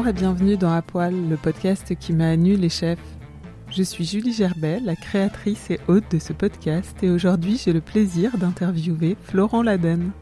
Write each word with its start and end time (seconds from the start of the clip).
Bonjour 0.00 0.16
et 0.16 0.18
bienvenue 0.18 0.56
dans 0.56 0.72
À 0.72 0.80
Poil, 0.80 1.28
le 1.28 1.36
podcast 1.36 1.94
qui 1.94 2.14
m'a 2.14 2.34
nu 2.34 2.56
les 2.56 2.70
chefs. 2.70 2.98
Je 3.70 3.82
suis 3.82 4.06
Julie 4.06 4.32
Gerbet, 4.32 4.80
la 4.80 4.96
créatrice 4.96 5.70
et 5.70 5.78
hôte 5.88 6.10
de 6.10 6.18
ce 6.18 6.32
podcast, 6.32 6.96
et 7.02 7.10
aujourd'hui 7.10 7.60
j'ai 7.62 7.74
le 7.74 7.82
plaisir 7.82 8.38
d'interviewer 8.38 9.18
Florent 9.22 9.62
Laden. 9.62 10.12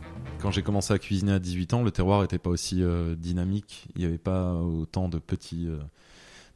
Quand 0.40 0.50
j'ai 0.50 0.62
commencé 0.62 0.92
à 0.92 0.98
cuisiner 0.98 1.30
à 1.30 1.38
18 1.38 1.74
ans, 1.74 1.84
le 1.84 1.92
terroir 1.92 2.22
n'était 2.22 2.40
pas 2.40 2.50
aussi 2.50 2.82
euh, 2.82 3.14
dynamique. 3.14 3.86
Il 3.94 4.00
n'y 4.00 4.06
avait 4.06 4.18
pas 4.18 4.54
autant 4.54 5.08
de 5.08 5.20
petits, 5.20 5.68
euh, 5.68 5.78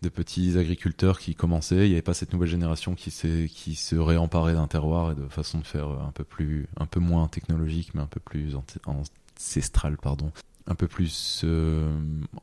de 0.02 0.08
petits 0.08 0.58
agriculteurs 0.58 1.20
qui 1.20 1.36
commençaient. 1.36 1.86
Il 1.86 1.90
n'y 1.90 1.94
avait 1.94 2.02
pas 2.02 2.14
cette 2.14 2.32
nouvelle 2.32 2.48
génération 2.48 2.96
qui, 2.96 3.12
se 3.12 3.94
réemparait 3.94 4.54
d'un 4.54 4.66
terroir 4.66 5.12
et 5.12 5.14
de 5.14 5.28
façon 5.28 5.60
de 5.60 5.64
faire 5.64 5.86
un 5.86 6.10
peu 6.12 6.24
plus, 6.24 6.66
un 6.76 6.86
peu 6.86 6.98
moins 6.98 7.28
technologique, 7.28 7.94
mais 7.94 8.00
un 8.00 8.06
peu 8.06 8.18
plus 8.18 8.56
ancestrale, 8.84 9.96
un 10.66 10.74
peu 10.74 10.86
plus 10.86 11.42
euh, 11.44 11.90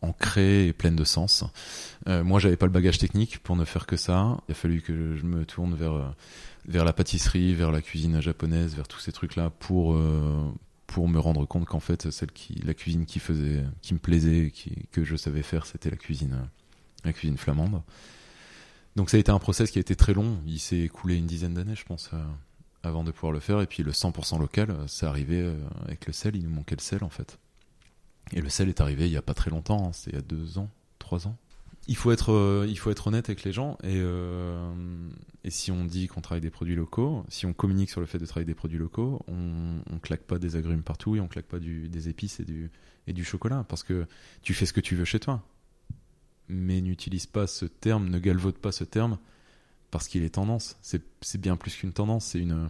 ancrée 0.02 0.68
et 0.68 0.74
pleine 0.74 0.96
de 0.96 1.04
sens. 1.04 1.44
Euh, 2.08 2.24
moi, 2.24 2.40
j'avais 2.40 2.58
pas 2.58 2.66
le 2.66 2.72
bagage 2.72 2.98
technique 2.98 3.40
pour 3.40 3.56
ne 3.56 3.66
faire 3.66 3.86
que 3.86 3.98
ça. 3.98 4.38
Il 4.48 4.52
a 4.52 4.56
fallu 4.56 4.82
que 4.82 5.16
je 5.16 5.24
me 5.24 5.46
tourne 5.46 5.76
vers 5.76 5.94
euh, 5.94 6.08
vers 6.68 6.86
la 6.86 6.94
pâtisserie, 6.94 7.54
vers 7.54 7.72
la 7.72 7.82
cuisine 7.82 8.22
japonaise, 8.22 8.76
vers 8.76 8.88
tous 8.88 9.00
ces 9.00 9.12
trucs-là 9.12 9.50
pour 9.50 9.94
euh, 9.94 10.52
pour 10.88 11.08
me 11.08 11.20
rendre 11.20 11.46
compte 11.46 11.66
qu'en 11.66 11.80
fait, 11.80 12.10
celle 12.12 12.32
qui 12.32 12.56
la 12.66 12.74
cuisine 12.74 13.06
qui 13.06 13.20
faisait, 13.20 13.64
qui 13.82 13.94
me 13.94 14.00
plaisait, 14.00 14.52
que 14.92 15.04
je 15.04 15.16
savais 15.16 15.44
faire, 15.44 15.66
c'était 15.66 15.90
la 15.90 15.98
cuisine 15.98 16.50
la 17.06 17.14
cuisine 17.14 17.38
flamande. 17.38 17.82
Donc 18.96 19.10
ça 19.10 19.18
a 19.18 19.20
été 19.20 19.32
un 19.32 19.40
process 19.40 19.72
qui 19.72 19.78
a 19.78 19.82
été 19.82 19.96
très 19.96 20.14
long. 20.14 20.40
Il 20.46 20.60
s'est 20.60 20.80
écoulé 20.80 21.16
une 21.16 21.28
dizaine 21.28 21.54
d'années, 21.54 21.76
je 21.76 21.86
pense, 21.86 22.10
avant 22.84 23.04
de 23.04 23.12
pouvoir 23.12 23.32
le 23.32 23.40
faire. 23.40 23.62
Et 23.62 23.68
puis 23.68 23.84
le 23.84 23.92
100% 23.92 24.40
local, 24.40 24.76
c'est 24.88 25.06
arrivé 25.06 25.54
avec 25.86 26.08
le 26.08 26.12
sel. 26.12 26.36
Il 26.36 26.44
nous 26.44 26.50
manquait 26.50 26.76
le 26.76 26.82
sel, 26.82 27.04
en 27.04 27.10
fait. 27.10 27.38
Et 28.34 28.42
le 28.42 28.50
sel 28.50 28.70
est 28.70 28.82
arrivé 28.82 29.08
il 29.08 29.12
y 29.12 29.18
a 29.18 29.22
pas 29.22 29.34
très 29.34 29.50
longtemps, 29.50 29.88
hein, 29.88 29.92
c'est 29.94 30.12
il 30.12 30.16
y 30.16 30.20
a 30.20 30.22
deux 30.22 30.58
ans, 30.58 30.70
trois 31.00 31.28
ans. 31.28 31.38
Il 31.88 31.96
faut 31.96 32.12
être, 32.12 32.32
euh, 32.32 32.68
il 32.70 32.78
faut 32.78 32.92
être 32.92 33.08
honnête 33.08 33.30
avec 33.30 33.44
les 33.44 33.52
gens 33.52 33.78
et, 33.82 33.96
euh, 33.96 34.72
et 35.44 35.50
si 35.50 35.72
on 35.72 35.86
dit 35.86 36.08
qu'on 36.08 36.22
travaille 36.22 36.42
des 36.42 36.52
produits 36.52 36.76
locaux, 36.76 37.26
si 37.30 37.48
on 37.48 37.54
communique 37.54 37.90
sur 37.90 38.00
le 38.00 38.06
fait 38.06 38.20
de 38.20 38.26
travailler 38.28 38.46
des 38.46 38.54
produits 38.54 38.78
locaux, 38.78 39.24
on, 39.28 39.82
on 39.92 39.98
claque 39.98 40.22
pas 40.22 40.38
des 40.38 40.56
agrumes 40.56 40.84
partout 40.84 41.16
et 41.16 41.20
on 41.20 41.28
claque 41.28 41.48
pas 41.48 41.58
des 41.60 42.10
épices 42.10 42.40
et 42.40 42.46
du, 42.46 42.70
et 43.08 43.14
du 43.14 43.24
chocolat 43.24 43.66
parce 43.68 43.82
que 43.82 44.06
tu 44.44 44.54
fais 44.54 44.68
ce 44.68 44.74
que 44.74 44.82
tu 44.82 44.96
veux 44.96 45.06
chez 45.06 45.20
toi. 45.20 45.44
Mais 46.48 46.82
n'utilise 46.82 47.26
pas 47.26 47.48
ce 47.48 47.66
terme, 47.66 48.10
ne 48.10 48.20
galvaude 48.20 48.58
pas 48.58 48.72
ce 48.72 48.84
terme 48.84 49.18
parce 49.90 50.08
qu'il 50.08 50.24
est 50.24 50.36
tendance. 50.36 50.78
C'est 50.82 51.42
bien 51.42 51.56
plus 51.56 51.76
qu'une 51.76 51.94
tendance, 51.94 52.26
c'est 52.26 52.40
une, 52.40 52.70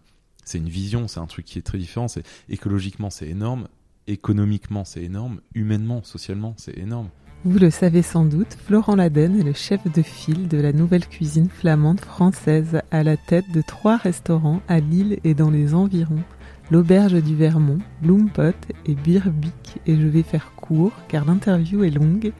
une 0.54 0.70
vision, 0.70 1.08
c'est 1.08 1.20
un 1.20 1.28
truc 1.28 1.46
qui 1.46 1.60
est 1.60 1.64
très 1.64 1.78
différent. 1.78 2.08
C'est 2.08 2.26
écologiquement 2.48 3.10
c'est 3.10 3.28
énorme, 3.28 3.68
économiquement 4.10 4.86
c'est 4.86 5.04
énorme, 5.04 5.42
humainement, 5.54 6.04
socialement 6.04 6.54
c'est 6.58 6.78
énorme. 6.78 7.10
Vous 7.46 7.58
le 7.58 7.70
savez 7.70 8.02
sans 8.02 8.26
doute, 8.26 8.58
Florent 8.66 8.96
Laden 8.96 9.40
est 9.40 9.44
le 9.44 9.54
chef 9.54 9.82
de 9.90 10.02
file 10.02 10.50
de 10.50 10.58
la 10.58 10.74
nouvelle 10.74 11.08
cuisine 11.08 11.48
flamande 11.48 12.02
française 12.02 12.82
à 12.92 13.02
la 13.02 13.16
tête 13.16 13.50
de 13.54 13.62
trois 13.62 13.96
restaurants 13.96 14.62
à 14.68 14.82
Lille 14.82 15.20
et 15.24 15.34
dans 15.34 15.50
les 15.50 15.74
environs. 15.74 16.24
L'auberge 16.70 17.24
du 17.24 17.36
Vermont, 17.36 17.80
Bloompot 18.02 18.52
et 18.86 18.94
Birbic. 18.94 19.80
Et 19.88 19.96
je 19.96 20.06
vais 20.06 20.22
faire 20.22 20.52
court 20.58 20.92
car 21.08 21.26
l'interview 21.26 21.86
est 21.86 21.92
longue 21.92 22.34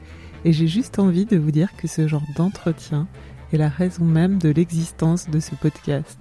et 0.44 0.52
j'ai 0.52 0.66
juste 0.66 0.98
envie 0.98 1.24
de 1.24 1.38
vous 1.38 1.50
dire 1.50 1.74
que 1.76 1.88
ce 1.88 2.06
genre 2.06 2.26
d'entretien 2.36 3.08
est 3.52 3.58
la 3.58 3.68
raison 3.68 4.04
même 4.04 4.38
de 4.38 4.50
l'existence 4.50 5.28
de 5.28 5.40
ce 5.40 5.54
podcast. 5.54 6.18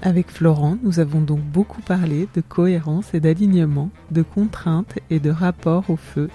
Avec 0.00 0.30
Florent, 0.30 0.78
nous 0.82 1.00
avons 1.00 1.20
donc 1.20 1.40
beaucoup 1.40 1.82
parlé 1.82 2.28
de 2.34 2.40
cohérence 2.40 3.14
et 3.14 3.20
d'alignement, 3.20 3.90
de 4.12 4.22
contraintes 4.22 4.98
et 5.10 5.18
de 5.18 5.30
rapport 5.30 5.90
au 5.90 5.96
feu. 5.96 6.28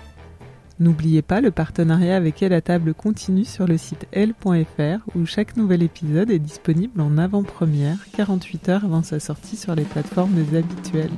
N'oubliez 0.79 1.21
pas 1.21 1.39
le 1.39 1.49
partenariat 1.49 2.17
avec 2.17 2.43
Elle 2.43 2.51
à 2.51 2.59
table 2.59 2.93
continue 2.93 3.45
sur 3.45 3.65
le 3.65 3.77
site 3.77 4.05
L.fr 4.11 5.07
où 5.15 5.25
chaque 5.25 5.55
nouvel 5.55 5.81
épisode 5.81 6.29
est 6.29 6.39
disponible 6.39 6.99
en 6.99 7.17
avant-première 7.17 7.97
48 8.17 8.69
heures 8.69 8.85
avant 8.85 9.03
sa 9.03 9.21
sortie 9.21 9.55
sur 9.55 9.75
les 9.75 9.85
plateformes 9.85 10.43
habituelles. 10.53 11.11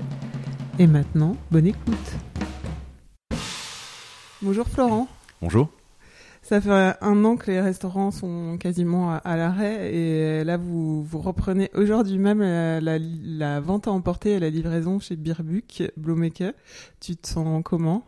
Et 0.77 0.85
maintenant, 0.85 1.35
bonne 1.49 1.67
écoute. 1.67 1.95
Bonjour 4.43 4.67
Florent. 4.67 5.07
Bonjour. 5.41 5.69
Ça 6.45 6.61
fait 6.61 6.95
un 7.01 7.25
an 7.25 7.37
que 7.37 7.49
les 7.49 7.59
restaurants 7.59 8.11
sont 8.11 8.59
quasiment 8.59 9.15
à, 9.15 9.35
l'arrêt 9.35 9.91
et 9.95 10.43
là 10.43 10.57
vous, 10.57 11.03
vous 11.03 11.19
reprenez 11.19 11.71
aujourd'hui 11.73 12.19
même 12.19 12.39
la, 12.39 12.99
la, 12.99 13.59
vente 13.59 13.87
à 13.87 13.91
emporter 13.91 14.33
et 14.33 14.39
la 14.39 14.51
livraison 14.51 14.99
chez 14.99 15.15
Birbuck, 15.15 15.91
Blomeke. 15.97 16.43
Tu 16.99 17.15
te 17.15 17.27
sens 17.27 17.63
comment? 17.65 18.05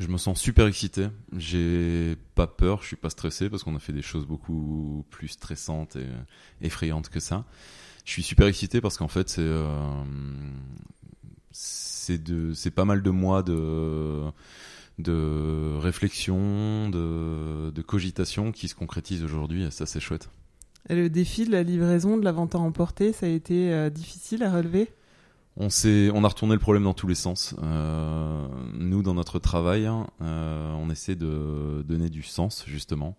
Je 0.00 0.08
me 0.08 0.16
sens 0.16 0.40
super 0.40 0.66
excité. 0.66 1.08
J'ai 1.36 2.16
pas 2.34 2.46
peur, 2.46 2.80
je 2.80 2.86
suis 2.86 2.96
pas 2.96 3.10
stressé 3.10 3.50
parce 3.50 3.64
qu'on 3.64 3.76
a 3.76 3.80
fait 3.80 3.92
des 3.92 4.00
choses 4.00 4.24
beaucoup 4.26 5.04
plus 5.10 5.28
stressantes 5.28 5.96
et 5.96 6.06
effrayantes 6.66 7.10
que 7.10 7.20
ça. 7.20 7.44
Je 8.06 8.12
suis 8.12 8.22
super 8.22 8.46
excité 8.46 8.80
parce 8.80 8.96
qu'en 8.96 9.08
fait 9.08 9.28
c'est 9.28 9.42
euh, 9.42 10.02
c'est 11.50 12.22
c'est 12.54 12.70
pas 12.70 12.86
mal 12.86 13.02
de 13.02 13.10
mois 13.10 13.42
de 13.42 14.22
de 15.02 15.76
réflexion, 15.78 16.88
de, 16.88 17.70
de 17.70 17.82
cogitation 17.82 18.52
qui 18.52 18.68
se 18.68 18.74
concrétise 18.74 19.22
aujourd'hui 19.22 19.64
et 19.64 19.70
ça 19.70 19.86
c'est 19.86 20.00
chouette. 20.00 20.30
Et 20.88 20.96
le 20.96 21.08
défi 21.10 21.44
de 21.44 21.52
la 21.52 21.62
livraison, 21.62 22.16
de 22.16 22.24
la 22.24 22.32
vente 22.32 22.54
à 22.54 22.58
emporter, 22.58 23.12
ça 23.12 23.26
a 23.26 23.28
été 23.28 23.72
euh, 23.72 23.90
difficile 23.90 24.42
à 24.42 24.52
relever? 24.52 24.88
On, 25.56 25.68
on 25.68 26.24
a 26.24 26.28
retourné 26.28 26.54
le 26.54 26.60
problème 26.60 26.84
dans 26.84 26.94
tous 26.94 27.06
les 27.06 27.14
sens. 27.14 27.54
Euh, 27.62 28.48
nous, 28.74 29.02
dans 29.02 29.14
notre 29.14 29.38
travail, 29.38 29.86
hein, 29.86 30.06
euh, 30.22 30.72
on 30.72 30.88
essaie 30.90 31.14
de 31.14 31.84
donner 31.86 32.08
du 32.08 32.22
sens, 32.22 32.64
justement 32.66 33.16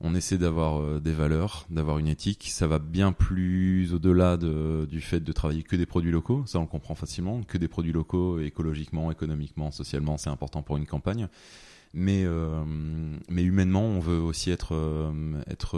on 0.00 0.14
essaie 0.14 0.38
d'avoir 0.38 0.80
euh, 0.80 1.00
des 1.00 1.12
valeurs, 1.12 1.66
d'avoir 1.70 1.98
une 1.98 2.08
éthique. 2.08 2.48
Ça 2.50 2.66
va 2.66 2.78
bien 2.78 3.12
plus 3.12 3.92
au-delà 3.92 4.36
de, 4.36 4.86
du 4.90 5.00
fait 5.00 5.20
de 5.20 5.32
travailler 5.32 5.62
que 5.62 5.76
des 5.76 5.86
produits 5.86 6.10
locaux, 6.10 6.42
ça 6.46 6.58
on 6.58 6.66
comprend 6.66 6.94
facilement, 6.94 7.42
que 7.42 7.58
des 7.58 7.68
produits 7.68 7.92
locaux 7.92 8.40
écologiquement, 8.40 9.10
économiquement, 9.10 9.70
socialement, 9.70 10.16
c'est 10.16 10.30
important 10.30 10.62
pour 10.62 10.76
une 10.76 10.86
campagne. 10.86 11.28
Mais, 11.92 12.22
euh, 12.24 12.64
mais 13.28 13.42
humainement, 13.42 13.82
on 13.82 13.98
veut 13.98 14.20
aussi 14.20 14.50
être, 14.50 14.74
euh, 14.74 15.42
être 15.48 15.76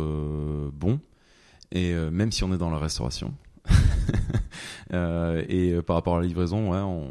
bon, 0.75 1.01
et 1.73 1.95
même 1.95 2.31
si 2.33 2.45
on 2.45 2.53
est 2.53 2.59
dans 2.59 2.71
la 2.71 2.79
restauration. 2.79 3.33
et 4.93 5.75
par 5.87 5.97
rapport 5.97 6.17
à 6.17 6.21
la 6.21 6.27
livraison, 6.27 6.73
ouais, 6.73 6.79
on 6.79 7.09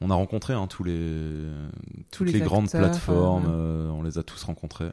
On 0.00 0.10
a 0.10 0.14
rencontré 0.14 0.52
hein, 0.52 0.66
tous 0.66 0.84
les, 0.84 1.46
Tous 2.10 2.24
toutes 2.24 2.32
les 2.32 2.40
les, 2.40 2.44
grandes 2.44 2.70
plateformes, 2.70 3.46
euh, 3.46 3.88
euh, 3.88 3.90
on 3.90 4.02
les 4.02 4.18
a 4.18 4.22
tous 4.22 4.42
rencontrés. 4.44 4.90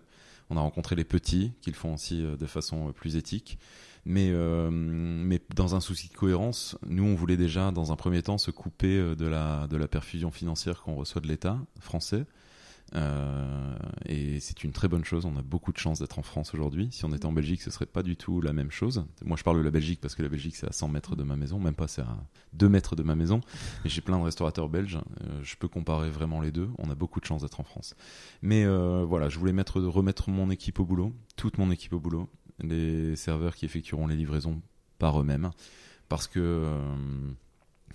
On 0.49 0.57
a 0.57 0.61
rencontré 0.61 0.95
les 0.95 1.03
petits, 1.03 1.53
qui 1.61 1.69
le 1.69 1.75
font 1.75 1.93
aussi 1.93 2.23
euh, 2.23 2.35
de 2.35 2.45
façon 2.45 2.89
euh, 2.89 2.91
plus 2.91 3.15
éthique. 3.15 3.57
Mais, 4.05 4.29
euh, 4.31 4.69
mais 4.71 5.41
dans 5.55 5.75
un 5.75 5.79
souci 5.79 6.09
de 6.09 6.13
cohérence, 6.13 6.77
nous, 6.87 7.05
on 7.05 7.15
voulait 7.15 7.37
déjà, 7.37 7.71
dans 7.71 7.91
un 7.91 7.95
premier 7.95 8.21
temps, 8.21 8.37
se 8.37 8.51
couper 8.51 9.15
de 9.15 9.25
la 9.25 9.87
perfusion 9.89 10.29
financière 10.29 10.81
qu'on 10.81 10.95
reçoit 10.95 11.21
de 11.21 11.27
l'État 11.27 11.57
français. 11.79 12.25
Euh, 12.95 13.75
et 14.05 14.39
c'est 14.39 14.63
une 14.63 14.71
très 14.71 14.87
bonne 14.87 15.03
chose. 15.03 15.25
On 15.25 15.35
a 15.37 15.41
beaucoup 15.41 15.71
de 15.71 15.77
chance 15.77 15.99
d'être 15.99 16.19
en 16.19 16.23
France 16.23 16.53
aujourd'hui. 16.53 16.89
Si 16.91 17.05
on 17.05 17.13
était 17.13 17.25
en 17.25 17.31
Belgique, 17.31 17.61
ce 17.61 17.71
serait 17.71 17.85
pas 17.85 18.03
du 18.03 18.15
tout 18.15 18.41
la 18.41 18.53
même 18.53 18.71
chose. 18.71 19.05
Moi, 19.23 19.37
je 19.37 19.43
parle 19.43 19.57
de 19.57 19.63
la 19.63 19.71
Belgique 19.71 19.99
parce 20.01 20.15
que 20.15 20.23
la 20.23 20.29
Belgique, 20.29 20.55
c'est 20.55 20.67
à 20.67 20.71
100 20.71 20.89
mètres 20.89 21.15
de 21.15 21.23
ma 21.23 21.35
maison, 21.35 21.59
même 21.59 21.75
pas, 21.75 21.87
c'est 21.87 22.01
à 22.01 22.17
2 22.53 22.69
mètres 22.69 22.95
de 22.95 23.03
ma 23.03 23.15
maison. 23.15 23.41
Et 23.85 23.89
j'ai 23.89 24.01
plein 24.01 24.19
de 24.19 24.23
restaurateurs 24.23 24.69
belges. 24.69 24.99
Euh, 25.21 25.39
je 25.43 25.55
peux 25.55 25.67
comparer 25.67 26.09
vraiment 26.09 26.41
les 26.41 26.51
deux. 26.51 26.69
On 26.77 26.89
a 26.89 26.95
beaucoup 26.95 27.19
de 27.19 27.25
chance 27.25 27.41
d'être 27.41 27.59
en 27.59 27.63
France. 27.63 27.95
Mais 28.41 28.63
euh, 28.65 29.05
voilà, 29.07 29.29
je 29.29 29.39
voulais 29.39 29.53
mettre, 29.53 29.81
remettre 29.81 30.29
mon 30.29 30.49
équipe 30.49 30.79
au 30.79 30.85
boulot, 30.85 31.13
toute 31.35 31.57
mon 31.57 31.71
équipe 31.71 31.93
au 31.93 31.99
boulot, 31.99 32.29
les 32.59 33.15
serveurs 33.15 33.55
qui 33.55 33.65
effectueront 33.65 34.07
les 34.07 34.15
livraisons 34.15 34.61
par 34.99 35.19
eux-mêmes, 35.19 35.51
parce 36.09 36.27
que 36.27 36.39
euh, 36.39 37.33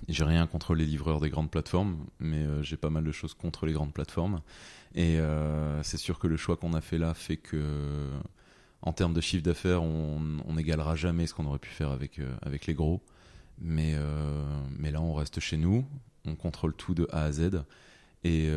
j'ai 0.08 0.24
rien 0.24 0.46
contre 0.46 0.74
les 0.74 0.84
livreurs 0.84 1.20
des 1.20 1.30
grandes 1.30 1.50
plateformes, 1.50 2.06
mais 2.20 2.44
euh, 2.44 2.62
j'ai 2.62 2.76
pas 2.76 2.90
mal 2.90 3.04
de 3.04 3.12
choses 3.12 3.34
contre 3.34 3.66
les 3.66 3.72
grandes 3.72 3.92
plateformes. 3.92 4.40
Et 4.94 5.18
euh, 5.18 5.82
c'est 5.82 5.96
sûr 5.96 6.18
que 6.18 6.26
le 6.26 6.36
choix 6.36 6.56
qu'on 6.56 6.74
a 6.74 6.80
fait 6.80 6.98
là 6.98 7.14
fait 7.14 7.36
que, 7.36 8.08
en 8.82 8.92
termes 8.92 9.14
de 9.14 9.20
chiffre 9.20 9.42
d'affaires, 9.42 9.82
on 9.82 10.52
n'égalera 10.54 10.96
jamais 10.96 11.26
ce 11.26 11.34
qu'on 11.34 11.46
aurait 11.46 11.58
pu 11.58 11.70
faire 11.70 11.90
avec, 11.90 12.18
euh, 12.18 12.34
avec 12.42 12.66
les 12.66 12.74
gros. 12.74 13.02
Mais, 13.60 13.94
euh, 13.96 14.44
mais 14.78 14.90
là, 14.90 15.00
on 15.00 15.14
reste 15.14 15.40
chez 15.40 15.56
nous, 15.56 15.84
on 16.24 16.36
contrôle 16.36 16.74
tout 16.74 16.94
de 16.94 17.08
A 17.10 17.24
à 17.24 17.32
Z. 17.32 17.62
Et, 18.24 18.50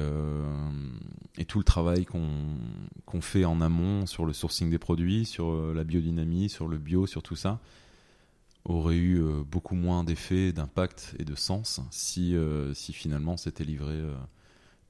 tout 1.47 1.59
le 1.59 1.63
travail 1.63 2.05
qu'on 2.05 3.21
fait 3.21 3.45
en 3.45 3.61
amont 3.61 4.05
sur 4.05 4.25
le 4.25 4.33
sourcing 4.33 4.69
des 4.69 4.79
produits, 4.79 5.25
sur 5.25 5.73
la 5.73 5.83
biodynamie, 5.83 6.49
sur 6.49 6.67
le 6.67 6.77
bio, 6.77 7.07
sur 7.07 7.21
tout 7.23 7.35
ça, 7.35 7.59
aurait 8.63 8.95
eu 8.95 9.21
beaucoup 9.49 9.75
moins 9.75 10.03
d'effet, 10.03 10.51
d'impact 10.51 11.15
et 11.19 11.25
de 11.25 11.35
sens 11.35 11.81
si, 11.91 12.35
si 12.73 12.93
finalement 12.93 13.37
c'était 13.37 13.63
livré 13.63 14.01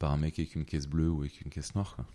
par 0.01 0.11
un 0.11 0.17
mec 0.17 0.39
avec 0.39 0.55
une 0.55 0.65
caisse 0.65 0.87
bleue 0.87 1.09
ou 1.09 1.21
avec 1.21 1.39
une 1.41 1.51
caisse 1.51 1.75
noire. 1.75 1.95
quoi. 1.95 2.05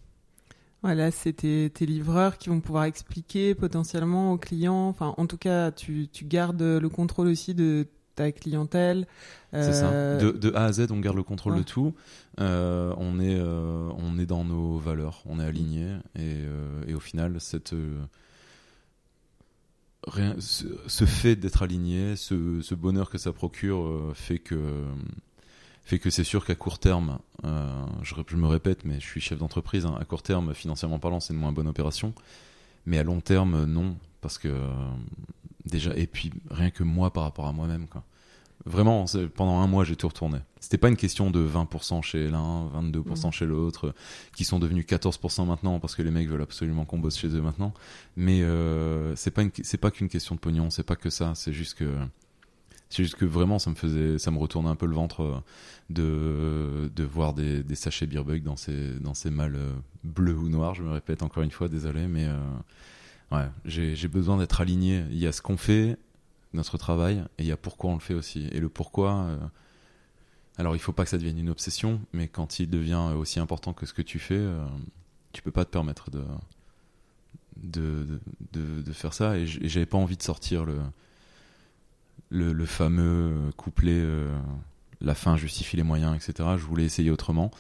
Voilà, 0.83 1.11
c'est 1.11 1.33
tes, 1.33 1.71
tes 1.71 1.87
livreurs 1.87 2.37
qui 2.37 2.49
vont 2.49 2.61
pouvoir 2.61 2.85
expliquer 2.85 3.55
potentiellement 3.55 4.33
aux 4.33 4.39
clients. 4.39 4.89
Enfin, 4.89 5.15
en 5.17 5.27
tout 5.27 5.39
cas, 5.39 5.71
tu, 5.71 6.09
tu 6.13 6.25
gardes 6.25 6.63
le 6.63 6.89
contrôle 6.89 7.29
aussi 7.29 7.55
de 7.55 7.87
ta 8.15 8.33
clientèle. 8.33 9.07
C'est 9.53 9.73
ça. 9.73 9.91
Euh, 9.91 10.19
De, 10.21 10.31
de 10.33 10.53
A 10.55 10.65
à 10.65 10.73
Z, 10.73 10.89
on 10.91 11.01
garde 11.01 11.17
le 11.17 11.23
contrôle 11.23 11.55
ouais. 11.55 11.61
de 11.61 11.65
tout. 11.65 11.95
Euh, 12.41 12.93
on, 12.99 13.21
est, 13.21 13.39
euh, 13.39 13.89
on 13.97 14.19
est 14.19 14.27
dans 14.27 14.45
nos 14.45 14.79
valeurs, 14.79 15.23
on 15.27 15.39
est 15.41 15.45
aligné. 15.45 15.97
Et, 16.19 16.37
et 16.89 16.95
au 16.95 17.01
final, 17.01 17.41
cette, 17.41 17.75
rien, 20.07 20.35
ce, 20.39 20.67
ce 20.87 21.05
fait 21.05 21.37
d'être 21.37 21.63
aligné, 21.63 22.17
ce, 22.17 22.61
ce 22.61 22.75
bonheur 22.75 23.11
que 23.11 23.19
ça 23.19 23.33
procure, 23.33 24.13
fait 24.15 24.39
que, 24.39 24.85
fait 25.87 26.01
que 26.01 26.11
c'est 26.11 26.25
sûr 26.25 26.45
qu'à 26.45 26.57
court 26.57 26.81
terme, 26.81 27.21
euh, 27.45 27.87
je, 28.03 28.37
me 28.37 28.49
répète, 28.49 28.85
mais 28.85 28.99
je 28.99 29.07
suis 29.07 29.21
chef 29.21 29.39
d'entreprise, 29.39 29.87
hein, 29.87 29.97
à 30.01 30.05
court 30.05 30.23
terme, 30.23 30.53
financièrement 30.53 30.99
parlant, 30.99 31.21
c'est 31.21 31.33
une 31.33 31.39
moins 31.39 31.53
bonne 31.53 31.69
opération. 31.69 32.13
Mais 32.87 32.99
à 32.99 33.05
long 33.05 33.21
terme, 33.21 33.65
non. 33.67 33.97
Parce 34.21 34.37
que 34.37 34.49
euh, 34.49 34.69
déjà, 35.65 35.97
et 35.97 36.09
puis 36.09 36.33
rien 36.51 36.71
que 36.71 36.83
moi 36.83 37.13
par 37.13 37.23
rapport 37.23 37.47
à 37.47 37.53
moi-même, 37.53 37.87
quoi. 37.87 38.03
Vraiment, 38.65 39.05
pendant 39.37 39.61
un 39.61 39.69
mois, 39.69 39.85
j'ai 39.85 39.95
tout 39.95 40.09
retourné. 40.09 40.39
C'était 40.59 40.79
pas 40.79 40.89
une 40.89 40.97
question 40.97 41.31
de 41.31 41.39
20% 41.47 42.03
chez 42.03 42.29
l'un, 42.29 42.69
22% 42.75 43.27
Mhm. 43.27 43.33
chez 43.33 43.47
l'autre, 43.47 43.95
qui 44.35 44.45
sont 44.45 44.59
devenus 44.59 44.85
14% 44.87 45.47
maintenant 45.47 45.79
parce 45.79 45.95
que 45.95 46.03
les 46.03 46.11
mecs 46.11 46.29
veulent 46.29 46.43
absolument 46.43 46.85
qu'on 46.85 46.99
bosse 46.99 47.17
chez 47.17 47.29
eux 47.29 47.43
maintenant. 47.43 47.73
Mais 48.17 48.43
euh, 48.43 49.15
c'est 49.15 49.31
pas 49.31 49.43
c'est 49.63 49.77
pas 49.77 49.93
qu'une 49.93 50.09
question 50.09 50.35
de 50.35 50.41
pognon, 50.41 50.71
c'est 50.71 50.83
pas 50.83 50.97
que 50.97 51.11
ça. 51.11 51.33
C'est 51.37 51.53
juste 51.53 51.75
que 51.75 51.95
c'est 52.89 53.03
juste 53.03 53.17
que 53.17 53.25
vraiment, 53.25 53.59
ça 53.59 53.71
me 53.71 53.75
faisait, 53.75 54.19
ça 54.19 54.31
me 54.31 54.39
retournait 54.39 54.69
un 54.71 54.77
peu 54.77 54.87
le 54.87 54.95
ventre 54.95 55.23
euh, 55.23 55.41
de 55.91 56.91
de 56.95 57.05
voir 57.05 57.35
des, 57.35 57.63
des 57.63 57.75
sachets 57.75 58.07
Beerbug 58.07 58.43
dans 58.43 58.57
ces 58.57 58.95
dans 59.01 59.15
ces 59.15 59.31
malles 59.31 59.57
euh, 59.57 59.73
bleus 60.05 60.37
ou 60.37 60.49
noirs. 60.49 60.75
Je 60.75 60.83
me 60.83 60.91
répète 60.93 61.23
encore 61.23 61.43
une 61.43 61.51
fois, 61.51 61.69
désolé, 61.69 62.07
mais 62.07 62.27
euh, 62.27 62.39
ouais, 63.33 63.49
j'ai 63.65 64.09
besoin 64.09 64.37
d'être 64.39 64.61
aligné. 64.61 65.05
Il 65.11 65.19
y 65.19 65.27
a 65.27 65.33
ce 65.33 65.43
qu'on 65.43 65.57
fait, 65.57 65.97
notre 66.53 66.79
travail, 66.79 67.25
et 67.39 67.43
il 67.43 67.47
y 67.47 67.53
a 67.53 67.57
pourquoi 67.57 67.91
on 67.91 67.95
le 67.95 68.01
fait 68.01 68.15
aussi. 68.15 68.47
Et 68.53 68.61
le 68.61 68.69
pourquoi. 68.69 69.29
alors, 70.59 70.75
il 70.75 70.79
faut 70.79 70.93
pas 70.93 71.05
que 71.05 71.11
ça 71.11 71.19
devienne 71.19 71.39
une 71.39 71.51
obsession, 71.51 72.01
mais 72.13 72.29
quand 72.29 72.59
il 72.61 72.71
devient 72.71 73.11
aussi 73.17 73.41
important 73.41 73.73
que 73.75 73.85
ce 73.85 73.93
que 73.93 74.03
tu 74.03 74.19
fais, 74.19 74.35
euh, 74.39 74.65
tu 75.33 75.43
peux 75.43 75.51
pas 75.51 75.65
te 75.65 75.71
permettre 75.71 76.11
de 76.11 76.23
de, 77.57 78.07
de, 78.07 78.21
de- 78.53 78.83
de 78.83 78.93
faire 78.93 79.13
ça. 79.13 79.37
Et 79.39 79.47
j'avais 79.47 79.87
pas 79.87 79.99
envie 79.99 80.17
de 80.17 80.23
sortir 80.23 80.65
le 80.65 80.79
le, 82.31 82.67
fameux 82.67 83.51
couplet 83.57 83.93
euh, 83.93 84.37
la 85.01 85.15
fin 85.15 85.37
justifie 85.37 85.77
les 85.77 85.83
moyens, 85.83 86.17
etc. 86.17 86.51
Je 86.57 86.65
voulais 86.65 86.85
essayer 86.85 87.11
autrement. 87.11 87.51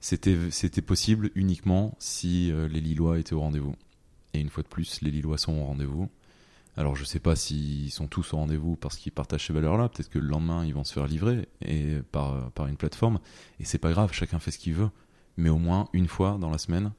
C'était 0.00 0.82
possible 0.82 1.30
uniquement 1.34 1.94
si 1.98 2.52
euh, 2.52 2.68
les 2.68 2.80
Lillois 2.80 3.18
étaient 3.18 3.32
au 3.32 3.40
rendez-vous. 3.40 3.74
Et 4.34 4.40
une 4.40 4.50
fois 4.50 4.62
de 4.62 4.68
plus, 4.68 5.00
les 5.00 5.10
Lillois 5.10 5.38
sont 5.38 5.54
au 5.54 5.64
rendez-vous. 5.64 6.10
Alors 6.76 6.96
je 6.96 7.04
sais 7.04 7.20
pas 7.20 7.36
s'ils 7.36 7.92
sont 7.92 8.08
tous 8.08 8.34
au 8.34 8.36
rendez-vous 8.36 8.74
parce 8.74 8.96
qu'ils 8.96 9.12
partagent 9.12 9.46
ces 9.46 9.52
valeurs-là. 9.52 9.88
Peut-être 9.88 10.10
que 10.10 10.18
le 10.18 10.26
lendemain 10.26 10.64
ils 10.66 10.74
vont 10.74 10.82
se 10.82 10.92
faire 10.92 11.06
livrer 11.06 11.48
et 11.62 11.98
par 12.10 12.50
par 12.50 12.66
une 12.66 12.76
plateforme. 12.76 13.20
Et 13.60 13.64
c'est 13.64 13.78
pas 13.78 13.92
grave, 13.92 14.12
chacun 14.12 14.40
fait 14.40 14.50
ce 14.50 14.58
qu'il 14.58 14.74
veut. 14.74 14.90
Mais 15.36 15.50
au 15.50 15.58
moins 15.58 15.88
une 15.92 16.08
fois 16.08 16.36
dans 16.40 16.50
la 16.50 16.58
semaine, 16.58 16.90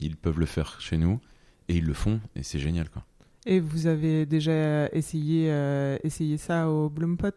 ils 0.00 0.16
peuvent 0.16 0.38
le 0.38 0.46
faire 0.46 0.80
chez 0.80 0.96
nous 0.96 1.20
et 1.68 1.76
ils 1.76 1.84
le 1.84 1.92
font 1.92 2.20
et 2.36 2.42
c'est 2.42 2.58
génial 2.58 2.88
quoi. 2.88 3.04
Et 3.50 3.60
vous 3.60 3.86
avez 3.86 4.26
déjà 4.26 4.88
essayé, 4.92 5.46
euh, 5.50 5.96
essayé 6.04 6.36
ça 6.36 6.68
au 6.68 6.90
Bloompot 6.90 7.30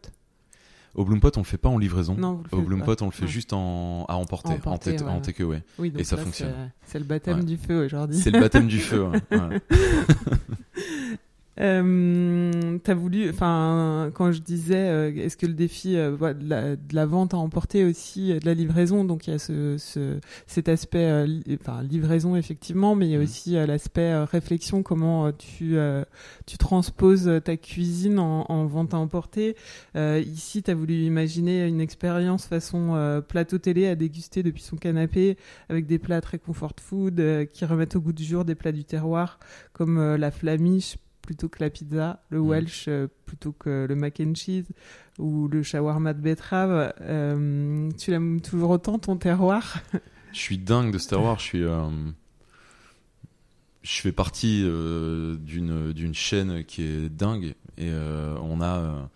Au 0.94 1.06
Bloompot, 1.06 1.30
on 1.38 1.40
le 1.40 1.46
fait 1.46 1.58
pas 1.58 1.69
en 1.69 1.78
livraison. 1.78 2.16
Non, 2.16 2.44
Au 2.52 2.62
Bloompot, 2.62 2.96
on 3.02 3.06
le 3.06 3.12
fait 3.12 3.22
Ouais. 3.24 3.28
juste 3.30 3.54
en 3.54 4.04
à 4.10 4.16
emporter, 4.16 4.50
en, 4.50 4.56
emporter, 4.56 4.92
tête- 4.98 5.04
en 5.08 5.16
ouais. 5.16 5.22
takeaway. 5.22 5.63
Oui, 5.80 5.94
Et 5.98 6.04
ça 6.04 6.18
là, 6.18 6.24
fonctionne. 6.24 6.52
c'est- 6.84 6.92
C'est 6.92 7.00
le 7.00 7.06
baptême 7.06 7.40
Ouais. 7.40 7.46
du 7.46 7.56
feu 7.56 7.86
aujourd'hui. 7.86 8.18
C'est 8.18 8.30
le 8.31 8.42
baptême 8.42 8.68
du 8.68 8.80
feu. 8.80 9.06
Euh, 11.59 12.77
T'as 12.83 12.94
voulu, 12.94 13.30
enfin, 13.30 14.09
quand 14.13 14.31
je 14.31 14.39
disais, 14.39 14.75
euh, 14.77 15.13
est-ce 15.15 15.36
que 15.36 15.45
le 15.45 15.53
défi 15.53 15.98
euh, 15.98 16.15
de, 16.33 16.50
la, 16.50 16.75
de 16.77 16.95
la 16.95 17.06
vente 17.06 17.33
a 17.33 17.38
emporté 17.38 17.83
aussi 17.83 18.30
de 18.33 18.45
la 18.45 18.53
livraison 18.53 19.03
Donc 19.03 19.27
il 19.27 19.31
y 19.31 19.33
a 19.33 19.39
ce, 19.39 19.77
ce, 19.77 20.19
cet 20.48 20.69
aspect, 20.69 21.27
li- 21.27 21.57
enfin 21.62 21.83
livraison 21.83 22.36
effectivement, 22.38 22.95
mais 22.95 23.07
il 23.07 23.12
y 23.12 23.15
a 23.15 23.18
Mhm. 23.18 23.24
aussi 23.24 23.51
l'aspect 23.51 24.15
réflexion, 24.24 24.81
comment 24.81 25.31
tu 25.33 25.76
tu 26.45 26.57
transposes 26.57 27.30
ta 27.44 27.57
cuisine 27.57 28.18
en, 28.19 28.45
en 28.49 28.66
vente 28.66 28.94
à 28.94 28.97
emporter. 28.97 29.56
Ici, 29.95 30.64
t'as 30.64 30.73
voulu 30.73 31.04
imaginer 31.04 31.68
une 31.68 31.81
expérience 31.81 32.45
façon 32.45 33.21
plateau 33.28 33.57
télé 33.57 33.87
à 33.87 33.95
déguster 33.95 34.42
depuis 34.42 34.64
son 34.64 34.78
canapé, 34.78 35.37
avec 35.69 35.85
des 35.85 35.99
plats 35.99 36.21
très 36.21 36.40
comfort 36.40 36.73
food 36.81 37.21
qui 37.54 37.66
remettent 37.66 37.95
au 37.95 38.02
goût 38.02 38.14
du 38.14 38.23
jour 38.23 38.45
des 38.45 38.56
plats 38.56 38.71
du 38.71 38.85
terroir, 38.85 39.37
comme 39.73 40.16
la 40.16 40.31
flamiche 40.31 40.95
plutôt 41.21 41.49
que 41.49 41.63
la 41.63 41.69
pizza, 41.69 42.21
le 42.30 42.40
Mm. 42.40 42.47
Welsh 42.47 42.85
euh, 42.87 43.07
plutôt 43.25 43.51
que 43.51 43.85
le 43.87 43.95
mac 43.95 44.19
and 44.19 44.33
cheese 44.35 44.66
ou 45.19 45.47
le 45.47 45.63
shawarma 45.63 46.13
de 46.13 46.19
betterave. 46.21 46.94
Euh, 47.01 47.90
tu 47.97 48.11
l'aimes 48.11 48.42
toujours 48.42 48.71
autant 48.71 48.97
ton 48.99 49.16
terroir? 49.18 49.80
Je 50.33 50.40
suis 50.40 50.57
dingue 50.57 50.92
de 50.94 50.97
Star 50.97 51.21
Wars. 51.23 51.40
Je 51.40 51.44
suis. 51.44 51.63
euh, 51.63 51.90
Je 53.83 54.01
fais 54.01 54.11
partie 54.11 54.61
euh, 54.63 55.35
d'une 55.37 55.92
d'une 55.92 56.13
chaîne 56.13 56.63
qui 56.63 56.83
est 56.83 57.09
dingue 57.09 57.56
et 57.78 57.90
on 57.92 58.61
a 58.61 59.09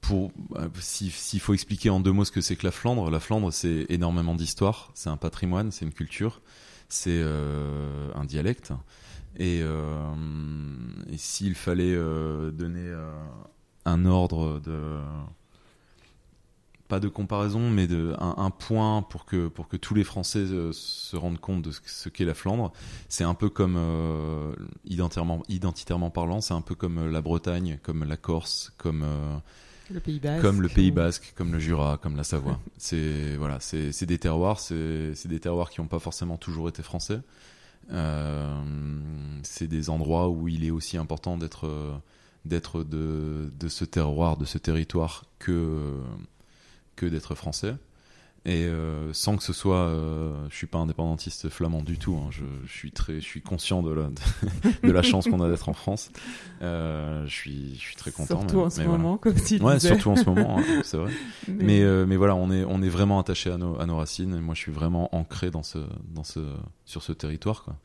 pour 0.00 0.30
si- 0.78 1.10
s'il 1.10 1.40
faut 1.40 1.52
expliquer 1.52 1.90
en 1.90 1.98
deux 1.98 2.12
mots 2.12 2.24
ce 2.24 2.30
que 2.30 2.40
c'est 2.40 2.54
que 2.54 2.64
la 2.64 2.70
Flandre, 2.70 3.10
la 3.10 3.18
Flandre 3.18 3.52
c'est 3.52 3.86
énormément 3.88 4.36
d'histoire, 4.36 4.90
c'est 4.94 5.10
un 5.10 5.16
patrimoine, 5.16 5.72
c'est 5.72 5.84
une 5.84 5.92
culture, 5.92 6.40
c'est 6.88 7.20
un 8.14 8.24
dialecte 8.24 8.72
et, 9.36 9.60
euh, 9.62 10.14
et 11.10 11.16
s'il 11.16 11.54
fallait 11.54 11.94
euh, 11.94 12.50
donner 12.50 12.86
euh, 12.86 13.12
un 13.84 14.04
ordre 14.04 14.60
de 14.60 14.98
pas 16.88 17.00
de 17.00 17.08
comparaison, 17.08 17.70
mais 17.70 17.86
de 17.86 18.14
un, 18.18 18.34
un 18.38 18.50
point 18.50 19.02
pour 19.02 19.26
que 19.26 19.48
pour 19.48 19.68
que 19.68 19.76
tous 19.76 19.94
les 19.94 20.04
Français 20.04 20.38
euh, 20.38 20.72
se 20.72 21.16
rendent 21.16 21.38
compte 21.38 21.62
de 21.62 21.70
ce, 21.84 22.08
qu'est 22.08 22.24
la 22.24 22.34
Flandre. 22.34 22.72
C'est 23.08 23.24
un 23.24 23.34
peu 23.34 23.50
comme 23.50 23.76
euh, 23.76 24.54
identitairement 24.86 25.42
identitairement 25.48 26.10
parlant, 26.10 26.40
c'est 26.40 26.54
un 26.54 26.62
peu 26.62 26.74
comme 26.74 27.10
la 27.10 27.20
Bretagne, 27.20 27.78
comme 27.82 28.04
la 28.04 28.16
Corse, 28.16 28.72
comme 28.78 29.02
euh, 29.04 29.36
Le 29.90 30.00
Pays 30.00 30.18
Basque. 30.18 30.42
comme 30.42 30.62
le 30.62 30.68
Pays 30.68 30.90
Basque, 30.90 31.34
comme 31.36 31.52
le 31.52 31.58
Jura, 31.58 31.98
comme 31.98 32.16
la 32.16 32.24
Savoie. 32.24 32.58
C'est 32.78 33.36
voilà, 33.36 33.60
c'est 33.60 34.06
des 34.06 34.18
terroirs, 34.18 34.58
c'est 34.58 35.26
des 35.26 35.40
terroirs 35.40 35.68
qui 35.70 35.80
n'ont 35.80 35.88
pas 35.88 35.98
forcément 35.98 36.38
toujours 36.38 36.68
été 36.68 36.82
français. 36.82 37.20
Euh, 37.90 38.62
c'est 39.42 39.66
des 39.66 39.90
endroits 39.90 40.28
où 40.28 40.48
il 40.48 40.64
est 40.64 40.70
aussi 40.70 40.96
important 40.96 41.38
d'être 41.38 41.66
euh, 41.66 41.98
de 42.44 43.68
ce 43.68 43.84
terroir, 43.84 44.36
de 44.36 44.44
ce 44.44 44.58
territoire 44.58 45.24
que 45.38 46.00
d'être 47.00 47.34
français. 47.34 47.74
Et 48.44 48.64
euh, 48.64 49.12
sans 49.12 49.36
que 49.36 49.42
ce 49.42 49.52
soit 49.52 49.76
euh, 49.76 50.32
je 50.48 50.54
suis 50.56 50.66
pas 50.66 50.78
indépendantiste 50.78 51.48
flamand 51.48 51.82
du 51.82 51.98
tout 51.98 52.16
hein. 52.16 52.28
je, 52.30 52.44
je, 52.66 52.72
suis 52.72 52.92
très 52.92 53.14
je 53.20 53.24
suis 53.24 53.42
conscient 53.42 53.82
de 53.82 53.90
la 53.92 54.04
de, 54.04 54.70
de 54.86 54.92
la 54.92 55.02
chance 55.02 55.26
qu'on 55.26 55.40
a 55.40 55.48
d'être 55.48 55.68
en 55.68 55.72
France 55.72 56.10
euh, 56.62 57.26
je 57.26 57.34
suis 57.34 57.74
je 57.74 57.80
suis 57.80 57.96
très 57.96 58.12
content 58.12 58.40
surtout 58.40 58.56
mais, 58.56 58.62
en 58.62 58.70
ce 58.70 58.78
mais 58.80 58.86
voilà. 58.86 58.98
moment 59.02 59.16
comme 59.18 59.34
tu 59.34 59.60
ouais 59.60 59.74
disais 59.74 59.88
surtout 59.88 60.10
en 60.10 60.16
ce 60.16 60.24
moment 60.24 60.58
hein, 60.58 60.64
c'est 60.84 60.96
vrai 60.96 61.12
mais 61.48 61.82
euh, 61.82 62.06
mais 62.06 62.16
voilà 62.16 62.36
on 62.36 62.50
est 62.50 62.64
on 62.64 62.80
est 62.80 62.88
vraiment 62.88 63.18
attaché 63.18 63.50
à 63.50 63.56
nos 63.58 63.78
à 63.80 63.86
nos 63.86 63.96
racines 63.96 64.34
et 64.34 64.40
moi 64.40 64.54
je 64.54 64.60
suis 64.60 64.72
vraiment 64.72 65.14
ancré 65.14 65.50
dans 65.50 65.64
ce 65.64 65.78
dans 66.14 66.24
ce 66.24 66.40
sur 66.84 67.02
ce 67.02 67.12
territoire 67.12 67.64
quoi 67.64 67.76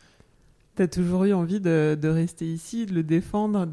T'as 0.76 0.88
toujours 0.88 1.26
eu 1.26 1.34
envie 1.34 1.60
de, 1.60 1.96
de, 2.02 2.08
rester 2.08 2.52
ici, 2.52 2.88
de 2.88 2.96
le 2.96 3.04
défendre. 3.04 3.68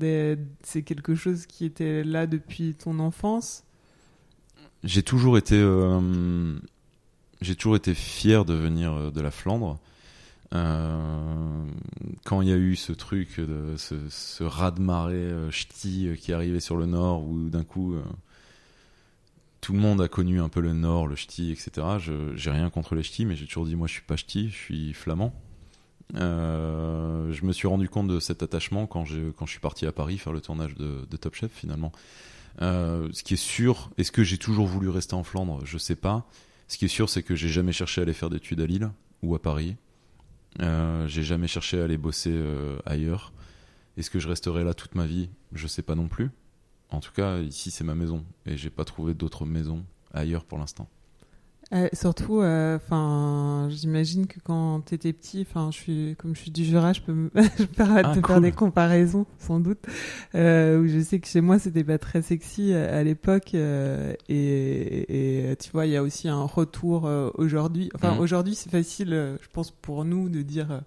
C'est 0.62 0.82
quelque 0.82 1.14
chose 1.14 1.46
qui 1.46 1.64
était 1.64 2.04
là 2.04 2.26
depuis 2.26 2.74
ton 2.74 2.98
enfance? 2.98 3.64
J'ai 4.82 5.02
toujours 5.02 5.36
été, 5.36 5.56
euh, 5.56 6.58
j'ai 7.40 7.54
toujours 7.54 7.76
été 7.76 7.94
fier 7.94 8.44
de 8.44 8.54
venir 8.54 8.92
euh, 8.92 9.10
de 9.10 9.20
la 9.20 9.30
Flandre. 9.30 9.78
Euh, 10.52 11.64
quand 12.24 12.42
il 12.42 12.48
y 12.48 12.52
a 12.52 12.56
eu 12.56 12.74
ce 12.74 12.92
truc, 12.92 13.38
de, 13.38 13.76
ce, 13.76 13.94
ce 14.08 14.42
raz-de-marée 14.42 15.14
euh, 15.14 15.50
ch'ti 15.50 16.08
euh, 16.08 16.16
qui 16.16 16.32
arrivait 16.32 16.60
sur 16.60 16.76
le 16.76 16.86
nord, 16.86 17.22
où 17.22 17.48
d'un 17.48 17.62
coup 17.62 17.94
tout 19.60 19.72
le 19.72 19.78
monde 19.78 20.00
a 20.00 20.08
connu 20.08 20.40
un 20.40 20.48
peu 20.48 20.60
le 20.60 20.72
nord, 20.72 21.06
le 21.06 21.14
ch'ti, 21.14 21.52
etc. 21.52 21.86
Je, 21.98 22.34
j'ai 22.34 22.50
rien 22.50 22.70
contre 22.70 22.94
les 22.94 23.02
ch'tis, 23.02 23.26
mais 23.26 23.36
j'ai 23.36 23.46
toujours 23.46 23.66
dit 23.66 23.76
moi 23.76 23.86
je 23.86 23.92
suis 23.92 24.02
pas 24.02 24.16
ch'ti, 24.16 24.48
je 24.48 24.56
suis 24.56 24.92
flamand. 24.94 25.32
Je 26.14 27.44
me 27.44 27.52
suis 27.52 27.68
rendu 27.68 27.88
compte 27.88 28.08
de 28.08 28.18
cet 28.18 28.42
attachement 28.42 28.86
quand, 28.86 29.04
j'ai, 29.04 29.32
quand 29.36 29.46
je 29.46 29.52
suis 29.52 29.60
parti 29.60 29.86
à 29.86 29.92
Paris 29.92 30.18
faire 30.18 30.32
le 30.32 30.40
tournage 30.40 30.74
de, 30.74 31.06
de 31.08 31.16
Top 31.16 31.34
Chef 31.36 31.52
finalement. 31.52 31.92
Euh, 32.62 33.08
ce 33.12 33.22
qui 33.22 33.34
est 33.34 33.38
sûr, 33.38 33.90
est-ce 33.96 34.12
que 34.12 34.22
j'ai 34.22 34.38
toujours 34.38 34.66
voulu 34.66 34.88
rester 34.88 35.14
en 35.14 35.22
Flandre? 35.22 35.64
Je 35.64 35.78
sais 35.78 35.96
pas. 35.96 36.26
Ce 36.68 36.78
qui 36.78 36.84
est 36.84 36.88
sûr, 36.88 37.08
c'est 37.08 37.22
que 37.22 37.34
j'ai 37.34 37.48
jamais 37.48 37.72
cherché 37.72 38.00
à 38.00 38.02
aller 38.02 38.12
faire 38.12 38.30
d'études 38.30 38.60
à 38.60 38.66
Lille 38.66 38.90
ou 39.22 39.34
à 39.34 39.42
Paris. 39.42 39.76
Euh, 40.60 41.06
j'ai 41.08 41.22
jamais 41.22 41.48
cherché 41.48 41.80
à 41.80 41.84
aller 41.84 41.98
bosser 41.98 42.32
euh, 42.32 42.78
ailleurs. 42.84 43.32
Est-ce 43.96 44.10
que 44.10 44.18
je 44.18 44.28
resterai 44.28 44.64
là 44.64 44.74
toute 44.74 44.94
ma 44.94 45.06
vie? 45.06 45.30
Je 45.52 45.66
sais 45.66 45.82
pas 45.82 45.94
non 45.94 46.08
plus. 46.08 46.30
En 46.90 47.00
tout 47.00 47.12
cas, 47.12 47.38
ici 47.38 47.70
c'est 47.70 47.84
ma 47.84 47.94
maison 47.94 48.24
et 48.46 48.56
j'ai 48.56 48.70
pas 48.70 48.84
trouvé 48.84 49.14
d'autres 49.14 49.46
maisons 49.46 49.84
ailleurs 50.12 50.44
pour 50.44 50.58
l'instant. 50.58 50.88
Euh, 51.72 51.88
surtout, 51.92 52.42
enfin, 52.42 53.68
j'imagine 53.70 54.26
que 54.26 54.40
quand 54.42 54.80
t'étais 54.80 55.12
petit, 55.12 55.46
enfin, 55.48 55.70
je 55.70 55.76
suis 55.78 56.16
comme 56.18 56.34
je 56.34 56.40
suis 56.40 56.50
du 56.50 56.64
Jura, 56.64 56.92
je 56.92 57.00
peux 57.00 57.12
me 57.12 57.30
je 57.34 57.64
peux 57.64 57.66
permettre 57.66 58.08
Ah, 58.10 58.14
cool. 58.16 58.24
faire 58.24 58.40
des 58.40 58.50
comparaisons, 58.50 59.24
sans 59.38 59.60
doute. 59.60 59.78
Euh, 60.34 60.80
où 60.80 60.88
je 60.88 60.98
sais 61.00 61.20
que 61.20 61.28
chez 61.28 61.40
moi, 61.40 61.60
c'était 61.60 61.84
pas 61.84 61.98
très 61.98 62.22
sexy 62.22 62.74
à, 62.74 62.96
à 62.96 63.02
l'époque, 63.04 63.54
euh, 63.54 64.14
et, 64.28 65.50
et 65.52 65.56
tu 65.56 65.70
vois, 65.70 65.86
il 65.86 65.92
y 65.92 65.96
a 65.96 66.02
aussi 66.02 66.28
un 66.28 66.42
retour 66.42 67.06
euh, 67.06 67.30
aujourd'hui. 67.34 67.88
Enfin, 67.94 68.14
Mhm. 68.14 68.20
aujourd'hui, 68.20 68.54
c'est 68.56 68.70
facile, 68.70 69.12
euh, 69.12 69.36
je 69.40 69.48
pense, 69.52 69.70
pour 69.70 70.04
nous 70.04 70.28
de 70.28 70.42
dire 70.42 70.72
euh, 70.72 70.80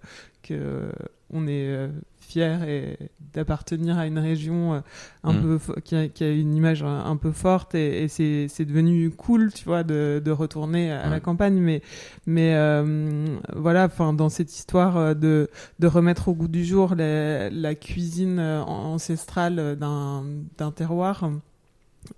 que 0.43 0.53
euh, 0.53 0.91
on 1.31 1.47
est 1.47 1.67
euh, 1.69 1.87
fier 2.33 2.63
et 2.63 2.97
d'appartenir 3.33 3.97
à 3.97 4.05
une 4.07 4.19
région 4.19 4.73
euh, 4.73 4.79
un 5.23 5.33
Mhm. 5.33 5.59
peu 5.59 5.81
qui 5.81 5.95
a, 5.95 6.07
qui 6.07 6.23
a 6.23 6.31
une 6.31 6.55
image 6.55 6.83
un, 6.83 7.05
un 7.05 7.17
peu 7.17 7.31
forte 7.31 7.75
et, 7.75 8.03
et 8.03 8.07
c'est 8.07 8.47
c'est 8.47 8.65
devenu 8.65 9.09
cool 9.11 9.51
tu 9.53 9.65
vois 9.65 9.83
de, 9.83 10.21
de 10.23 10.31
retourner 10.31 10.91
à 10.91 11.09
la 11.09 11.19
campagne 11.19 11.59
mais 11.59 11.81
mais 12.25 12.53
euh, 12.55 13.37
voilà 13.55 13.85
enfin 13.85 14.13
dans 14.13 14.29
cette 14.29 14.53
histoire 14.53 14.97
euh, 14.97 15.13
de 15.13 15.49
de 15.79 15.87
remettre 15.87 16.27
au 16.29 16.33
goût 16.33 16.47
du 16.47 16.63
jour 16.65 16.95
la, 16.95 17.49
la 17.49 17.75
cuisine 17.75 18.39
euh, 18.39 18.61
ancestrale 18.63 19.77
d'un 19.77 20.23
d'un 20.57 20.71
terroir 20.71 21.29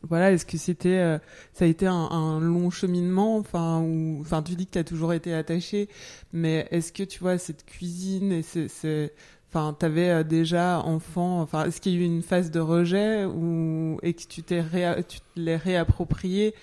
voilà, 0.09 0.31
est-ce 0.31 0.47
que 0.47 0.57
c'était, 0.57 0.97
euh, 0.97 1.19
ça 1.53 1.65
a 1.65 1.67
été 1.67 1.85
un, 1.85 1.93
un 1.93 2.39
long 2.39 2.71
cheminement, 2.71 3.37
enfin, 3.37 3.81
ou, 3.81 4.17
enfin, 4.21 4.41
tu 4.41 4.55
dis 4.55 4.65
que 4.65 4.71
tu 4.71 4.79
as 4.79 4.83
toujours 4.83 5.13
été 5.13 5.31
attaché, 5.31 5.89
mais 6.33 6.67
est-ce 6.71 6.91
que 6.91 7.03
tu 7.03 7.19
vois 7.19 7.37
cette 7.37 7.65
cuisine 7.65 8.31
et 8.31 8.41
c'est, 8.41 9.13
enfin, 9.55 9.73
t'avais 9.73 10.09
euh, 10.09 10.23
déjà 10.23 10.79
enfant, 10.81 11.39
enfin, 11.41 11.65
est-ce 11.65 11.79
qu'il 11.79 11.93
y 11.93 11.95
a 11.97 11.99
eu 11.99 12.03
une 12.03 12.21
phase 12.21 12.51
de 12.51 12.59
rejet 12.59 13.23
ou 13.25 13.97
et 14.03 14.13
que 14.13 14.23
tu 14.27 14.43
t'es 14.43 14.61
réa- 14.61 15.01
tu 15.07 15.19
te 15.19 15.23
l'es 15.39 15.55
réapproprié, 15.55 16.53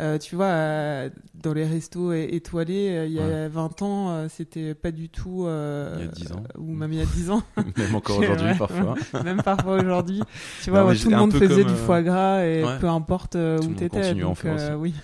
euh, 0.00 0.18
tu 0.18 0.36
vois, 0.36 0.46
euh, 0.46 1.10
dans 1.42 1.54
les 1.54 1.64
restos 1.64 2.12
étoilés, 2.12 2.90
euh, 2.90 3.06
il 3.06 3.12
y 3.12 3.20
a 3.20 3.48
20 3.48 3.80
ans, 3.82 4.26
c'était 4.28 4.74
pas 4.74 4.90
du 4.90 5.08
tout, 5.08 5.46
Il 5.46 6.04
y 6.04 6.08
a 6.08 6.08
10 6.12 6.32
ans. 6.32 6.42
ou 6.58 6.72
même 6.74 6.92
il 6.92 6.98
y 6.98 7.02
a 7.02 7.06
10 7.06 7.30
ans, 7.30 7.42
Même 7.76 7.94
encore 7.94 8.18
aujourd'hui 8.20 8.54
parfois. 8.58 8.94
même 9.24 9.42
parfois 9.42 9.76
aujourd'hui, 9.82 10.20
tu 10.62 10.70
Non, 10.70 10.82
vois, 10.84 10.94
tout 10.94 11.08
le 11.10 11.16
monde 11.16 11.32
faisait 11.32 11.62
comme, 11.62 11.72
du 11.72 11.78
foie 11.78 12.02
gras 12.02 12.44
et 12.44 12.64
ouais. 12.64 12.78
peu 12.80 12.88
importe 12.88 13.32
Tout 13.32 13.66
où 13.66 13.72
t'étais. 13.74 14.10
en 14.12 14.28
donc, 14.30 14.44
euh, 14.44 14.74
oui. 14.76 14.94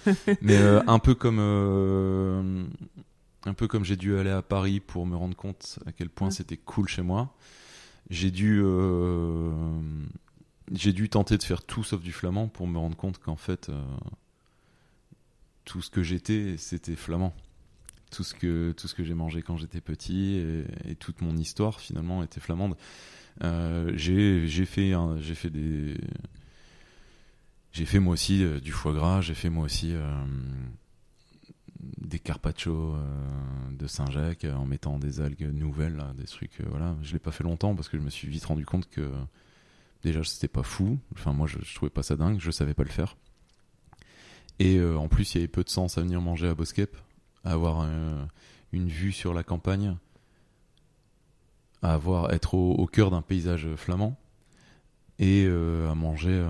Mais 0.42 0.58
un 0.86 0.98
peu 0.98 1.14
comme 1.14 1.38
un 3.48 3.54
peu 3.54 3.66
comme 3.68 3.84
j'ai 3.84 3.96
dû 3.96 4.16
aller 4.16 4.30
à 4.30 4.42
Paris 4.42 4.80
pour 4.80 5.06
me 5.06 5.16
rendre 5.16 5.36
compte 5.36 5.78
à 5.86 5.92
quel 5.92 6.08
point 6.10 6.28
Ouais. 6.28 6.34
c'était 6.34 6.56
cool 6.56 6.86
chez 6.88 7.02
moi. 7.02 7.34
J'ai 8.10 8.30
dû 8.30 8.60
euh, 8.62 9.52
j'ai 10.72 10.92
dû 10.92 11.08
tenter 11.08 11.36
de 11.38 11.42
faire 11.42 11.62
tout 11.64 11.82
sauf 11.84 12.00
du 12.02 12.12
flamand 12.12 12.48
pour 12.48 12.66
me 12.66 12.78
rendre 12.78 12.96
compte 12.96 13.18
qu'en 13.18 13.36
fait 13.36 13.68
euh, 13.68 13.82
tout 15.64 15.82
ce 15.82 15.90
que 15.90 16.02
j'étais 16.02 16.56
c'était 16.56 16.96
flamand. 16.96 17.34
Tout 18.10 18.24
ce 18.24 18.34
que 18.34 18.72
tout 18.72 18.88
ce 18.88 18.94
que 18.94 19.04
j'ai 19.04 19.12
mangé 19.14 19.42
quand 19.42 19.56
j'étais 19.58 19.82
petit 19.82 20.36
et, 20.36 20.64
et 20.90 20.94
toute 20.94 21.20
mon 21.20 21.36
histoire 21.36 21.80
finalement 21.80 22.22
était 22.22 22.40
flamande. 22.40 22.76
Euh, 23.44 23.92
j'ai 23.94 24.46
j'ai 24.48 24.64
fait 24.64 24.92
un- 24.94 25.18
j'ai 25.20 25.34
fait 25.34 25.50
des 25.50 25.94
j'ai 27.72 27.84
fait 27.84 27.98
moi 28.00 28.14
aussi 28.14 28.42
du 28.62 28.72
foie 28.72 28.94
gras, 28.94 29.20
j'ai 29.20 29.34
fait 29.34 29.50
moi 29.50 29.64
aussi 29.66 29.92
des 31.80 32.18
carpaccio 32.18 32.94
euh, 32.94 33.00
de 33.70 33.86
Saint-Jacques 33.86 34.44
euh, 34.44 34.54
en 34.54 34.66
mettant 34.66 34.98
des 34.98 35.20
algues 35.20 35.52
nouvelles, 35.52 36.02
des 36.16 36.24
trucs. 36.24 36.60
euh, 36.60 36.66
voilà, 36.68 36.96
je 37.02 37.12
l'ai 37.12 37.18
pas 37.18 37.30
fait 37.30 37.44
longtemps 37.44 37.74
parce 37.74 37.88
que 37.88 37.96
je 37.96 38.02
me 38.02 38.10
suis 38.10 38.28
vite 38.28 38.44
rendu 38.44 38.66
compte 38.66 38.88
que 38.88 39.10
déjà 40.02 40.24
c'était 40.24 40.48
pas 40.48 40.62
fou. 40.62 40.98
Enfin 41.12 41.32
moi 41.32 41.46
je, 41.46 41.58
je 41.62 41.74
trouvais 41.74 41.90
pas 41.90 42.02
ça 42.02 42.16
dingue, 42.16 42.38
je 42.40 42.50
savais 42.50 42.74
pas 42.74 42.82
le 42.82 42.90
faire. 42.90 43.16
Et 44.58 44.76
euh, 44.78 44.96
en 44.96 45.08
plus 45.08 45.34
il 45.34 45.38
y 45.38 45.40
avait 45.40 45.48
peu 45.48 45.62
de 45.62 45.68
sens 45.68 45.98
à 45.98 46.02
venir 46.02 46.20
manger 46.20 46.48
à 46.48 46.54
Boskep, 46.54 46.96
à 47.44 47.52
avoir 47.52 47.88
une 48.72 48.88
vue 48.88 49.12
sur 49.12 49.32
la 49.32 49.44
campagne, 49.44 49.96
à 51.82 51.94
avoir 51.94 52.32
être 52.32 52.54
au, 52.54 52.72
au 52.72 52.86
cœur 52.86 53.10
d'un 53.10 53.22
paysage 53.22 53.68
flamand 53.76 54.16
et 55.20 55.46
à 55.46 55.94
manger 55.94 56.44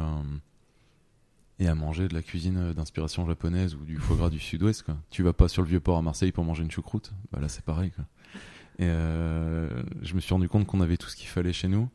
et 1.59 1.69
à 1.69 1.75
manger 1.75 2.09
de 2.09 2.15
la 2.15 2.23
cuisine 2.23 2.73
d'inspiration 2.73 3.27
japonaise 3.27 3.75
ou 3.75 3.85
du 3.85 3.97
foie 3.97 4.17
gras 4.17 4.31
du 4.31 4.39
sud-ouest 4.39 4.83
quoi. 4.83 4.97
Tu 5.11 5.23
vas 5.23 5.33
pas 5.33 5.49
sur 5.49 5.63
le 5.63 5.69
vieux 5.69 5.81
port 5.81 5.99
à 5.99 6.03
Marseille 6.03 6.33
pour 6.33 6.45
manger 6.45 6.63
une 6.63 6.71
choucroute, 6.71 7.13
bah 7.33 7.41
là 7.41 7.49
c'est 7.49 7.65
pareil 7.65 7.91
quoi. 7.91 8.05
Et 8.79 8.87
euh, 8.87 9.69
je 10.03 10.15
me 10.15 10.21
suis 10.21 10.33
rendu 10.33 10.49
compte 10.49 10.67
qu'on 10.67 10.81
avait 10.81 10.97
tout 10.97 11.09
ce 11.09 11.17
qu'il 11.17 11.29
fallait 11.29 11.53
chez 11.53 11.69
nous. 11.69 11.89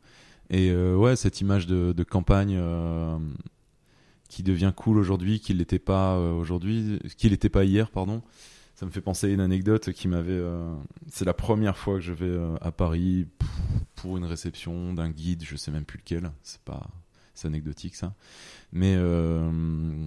Et 0.50 0.70
euh, 0.70 0.94
ouais, 0.94 1.16
cette 1.16 1.40
image 1.40 1.66
de, 1.66 2.02
campagne 2.02 2.56
euh, 2.58 3.18
qui 4.28 4.42
devient 4.42 4.72
cool 4.76 4.98
aujourd'hui, 4.98 5.40
qui 5.40 5.54
l'était 5.54 5.78
pas 5.78 6.16
euh, 6.16 6.32
aujourd'hui, 6.32 6.98
qui 7.16 7.28
l'était 7.28 7.48
pas 7.48 7.64
hier, 7.64 7.90
pardon. 7.90 8.22
Ça 8.74 8.84
me 8.84 8.90
fait 8.90 9.00
penser 9.00 9.28
à 9.28 9.30
une 9.30 9.40
anecdote 9.40 9.92
qui 9.92 10.08
m'avait. 10.08 10.32
euh, 10.32 10.74
c'est 11.08 11.24
la 11.24 11.32
première 11.32 11.78
fois 11.78 11.94
que 11.94 12.00
je 12.00 12.12
vais 12.12 12.26
euh, 12.26 12.56
à 12.60 12.72
Paris 12.72 13.26
pour 13.94 14.18
une 14.18 14.24
réception 14.24 14.92
d'un 14.92 15.08
guide, 15.08 15.44
je 15.44 15.56
sais 15.56 15.70
même 15.70 15.84
plus 15.84 15.98
lequel. 15.98 16.30
C'est 16.42 16.60
pas, 16.62 16.90
c'est 17.34 17.48
anecdotique 17.48 17.96
ça. 17.96 18.14
Mais 18.72 18.94
euh, 18.96 20.06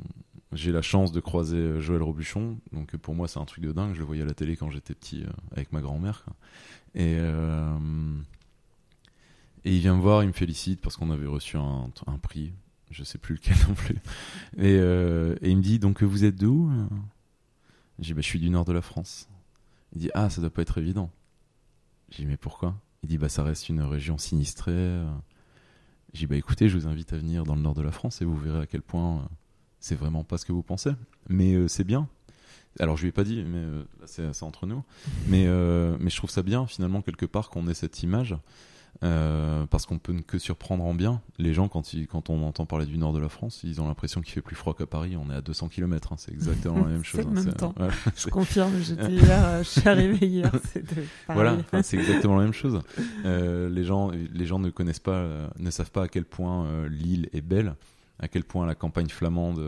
j'ai 0.53 0.71
la 0.71 0.81
chance 0.81 1.11
de 1.11 1.19
croiser 1.19 1.57
euh, 1.57 1.79
Joël 1.79 2.01
Robuchon, 2.01 2.57
donc 2.71 2.95
pour 2.97 3.15
moi 3.15 3.27
c'est 3.27 3.39
un 3.39 3.45
truc 3.45 3.63
de 3.63 3.71
dingue. 3.71 3.93
Je 3.93 3.99
le 3.99 4.05
voyais 4.05 4.23
à 4.23 4.25
la 4.25 4.33
télé 4.33 4.55
quand 4.55 4.69
j'étais 4.69 4.95
petit 4.95 5.23
euh, 5.23 5.29
avec 5.51 5.71
ma 5.71 5.81
grand-mère. 5.81 6.25
Et 6.95 7.17
il 9.65 9.79
vient 9.79 9.95
me 9.95 10.01
voir, 10.01 10.23
il 10.23 10.27
me 10.27 10.33
félicite 10.33 10.81
parce 10.81 10.95
qu'on 10.95 11.11
avait 11.11 11.27
reçu 11.27 11.57
un, 11.57 11.91
prix, 12.21 12.53
je 12.89 13.03
sais 13.03 13.17
plus 13.17 13.35
lequel 13.35 13.55
non 13.67 13.75
plus. 13.75 13.97
Et, 14.57 14.75
et 14.75 15.49
il 15.49 15.57
me 15.57 15.61
dit 15.61 15.77
donc 15.77 16.01
vous 16.01 16.23
êtes 16.23 16.35
d'où 16.35 16.71
Je 17.99 18.05
dis 18.05 18.13
bah, 18.13 18.21
je 18.21 18.27
suis 18.27 18.39
du 18.39 18.49
nord 18.49 18.65
de 18.65 18.73
la 18.73 18.81
France. 18.81 19.29
Il 19.93 19.99
dit 19.99 20.09
ah 20.15 20.29
ça 20.29 20.41
doit 20.41 20.49
pas 20.49 20.63
être 20.63 20.79
évident. 20.79 21.11
Je 22.09 22.17
dis 22.17 22.25
mais 22.25 22.37
pourquoi? 22.37 22.75
Il 23.03 23.09
dit 23.09 23.19
bah 23.19 23.29
ça 23.29 23.43
reste 23.43 23.69
une 23.69 23.81
région 23.81 24.17
sinistrée. 24.17 25.03
Je 26.17 26.21
dis 26.21 26.25
bah 26.25 26.35
écoutez 26.35 26.67
je 26.67 26.75
vous 26.75 26.87
invite 26.87 27.13
à 27.13 27.17
venir 27.17 27.43
dans 27.43 27.53
le 27.53 27.61
nord 27.61 27.75
de 27.75 27.83
la 27.83 27.91
France 27.91 28.23
et 28.23 28.25
vous 28.25 28.35
verrez 28.35 28.61
à 28.61 28.65
quel 28.65 28.81
point 28.81 29.17
euh, 29.17 29.25
c'est 29.79 29.93
vraiment 29.93 30.23
pas 30.23 30.39
ce 30.39 30.45
que 30.47 30.51
vous 30.51 30.63
pensez. 30.63 30.89
Mais 31.29 31.53
euh, 31.53 31.67
c'est 31.67 31.83
bien. 31.83 32.07
Alors 32.79 32.97
je 32.97 33.03
lui 33.03 33.09
ai 33.09 33.11
pas 33.11 33.23
dit, 33.23 33.43
mais 33.43 33.59
euh, 33.59 33.83
c'est 34.07 34.41
entre 34.41 34.65
nous. 34.65 34.83
Mais 35.27 35.45
mais 35.99 36.09
je 36.09 36.17
trouve 36.17 36.31
ça 36.31 36.41
bien 36.41 36.65
finalement 36.65 37.03
quelque 37.03 37.27
part 37.27 37.51
qu'on 37.51 37.67
ait 37.67 37.75
cette 37.75 38.01
image. 38.01 38.35
Euh, 39.03 39.65
parce 39.67 39.85
qu'on 39.85 39.99
peut 39.99 40.11
ne 40.13 40.21
que 40.21 40.37
surprendre 40.39 40.83
en 40.83 40.93
bien. 40.93 41.21
Les 41.37 41.53
gens, 41.53 41.67
quand, 41.67 41.93
ils, 41.93 42.07
quand 42.07 42.29
on 42.29 42.43
entend 42.43 42.65
parler 42.65 42.85
du 42.85 42.97
nord 42.97 43.13
de 43.13 43.19
la 43.19 43.29
France, 43.29 43.61
ils 43.63 43.79
ont 43.81 43.87
l'impression 43.87 44.21
qu'il 44.21 44.33
fait 44.33 44.41
plus 44.41 44.55
froid 44.55 44.73
qu'à 44.75 44.85
Paris. 44.87 45.15
On 45.17 45.29
est 45.31 45.35
à 45.35 45.41
200 45.41 45.67
km, 45.69 46.13
c'est 46.17 46.31
exactement 46.33 46.77
la 46.85 46.85
même 46.91 47.03
chose. 47.03 47.21
le 47.21 47.27
hein, 47.27 47.33
même 47.33 47.43
c'est- 47.43 47.53
temps. 47.57 47.75
ouais, 47.79 47.89
Je 48.15 48.27
confirme, 48.29 48.73
j'étais 48.81 49.11
hier, 49.11 49.59
je 49.59 49.67
suis 49.69 49.87
arrivé 49.87 50.25
hier, 50.27 50.51
c'était 50.73 51.03
voilà, 51.29 51.57
c'est 51.83 51.97
exactement 51.97 52.37
la 52.37 52.43
même 52.43 52.53
chose. 52.53 52.81
Euh, 53.25 53.69
les 53.69 53.83
gens, 53.83 54.09
les 54.33 54.45
gens 54.45 54.59
ne 54.59 54.69
connaissent 54.69 54.99
pas, 54.99 55.11
euh, 55.11 55.47
ne 55.59 55.69
savent 55.69 55.91
pas 55.91 56.03
à 56.03 56.07
quel 56.07 56.25
point 56.25 56.65
euh, 56.65 56.89
l'île 56.89 57.29
est 57.33 57.41
belle, 57.41 57.75
à 58.19 58.27
quel 58.27 58.43
point 58.43 58.65
la 58.65 58.75
campagne 58.75 59.09
flamande 59.09 59.61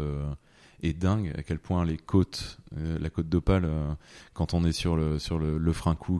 est 0.83 0.93
dingue. 0.93 1.33
À 1.37 1.43
quel 1.43 1.59
point 1.59 1.85
les 1.85 1.97
côtes, 1.97 2.59
euh, 2.77 2.97
la 2.99 3.09
côte 3.09 3.29
d'Opale, 3.29 3.65
euh, 3.65 3.93
quand 4.33 4.53
on 4.53 4.63
est 4.65 4.71
sur 4.71 4.95
le 4.95 5.19
sur 5.19 5.39
le, 5.39 5.73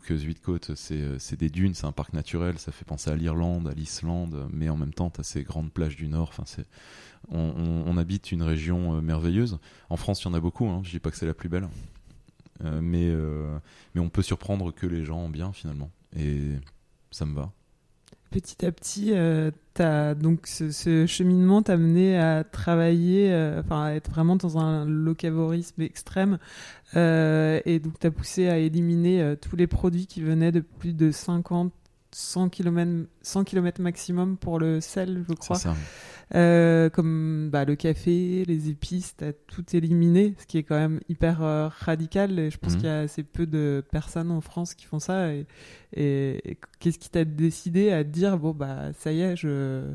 Zuidcote, 0.09 0.75
c'est 0.75 0.95
euh, 0.95 1.19
c'est 1.19 1.39
des 1.39 1.49
dunes, 1.49 1.73
c'est 1.73 1.85
un 1.85 1.91
parc 1.91 2.13
naturel. 2.13 2.59
Ça 2.59 2.71
fait 2.71 2.85
penser 2.85 3.09
à 3.09 3.15
l'Irlande, 3.15 3.67
à 3.67 3.73
l'Islande, 3.73 4.47
mais 4.51 4.69
en 4.69 4.77
même 4.77 4.93
temps, 4.93 5.09
t'as 5.09 5.23
ces 5.23 5.43
grandes 5.43 5.71
plages 5.71 5.95
du 5.95 6.07
Nord. 6.07 6.33
C'est 6.45 6.65
on, 7.29 7.97
habite 7.97 8.31
une 8.31 8.43
région 8.43 9.01
merveilleuse. 9.01 9.59
En 9.89 9.97
France, 9.97 10.23
il 10.23 10.25
y 10.25 10.27
en 10.29 10.33
a 10.33 10.39
beaucoup. 10.39 10.67
Hein. 10.67 10.81
Je 10.83 10.91
dis 10.91 10.99
pas 10.99 11.11
que 11.11 11.17
c'est 11.17 11.27
la 11.27 11.33
plus 11.33 11.49
belle, 11.49 11.67
mais 12.63 13.13
mais 13.93 14.01
on 14.01 14.09
peut 14.09 14.21
surprendre 14.21 14.71
que 14.71 14.87
les 14.87 15.03
gens 15.03 15.27
bien 15.29 15.51
finalement. 15.51 15.91
Et 16.15 16.53
ça 17.11 17.25
me 17.25 17.35
va. 17.35 17.51
Petit 18.31 18.63
à 18.63 18.71
petit, 18.71 19.11
euh, 19.13 19.49
donc 20.13 20.45
ce, 20.45 20.69
ce 20.69 21.07
cheminement 21.07 21.63
t'a 21.63 21.77
mené 21.77 22.15
à 22.15 22.43
travailler, 22.43 23.31
euh, 23.33 23.61
enfin 23.61 23.85
à 23.85 23.91
être 23.93 24.11
vraiment 24.11 24.35
dans 24.35 24.59
un 24.59 24.85
locavorisme 24.85 25.81
extrême, 25.81 26.37
euh, 26.95 27.59
et 27.65 27.79
donc 27.79 27.97
t'as 27.97 28.11
poussé 28.11 28.47
à 28.47 28.59
éliminer 28.59 29.35
tous 29.41 29.55
les 29.55 29.65
produits 29.65 30.05
qui 30.05 30.21
venaient 30.21 30.51
de 30.51 30.59
plus 30.59 30.93
de 30.93 31.09
50, 31.09 31.73
100 32.11 32.49
km, 32.49 33.07
100 33.23 33.43
km 33.45 33.81
maximum 33.81 34.37
pour 34.37 34.59
le 34.59 34.79
sel, 34.79 35.23
je 35.27 35.33
C'est 35.39 35.39
crois. 35.39 35.57
ça. 35.57 35.75
Euh, 36.35 36.89
comme 36.91 37.49
bah, 37.51 37.65
le 37.65 37.75
café, 37.75 38.45
les 38.45 38.69
épices, 38.69 39.15
t'as 39.17 39.33
tout 39.33 39.65
éliminé, 39.75 40.35
ce 40.37 40.45
qui 40.45 40.59
est 40.59 40.63
quand 40.63 40.77
même 40.77 40.99
hyper 41.09 41.41
euh, 41.41 41.67
radical. 41.69 42.37
Et 42.37 42.51
je 42.51 42.57
pense 42.59 42.73
Mhm. 42.73 42.79
qu'il 42.79 42.87
y 42.87 42.91
a 42.91 42.99
assez 42.99 43.23
peu 43.23 43.47
de 43.47 43.83
personnes 43.91 44.29
en 44.31 44.41
France 44.41 44.75
qui 44.75 44.85
font 44.85 44.99
ça. 44.99 45.33
Et, 45.33 45.47
et- 45.93 46.51
et 46.51 46.57
qu'est-ce 46.79 46.99
qui 46.99 47.09
t'a 47.09 47.25
décidé 47.25 47.91
à 47.91 48.03
te 48.03 48.09
dire 48.09 48.37
bon 48.37 48.51
bah 48.51 48.93
ça 48.93 49.11
y 49.11 49.21
est, 49.21 49.35
je 49.35 49.91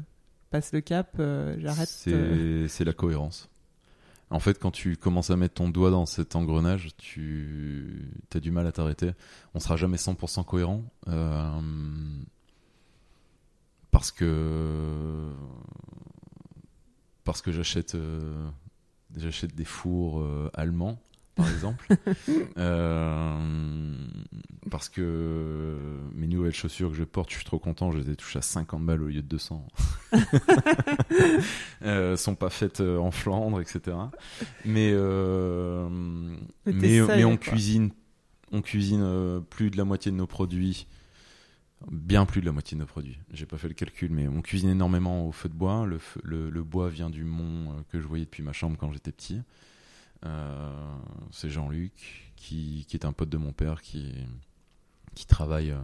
passe 0.50 0.72
le 0.72 0.80
cap, 0.80 1.14
euh, 1.20 1.54
j'arrête. 1.60 1.88
C'est 1.88 2.66
c'est 2.68 2.84
la 2.84 2.92
cohérence. 2.92 3.48
En 4.30 4.40
fait, 4.40 4.58
quand 4.58 4.72
tu 4.72 4.96
commences 4.96 5.30
à 5.30 5.36
mettre 5.36 5.54
ton 5.54 5.68
doigt 5.68 5.90
dans 5.92 6.06
cet 6.06 6.34
engrenage, 6.34 6.88
tu 6.96 8.08
as 8.34 8.40
du 8.40 8.50
mal 8.50 8.66
à 8.66 8.72
t'arrêter. 8.72 9.12
On 9.54 9.60
sera 9.60 9.76
jamais 9.76 9.98
100% 9.98 10.42
cohérent. 10.42 10.82
euh, 11.06 11.60
parce 13.92 14.10
que 14.10 15.30
parce 17.24 17.42
que 17.42 17.52
j'achète 17.52 17.94
euh, 17.94 18.48
j'achète 19.16 19.54
des 19.54 19.64
fours 19.64 20.20
euh, 20.20 20.50
allemands 20.54 20.98
par 21.34 21.50
exemple. 21.50 21.88
Euh, 22.56 23.96
parce 24.70 24.88
que 24.88 25.76
mes 26.14 26.28
nouvelles 26.28 26.54
chaussures 26.54 26.90
que 26.90 26.96
je 26.96 27.02
porte 27.04 27.30
je 27.30 27.36
suis 27.36 27.44
trop 27.44 27.58
content 27.58 27.90
je 27.90 27.98
les 27.98 28.10
ai 28.10 28.16
touchées 28.16 28.38
à 28.38 28.42
50 28.42 28.86
balles 28.86 29.02
au 29.02 29.08
lieu 29.08 29.22
de 29.22 29.26
200 29.26 29.66
euh, 31.82 32.16
sont 32.16 32.36
pas 32.36 32.50
faites 32.50 32.80
en 32.80 33.10
Flandre 33.10 33.60
etc 33.60 33.96
mais 34.64 34.90
euh, 34.94 35.88
Mais 36.66 37.00
mais, 37.00 37.24
on 37.24 37.36
quoi. 37.36 37.52
cuisine 37.52 37.90
on 38.52 38.62
cuisine 38.62 39.42
plus 39.50 39.70
de 39.70 39.76
la 39.76 39.84
moitié 39.84 40.12
de 40.12 40.16
nos 40.16 40.28
produits 40.28 40.86
bien 41.90 42.26
plus 42.26 42.40
de 42.40 42.46
la 42.46 42.52
moitié 42.52 42.76
de 42.76 42.80
nos 42.80 42.86
produits. 42.86 43.18
J'ai 43.32 43.46
pas 43.46 43.58
fait 43.58 43.68
le 43.68 43.74
calcul, 43.74 44.10
mais 44.10 44.28
on 44.28 44.42
cuisine 44.42 44.70
énormément 44.70 45.26
au 45.26 45.32
feu 45.32 45.48
de 45.48 45.54
bois. 45.54 45.86
Le, 45.86 46.62
bois 46.62 46.88
vient 46.88 47.10
du 47.10 47.24
mont 47.24 47.72
euh, 47.72 47.82
que 47.90 48.00
je 48.00 48.06
voyais 48.06 48.24
depuis 48.24 48.42
ma 48.42 48.52
chambre 48.52 48.76
quand 48.78 48.92
j'étais 48.92 49.12
petit. 49.12 49.40
Euh, 50.24 50.96
c'est 51.30 51.50
Jean-Luc 51.50 52.32
qui, 52.36 52.86
est 52.92 53.04
un 53.04 53.12
pote 53.12 53.28
de 53.28 53.36
mon 53.36 53.52
père 53.52 53.82
qui, 53.82 54.14
travaille, 55.28 55.70
euh, 55.70 55.80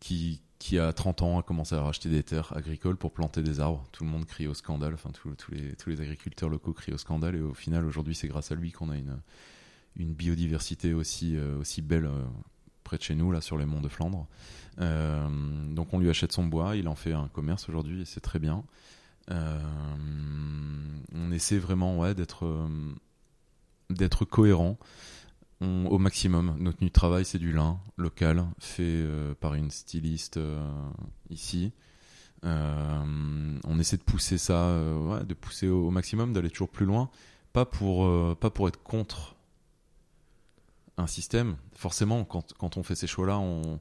qui, 0.00 0.40
qui 0.58 0.78
a 0.78 0.92
30 0.92 1.22
ans 1.22 1.38
a 1.38 1.42
commencé 1.42 1.74
à 1.74 1.82
racheter 1.82 2.08
des 2.08 2.22
terres 2.22 2.54
agricoles 2.56 2.96
pour 2.96 3.12
planter 3.12 3.42
des 3.42 3.60
arbres. 3.60 3.84
Tout 3.92 4.04
le 4.04 4.10
monde 4.10 4.26
crie 4.26 4.46
au 4.46 4.54
scandale, 4.54 4.96
tous 5.12 5.50
les, 5.50 6.00
agriculteurs 6.00 6.48
locaux 6.48 6.72
crient 6.72 6.94
au 6.94 6.98
scandale 6.98 7.36
et 7.36 7.40
au 7.40 7.54
final 7.54 7.84
aujourd'hui 7.84 8.14
c'est 8.14 8.28
grâce 8.28 8.52
à 8.52 8.54
lui 8.54 8.72
qu'on 8.72 8.90
a 8.90 8.96
une, 8.96 9.20
biodiversité 9.96 10.94
aussi, 10.94 11.36
belle 11.82 12.08
de 12.98 13.02
chez 13.02 13.14
nous, 13.14 13.30
là 13.32 13.40
sur 13.40 13.58
les 13.58 13.66
monts 13.66 13.80
de 13.80 13.88
Flandre. 13.88 14.26
Euh, 14.80 15.28
donc 15.74 15.92
on 15.92 15.98
lui 15.98 16.08
achète 16.08 16.32
son 16.32 16.44
bois, 16.46 16.76
il 16.76 16.88
en 16.88 16.94
fait 16.94 17.12
un 17.12 17.28
commerce 17.28 17.68
aujourd'hui 17.68 18.02
et 18.02 18.04
c'est 18.04 18.20
très 18.20 18.38
bien. 18.38 18.64
Euh, 19.30 19.60
on 21.14 21.30
essaie 21.32 21.58
vraiment 21.58 21.98
ouais, 21.98 22.14
d'être 22.14 22.44
euh, 22.46 22.68
d'être 23.90 24.24
cohérent 24.24 24.78
On- 25.60 25.86
au 25.86 25.98
maximum. 25.98 26.56
Notre 26.58 26.78
tenue 26.78 26.88
de 26.88 26.92
travail 26.94 27.24
c'est 27.24 27.38
du 27.38 27.52
lin 27.52 27.78
local 27.96 28.44
fait 28.58 29.04
par 29.40 29.54
une 29.54 29.70
styliste 29.70 30.40
ici. 31.30 31.72
On 32.44 33.78
essaie 33.78 33.96
de 33.98 34.02
pousser 34.02 34.38
ça, 34.38 34.74
de 35.24 35.34
pousser 35.34 35.68
au, 35.68 35.86
au 35.88 35.90
maximum, 35.90 36.32
d'aller 36.32 36.50
toujours 36.50 36.70
plus 36.70 36.86
loin, 36.86 37.10
pas 37.52 37.64
pour 37.66 38.36
pas 38.38 38.50
pour 38.50 38.66
être 38.68 38.82
contre 38.82 39.31
un 40.98 41.06
système. 41.06 41.56
Forcément, 41.74 42.24
quand, 42.24 42.52
quand 42.58 42.76
on 42.76 42.82
fait 42.82 42.94
ces 42.94 43.06
choix-là, 43.06 43.38
on, 43.38 43.80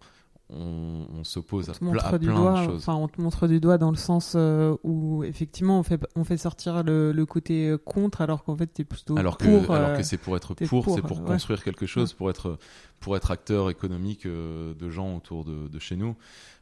on, 0.50 1.08
on 1.14 1.24
s'oppose 1.24 1.70
On 1.70 1.74
à, 1.74 1.86
montre 1.86 2.06
à 2.06 2.20
plein 2.20 2.36
doigt, 2.36 2.60
de 2.62 2.66
choses. 2.66 2.78
enfin 2.82 2.96
on 2.96 3.08
te 3.08 3.22
montre 3.22 3.48
du 3.48 3.60
doigt 3.60 3.78
dans 3.78 3.92
le 3.92 3.96
sens 3.98 4.34
euh, 4.36 4.76
où 4.84 5.24
effectivement 5.24 5.80
on 5.80 5.84
fait 5.84 6.02
on 6.16 6.26
fait 6.26 6.36
sortir 6.38 6.84
le, 6.84 7.14
le 7.14 7.26
côté 7.26 7.70
euh, 7.70 7.78
contre 7.78 8.20
alors 8.20 8.44
qu'en 8.44 8.58
fait 8.58 8.68
t'es 8.68 8.84
plutôt 8.84 9.18
alors 9.18 9.38
que, 9.38 9.46
pour. 9.46 9.74
alors 9.74 9.90
euh, 9.92 9.96
que 9.98 10.04
c'est 10.04 10.18
pour 10.18 10.36
être 10.36 10.54
pour, 10.54 10.84
pour, 10.84 10.96
c'est 10.96 11.02
pour 11.02 11.22
ouais. 11.22 11.26
construire 11.26 11.64
quelque 11.64 11.86
chose, 11.86 12.12
pour 12.14 12.30
être 12.30 12.58
pour 13.00 13.16
être 13.16 13.32
acteur 13.32 13.70
économique 13.70 14.26
euh, 14.26 14.74
de 14.74 14.90
gens 14.90 15.16
autour 15.16 15.46
de, 15.46 15.70
de 15.70 15.80
chez 15.80 15.96
nous. 15.96 16.16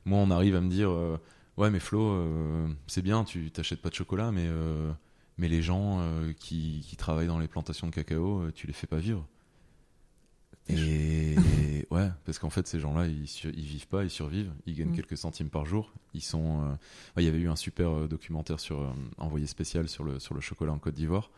Moi, 0.06 0.20
on 0.20 0.32
arrive 0.32 0.56
à 0.56 0.62
me 0.62 0.70
dire, 0.70 0.90
euh, 0.92 1.18
ouais, 1.58 1.70
mais 1.70 1.80
Flo, 1.80 2.02
euh, 2.02 2.68
c'est 2.88 3.02
bien, 3.02 3.24
tu 3.24 3.52
t'achètes 3.52 3.82
pas 3.82 3.90
de 3.90 3.96
chocolat, 3.96 4.32
mais 4.32 4.46
euh, 4.46 4.92
mais 5.38 5.48
les 5.48 5.62
gens 5.62 6.00
euh, 6.00 6.32
qui, 6.40 6.86
qui 6.88 6.96
travaillent 6.96 7.28
dans 7.28 7.40
les 7.40 7.48
plantations 7.48 7.88
de 7.88 7.92
cacao, 7.94 8.42
euh, 8.44 8.52
tu 8.54 8.68
les 8.68 8.74
fais 8.74 8.88
pas 8.88 8.98
vivre. 8.98 9.26
Et 10.70 11.36
ouais, 11.92 12.10
parce 12.26 12.40
qu'en 12.40 12.50
fait, 12.50 12.68
ces 12.68 12.80
gens-là, 12.80 13.08
ils, 13.08 13.26
ils 13.56 13.66
vivent 13.66 13.88
pas, 13.88 14.04
ils 14.04 14.10
survivent, 14.10 14.52
ils 14.66 14.76
gagnent 14.76 14.90
Mm. 14.90 14.96
quelques 14.96 15.18
centimes 15.18 15.50
par 15.50 15.66
jour. 15.66 15.92
Ils 16.14 16.22
sont. 16.24 16.62
euh, 16.64 16.70
ouais, 17.18 17.24
Il 17.24 17.26
y 17.26 17.28
avait 17.28 17.40
eu 17.40 17.50
un 17.50 17.56
super 17.56 17.90
euh, 17.92 18.08
documentaire 18.08 18.60
sur 18.60 18.80
euh, 18.82 18.90
envoyé 19.18 19.48
spécial 19.48 19.88
sur 19.90 20.04
le 20.04 20.20
sur 20.20 20.36
le 20.36 20.42
chocolat 20.42 20.72
en 20.72 20.80
Côte 20.80 20.96
d'Ivoire 20.96 21.30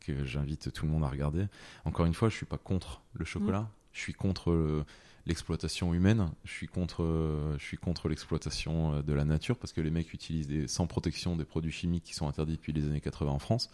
que 0.00 0.24
j'invite 0.24 0.72
tout 0.72 0.86
le 0.86 0.92
monde 0.92 1.02
à 1.04 1.08
regarder. 1.08 1.46
Encore 1.84 2.06
une 2.06 2.14
fois, 2.14 2.28
je 2.28 2.36
suis 2.36 2.46
pas 2.46 2.58
contre 2.58 3.02
le 3.14 3.24
chocolat, 3.24 3.68
je 3.92 4.00
suis 4.00 4.12
contre 4.12 4.84
l'exploitation 5.26 5.92
humaine, 5.94 6.30
je 6.44 6.52
suis 6.52 6.68
contre 6.68 7.54
je 7.58 7.64
suis 7.64 7.76
contre 7.76 8.08
l'exploitation 8.08 9.00
de 9.02 9.12
la 9.12 9.24
nature 9.24 9.56
parce 9.56 9.72
que 9.72 9.80
les 9.80 9.90
mecs 9.90 10.14
utilisent 10.14 10.46
des, 10.46 10.68
sans 10.68 10.86
protection 10.86 11.34
des 11.34 11.44
produits 11.44 11.72
chimiques 11.72 12.04
qui 12.04 12.14
sont 12.14 12.28
interdits 12.28 12.52
depuis 12.54 12.72
les 12.72 12.84
années 12.86 13.00
80 13.00 13.32
en 13.32 13.40
France. 13.40 13.68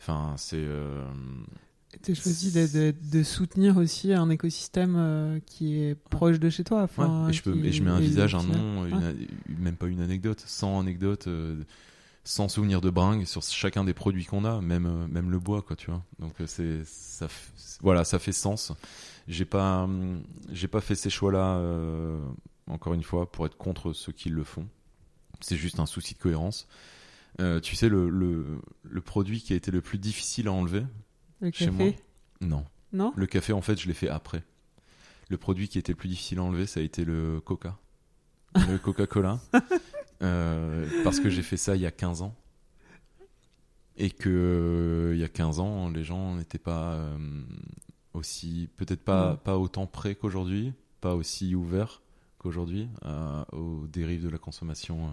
Enfin, 0.00 0.34
c'est 0.36 0.66
euh, 1.94 1.98
T'as 2.02 2.14
choisi 2.14 2.52
de, 2.52 2.66
de, 2.66 2.94
de 3.12 3.22
soutenir 3.22 3.76
aussi 3.76 4.12
un 4.12 4.28
écosystème 4.30 4.94
euh, 4.96 5.40
qui 5.46 5.76
est 5.78 5.94
proche 5.94 6.38
de 6.40 6.50
chez 6.50 6.64
toi. 6.64 6.88
Ouais, 6.98 7.30
et, 7.30 7.32
je 7.32 7.42
peux, 7.42 7.52
qui- 7.54 7.66
et 7.68 7.72
je 7.72 7.82
mets 7.82 7.90
un 7.90 8.00
visage, 8.00 8.34
un 8.34 8.42
nom, 8.42 8.86
une 8.86 8.94
Ouais. 8.94 9.04
a- 9.04 9.60
même 9.60 9.76
pas 9.76 9.86
une 9.86 10.00
anecdote, 10.00 10.42
sans 10.46 10.80
anecdote, 10.80 11.26
euh, 11.28 11.62
sans 12.24 12.48
souvenir 12.48 12.80
de 12.80 12.90
bringue 12.90 13.24
sur 13.26 13.42
chacun 13.42 13.84
des 13.84 13.92
produits 13.94 14.24
qu'on 14.24 14.44
a, 14.44 14.60
même 14.60 14.86
euh, 14.86 15.06
même 15.08 15.30
le 15.30 15.38
bois, 15.38 15.62
quoi, 15.62 15.76
tu 15.76 15.90
vois. 15.90 16.02
Donc 16.18 16.40
euh, 16.40 16.46
c'est 16.46 16.82
ça, 16.84 17.28
voilà, 17.82 18.04
ça 18.04 18.18
fait 18.18 18.32
sens. 18.32 18.72
J'ai 19.28 19.44
pas 19.44 19.82
hum, 19.84 20.22
j'ai 20.52 20.68
pas 20.68 20.80
fait 20.80 20.94
ces 20.94 21.10
choix-là 21.10 21.56
euh, 21.58 22.18
encore 22.66 22.94
une 22.94 23.02
fois 23.02 23.30
pour 23.30 23.44
être 23.46 23.56
contre 23.56 23.92
ceux 23.92 24.12
qui 24.12 24.30
le 24.30 24.42
font. 24.44 24.66
C'est 25.40 25.56
juste 25.56 25.80
un 25.80 25.86
souci 25.86 26.14
de 26.14 26.18
cohérence. 26.18 26.66
Euh, 27.40 27.58
tu 27.60 27.74
sais 27.76 27.88
le, 27.88 28.08
le 28.08 28.46
le 28.84 29.00
produit 29.00 29.40
qui 29.42 29.52
a 29.52 29.56
été 29.56 29.70
le 29.70 29.80
plus 29.82 29.98
difficile 29.98 30.46
à 30.48 30.52
enlever 30.52 30.84
Le 31.44 31.52
chez 31.52 31.66
café 31.66 31.84
moi 31.84 31.92
Non. 32.40 32.64
Non 32.92 33.12
Le 33.16 33.26
café, 33.26 33.52
en 33.52 33.60
fait, 33.62 33.78
je 33.80 33.86
l'ai 33.86 33.94
fait 33.94 34.08
après. 34.08 34.42
Le 35.28 35.36
produit 35.36 35.68
qui 35.68 35.78
était 35.78 35.92
le 35.92 35.96
plus 35.96 36.08
difficile 36.08 36.38
à 36.38 36.42
enlever, 36.42 36.66
ça 36.66 36.80
a 36.80 36.82
été 36.82 37.04
le 37.04 37.40
Coca. 37.44 37.76
Le 38.68 38.78
Coca-Cola. 38.78 39.38
Euh, 40.22 40.88
parce 41.02 41.18
que 41.20 41.28
j'ai 41.28 41.42
fait 41.42 41.56
ça 41.58 41.74
il 41.74 41.82
y 41.82 41.86
a 41.86 41.90
15 41.90 42.22
ans. 42.22 42.34
Et 43.96 44.10
que 44.10 44.28
euh, 44.30 45.14
il 45.14 45.20
y 45.20 45.24
a 45.24 45.28
15 45.28 45.60
ans, 45.60 45.90
les 45.90 46.04
gens 46.04 46.36
n'étaient 46.36 46.56
pas 46.56 46.92
euh, 46.94 47.18
aussi, 48.14 48.70
peut-être 48.76 49.02
pas, 49.04 49.34
Mm. 49.34 49.36
pas 49.38 49.58
autant 49.58 49.86
prêts 49.86 50.14
qu'aujourd'hui, 50.14 50.72
pas 51.00 51.14
aussi 51.14 51.54
ouverts 51.54 52.00
qu'aujourd'hui 52.38 52.88
aux 53.52 53.86
dérives 53.88 54.22
de 54.24 54.30
la 54.30 54.38
consommation 54.38 55.10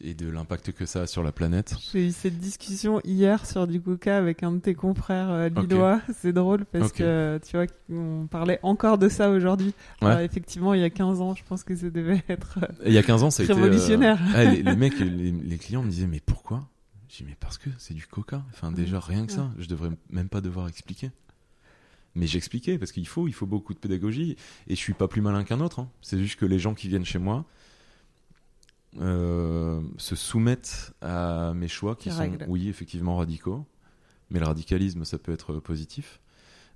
et 0.00 0.14
de 0.14 0.28
l'impact 0.28 0.72
que 0.72 0.86
ça 0.86 1.02
a 1.02 1.06
sur 1.06 1.22
la 1.22 1.32
planète. 1.32 1.74
J'ai 1.92 2.06
eu 2.08 2.12
cette 2.12 2.38
discussion 2.38 3.00
hier 3.04 3.46
sur 3.46 3.66
du 3.66 3.80
coca 3.80 4.16
avec 4.16 4.42
un 4.42 4.52
de 4.52 4.58
tes 4.58 4.74
confrères 4.74 5.30
euh, 5.30 5.48
lillois. 5.48 6.00
C'est 6.20 6.32
drôle 6.32 6.64
parce 6.66 6.92
que 6.92 7.38
tu 7.44 7.56
vois 7.56 7.66
on 7.90 8.26
parlait 8.26 8.58
encore 8.62 8.98
de 8.98 9.08
ça 9.08 9.30
aujourd'hui. 9.30 9.74
Ouais. 10.02 10.08
Alors, 10.08 10.20
effectivement, 10.20 10.74
il 10.74 10.80
y 10.80 10.84
a 10.84 10.90
15 10.90 11.20
ans, 11.20 11.34
je 11.34 11.42
pense 11.44 11.64
que 11.64 11.74
ça 11.74 11.90
devait 11.90 12.22
être. 12.28 12.58
euh, 12.62 12.66
il 12.86 12.92
y 12.92 12.98
a 12.98 13.02
15 13.02 13.22
ans, 13.24 13.30
ça 13.30 13.42
été. 13.42 13.52
euh, 13.52 13.56
Révolutionnaire. 13.56 14.18
ah, 14.34 14.44
les, 14.44 14.62
les 14.62 14.76
mecs, 14.76 14.98
les, 14.98 15.32
les 15.32 15.58
clients 15.58 15.82
me 15.82 15.90
disaient, 15.90 16.06
mais 16.06 16.20
pourquoi? 16.24 16.68
J'ai 17.08 17.24
mais 17.24 17.36
parce 17.40 17.58
que 17.58 17.68
c'est 17.78 17.94
du 17.94 18.06
coca. 18.06 18.44
Enfin, 18.52 18.70
déjà, 18.70 19.00
rien 19.00 19.26
que 19.26 19.32
ça. 19.32 19.50
Je 19.58 19.66
devrais 19.66 19.90
même 20.10 20.28
pas 20.28 20.40
devoir 20.40 20.68
expliquer. 20.68 21.10
Mais 22.14 22.26
j'expliquais, 22.26 22.76
parce 22.78 22.90
qu'il 22.92 23.06
faut, 23.06 23.28
il 23.28 23.32
faut 23.32 23.46
beaucoup 23.46 23.72
de 23.74 23.78
pédagogie. 23.78 24.36
Et 24.68 24.74
je 24.74 24.80
suis 24.80 24.94
pas 24.94 25.06
plus 25.08 25.20
malin 25.20 25.44
qu'un 25.44 25.60
autre. 25.60 25.80
hein. 25.80 25.88
C'est 26.02 26.18
juste 26.18 26.38
que 26.38 26.46
les 26.46 26.58
gens 26.58 26.74
qui 26.74 26.88
viennent 26.88 27.04
chez 27.04 27.18
moi 27.18 27.44
euh, 28.98 29.80
se 29.98 30.16
soumettent 30.16 30.92
à 31.00 31.52
mes 31.54 31.68
choix 31.68 31.94
qui 31.94 32.10
sont, 32.10 32.38
oui, 32.48 32.68
effectivement, 32.68 33.16
radicaux. 33.16 33.64
mais 34.30 34.40
le 34.40 34.46
radicalisme, 34.46 35.04
ça 35.04 35.18
peut 35.18 35.32
être 35.32 35.60
positif. 35.60 36.20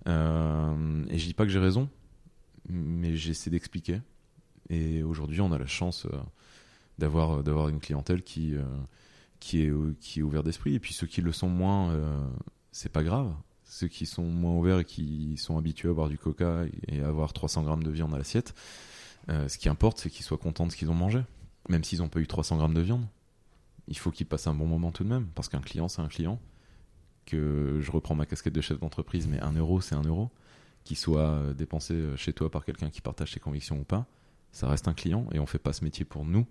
Euh, 0.06 1.04
et 1.08 1.18
je 1.18 1.26
dis 1.26 1.34
pas 1.34 1.44
que 1.44 1.50
j'ai 1.50 1.58
raison, 1.58 1.88
mais 2.68 3.16
j'essaie 3.16 3.50
d'expliquer. 3.50 4.00
Et 4.70 5.02
aujourd'hui, 5.02 5.40
on 5.40 5.52
a 5.52 5.58
la 5.58 5.66
chance 5.66 6.06
euh, 6.06 6.16
d'avoir 6.98 7.42
d'avoir 7.42 7.68
une 7.68 7.80
clientèle 7.80 8.22
qui 8.22 8.54
qui 9.40 9.62
est 9.62 9.72
qui 9.98 10.20
est 10.20 10.22
ouverte 10.22 10.44
d'esprit. 10.44 10.74
Et 10.74 10.80
puis 10.80 10.94
ceux 10.94 11.08
qui 11.08 11.20
le 11.20 11.32
sont 11.32 11.48
moins, 11.48 11.92
c'est 12.70 12.92
pas 12.92 13.02
grave. 13.02 13.34
Ceux 13.64 13.88
qui 13.88 14.06
sont 14.06 14.22
moins 14.22 14.52
ouverts 14.52 14.80
et 14.80 14.84
qui 14.84 15.36
sont 15.36 15.58
habitués 15.58 15.88
à 15.88 15.92
boire 15.92 16.08
du 16.08 16.18
coca 16.18 16.64
et 16.86 17.00
à 17.00 17.08
avoir 17.08 17.32
300 17.32 17.64
grammes 17.64 17.82
de 17.82 17.90
viande 17.90 18.14
à 18.14 18.18
l'assiette, 18.18 18.54
ce 19.28 19.58
qui 19.58 19.68
importe, 19.68 19.98
c'est 19.98 20.10
qu'ils 20.10 20.24
soient 20.24 20.38
contents 20.38 20.66
de 20.66 20.72
ce 20.72 20.76
qu'ils 20.76 20.90
ont 20.90 20.94
mangé, 20.94 21.22
même 21.68 21.84
s'ils 21.84 22.00
n'ont 22.00 22.08
pas 22.08 22.20
eu 22.20 22.26
300 22.26 22.56
grammes 22.56 22.74
de 22.74 22.80
viande. 22.80 23.06
Il 23.88 23.98
faut 23.98 24.10
qu'ils 24.10 24.26
passent 24.26 24.46
un 24.46 24.54
bon 24.54 24.66
moment 24.66 24.92
tout 24.92 25.04
de 25.04 25.08
même, 25.08 25.26
parce 25.34 25.48
qu'un 25.48 25.60
client, 25.60 25.88
c'est 25.88 26.02
un 26.02 26.08
client. 26.08 26.40
Que 27.26 27.78
je 27.80 27.90
reprends 27.90 28.14
ma 28.14 28.26
casquette 28.26 28.52
de 28.52 28.60
chef 28.60 28.78
d'entreprise, 28.78 29.26
mais 29.26 29.40
un 29.40 29.52
euro, 29.52 29.80
c'est 29.80 29.94
un 29.94 30.02
euro. 30.02 30.30
Qu'il 30.84 30.98
soit 30.98 31.20
euh, 31.20 31.54
dépensé 31.54 31.94
euh, 31.94 32.16
chez 32.16 32.34
toi 32.34 32.50
par 32.50 32.64
quelqu'un 32.64 32.90
qui 32.90 33.00
partage 33.00 33.32
ses 33.32 33.40
convictions 33.40 33.78
ou 33.80 33.84
pas, 33.84 34.06
ça 34.52 34.68
reste 34.68 34.86
un 34.86 34.92
client 34.92 35.26
et 35.32 35.38
on 35.38 35.46
fait 35.46 35.58
pas 35.58 35.72
ce 35.72 35.82
métier 35.82 36.04
pour 36.04 36.26
nous, 36.26 36.46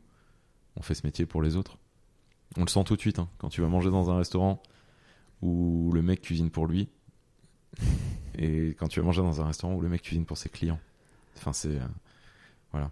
on 0.75 0.81
fait 0.81 0.95
ce 0.95 1.05
métier 1.05 1.27
pour 1.27 1.43
les 1.43 1.55
autres. 1.55 1.77
On 2.57 2.61
le 2.61 2.67
sent 2.67 2.83
tout 2.83 2.95
de 2.95 3.01
suite, 3.01 3.19
hein. 3.19 3.29
quand 3.37 3.49
tu 3.49 3.61
vas 3.61 3.67
manger 3.67 3.91
dans 3.91 4.09
un 4.09 4.17
restaurant 4.17 4.61
où 5.43 5.91
le 5.93 6.01
mec 6.01 6.21
cuisine 6.21 6.49
pour 6.49 6.65
lui, 6.65 6.89
et 8.35 8.69
quand 8.69 8.87
tu 8.87 8.99
vas 8.99 9.05
manger 9.05 9.21
dans 9.21 9.39
un 9.41 9.45
restaurant 9.45 9.75
où 9.75 9.81
le 9.81 9.89
mec 9.89 10.01
cuisine 10.01 10.25
pour 10.25 10.37
ses 10.37 10.49
clients. 10.49 10.79
Enfin, 11.37 11.53
c'est. 11.53 11.77
euh, 11.79 11.87
voilà. 12.71 12.89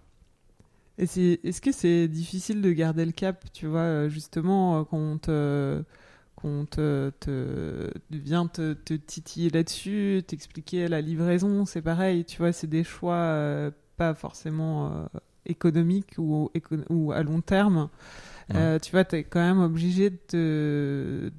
Et 1.02 1.06
c'est, 1.06 1.40
est-ce 1.42 1.60
que 1.60 1.72
c'est 1.72 2.06
difficile 2.06 2.62
de 2.62 2.70
garder 2.72 3.04
le 3.04 3.10
cap, 3.12 3.44
tu 3.52 3.66
vois, 3.66 3.80
euh, 3.80 4.08
justement, 4.08 4.78
euh, 4.78 4.84
quand 4.84 4.96
on 4.98 5.18
te, 5.18 5.82
qu'on 6.36 6.64
te, 6.64 7.10
te 7.18 7.90
vient 8.10 8.46
te, 8.46 8.72
te 8.74 8.94
titiller 8.94 9.50
là-dessus, 9.50 10.22
t'expliquer 10.26 10.86
la 10.86 11.00
livraison, 11.00 11.64
c'est 11.66 11.82
pareil, 11.82 12.24
tu 12.24 12.38
vois, 12.38 12.52
c'est 12.52 12.68
des 12.68 12.84
choix 12.84 13.16
euh, 13.16 13.70
pas 13.96 14.14
forcément 14.14 14.92
euh, 14.92 15.18
économiques 15.44 16.14
ou, 16.18 16.50
éco- 16.54 16.76
ou 16.88 17.10
à 17.10 17.22
long 17.24 17.40
terme. 17.40 17.88
Euh, 18.54 18.78
tu 18.78 18.92
vois, 18.92 19.04
t'es 19.04 19.24
quand 19.24 19.40
même 19.40 19.60
obligé 19.60 20.10
de 20.32 21.32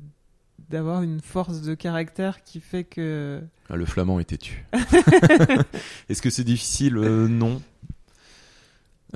d'avoir 0.69 1.04
une 1.04 1.19
force 1.21 1.62
de 1.62 1.76
caractère 1.76 2.43
qui 2.43 2.60
fait 2.60 2.84
que 2.84 3.41
Ah, 3.69 3.76
le 3.76 3.86
flamand 3.86 4.19
est 4.19 4.23
têtu. 4.26 4.65
Est-ce 6.10 6.21
que 6.21 6.30
c'est 6.32 6.43
difficile? 6.43 6.95
Non. 6.95 7.62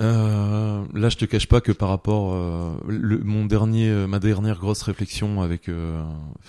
Euh, 0.00 0.86
là, 0.94 1.08
je 1.08 1.16
te 1.16 1.24
cache 1.24 1.48
pas 1.48 1.60
que 1.60 1.72
par 1.72 1.88
rapport, 1.88 2.32
euh, 2.34 2.78
le, 2.86 3.18
mon 3.18 3.46
dernier, 3.46 3.88
euh, 3.88 4.06
ma 4.06 4.20
dernière 4.20 4.58
grosse 4.58 4.82
réflexion 4.82 5.42
avec, 5.42 5.68
euh, 5.68 6.04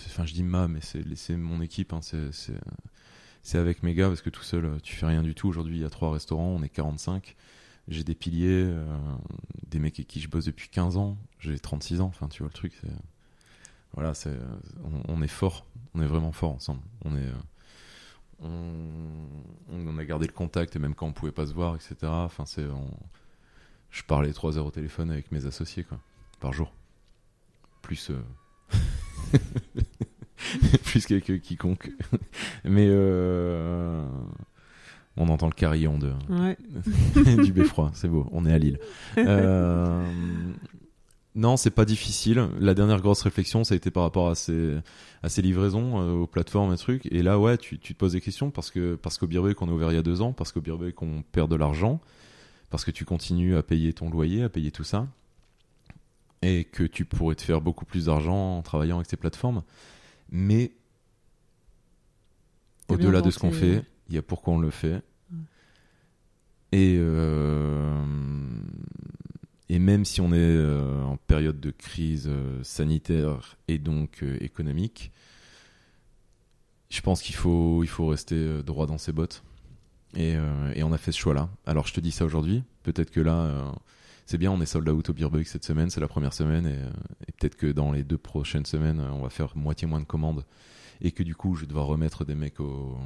enfin, 0.08 0.26
je 0.26 0.34
dis 0.34 0.44
ma, 0.44 0.68
mais 0.68 0.82
c'est 0.82 1.36
mon 1.36 1.62
équipe, 1.62 1.94
hein, 1.94 2.02
c'est 3.42 3.58
avec 3.58 3.82
mes 3.82 3.96
gars 3.96 4.08
parce 4.08 4.22
que 4.22 4.30
tout 4.30 4.44
seul, 4.44 4.80
tu 4.84 4.96
fais 4.96 5.08
rien 5.08 5.24
du 5.24 5.34
tout. 5.34 5.48
Aujourd'hui, 5.48 5.78
il 5.78 5.82
y 5.82 5.86
a 5.86 5.90
trois 5.90 6.12
restaurants, 6.12 6.50
on 6.50 6.62
est 6.62 6.70
45. 6.70 7.36
J'ai 7.88 8.04
des 8.04 8.14
piliers, 8.14 8.72
des 9.68 9.80
mecs 9.80 9.98
avec 9.98 10.08
qui 10.08 10.20
je 10.20 10.30
bosse 10.30 10.46
depuis 10.46 10.70
15 10.70 10.98
ans. 10.98 11.18
J'ai 11.40 11.58
36 11.58 12.02
ans. 12.02 12.06
Enfin, 12.06 12.28
tu 12.28 12.44
vois 12.44 12.50
le 12.50 12.54
truc, 12.54 12.74
c'est 12.82 12.92
voilà, 13.94 14.14
c'est 14.14 14.38
on, 15.08 15.24
est 15.24 15.28
fort, 15.28 15.66
on 15.96 16.02
est 16.04 16.06
vraiment 16.06 16.32
fort 16.32 16.52
ensemble. 16.52 16.82
On 17.04 17.18
est 17.18 17.32
on, 18.42 18.76
on 19.72 19.98
a 19.98 20.06
gardé 20.06 20.28
le 20.28 20.34
contact 20.34 20.78
même 20.78 20.94
quand 20.94 21.08
on 21.08 21.14
pouvait 21.14 21.32
pas 21.32 21.48
se 21.48 21.54
voir, 21.54 21.76
etc. 21.76 21.96
Enfin, 22.04 22.46
c'est, 22.46 22.66
je 23.92 24.04
parlais 24.04 24.34
trois 24.34 24.58
heures 24.58 24.66
au 24.66 24.72
téléphone 24.72 25.12
avec 25.12 25.32
mes 25.32 25.46
associés, 25.46 25.84
quoi, 25.84 26.00
par 26.40 26.54
jour. 26.54 26.72
Plus, 27.82 28.12
euh, 28.12 29.38
plus 30.84 31.06
qu'avec 31.06 31.30
euh, 31.30 31.38
quiconque. 31.38 31.92
Mais 32.64 32.88
euh, 32.90 34.06
on 35.18 35.28
entend 35.30 35.48
le 35.48 35.54
carillon 35.54 35.98
de, 35.98 36.12
ouais, 36.30 36.58
du 37.44 37.52
beffroi, 37.52 37.92
c'est 37.94 38.08
beau, 38.08 38.28
on 38.32 38.46
est 38.46 38.54
à 38.54 38.58
Lille. 38.58 38.80
Euh, 39.18 40.04
non, 41.36 41.58
c'est 41.58 41.70
pas 41.70 41.86
difficile. 41.86 42.50
La 42.60 42.74
dernière 42.74 43.02
grosse 43.02 43.22
réflexion, 43.22 43.64
ça 43.64 43.74
a 43.74 43.78
été 43.78 43.92
par 43.92 44.04
rapport 44.04 44.30
à 44.30 44.36
ces, 44.36 44.78
à 45.22 45.30
ces 45.30 45.42
livraisons, 45.42 46.02
euh, 46.02 46.12
aux 46.14 46.28
plateformes 46.28 46.74
et 46.74 46.78
trucs. 46.78 47.06
Et 47.12 47.22
là, 47.22 47.40
ouais, 47.40 47.58
tu, 47.58 47.78
tu 47.80 47.94
te 47.94 48.00
poses 48.00 48.14
des 48.14 48.22
questions 48.22 48.50
parce 48.50 48.72
que 48.72 48.96
parce 48.96 49.18
qu'au 49.18 49.28
Beerbeek, 49.28 49.62
on 49.62 49.68
est 49.68 49.72
ouvert 49.72 49.92
il 49.92 49.96
y 49.96 50.00
a 50.00 50.04
deux 50.04 50.22
ans, 50.22 50.34
parce 50.34 50.52
qu'au 50.52 50.62
Beerbeek, 50.62 51.02
on 51.02 51.22
perd 51.32 51.50
de 51.52 51.56
l'argent, 51.56 52.02
parce 52.70 52.86
que 52.86 52.92
tu 52.92 53.06
continues 53.06 53.56
à 53.56 53.64
payer 53.64 53.94
ton 53.94 54.10
loyer, 54.10 54.44
à 54.44 54.50
payer 54.50 54.72
tout 54.72 54.84
ça, 54.84 55.08
et 56.42 56.66
que 56.66 56.84
tu 56.84 57.06
pourrais 57.06 57.36
te 57.36 57.42
faire 57.42 57.62
beaucoup 57.62 57.86
plus 57.86 58.06
d'argent 58.06 58.58
en 58.58 58.62
travaillant 58.62 58.98
avec 58.98 59.10
ces 59.10 59.18
plateformes. 59.18 59.64
Mais 60.32 60.72
au-delà 62.88 63.22
de 63.22 63.32
ce 63.32 63.40
qu'on 63.40 63.52
fait, 63.52 63.84
il 64.10 64.16
y 64.16 64.18
a 64.18 64.22
pourquoi 64.22 64.54
on 64.54 64.60
le 64.60 64.70
fait. 64.70 65.02
Et, 66.72 66.98
euh, 67.00 68.06
et 69.70 69.80
même 69.80 70.06
si 70.06 70.22
on 70.22 70.32
est 70.32 70.38
euh, 70.38 71.04
en 71.04 71.18
période 71.18 71.60
de 71.60 71.72
crise 71.72 72.28
euh, 72.28 72.64
sanitaire 72.64 73.58
et 73.68 73.80
donc 73.80 74.24
économique, 74.40 75.12
je 76.90 77.02
pense 77.02 77.22
qu'il 77.22 77.36
faut, 77.36 77.84
il 77.84 77.88
faut 77.88 78.08
rester 78.08 78.64
droit 78.64 78.86
dans 78.86 78.98
ses 78.98 79.12
bottes. 79.12 79.44
Et, 80.16 80.36
euh, 80.36 80.74
et 80.76 80.84
on 80.84 80.92
a 80.92 80.98
fait 80.98 81.12
ce 81.12 81.20
choix-là. 81.20 81.50
Alors 81.66 81.88
je 81.88 81.94
te 81.94 82.00
dis 82.00 82.12
ça 82.12 82.26
aujourd'hui. 82.26 82.64
Peut-être 82.84 83.12
que 83.12 83.20
là, 83.20 83.36
euh, 83.36 83.72
c'est 84.26 84.38
bien, 84.38 84.52
on 84.52 84.62
est 84.62 84.66
sold 84.66 84.90
out 84.90 85.10
au 85.10 85.14
Beerbeek 85.14 85.48
cette 85.48 85.66
semaine, 85.66 85.90
c'est 85.90 86.02
la 86.02 86.08
première 86.08 86.34
semaine. 86.34 86.66
Et, 86.66 86.78
euh, 86.78 86.90
et 87.28 87.32
peut-être 87.34 87.56
que 87.56 87.68
dans 87.68 87.92
les 87.92 88.04
deux 88.04 88.18
prochaines 88.18 88.66
semaines, 88.66 89.00
on 89.00 89.22
va 89.22 89.30
faire 89.30 89.56
moitié 89.56 89.88
moins 89.88 90.00
de 90.00 90.06
commandes. 90.06 90.46
Et 91.02 91.12
que 91.12 91.24
du 91.24 91.36
coup, 91.36 91.56
je 91.56 91.62
vais 91.62 91.68
devoir 91.68 91.86
remettre 91.86 92.26
des 92.26 92.36
mecs 92.36 92.60
au, 92.60 92.98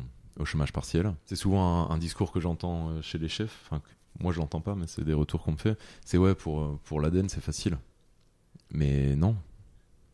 chômage 0.46 0.74
partiel. 0.74 1.13
C'est 1.26 1.36
souvent 1.36 1.92
un, 1.92 1.98
discours 2.00 2.32
que 2.32 2.39
j'entends 2.39 3.02
chez 3.04 3.20
les 3.20 3.30
chefs. 3.30 3.62
Enfin, 3.66 3.84
moi, 4.20 4.34
je 4.34 4.39
l'entends 4.39 4.62
pas, 4.62 4.74
mais 4.74 4.88
c'est 4.88 5.04
des 5.04 5.13
retours 5.13 5.44
qu'on 5.44 5.52
me 5.52 5.58
fait. 5.58 5.78
C'est 6.04 6.18
ouais, 6.18 6.34
pour, 6.34 6.80
pour 6.80 7.00
l'ADN, 7.00 7.30
c'est 7.30 7.39
facile. 7.39 7.78
Mais 8.72 9.16
non. 9.16 9.38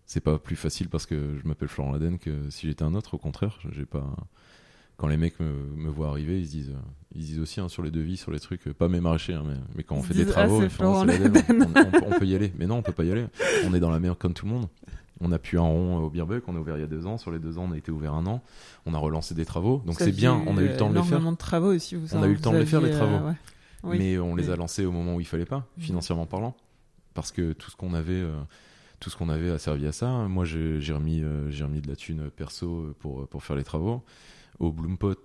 C'est 0.05 0.21
pas 0.21 0.39
plus 0.39 0.55
facile 0.55 0.89
parce 0.89 1.05
que 1.05 1.37
je 1.37 1.47
m'appelle 1.47 1.67
Florent 1.67 1.91
Laden 1.91 2.17
que 2.17 2.49
si 2.49 2.65
j'étais 2.65 2.81
un 2.81 2.95
autre. 2.95 3.13
Au 3.13 3.17
contraire, 3.19 3.59
j'ai 3.71 3.85
pas. 3.85 4.15
Quand 4.99 5.07
les 5.07 5.17
mecs 5.17 5.39
me, 5.39 5.51
me 5.75 5.89
voient 5.89 6.09
arriver, 6.09 6.39
ils 6.39 6.45
se 6.45 6.51
disent, 6.51 6.69
euh, 6.71 6.79
ils 7.15 7.21
se 7.23 7.27
disent 7.27 7.39
aussi 7.39 7.59
hein, 7.61 7.69
sur 7.69 7.81
les 7.83 7.89
devis, 7.89 8.17
sur 8.17 8.31
les 8.31 8.39
trucs, 8.39 8.67
euh, 8.67 8.73
pas 8.73 8.87
mes 8.89 8.99
maraîchers, 8.99 9.33
hein, 9.33 9.43
mais, 9.47 9.55
mais 9.75 9.83
quand 9.83 9.95
on 9.95 10.01
Ils 10.01 10.05
fait 10.05 10.13
des 10.13 10.29
ah, 10.29 10.31
travaux, 10.33 10.59
l'ADN, 10.61 10.75
on, 10.85 11.03
Laden. 11.05 11.63
on- 12.03 12.13
on 12.15 12.19
peut 12.19 12.25
y 12.27 12.35
aller. 12.35 12.51
Mais 12.59 12.67
non, 12.67 12.75
on 12.75 12.81
peut 12.81 12.91
pas 12.91 13.05
y 13.05 13.11
aller. 13.11 13.25
On 13.65 13.73
est 13.73 13.79
dans 13.79 13.89
la 13.91 13.99
merde 13.99 14.17
comme 14.17 14.33
tout 14.33 14.45
le 14.45 14.51
monde. 14.51 14.67
On 15.21 15.31
a 15.31 15.39
pu 15.39 15.57
un 15.57 15.61
rond 15.63 15.97
au 15.97 16.09
Beerbeek, 16.09 16.43
on 16.47 16.55
est 16.55 16.59
ouvert 16.59 16.77
il 16.77 16.81
y 16.81 16.83
a 16.83 16.87
deux 16.87 17.05
ans. 17.05 17.17
Sur 17.17 17.31
les 17.31 17.39
deux 17.39 17.57
ans, 17.57 17.65
on 17.69 17.71
a 17.73 17.77
été 17.77 17.91
ouvert 17.91 18.13
un 18.13 18.25
an. 18.27 18.41
On 18.85 18.93
a 18.93 18.97
relancé 18.97 19.33
des 19.35 19.45
travaux, 19.45 19.81
donc 19.85 19.95
c'est 19.99 20.11
bien. 20.11 20.41
On 20.47 20.57
a 20.57 20.61
eu 20.61 20.67
le 20.67 20.77
temps 20.77 20.89
de 20.89 20.95
les 20.95 21.03
faire. 21.03 21.19
de 21.31 21.35
travaux 21.35 21.73
aussi. 21.73 21.95
Vous 21.95 22.15
On 22.15 22.21
a 22.23 22.27
eu 22.27 22.33
le 22.33 22.39
temps 22.39 22.51
de 22.53 22.57
les 22.57 22.65
faire, 22.65 22.81
les 22.81 22.91
euh, 22.91 22.97
travaux. 22.97 23.25
ouais. 23.27 23.33
Oui. 23.83 23.97
mais 23.97 24.17
on 24.19 24.35
les 24.35 24.49
a 24.49 24.57
lancés 24.57 24.85
au 24.85 24.91
moment 24.91 25.15
où 25.15 25.21
il 25.21 25.25
fallait 25.25 25.45
pas, 25.45 25.65
Mhm. 25.77 25.83
financièrement 25.83 26.25
parlant, 26.25 26.53
parce 27.13 27.31
que 27.31 27.53
tout 27.53 27.71
ce 27.71 27.77
qu'on 27.77 27.93
avait, 27.93 28.11
euh, 28.11 28.35
tout 28.99 29.09
ce 29.09 29.15
qu'on 29.15 29.29
avait 29.29 29.49
a 29.51 29.57
servi 29.57 29.87
à 29.87 29.93
ça. 29.93 30.09
Moi, 30.27 30.43
j'ai 30.43 30.81
j'ai 30.81 30.91
remis, 30.93 31.21
euh, 31.23 31.49
j'ai 31.49 31.63
remis 31.63 31.79
de 31.79 31.87
la 31.87 31.95
thune 31.95 32.29
perso 32.29 32.93
pour 32.99 33.25
pour 33.29 33.41
faire 33.43 33.55
les 33.55 33.63
travaux. 33.63 34.03
Au 34.59 34.71
Bloompot, 34.73 35.15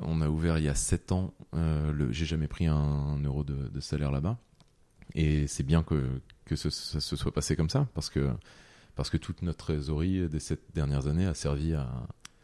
on 0.00 0.20
a 0.20 0.28
ouvert 0.28 0.58
il 0.58 0.64
y 0.64 0.68
a 0.68 0.74
7 0.74 1.12
ans. 1.12 1.32
Euh, 1.54 1.92
le- 1.92 2.10
j'ai 2.12 2.26
jamais 2.26 2.48
pris 2.48 2.66
un, 2.66 2.74
un 2.76 3.22
euro 3.22 3.44
de, 3.44 3.68
de 3.68 3.80
salaire 3.80 4.10
là-bas, 4.10 4.36
et 5.14 5.46
c'est 5.46 5.62
bien 5.62 5.82
que 5.84 6.20
que 6.44 6.56
ce- 6.56 6.70
ça 6.70 6.98
se 7.00 7.14
soit 7.16 7.32
passé 7.32 7.54
comme 7.54 7.70
ça, 7.70 7.86
parce 7.94 8.10
que 8.10 8.30
parce 8.96 9.08
que 9.10 9.16
toute 9.16 9.42
notre 9.42 9.58
trésorerie 9.66 10.28
des 10.28 10.40
sept 10.40 10.60
dernières 10.74 11.06
années 11.06 11.26
a 11.26 11.34
servi 11.34 11.74
à, 11.74 11.88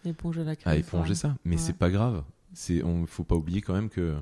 Éponger 0.05 0.45
la 0.45 0.55
crise. 0.55 0.67
à 0.73 0.77
éponger 0.77 1.09
ouais. 1.11 1.15
ça. 1.17 1.37
Mais 1.45 1.57
Ouais. 1.57 1.61
c'est 1.61 1.77
pas 1.77 1.91
grave. 1.91 2.23
C'est, 2.55 2.83
on 2.85 3.05
faut 3.07 3.25
pas 3.25 3.35
oublier 3.35 3.61
quand 3.61 3.75
même 3.75 3.89
que. 3.91 4.17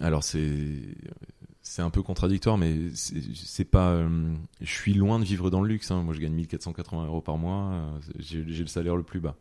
Alors 0.00 0.22
c'est, 0.24 0.80
c'est 1.62 1.82
un 1.82 1.90
peu 1.90 2.02
contradictoire, 2.02 2.56
mais 2.56 2.90
c'est, 2.94 3.64
pas. 3.64 3.90
euh, 3.90 4.34
je 4.60 4.72
suis 4.72 4.94
loin 4.94 5.18
de 5.18 5.24
vivre 5.24 5.50
dans 5.50 5.60
le 5.60 5.68
luxe. 5.68 5.90
hein. 5.90 6.02
Moi, 6.02 6.14
je 6.14 6.20
gagne 6.20 6.32
1480 6.32 7.06
euros 7.06 7.20
par 7.20 7.36
mois. 7.36 7.72
euh, 7.72 7.98
j'ai 8.18 8.42
le 8.44 8.66
salaire 8.66 8.96
le 8.96 9.02
plus 9.02 9.20
bas 9.20 9.36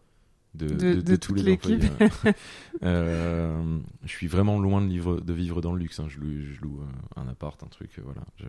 de, 0.57 0.67
De- 0.67 0.93
de- 0.95 1.01
de 1.01 1.15
tous 1.15 1.33
toute 1.33 1.43
les 1.45 1.53
employés. 1.53 1.77
l'équipe. 1.77 2.35
Euh, 2.83 3.79
je 4.03 4.09
suis 4.09 4.27
vraiment 4.27 4.59
loin 4.59 4.81
de, 4.81 4.87
vivre, 4.87 5.19
de 5.19 5.33
vivre 5.33 5.61
dans 5.61 5.73
le 5.73 5.79
luxe. 5.79 5.99
hein. 5.99 6.05
Je 6.09 6.19
loue, 6.19 6.41
je 6.41 6.61
loue 6.61 6.81
euh, 6.81 7.19
un 7.21 7.27
appart, 7.27 7.61
un 7.63 7.67
truc, 7.67 7.89
euh, 7.97 8.01
voilà. 8.05 8.21
Je- 8.37 8.45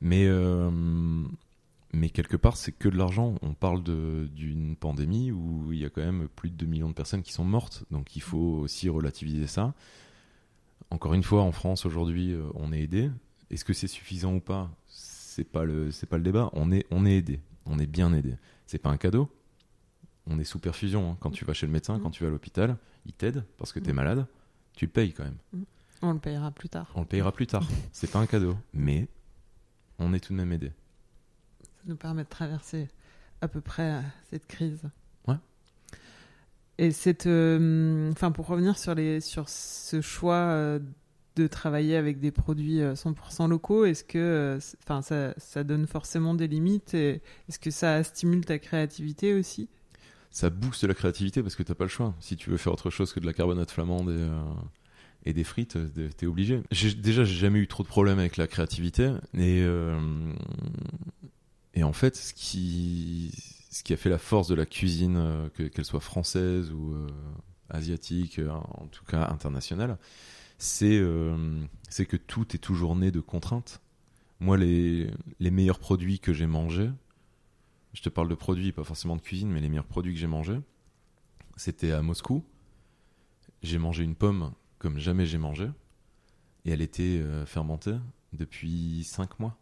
Mais 0.00 0.26
euh, 0.26 0.70
mais 1.92 2.10
quelque 2.10 2.36
part, 2.36 2.56
c'est 2.56 2.72
que 2.72 2.88
de 2.88 2.96
l'argent. 2.98 3.36
On 3.42 3.54
parle 3.54 3.82
d'une 3.84 4.74
pandémie 4.76 5.30
où 5.30 5.72
il 5.72 5.78
y 5.78 5.84
a 5.84 5.90
quand 5.90 6.02
même 6.02 6.26
plus 6.34 6.50
de 6.50 6.56
2 6.56 6.66
millions 6.66 6.88
de 6.88 6.94
personnes 6.94 7.22
qui 7.22 7.32
sont 7.32 7.44
mortes. 7.44 7.84
Donc 7.90 8.16
il 8.16 8.22
faut 8.22 8.58
aussi 8.62 8.88
relativiser 8.88 9.46
ça. 9.46 9.74
Encore 10.90 11.14
une 11.14 11.22
fois, 11.22 11.42
en 11.42 11.52
France, 11.52 11.86
aujourd'hui, 11.86 12.34
on 12.54 12.72
est 12.72 12.80
aidé. 12.82 13.10
Est-ce 13.50 13.64
que 13.64 13.72
c'est 13.72 13.86
suffisant 13.86 14.34
ou 14.34 14.40
pas? 14.40 14.70
C'est 14.88 15.44
pas 15.50 15.64
le, 15.64 15.90
c'est 15.90 16.06
pas 16.08 16.16
le 16.16 16.22
débat. 16.24 16.50
On 16.52 16.72
est, 16.72 16.84
on 16.90 17.06
est 17.06 17.16
aidé. 17.16 17.40
On 17.64 17.78
est 17.78 17.86
bien 17.86 18.12
aidé. 18.12 18.34
C'est 18.66 18.78
pas 18.78 18.90
un 18.90 18.96
cadeau. 18.96 19.28
On 20.28 20.38
est 20.38 20.44
sous 20.44 20.58
perfusion. 20.58 21.12
hein. 21.12 21.16
Quand 21.20 21.30
tu 21.30 21.44
vas 21.44 21.52
chez 21.54 21.66
le 21.66 21.72
médecin, 21.72 21.98
Mm. 21.98 22.02
quand 22.02 22.10
tu 22.10 22.22
vas 22.24 22.28
à 22.28 22.32
l'hôpital, 22.32 22.76
il 23.06 23.12
t'aide 23.12 23.44
parce 23.58 23.72
que 23.72 23.78
tu 23.80 23.88
es 23.90 23.92
Mm. 23.92 23.96
malade. 23.96 24.26
Tu 24.74 24.86
le 24.86 24.90
payes 24.90 25.12
quand 25.12 25.24
même. 25.24 25.38
On 26.02 26.12
le 26.12 26.18
payera 26.18 26.50
plus 26.50 26.68
tard. 26.68 26.90
On 26.94 27.00
le 27.00 27.06
payera 27.06 27.32
plus 27.32 27.46
tard. 27.46 27.66
C'est 27.92 28.10
pas 28.10 28.18
un 28.18 28.26
cadeau. 28.26 28.56
Mais 28.74 29.08
on 29.98 30.12
est 30.12 30.20
tout 30.20 30.32
de 30.32 30.38
même 30.38 30.52
aidé. 30.52 30.72
Ça 31.62 31.82
nous 31.86 31.96
permet 31.96 32.24
de 32.24 32.28
traverser 32.28 32.88
à 33.40 33.48
peu 33.48 33.60
près 33.60 34.02
cette 34.30 34.46
crise. 34.46 34.82
Ouais. 35.26 35.36
Et 36.78 36.90
cette, 36.90 37.26
euh, 37.26 38.10
enfin 38.12 38.30
pour 38.32 38.46
revenir 38.48 38.76
sur 38.78 38.94
les 38.94 39.20
sur 39.20 39.48
ce 39.48 40.00
choix 40.02 40.34
euh, 40.34 40.78
de 41.36 41.46
travailler 41.46 41.96
avec 41.96 42.18
des 42.20 42.30
produits 42.30 42.80
euh, 42.80 42.94
100% 42.94 43.48
locaux, 43.48 43.84
est-ce 43.86 44.04
que, 44.04 44.18
euh, 44.18 44.58
enfin 44.82 45.00
ça, 45.02 45.32
ça 45.38 45.64
donne 45.64 45.86
forcément 45.86 46.34
des 46.34 46.48
limites 46.48 46.92
et 46.94 47.22
est-ce 47.48 47.58
que 47.58 47.70
ça 47.70 48.02
stimule 48.04 48.44
ta 48.44 48.58
créativité 48.58 49.32
aussi? 49.34 49.68
Ça 50.36 50.50
booste 50.50 50.84
la 50.84 50.92
créativité 50.92 51.42
parce 51.42 51.56
que 51.56 51.62
t'as 51.62 51.74
pas 51.74 51.84
le 51.84 51.88
choix. 51.88 52.14
Si 52.20 52.36
tu 52.36 52.50
veux 52.50 52.58
faire 52.58 52.74
autre 52.74 52.90
chose 52.90 53.10
que 53.14 53.20
de 53.20 53.24
la 53.24 53.32
carbonate 53.32 53.70
flamande 53.70 54.10
et, 54.10 55.28
euh, 55.28 55.32
des 55.32 55.44
frites, 55.44 55.76
euh, 55.76 56.10
t'es 56.14 56.26
obligé. 56.26 56.60
Déjà, 56.98 57.24
j'ai 57.24 57.36
jamais 57.36 57.58
eu 57.58 57.66
trop 57.66 57.82
de 57.82 57.88
problèmes 57.88 58.18
avec 58.18 58.36
la 58.36 58.46
créativité. 58.46 59.14
Et, 59.32 59.62
euh, 59.62 59.98
en 61.82 61.92
fait, 61.94 62.16
ce 62.16 62.34
qui, 62.34 63.32
a 63.88 63.96
fait 63.96 64.10
la 64.10 64.18
force 64.18 64.46
de 64.46 64.54
la 64.54 64.66
cuisine, 64.66 65.48
que- 65.54 65.62
qu'elle 65.62 65.86
soit 65.86 66.00
française 66.00 66.70
ou 66.70 66.94
asiatique, 67.70 68.38
en 68.38 68.88
tout 68.88 69.06
cas 69.06 69.30
internationale, 69.30 69.96
c'est 70.58 70.98
que 70.98 72.16
tout 72.18 72.54
est 72.54 72.58
toujours 72.58 72.94
né 72.94 73.10
de 73.10 73.20
contraintes. 73.20 73.80
Moi, 74.40 74.58
les 74.58 75.10
meilleurs 75.40 75.78
produits 75.78 76.18
que 76.18 76.34
j'ai 76.34 76.46
mangés, 76.46 76.90
je 77.96 78.02
te 78.02 78.10
parle 78.10 78.28
de 78.28 78.34
produits, 78.34 78.72
pas 78.72 78.84
forcément 78.84 79.16
de 79.16 79.22
cuisine, 79.22 79.50
mais 79.50 79.58
les 79.60 79.70
meilleurs 79.70 79.86
produits 79.86 80.12
que 80.12 80.20
j'ai 80.20 80.26
mangés, 80.26 80.60
c'était 81.56 81.92
à 81.92 82.02
Moscou. 82.02 82.44
J'ai 83.62 83.78
mangé 83.78 84.04
une 84.04 84.14
pomme 84.14 84.52
comme 84.78 84.98
jamais 84.98 85.24
j'ai 85.24 85.38
mangé, 85.38 85.70
et 86.66 86.70
elle 86.72 86.82
était 86.82 87.20
euh, 87.22 87.46
fermentée 87.46 87.96
depuis 88.34 89.02
5 89.04 89.40
mois. 89.40 89.56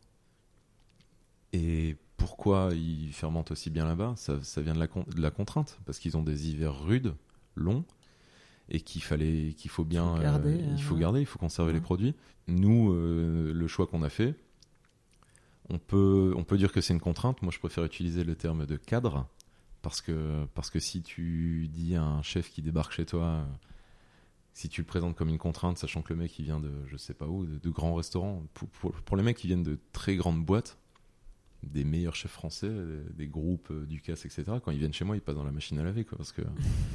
Et 1.53 1.97
pourquoi 2.17 2.71
ils 2.75 3.13
fermentent 3.13 3.53
aussi 3.53 3.71
bien 3.71 3.85
là-bas? 3.87 4.15
Ça, 4.17 4.43
ça 4.43 4.61
vient 4.63 4.75
de 4.75 4.81
la, 4.81 4.89
con- 4.89 5.07
de 5.15 5.23
la 5.23 5.31
contrainte, 5.31 5.79
parce 5.87 6.01
qu'ils 6.01 6.17
ont 6.17 6.25
des 6.25 6.51
hivers 6.51 6.77
rudes, 6.77 7.15
longs, 7.55 7.85
et 8.69 8.81
qu'il 8.81 9.05
fallait, 9.05 9.53
qu'il 9.57 9.71
faut 9.71 9.85
bien, 9.85 10.17
Faut 10.17 10.23
garder, 10.23 10.55
euh, 10.55 10.75
il 10.77 10.83
faut 10.83 10.97
euh, 10.97 10.99
garder, 10.99 11.21
il 11.21 11.27
faut 11.27 11.39
conserver 11.39 11.69
ouais. 11.71 11.79
les 11.79 11.81
produits. 11.81 12.17
Nous, 12.49 12.93
euh, 12.93 13.53
le 13.55 13.69
choix 13.69 13.87
qu'on 13.87 14.03
a 14.03 14.09
fait, 14.09 14.35
on 15.71 15.79
peut, 15.79 16.33
on 16.37 16.45
peut 16.45 16.57
dire 16.59 16.73
que 16.73 16.81
c'est 16.81 16.93
une 16.95 17.01
contrainte. 17.01 17.43
Moi, 17.43 17.53
je 17.53 17.59
préfère 17.59 17.85
utiliser 17.85 18.25
le 18.25 18.35
terme 18.35 18.67
de 18.67 18.77
cadre 18.77 19.27
parce 19.83 20.01
que, 20.01 20.45
parce 20.55 20.71
que 20.71 20.79
si 20.79 21.03
tu 21.03 21.69
dis 21.69 21.97
à 21.97 22.03
un 22.03 22.23
chef 22.23 22.51
qui 22.51 22.63
débarque 22.63 22.93
chez 22.93 23.05
toi, 23.07 23.23
euh, 23.25 23.45
si 24.53 24.69
tu 24.69 24.81
le 24.83 24.87
présentes 24.87 25.17
comme 25.17 25.29
une 25.29 25.39
contrainte, 25.39 25.79
sachant 25.79 26.03
que 26.03 26.13
le 26.13 26.19
mec 26.21 26.39
il 26.39 26.45
vient 26.45 26.61
de 26.61 26.71
je 26.87 26.97
sais 26.97 27.15
pas 27.15 27.27
où, 27.27 27.45
de, 27.45 27.59
de 27.59 27.71
grands 27.71 27.95
restaurants, 27.95 28.43
pour, 28.55 28.69
pour, 28.69 28.93
pour 28.93 29.17
les 29.17 29.23
mecs 29.23 29.37
qui 29.37 29.47
viennent 29.49 29.63
de 29.63 29.79
très 29.93 30.17
grandes 30.17 30.45
boîtes, 30.45 30.79
des 31.63 31.85
meilleurs 31.85 32.15
chefs 32.15 32.31
français, 32.31 32.71
des 33.17 33.27
groupes 33.27 33.69
euh, 33.71 33.87
Ducasse, 33.87 34.27
etc. 34.27 34.45
Quand 34.63 34.71
ils 34.71 34.79
viennent 34.79 34.93
chez 34.93 35.05
moi, 35.07 35.17
ils 35.17 35.23
passent 35.23 35.35
dans 35.37 35.45
la 35.45 35.51
machine 35.53 35.79
à 35.79 35.83
laver, 35.83 36.05
quoi, 36.05 36.19
parce 36.19 36.33
que 36.33 36.43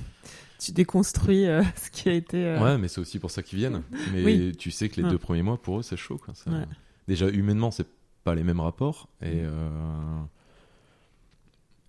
Tu 0.59 0.71
déconstruis 0.73 1.45
euh, 1.47 1.63
ce 1.75 1.89
qui 1.89 2.07
a 2.09 2.13
été. 2.13 2.45
euh, 2.45 2.63
ouais, 2.63 2.77
mais 2.77 2.87
c'est 2.87 3.01
aussi 3.01 3.17
pour 3.19 3.31
ça 3.31 3.41
qu'ils 3.41 3.59
viennent. 3.59 3.81
Mais 4.13 4.23
Oui. 4.23 4.55
tu 4.57 4.71
sais 4.71 4.89
que 4.89 4.97
les 4.97 5.03
Ouais. 5.03 5.09
deux 5.09 5.17
premiers 5.17 5.41
mois 5.41 5.59
pour 5.61 5.79
eux 5.79 5.83
c'est 5.83 5.97
chaud, 5.97 6.17
quoi. 6.17 6.35
Ça- 6.35 6.51
Ouais. 6.51 6.65
Déjà 7.07 7.27
humainement, 7.29 7.71
c'est 7.71 7.87
pas 8.29 8.35
les 8.35 8.43
mêmes 8.43 8.59
rapports 8.59 9.09
Mm. 9.21 9.25
et 9.25 9.41
euh, 9.43 10.21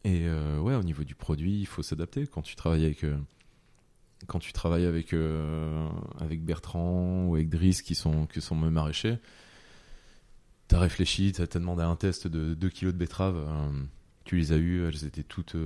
et 0.02 0.26
euh, 0.26 0.58
ouais, 0.58 0.74
au 0.74 0.82
niveau 0.82 1.04
du 1.04 1.14
produit, 1.14 1.60
il 1.60 1.66
faut 1.66 1.82
s'adapter. 1.82 2.26
Quand 2.26 2.40
tu 2.40 2.56
travailles 2.56 2.86
avec 2.86 3.04
euh, 3.04 3.18
quand 4.26 4.38
tu 4.38 4.52
travailles 4.52 4.86
avec 4.86 5.14
avec 6.18 6.42
Bertrand 6.44 7.26
ou 7.26 7.34
avec 7.34 7.50
Driss 7.50 7.82
qui 7.82 7.94
sont 7.94 8.26
qui 8.26 8.40
sont 8.40 8.54
mes 8.56 8.70
maraîchers, 8.70 9.18
t'as 10.68 10.78
réfléchi, 10.78 11.32
t'as 11.32 11.46
t'as 11.46 11.58
demandé 11.58 11.82
un 11.82 11.96
test 11.96 12.26
de 12.26 12.54
2 12.54 12.68
kilos 12.70 12.94
de 12.94 12.98
betteraves. 12.98 13.46
tu 14.24 14.36
les 14.36 14.52
as 14.52 14.56
eues, 14.56 14.86
elles 14.86 15.04
étaient 15.04 15.22
toutes, 15.22 15.56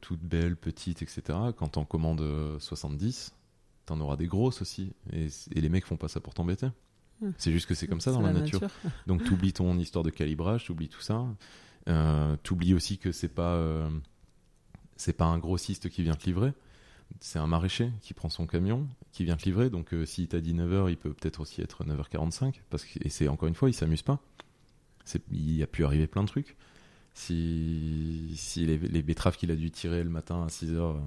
toutes 0.00 0.22
belles, 0.22 0.56
petites, 0.56 1.02
etc. 1.02 1.22
Quand 1.56 1.68
t'en 1.70 1.84
commandes 1.84 2.20
euh, 2.20 2.58
70, 2.60 3.34
t'en 3.86 4.00
auras 4.00 4.16
des 4.16 4.26
grosses 4.26 4.62
aussi. 4.62 4.92
Et, 5.12 5.28
et 5.54 5.60
les 5.60 5.68
mecs 5.68 5.86
font 5.86 5.96
pas 5.96 6.08
ça 6.08 6.20
pour 6.20 6.34
t'embêter. 6.34 6.68
C'est 7.38 7.52
juste 7.52 7.66
que 7.66 7.74
c'est 7.74 7.86
comme 7.86 8.00
ça 8.00 8.12
dans 8.12 8.20
la, 8.20 8.32
nature. 8.32 8.60
Donc 9.06 9.24
t'oublies 9.24 9.52
ton 9.52 9.78
histoire 9.78 10.04
de 10.04 10.10
calibrage, 10.10 10.64
t'oublies 10.64 10.88
tout 10.88 11.00
ça. 11.00 11.24
Euh, 11.88 12.36
t'oublies 12.42 12.74
aussi 12.74 12.98
que 12.98 13.12
c'est 13.12 13.28
pas 13.28 13.54
euh, 13.54 13.88
c'est 14.96 15.12
pas 15.12 15.26
un 15.26 15.38
grossiste 15.38 15.88
qui 15.88 16.02
vient 16.02 16.14
te 16.14 16.24
livrer. 16.24 16.52
C'est 17.18 17.38
un 17.38 17.46
maraîcher 17.46 17.90
qui 18.02 18.14
prend 18.14 18.28
son 18.28 18.46
camion, 18.46 18.86
qui 19.12 19.24
vient 19.24 19.36
te 19.36 19.44
livrer. 19.44 19.70
Donc 19.70 19.92
euh, 19.92 20.06
s'il 20.06 20.28
t'a 20.28 20.40
dit 20.40 20.54
9h, 20.54 20.90
il 20.90 20.96
peut 20.96 21.12
peut-être 21.12 21.40
aussi 21.40 21.60
être 21.60 21.84
9h45. 21.84 22.54
Parce 22.70 22.84
que, 22.84 22.98
et 23.04 23.08
c'est 23.08 23.28
encore 23.28 23.48
une 23.48 23.54
fois, 23.54 23.68
il 23.68 23.74
s'amuse 23.74 24.02
pas. 24.02 24.20
Il 25.32 25.62
a 25.62 25.66
pu 25.66 25.84
arriver 25.84 26.06
plein 26.06 26.22
de 26.22 26.28
trucs. 26.28 26.56
Si, 27.14 28.32
si 28.36 28.64
les, 28.64 28.78
les 28.78 29.02
betteraves 29.02 29.36
qu'il 29.36 29.50
a 29.50 29.56
dû 29.56 29.72
tirer 29.72 30.04
le 30.04 30.10
matin 30.10 30.44
à 30.44 30.46
6h 30.46 31.00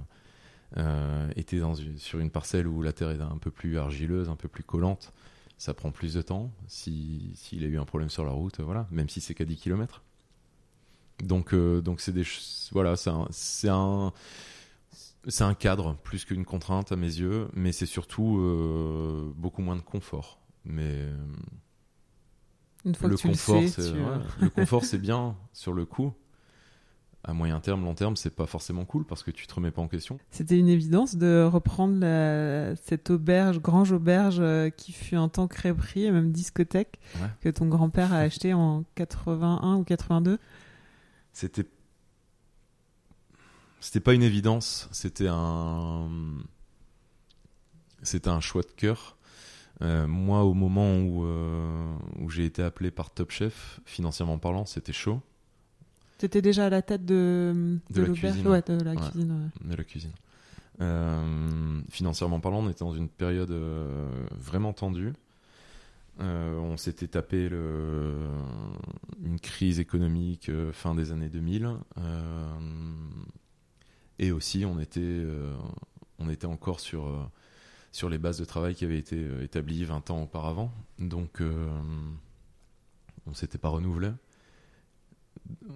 euh, 0.78 1.30
étaient 1.36 1.60
dans 1.60 1.76
sur 1.97 2.19
une 2.19 2.32
parcelle 2.32 2.67
où 2.67 2.82
la 2.82 2.93
terre 2.93 3.12
est 3.12 3.21
un 3.21 3.38
peu 3.38 3.52
plus 3.52 3.78
argileuse, 3.78 4.30
un 4.30 4.36
peu 4.36 4.47
plus 4.47 4.63
collante, 4.63 5.13
ça 5.58 5.74
prend 5.74 5.92
plus 5.92 6.13
de 6.16 6.22
temps. 6.22 6.52
Si- 6.68 7.32
S'il 7.36 7.63
a 7.63 7.68
eu 7.68 7.80
un 7.80 7.86
problème 7.86 8.10
sur 8.10 8.26
la 8.26 8.32
route, 8.32 8.60
voilà, 8.62 8.88
même 8.92 9.10
si 9.10 9.22
c'est 9.22 9.34
qu'à 9.36 9.46
10 9.46 9.58
km. 9.58 10.04
Donc, 11.24 11.54
euh, 11.54 11.82
donc 11.82 12.02
c'est 12.02 12.12
des, 12.12 12.24
voilà, 12.72 12.96
c'est 12.96 13.10
un, 13.10 13.28
c'est 13.32 13.70
un, 13.70 14.12
c'est 15.28 15.44
un 15.44 15.54
cadre 15.54 15.96
plus 16.04 16.26
qu'une 16.26 16.46
contrainte 16.46 16.92
à 16.92 16.96
mes 16.96 17.08
yeux, 17.08 17.48
mais 17.54 17.72
c'est 17.72 17.86
surtout 17.86 18.38
euh, 18.39 19.32
beaucoup 19.36 19.62
moins 19.62 19.76
de 19.76 19.82
confort. 19.82 20.39
Mais 20.66 21.08
Une 22.86 22.96
fois 22.96 23.10
le 23.10 23.16
que 23.16 23.16
tu 23.16 23.28
confort, 23.28 23.62
le 23.62 23.68
sais, 23.68 23.84
tu, 23.92 23.98
euh, 23.98 24.18
ouais, 24.20 24.24
le 24.38 24.50
confort, 24.50 24.84
c'est 24.86 24.98
bien 24.98 25.38
sur 25.54 25.74
le 25.74 25.86
coup. 25.86 26.13
À 27.26 27.32
moyen 27.34 27.62
terme, 27.62 27.86
long 27.86 27.94
terme, 27.96 28.18
c'est 28.18 28.36
pas 28.36 28.46
forcément 28.46 28.84
cool 28.84 29.06
parce 29.06 29.24
que 29.24 29.32
tu 29.32 29.48
te 29.48 29.54
remets 29.54 29.72
pas 29.72 29.82
en 29.82 29.88
question. 29.88 30.18
C'était 30.30 30.60
une 30.60 30.68
évidence 30.68 31.16
de 31.16 31.44
reprendre 31.50 31.98
la- 32.00 32.76
cette 32.76 33.10
auberge, 33.12 33.60
grange 33.62 33.94
auberge 33.94 34.38
euh, 34.42 34.70
qui 34.70 34.92
fut 34.92 35.16
un 35.16 35.30
temps 35.30 35.48
crêperie 35.48 36.04
et 36.04 36.12
même 36.12 36.32
discothèque 36.34 37.00
Ouais. 37.22 37.30
que 37.40 37.48
ton 37.50 37.68
grand-père 37.68 38.12
a 38.12 38.18
acheté 38.18 38.54
en 38.54 38.84
81 38.96 39.76
ou 39.78 39.84
82. 39.86 40.38
C'était 41.32 41.66
c'était 43.80 44.00
pas 44.02 44.14
une 44.14 44.24
évidence, 44.24 44.88
c'était 44.92 45.28
un 45.30 46.10
c'était 48.02 48.30
un 48.30 48.40
choix 48.42 48.62
de 48.64 48.72
cœur. 48.76 49.18
Euh, 49.82 50.08
moi, 50.08 50.44
au 50.44 50.54
moment 50.54 50.98
où 51.00 51.24
euh, 51.26 51.94
où 52.20 52.30
j'ai 52.30 52.46
été 52.46 52.62
appelé 52.62 52.92
par 52.92 53.10
Top 53.12 53.32
Chef, 53.32 53.80
financièrement 53.86 54.38
parlant, 54.38 54.66
c'était 54.66 54.94
chaud 54.94 55.22
Tu 56.24 56.28
étais 56.28 56.42
déjà 56.42 56.68
à 56.68 56.70
la 56.70 56.82
tête 56.82 57.04
de, 57.04 57.80
De 57.90 58.02
la 58.02 58.08
l'auberge 58.08 58.32
cuisine. 58.36 58.48
Ouais, 58.48 58.62
de 58.62 58.82
la 58.82 58.92
Ouais. 58.92 58.98
cuisine. 59.12 59.50
ouais. 59.62 59.70
de 59.72 59.76
la 59.76 59.84
cuisine. 59.84 60.12
Euh, 60.80 61.82
financièrement 61.90 62.40
parlant, 62.40 62.60
on 62.60 62.70
était 62.70 62.86
dans 62.86 62.94
une 62.94 63.10
période 63.10 63.52
euh, 63.52 64.10
vraiment 64.32 64.72
tendue. 64.72 65.12
Euh, 66.22 66.58
on 66.60 66.78
s'était 66.78 67.10
tapé 67.10 67.50
le, 67.50 68.16
une 69.22 69.38
crise 69.38 69.80
économique 69.82 70.50
fin 70.72 70.96
des 70.96 71.12
années 71.12 71.28
2000. 71.28 71.76
euh, 71.98 72.54
et 74.18 74.32
aussi, 74.32 74.64
on 74.64 74.80
était, 74.80 75.26
on 76.20 76.30
était 76.30 76.48
encore 76.48 76.80
sur, 76.80 77.30
sur 77.92 78.08
les 78.08 78.18
bases 78.18 78.38
de 78.38 78.46
travail 78.46 78.76
qui 78.76 78.86
avaient 78.86 78.98
été 78.98 79.28
établies 79.44 79.84
20 79.84 80.10
ans 80.10 80.22
auparavant. 80.24 80.72
Donc, 81.00 81.42
on 83.26 83.34
s'était 83.34 83.58
pas 83.58 83.68
renouvelé. 83.68 84.12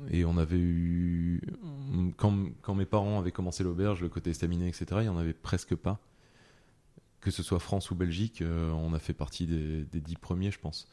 Et 0.10 0.26
on 0.26 0.38
avait 0.38 0.60
eu. 0.60 1.42
Quand, 2.18 2.76
mes 2.76 2.86
parents 2.86 3.20
avaient 3.20 3.32
commencé 3.32 3.64
l'auberge, 3.64 4.02
le 4.02 4.10
côté 4.10 4.30
estaminet, 4.30 4.68
etc., 4.68 4.86
il 4.96 5.02
n'y 5.02 5.10
en 5.10 5.18
avait 5.18 5.34
presque 5.34 5.76
pas. 5.76 6.00
Que 7.20 7.32
ce 7.32 7.44
soit 7.44 7.60
France 7.60 7.92
ou 7.92 7.96
Belgique, 7.96 8.42
euh, 8.42 8.72
on 8.72 8.94
a 8.94 9.00
fait 9.00 9.14
partie 9.14 9.48
des, 9.48 9.84
des 9.84 10.00
dix 10.00 10.16
premiers, 10.16 10.52
je 10.52 10.60
pense. 10.60 10.88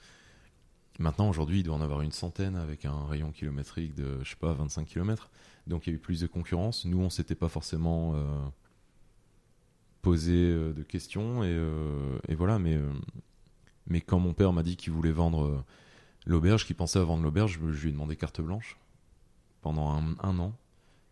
Maintenant, 0.98 1.28
aujourd'hui, 1.28 1.60
il 1.60 1.62
doit 1.64 1.74
en 1.74 1.80
avoir 1.80 2.02
une 2.02 2.12
centaine 2.12 2.54
avec 2.54 2.84
un 2.84 3.04
rayon 3.06 3.32
kilométrique 3.32 3.94
de, 3.94 4.22
je 4.22 4.30
sais 4.30 4.36
pas, 4.36 4.52
25 4.52 4.86
km. 4.86 5.30
Donc 5.66 5.86
il 5.86 5.90
y 5.90 5.92
a 5.92 5.96
eu 5.96 5.98
plus 5.98 6.20
de 6.20 6.26
concurrence. 6.26 6.84
Nous, 6.84 7.00
on 7.00 7.10
s'était 7.10 7.34
pas 7.34 7.48
forcément 7.48 8.14
euh, 8.14 8.40
posé 10.02 10.34
euh, 10.34 10.72
de 10.72 10.82
questions. 10.82 11.42
Et, 11.42 12.34
voilà, 12.34 12.60
mais, 12.60 14.00
quand 14.02 14.20
mon 14.20 14.34
père 14.34 14.52
m'a 14.52 14.62
dit 14.62 14.76
qu'il 14.76 14.92
voulait 14.92 15.12
vendre 15.12 15.64
l'auberge, 16.26 16.66
qu'il 16.66 16.76
pensait 16.76 16.98
à 16.98 17.02
vendre 17.04 17.22
l'auberge, 17.22 17.58
je, 17.62 17.72
je 17.72 17.82
lui 17.82 17.88
ai 17.90 17.92
demandé 17.92 18.16
carte 18.16 18.40
blanche 18.40 18.76
pendant 19.62 19.90
un, 19.92 20.14
un 20.22 20.38
an, 20.38 20.52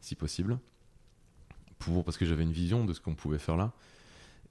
si 0.00 0.14
possible. 0.14 0.58
Pour, 1.78 2.04
parce 2.04 2.16
que 2.16 2.24
j'avais 2.24 2.42
une 2.44 2.52
vision 2.52 2.84
de 2.84 2.92
ce 2.92 3.00
qu'on 3.00 3.14
pouvait 3.14 3.38
faire 3.38 3.56
là. 3.56 3.72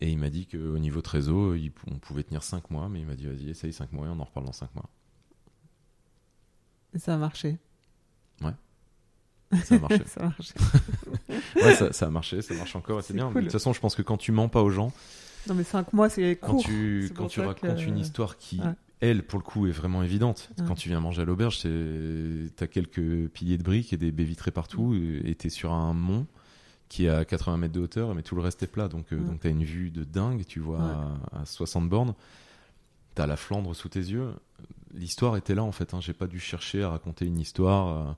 Et 0.01 0.09
il 0.09 0.17
m'a 0.17 0.29
dit 0.29 0.47
qu'au 0.47 0.79
niveau 0.79 1.01
trésor, 1.01 1.55
il- 1.55 1.71
on 1.87 1.99
pouvait 1.99 2.23
tenir 2.23 2.41
5 2.43 2.71
mois, 2.71 2.89
mais 2.89 2.99
il 3.01 3.05
m'a 3.05 3.15
dit 3.15 3.25
vas-y, 3.27 3.49
essaye 3.49 3.71
5 3.71 3.91
mois 3.91 4.07
et 4.07 4.09
on 4.09 4.19
en 4.19 4.23
reparle 4.23 4.45
dans 4.47 4.51
5 4.51 4.73
mois. 4.75 4.89
Ça 6.97 7.13
a 7.15 7.17
marché. 7.17 7.57
Ça 9.63 9.75
a 9.75 9.79
marché. 9.79 10.05
ça 10.05 10.21
a 10.21 10.23
marché. 10.29 10.53
ouais, 11.57 11.75
ça, 11.75 11.91
ça 11.91 12.05
a 12.05 12.09
marché, 12.09 12.41
ça 12.41 12.53
marche 12.53 12.73
encore 12.77 13.03
c'est 13.03 13.13
bien. 13.13 13.25
cool. 13.27 13.35
De 13.35 13.41
toute 13.41 13.51
façon, 13.51 13.73
je 13.73 13.81
pense 13.81 13.95
que 13.95 14.01
quand 14.01 14.15
tu 14.17 14.31
mens 14.31 14.47
pas 14.47 14.61
aux 14.63 14.69
gens, 14.69 14.93
Non, 15.47 15.55
mais 15.55 15.65
5 15.65 15.91
mois, 15.91 16.07
c'est 16.09 16.37
quand 16.41 16.55
tu, 16.57 17.11
quand 17.15 17.27
racontes 17.37 17.75
que- 17.75 17.81
une 17.81 17.97
histoire 17.97 18.37
qui 18.37 18.61
Ouais. 18.61 18.73
Elle, 19.01 19.23
pour 19.23 19.39
le 19.39 19.43
coup, 19.43 19.67
est 19.67 19.71
vraiment 19.71 20.03
évidente. 20.03 20.49
Ouais. 20.57 20.65
Quand 20.67 20.75
tu 20.75 20.87
viens 20.89 20.99
manger 20.99 21.23
à 21.23 21.25
l'auberge, 21.25 21.59
t'as 22.55 22.67
quelques 22.67 23.27
piliers 23.29 23.57
de 23.57 23.63
briques 23.63 23.91
et 23.93 23.97
des 23.97 24.11
baies 24.11 24.23
vitrées 24.23 24.51
partout, 24.51 24.95
et 25.23 25.35
t'es 25.35 25.49
sur 25.49 25.73
un 25.73 25.93
mont 25.93 26.25
qui 26.87 27.05
est 27.05 27.09
à 27.09 27.23
80 27.25 27.57
mètres 27.57 27.73
de 27.73 27.79
hauteur, 27.79 28.13
mais 28.15 28.21
tout 28.21 28.35
le 28.35 28.41
reste 28.41 28.61
est 28.63 28.67
plat. 28.67 28.87
Donc, 28.89 29.11
euh, 29.13 29.17
Ouais. 29.17 29.23
donc 29.25 29.39
t'as 29.39 29.49
une 29.49 29.63
vue 29.63 29.91
de 29.91 30.03
dingue, 30.03 30.45
tu 30.45 30.59
vois 30.59 30.81
à, 31.33 31.41
à 31.41 31.45
60 31.45 31.87
bornes. 31.89 32.13
T'as 33.15 33.27
la 33.27 33.37
Flandre 33.37 33.73
sous 33.75 33.89
tes 33.89 33.99
yeux. 33.99 34.29
L'histoire 34.93 35.35
était 35.37 35.55
là, 35.55 35.63
en 35.63 35.71
fait. 35.71 35.93
Hein. 35.93 35.99
J'ai 36.01 36.13
pas 36.13 36.27
dû 36.27 36.39
chercher 36.39 36.83
à 36.83 36.89
raconter 36.89 37.25
une 37.25 37.39
histoire. 37.39 38.07
euh, 38.09 38.11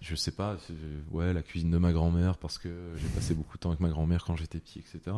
je 0.00 0.14
sais 0.14 0.30
pas, 0.30 0.56
c'est- 0.66 0.72
ouais, 1.14 1.34
la 1.34 1.42
cuisine 1.42 1.70
de 1.70 1.76
ma 1.76 1.92
grand-mère, 1.92 2.38
parce 2.38 2.56
que 2.56 2.70
j'ai 2.96 3.08
passé 3.08 3.34
beaucoup 3.34 3.58
de 3.58 3.60
temps 3.60 3.68
avec 3.68 3.80
ma 3.80 3.90
grand-mère 3.90 4.24
quand 4.24 4.34
j'étais 4.34 4.58
petit, 4.60 4.78
etc. 4.78 5.14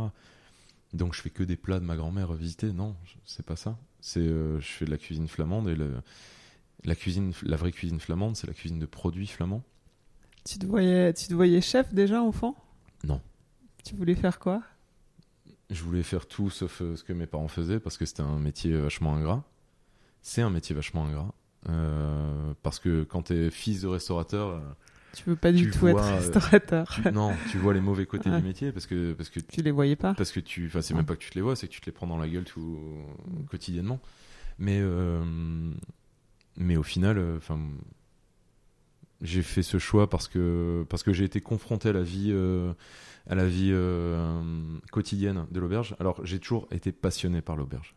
Donc 0.93 1.15
je 1.15 1.21
fais 1.23 1.31
que 1.31 1.43
des 1.43 1.57
plats 1.57 1.81
de 1.81 1.85
ma 1.85 1.97
grand-mère 1.97 2.33
visiter. 2.33 2.73
Non, 2.73 2.97
c'est 3.25 3.45
pas 3.45 3.57
ça. 3.57 3.79
C'est, 4.01 4.21
euh, 4.21 4.61
je 4.61 4.67
fais 4.67 4.85
de 4.85 4.91
la 4.91 4.99
cuisine 4.99 5.29
flamande 5.29 5.69
et 5.69 5.75
le, 5.75 5.95
la 6.85 6.95
cuisine, 6.95 7.33
la 7.43 7.57
vraie 7.57 7.73
cuisine 7.73 8.01
flamande, 8.01 8.37
c'est 8.37 8.47
la 8.47 8.53
cuisine 8.53 8.79
de 8.79 8.87
produits 8.87 9.27
flamands. 9.27 9.63
Tu 10.45 10.59
te 10.59 10.67
voyais, 10.67 11.15
tu 11.15 11.29
te 11.29 11.35
voyais 11.35 11.61
chef 11.61 11.95
déjà 11.95 12.21
enfant? 12.21 12.57
Non. 13.05 13.21
Tu 13.85 13.95
voulais 13.95 14.17
faire 14.17 14.39
quoi? 14.39 14.63
Je 15.71 15.83
voulais 15.83 16.03
faire 16.03 16.27
tout 16.27 16.51
sauf 16.51 16.83
euh, 16.83 16.97
ce 16.97 17.05
que 17.05 17.13
mes 17.13 17.27
parents 17.27 17.49
faisaient 17.49 17.81
parce 17.81 17.97
que 17.97 18.05
c'était 18.05 18.23
un 18.23 18.39
métier 18.39 18.77
vachement 18.77 19.15
ingrat. 19.15 19.45
C'est 20.21 20.43
un 20.43 20.51
métier 20.51 20.75
vachement 20.75 21.07
ingrat. 21.07 21.35
Euh, 21.69 22.55
parce 22.63 22.81
que 22.81 23.05
quand 23.05 23.23
t'es 23.23 23.51
fils 23.51 23.83
de 23.83 23.87
restaurateur, 23.87 24.61
Tu 25.15 25.25
veux 25.29 25.37
pas 25.37 25.53
du 25.53 25.71
tout 25.71 25.79
vois, 25.81 25.91
être 25.93 26.05
euh, 26.05 26.17
restaurateur. 26.17 26.89
tu, 26.95 27.03
non, 27.13 27.33
tu 27.51 27.59
vois 27.59 27.75
les 27.75 27.81
mauvais 27.81 28.07
côtés 28.07 28.31
Ouais. 28.31 28.41
du 28.41 28.47
métier 28.47 28.73
parce 28.73 28.87
que, 28.87 29.13
parce 29.13 29.29
que 29.29 29.41
Tu 29.41 29.61
les 29.63 29.71
voyais 29.71 29.97
pas 29.97 30.15
Parce 30.15 30.33
que 30.33 30.41
tu, 30.41 30.67
enfin, 30.67 30.81
c'est 30.83 30.95
Ouais. 30.95 30.99
même 30.99 31.07
pas 31.07 31.15
que 31.17 31.21
tu 31.23 31.31
te 31.31 31.35
les 31.35 31.43
vois, 31.43 31.55
c'est 31.57 31.69
que 31.69 31.73
tu 31.73 31.81
te 31.81 31.87
les 31.87 31.93
prends 31.93 32.07
dans 32.07 32.17
la 32.19 32.29
gueule 32.29 32.45
tout 32.45 32.79
quotidiennement. 33.51 34.01
Mais, 34.59 34.79
euh, 34.81 35.23
mais 36.57 36.77
au 36.77 36.83
final, 36.83 37.19
euh, 37.19 37.37
enfin, 37.37 37.59
j'ai 39.21 39.43
fait 39.43 39.63
ce 39.63 39.79
choix 39.79 40.09
parce 40.11 40.29
que 40.29 40.85
parce 40.89 41.03
que 41.03 41.13
j'ai 41.13 41.25
été 41.25 41.41
confronté 41.41 41.89
à 41.91 41.93
la 41.93 42.03
vie, 42.03 42.31
euh, 42.33 42.73
à 43.29 43.35
la 43.35 43.47
vie 43.47 43.71
euh, 43.73 44.43
quotidienne 44.91 45.47
de 45.51 45.61
l'auberge. 45.61 45.95
Alors, 46.01 46.25
j'ai 46.25 46.39
toujours 46.41 46.67
été 46.73 46.91
passionné 46.93 47.41
par 47.41 47.57
l'auberge, 47.57 47.95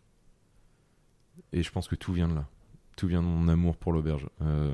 et 1.54 1.63
je 1.63 1.71
pense 1.71 1.88
que 1.88 1.95
tout 1.95 2.13
vient 2.13 2.28
de 2.28 2.36
là. 2.36 2.47
Tout 2.97 3.08
vient 3.08 3.21
de 3.21 3.28
mon 3.28 3.47
amour 3.47 3.75
pour 3.75 3.91
l'auberge. 3.91 4.28
Euh, 4.41 4.73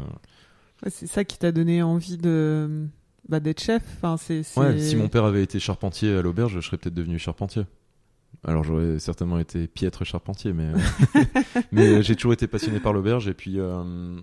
C'est 0.89 1.07
ça 1.07 1.23
qui 1.23 1.37
t'a 1.37 1.51
donné 1.51 1.83
envie 1.83 2.17
de 2.17 2.87
bah, 3.29 3.39
d'être 3.39 3.61
chef. 3.61 3.83
Enfin, 3.97 4.17
c'est, 4.17 4.43
c'est- 4.43 4.59
Ouais, 4.59 4.79
si 4.79 4.95
mon 4.95 5.07
père 5.09 5.25
avait 5.25 5.43
été 5.43 5.59
charpentier 5.59 6.15
à 6.15 6.21
l'auberge, 6.21 6.53
je 6.55 6.61
serais 6.61 6.77
peut-être 6.77 6.95
devenu 6.95 7.19
charpentier. 7.19 7.63
Alors 8.43 8.63
j'aurais 8.63 8.97
certainement 8.97 9.37
été 9.39 9.67
piètre 9.67 10.03
charpentier, 10.05 10.53
mais, 10.53 10.71
mais 11.71 12.01
j'ai 12.01 12.15
toujours 12.15 12.33
été 12.33 12.47
passionné 12.47 12.79
par 12.79 12.93
l'auberge 12.93 13.27
et 13.27 13.33
puis 13.33 13.59
euh, 13.59 14.19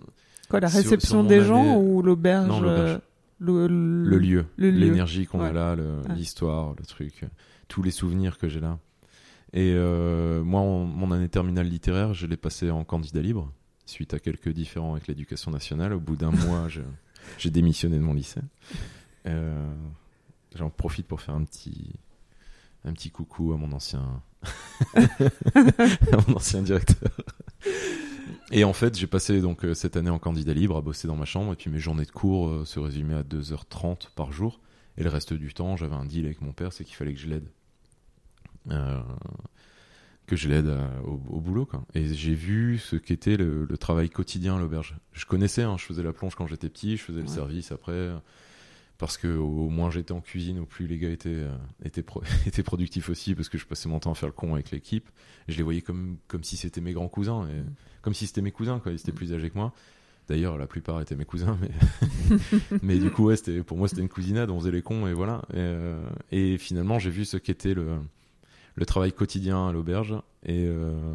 quoi, 0.48 0.60
la 0.60 0.68
réception 0.68 1.22
des 1.22 1.42
gens 1.42 1.76
ou 1.76 2.02
l'auberge 2.02 2.48
Non, 2.48 2.60
l'auberge. 2.60 2.90
euh, 2.92 2.98
le, 3.38 3.66
le 3.68 4.18
lieu, 4.18 4.46
le 4.56 4.70
lieu. 4.70 4.78
l'énergie 4.78 5.26
qu'on 5.26 5.40
a 5.40 5.52
là, 5.52 5.76
Ouais. 5.76 6.14
l'histoire, 6.16 6.74
le 6.78 6.84
truc, 6.84 7.24
tous 7.68 7.82
les 7.82 7.92
souvenirs 7.92 8.38
que 8.38 8.48
j'ai 8.48 8.60
là. 8.60 8.78
Et 9.52 9.72
euh, 9.76 10.42
moi, 10.42 10.62
mon 10.62 11.10
année 11.12 11.28
terminale 11.28 11.68
littéraire, 11.68 12.12
je 12.14 12.26
l'ai 12.26 12.36
passée 12.36 12.70
en 12.70 12.82
candidat 12.84 13.20
libre, 13.22 13.52
suite 13.88 14.14
à 14.14 14.18
quelques 14.18 14.50
différends 14.50 14.92
avec 14.92 15.06
l'éducation 15.08 15.50
nationale. 15.50 15.92
Au 15.92 16.00
bout 16.00 16.16
d'un 16.16 16.30
mois, 16.46 16.68
j'ai 17.38 17.50
démissionné 17.50 17.96
de 17.96 18.02
mon 18.02 18.14
lycée. 18.14 18.40
Euh, 19.26 19.66
J'en 20.54 20.70
profite 20.70 21.06
pour 21.06 21.20
faire 21.20 21.34
un 21.34 21.44
petit, 21.44 21.90
un 22.84 22.92
petit 22.92 23.10
coucou 23.10 23.52
à 23.52 23.56
mon 23.56 23.70
ancien, 23.72 24.22
mon 24.94 26.36
ancien 26.36 26.62
directeur. 26.62 27.12
Et 28.50 28.64
en 28.64 28.72
fait, 28.72 28.96
j'ai 28.96 29.06
passé 29.06 29.40
donc 29.40 29.64
euh, 29.64 29.74
cette 29.74 29.96
année 29.96 30.10
en 30.10 30.18
candidat 30.18 30.54
libre 30.54 30.76
à 30.76 30.80
bosser 30.80 31.06
dans 31.06 31.16
ma 31.16 31.26
chambre 31.26 31.52
et 31.52 31.56
puis 31.56 31.70
mes 31.70 31.78
journées 31.78 32.06
de 32.06 32.10
cours 32.10 32.48
euh, 32.48 32.64
se 32.64 32.80
résumaient 32.80 33.14
à 33.14 33.22
2h30 33.22 34.08
par 34.14 34.32
jour. 34.32 34.60
Et 34.96 35.04
le 35.04 35.10
reste 35.10 35.34
du 35.34 35.52
temps, 35.52 35.76
j'avais 35.76 35.94
un 35.94 36.06
deal 36.06 36.24
avec 36.24 36.40
mon 36.40 36.52
père, 36.52 36.72
c'est 36.72 36.84
qu'il 36.84 36.96
fallait 36.96 37.14
que 37.14 37.20
je 37.20 37.28
l'aide. 37.28 37.48
Que 40.28 40.36
je 40.36 40.48
l'aide 40.48 40.66
euh, 40.68 40.86
au, 41.04 41.20
au 41.36 41.40
boulot. 41.40 41.66
Quoi. 41.66 41.84
Et 41.94 42.06
j'ai 42.14 42.34
vu 42.34 42.78
ce 42.78 42.94
qu'était 42.94 43.36
le, 43.36 43.64
le 43.64 43.78
travail 43.78 44.10
quotidien 44.10 44.56
à 44.56 44.58
l'auberge. 44.60 44.96
Je 45.12 45.24
connaissais, 45.26 45.62
hein, 45.62 45.76
je 45.78 45.84
faisais 45.84 46.02
la 46.04 46.12
plonge 46.12 46.36
quand 46.36 46.46
j'étais 46.46 46.68
petit, 46.68 46.96
je 46.96 47.02
faisais 47.02 47.20
le 47.22 47.26
service 47.26 47.72
après. 47.72 48.10
Parce 48.98 49.16
que 49.16 49.28
au 49.36 49.68
moins 49.68 49.90
j'étais 49.92 50.10
en 50.10 50.20
cuisine, 50.20 50.58
au 50.58 50.64
plus 50.66 50.88
les 50.88 50.98
gars 50.98 51.10
étaient, 51.10 51.28
euh, 51.30 51.54
étaient, 51.84 52.02
pro- 52.02 52.22
étaient 52.46 52.64
productifs 52.64 53.08
aussi, 53.08 53.34
parce 53.36 53.48
que 53.48 53.56
je 53.56 53.64
passais 53.64 53.88
mon 53.88 54.00
temps 54.00 54.10
à 54.10 54.14
faire 54.16 54.28
le 54.28 54.32
con 54.32 54.54
avec 54.54 54.70
l'équipe. 54.72 55.08
Je 55.46 55.56
les 55.56 55.62
voyais 55.62 55.82
comme, 55.82 56.16
comme 56.26 56.42
si 56.42 56.56
c'était 56.56 56.80
mes 56.80 56.92
grands 56.92 57.08
cousins, 57.08 57.46
et, 57.48 57.62
comme 58.02 58.12
si 58.14 58.26
c'était 58.26 58.42
mes 58.42 58.50
cousins, 58.52 58.80
quoi. 58.80 58.90
Ils 58.92 58.96
étaient 58.96 59.12
plus 59.12 59.32
âgés 59.32 59.50
que 59.50 59.56
moi. 59.56 59.72
D'ailleurs, 60.28 60.58
la 60.58 60.66
plupart 60.66 61.00
étaient 61.00 61.14
mes 61.16 61.24
cousins, 61.24 61.56
mais, 61.62 61.70
mais 62.82 62.98
du 62.98 63.10
coup, 63.10 63.26
ouais, 63.26 63.36
c'était, 63.36 63.62
pour 63.62 63.78
moi, 63.78 63.88
c'était 63.88 64.02
une 64.02 64.08
cousinade, 64.10 64.50
on 64.50 64.58
faisait 64.60 64.72
les 64.72 64.82
cons, 64.82 65.06
et 65.06 65.14
voilà. 65.14 65.42
Et, 65.50 65.56
euh, 65.58 66.04
et 66.32 66.58
finalement, 66.58 66.98
j'ai 66.98 67.08
vu 67.10 67.24
ce 67.24 67.36
qu'était 67.38 67.72
le, 67.74 67.98
le 68.78 68.86
travail 68.86 69.12
quotidien 69.12 69.68
à 69.68 69.72
l'auberge, 69.72 70.14
et, 70.44 70.64
euh, 70.66 71.14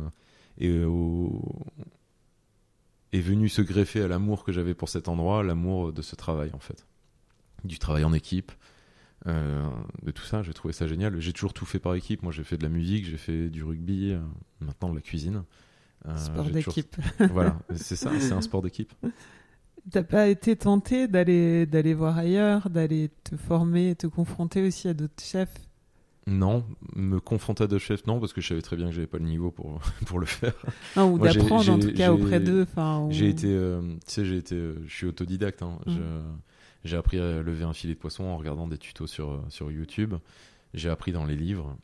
et 0.58 0.70
euh, 0.70 0.86
au- 0.86 1.66
est 3.12 3.22
venu 3.22 3.48
se 3.50 3.62
greffer 3.62 4.02
à 4.02 4.08
l'amour 4.08 4.44
que 4.44 4.52
j'avais 4.52 4.74
pour 4.74 4.90
cet 4.90 5.08
endroit, 5.08 5.44
l'amour 5.44 5.94
de 5.94 6.02
ce 6.02 6.16
travail, 6.16 6.52
en 6.54 6.60
fait. 6.60 6.86
Du 7.64 7.78
travail 7.80 8.04
en 8.04 8.14
équipe, 8.14 8.52
euh, 9.28 9.70
de 10.04 10.12
tout 10.12 10.24
ça, 10.26 10.42
j'ai 10.44 10.54
trouvé 10.54 10.74
ça 10.74 10.88
génial. 10.88 11.20
J'ai 11.20 11.32
toujours 11.32 11.54
tout 11.54 11.66
fait 11.66 11.80
par 11.80 11.96
équipe. 11.96 12.24
Moi, 12.24 12.32
j'ai 12.32 12.44
fait 12.44 12.58
de 12.58 12.64
la 12.64 12.70
musique, 12.70 13.06
j'ai 13.06 13.18
fait 13.18 13.50
du 13.50 13.64
rugby, 13.64 14.12
euh, 14.12 14.20
maintenant 14.60 14.90
de 14.90 14.96
la 14.96 15.02
cuisine. 15.02 15.44
Sport 16.18 16.48
toujours- 16.48 16.52
d'équipe. 16.74 16.96
Voilà, 17.32 17.58
c'est 17.76 17.96
ça, 17.96 18.12
c'est 18.20 18.34
un 18.34 18.42
sport 18.42 18.62
d'équipe. 18.62 18.92
T'as 19.92 20.04
pas 20.04 20.28
été 20.28 20.56
tenté 20.58 21.08
d'aller 21.08 21.66
d'aller 21.66 21.94
voir 21.94 22.18
ailleurs, 22.18 22.70
d'aller 22.70 23.10
te 23.24 23.38
former, 23.38 23.96
te 23.96 24.08
confronter 24.08 24.66
aussi 24.68 24.88
à 24.90 24.94
d'autres 24.94 25.24
chefs 25.24 25.54
Non, 26.26 26.66
me 26.96 27.20
confronter 27.20 27.66
à 27.66 27.68
deux 27.68 27.80
chefs, 27.80 28.08
non, 28.08 28.20
parce 28.20 28.32
que 28.32 28.40
je 28.40 28.48
savais 28.48 28.62
très 28.62 28.78
bien 28.78 28.88
que 28.88 28.94
j'avais 28.94 29.08
pas 29.08 29.18
le 29.18 29.26
niveau 29.26 29.52
pour, 29.52 29.80
pour 30.06 30.20
le 30.20 30.26
faire. 30.26 30.54
Non, 30.96 31.12
ou 31.12 31.18
d'apprendre 31.34 31.64
en 31.74 31.80
tout 31.80 31.88
cas 31.94 32.14
auprès 32.14 32.40
d'eux. 32.40 32.66
Ou- 33.08 33.12
J'ai 33.12 33.28
été, 33.30 33.48
euh, 33.50 33.82
tu 33.82 33.98
sais, 34.08 34.24
j'ai 34.26 34.38
été, 34.38 34.56
euh, 34.56 34.76
je 34.88 34.94
suis 34.94 35.06
autodidacte. 35.08 35.62
hein. 35.64 35.80
Mm. 35.86 35.98
J'ai 36.86 36.98
appris 36.98 37.20
à 37.20 37.42
lever 37.42 37.64
un 37.66 37.74
filet 37.74 37.94
de 37.94 38.00
poisson 38.00 38.24
en 38.26 38.38
regardant 38.38 38.68
des 38.68 38.78
tutos 38.78 39.08
sur, 39.08 39.32
euh, 39.32 39.42
sur 39.50 39.72
YouTube. 39.72 40.16
J'ai 40.74 40.90
appris 40.90 41.12
dans 41.12 41.26
les 41.26 41.36
livres. 41.36 41.78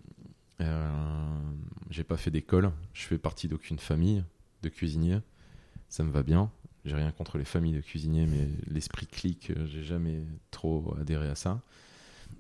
Euh, 0.62 0.90
j'ai 1.90 2.04
pas 2.04 2.18
fait 2.18 2.32
d'école. 2.32 2.72
Je 2.94 3.04
fais 3.04 3.18
partie 3.18 3.48
d'aucune 3.48 3.80
famille 3.80 4.24
de 4.62 4.70
cuisiniers. 4.70 5.20
Ça 5.88 6.04
me 6.04 6.12
va 6.12 6.24
bien. 6.24 6.52
J'ai 6.86 6.96
rien 6.96 7.12
contre 7.12 7.38
les 7.38 7.46
familles 7.46 7.74
de 7.74 7.82
cuisiniers, 7.82 8.26
mais 8.26 8.48
l'esprit 8.70 9.06
clique, 9.06 9.52
j'ai 9.68 9.84
jamais 9.84 10.24
trop 10.52 10.94
adhéré 11.00 11.28
à 11.28 11.36
ça. 11.36 11.62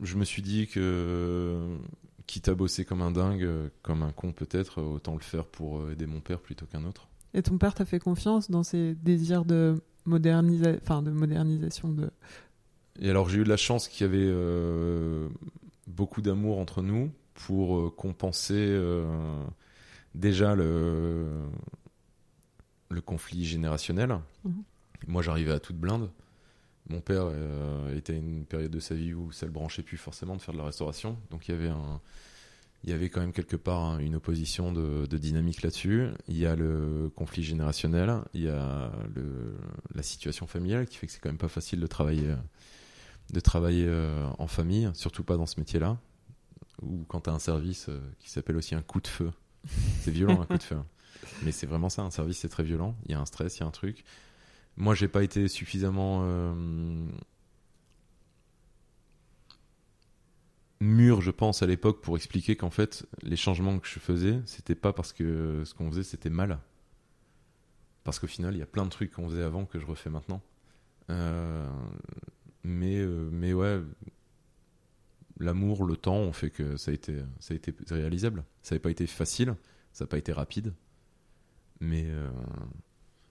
Je 0.01 0.15
me 0.15 0.23
suis 0.23 0.41
dit 0.41 0.67
que, 0.67 1.77
quitte 2.25 2.47
à 2.47 2.55
bosser 2.55 2.85
comme 2.85 3.01
un 3.01 3.11
dingue, 3.11 3.47
comme 3.81 4.03
un 4.03 4.11
con 4.11 4.31
peut-être, 4.31 4.81
autant 4.81 5.13
le 5.13 5.21
faire 5.21 5.45
pour 5.45 5.79
euh, 5.79 5.91
aider 5.91 6.05
mon 6.05 6.21
père 6.21 6.39
plutôt 6.39 6.65
qu'un 6.65 6.85
autre. 6.85 7.09
Et 7.33 7.43
ton 7.43 7.57
père 7.57 7.73
t'a 7.73 7.85
fait 7.85 7.99
confiance 7.99 8.49
dans 8.49 8.63
ses 8.63 8.95
désirs 8.95 9.45
de 9.45 9.81
modernisa... 10.05 10.71
enfin, 10.81 11.01
de 11.01 11.11
modernisation 11.11 11.89
de. 11.89 12.09
Et 12.99 13.09
alors 13.09 13.29
j'ai 13.29 13.39
eu 13.39 13.43
de 13.43 13.49
la 13.49 13.57
chance 13.57 13.87
qu'il 13.87 14.05
y 14.05 14.09
avait 14.09 14.17
euh, 14.21 15.29
beaucoup 15.87 16.21
d'amour 16.21 16.59
entre 16.59 16.81
nous 16.81 17.11
pour 17.33 17.77
euh, 17.77 17.89
compenser 17.89 18.55
euh, 18.57 19.05
déjà 20.15 20.55
le, 20.55 21.27
le 22.89 23.01
conflit 23.01 23.45
générationnel. 23.45 24.17
Mhm. 24.43 24.63
Moi 25.07 25.21
j'arrivais 25.21 25.53
à 25.53 25.59
toute 25.59 25.77
blinde. 25.77 26.09
Mon 26.89 27.01
père 27.01 27.23
euh, 27.25 27.95
était 27.95 28.13
à 28.13 28.15
une 28.17 28.45
période 28.45 28.71
de 28.71 28.79
sa 28.79 28.95
vie 28.95 29.13
où 29.13 29.31
ça 29.31 29.45
le 29.45 29.51
branchait 29.51 29.83
plus 29.83 29.97
forcément 29.97 30.35
de 30.35 30.41
faire 30.41 30.53
de 30.53 30.59
la 30.59 30.65
restauration. 30.65 31.17
Donc 31.29 31.47
il 31.47 31.51
y 31.51 31.53
avait 31.53 31.69
un, 31.69 32.01
il 32.83 32.89
y 32.89 32.93
avait 32.93 33.09
quand 33.09 33.19
même 33.19 33.33
quelque 33.33 33.55
part 33.55 33.79
hein, 33.79 33.99
une 33.99 34.15
opposition 34.15 34.71
de, 34.71 35.05
de 35.05 35.17
dynamique 35.17 35.61
là-dessus. 35.61 36.07
Il 36.27 36.37
y 36.37 36.45
a 36.45 36.55
le 36.55 37.11
conflit 37.15 37.43
générationnel, 37.43 38.21
il 38.33 38.41
y 38.41 38.49
a 38.49 38.91
le, 39.13 39.55
la 39.93 40.03
situation 40.03 40.47
familiale 40.47 40.87
qui 40.87 40.97
fait 40.97 41.07
que 41.07 41.13
c'est 41.13 41.19
quand 41.19 41.29
même 41.29 41.37
pas 41.37 41.49
facile 41.49 41.79
de 41.79 41.87
travailler, 41.87 42.33
de 43.31 43.39
travailler 43.39 43.85
euh, 43.87 44.27
en 44.37 44.47
famille, 44.47 44.89
surtout 44.93 45.23
pas 45.23 45.37
dans 45.37 45.45
ce 45.45 45.59
métier-là, 45.59 45.97
ou 46.81 47.03
quand 47.07 47.21
tu 47.21 47.29
as 47.29 47.33
un 47.33 47.39
service 47.39 47.87
euh, 47.89 47.99
qui 48.19 48.29
s'appelle 48.29 48.55
aussi 48.55 48.75
un 48.75 48.81
coup 48.81 49.01
de 49.01 49.07
feu. 49.07 49.31
C'est 50.01 50.11
violent 50.11 50.41
un 50.41 50.45
coup 50.45 50.57
de 50.57 50.63
feu. 50.63 50.79
Mais 51.43 51.51
c'est 51.51 51.67
vraiment 51.67 51.89
ça, 51.89 52.01
un 52.03 52.11
service 52.11 52.37
c'est 52.39 52.49
très 52.49 52.63
violent. 52.63 52.95
Il 53.05 53.11
y 53.11 53.13
a 53.13 53.19
un 53.19 53.25
stress, 53.25 53.57
il 53.57 53.59
y 53.59 53.63
a 53.63 53.65
un 53.65 53.71
truc. 53.71 54.05
Moi, 54.79 54.95
j'ai 54.95 55.09
pas 55.09 55.23
été 55.23 55.49
suffisamment 55.49 56.21
euh, 56.23 56.53
mûr, 60.79 61.19
je 61.21 61.31
pense, 61.31 61.61
à 61.61 61.67
l'époque 61.67 62.01
pour 62.01 62.15
expliquer 62.15 62.55
qu'en 62.55 62.69
fait, 62.69 63.05
les 63.21 63.35
changements 63.35 63.77
que 63.77 63.87
je 63.87 63.99
faisais, 63.99 64.39
c'était 64.45 64.75
pas 64.75 64.93
parce 64.93 65.11
que 65.11 65.63
ce 65.65 65.73
qu'on 65.73 65.89
faisait 65.91 66.03
c'était 66.03 66.29
mal. 66.29 66.59
Parce 68.05 68.19
qu'au 68.19 68.27
final, 68.27 68.55
il 68.55 68.59
y 68.59 68.61
a 68.61 68.65
plein 68.65 68.85
de 68.85 68.89
trucs 68.89 69.11
qu'on 69.11 69.27
faisait 69.27 69.43
avant 69.43 69.65
que 69.65 69.79
je 69.79 69.85
refais 69.85 70.09
maintenant. 70.09 70.41
Euh, 71.09 71.69
mais, 72.63 72.99
euh, 72.99 73.29
mais 73.33 73.51
ouais, 73.51 73.81
l'amour, 75.39 75.83
le 75.83 75.97
temps 75.97 76.15
ont 76.15 76.31
fait 76.31 76.51
que 76.51 76.77
ça 76.77 76.91
a 76.91 76.93
été, 76.93 77.21
réalisable. 77.89 78.45
Ça 78.61 78.75
n'a 78.75 78.79
pas 78.79 78.91
été 78.91 79.07
facile, 79.07 79.55
ça 79.91 80.05
n'a 80.05 80.07
pas 80.07 80.17
été 80.17 80.31
rapide. 80.31 80.73
Mais 81.81 82.05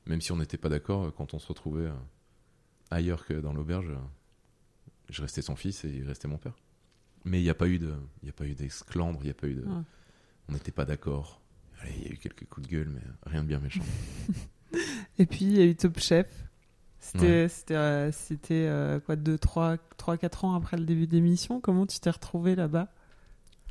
même 0.09 0.21
si 0.21 0.33
on 0.33 0.37
n'était 0.37 0.57
pas 0.59 0.69
d'accord, 0.69 1.13
quand 1.15 1.35
on 1.35 1.39
se 1.39 1.47
retrouvait 1.47 1.87
euh, 1.87 1.93
ailleurs 2.91 3.25
que 3.27 3.35
dans 3.35 3.53
l'auberge, 3.53 3.89
euh, 3.91 3.97
je 5.11 5.23
restais 5.23 5.43
son 5.43 5.55
fils 5.55 5.85
et 5.85 5.91
il 5.91 6.05
restait 6.05 6.29
mon 6.29 6.39
père. 6.39 6.55
Mais 7.25 7.41
il 7.41 7.45
n'y 7.45 7.51
a 7.51 7.55
pas 7.55 7.69
eu 7.69 7.79
de, 7.79 7.95
il 8.23 8.27
y 8.27 8.31
a 8.31 8.33
pas 8.33 8.47
eu 8.47 8.55
d'esclandre, 8.55 9.21
il 9.23 9.27
n'y 9.27 9.31
a 9.31 9.35
pas 9.35 9.47
eu 9.47 9.55
de, 9.55 9.63
Ouais. 9.63 9.83
on 10.49 10.53
n'était 10.53 10.73
pas 10.73 10.85
d'accord. 10.85 11.41
Il 11.87 12.03
y 12.03 12.09
a 12.09 12.13
eu 12.13 12.17
quelques 12.17 12.45
coups 12.47 12.67
de 12.67 12.73
gueule, 12.73 12.89
mais 12.93 13.03
rien 13.25 13.43
de 13.43 13.49
bien 13.49 13.61
méchant. 13.61 13.85
Et 15.19 15.27
puis 15.27 15.45
il 15.45 15.53
y 15.53 15.61
a 15.61 15.65
eu 15.65 15.77
Top 15.77 15.99
Chef. 15.99 16.27
C'était 17.01 17.49
c'était 17.49 17.77
euh, 17.77 18.11
c'était 18.13 18.67
euh, 18.67 18.99
quoi 18.99 19.15
2 19.15 19.39
3 19.39 19.77
3 19.97 20.17
4 20.19 20.45
ans 20.45 20.55
après 20.55 20.77
le 20.77 20.85
début 20.85 21.07
d'émission, 21.07 21.61
comment 21.61 21.87
tu 21.87 22.01
t'es 22.01 22.11
retrouvé 22.11 22.57
là-bas? 22.57 22.89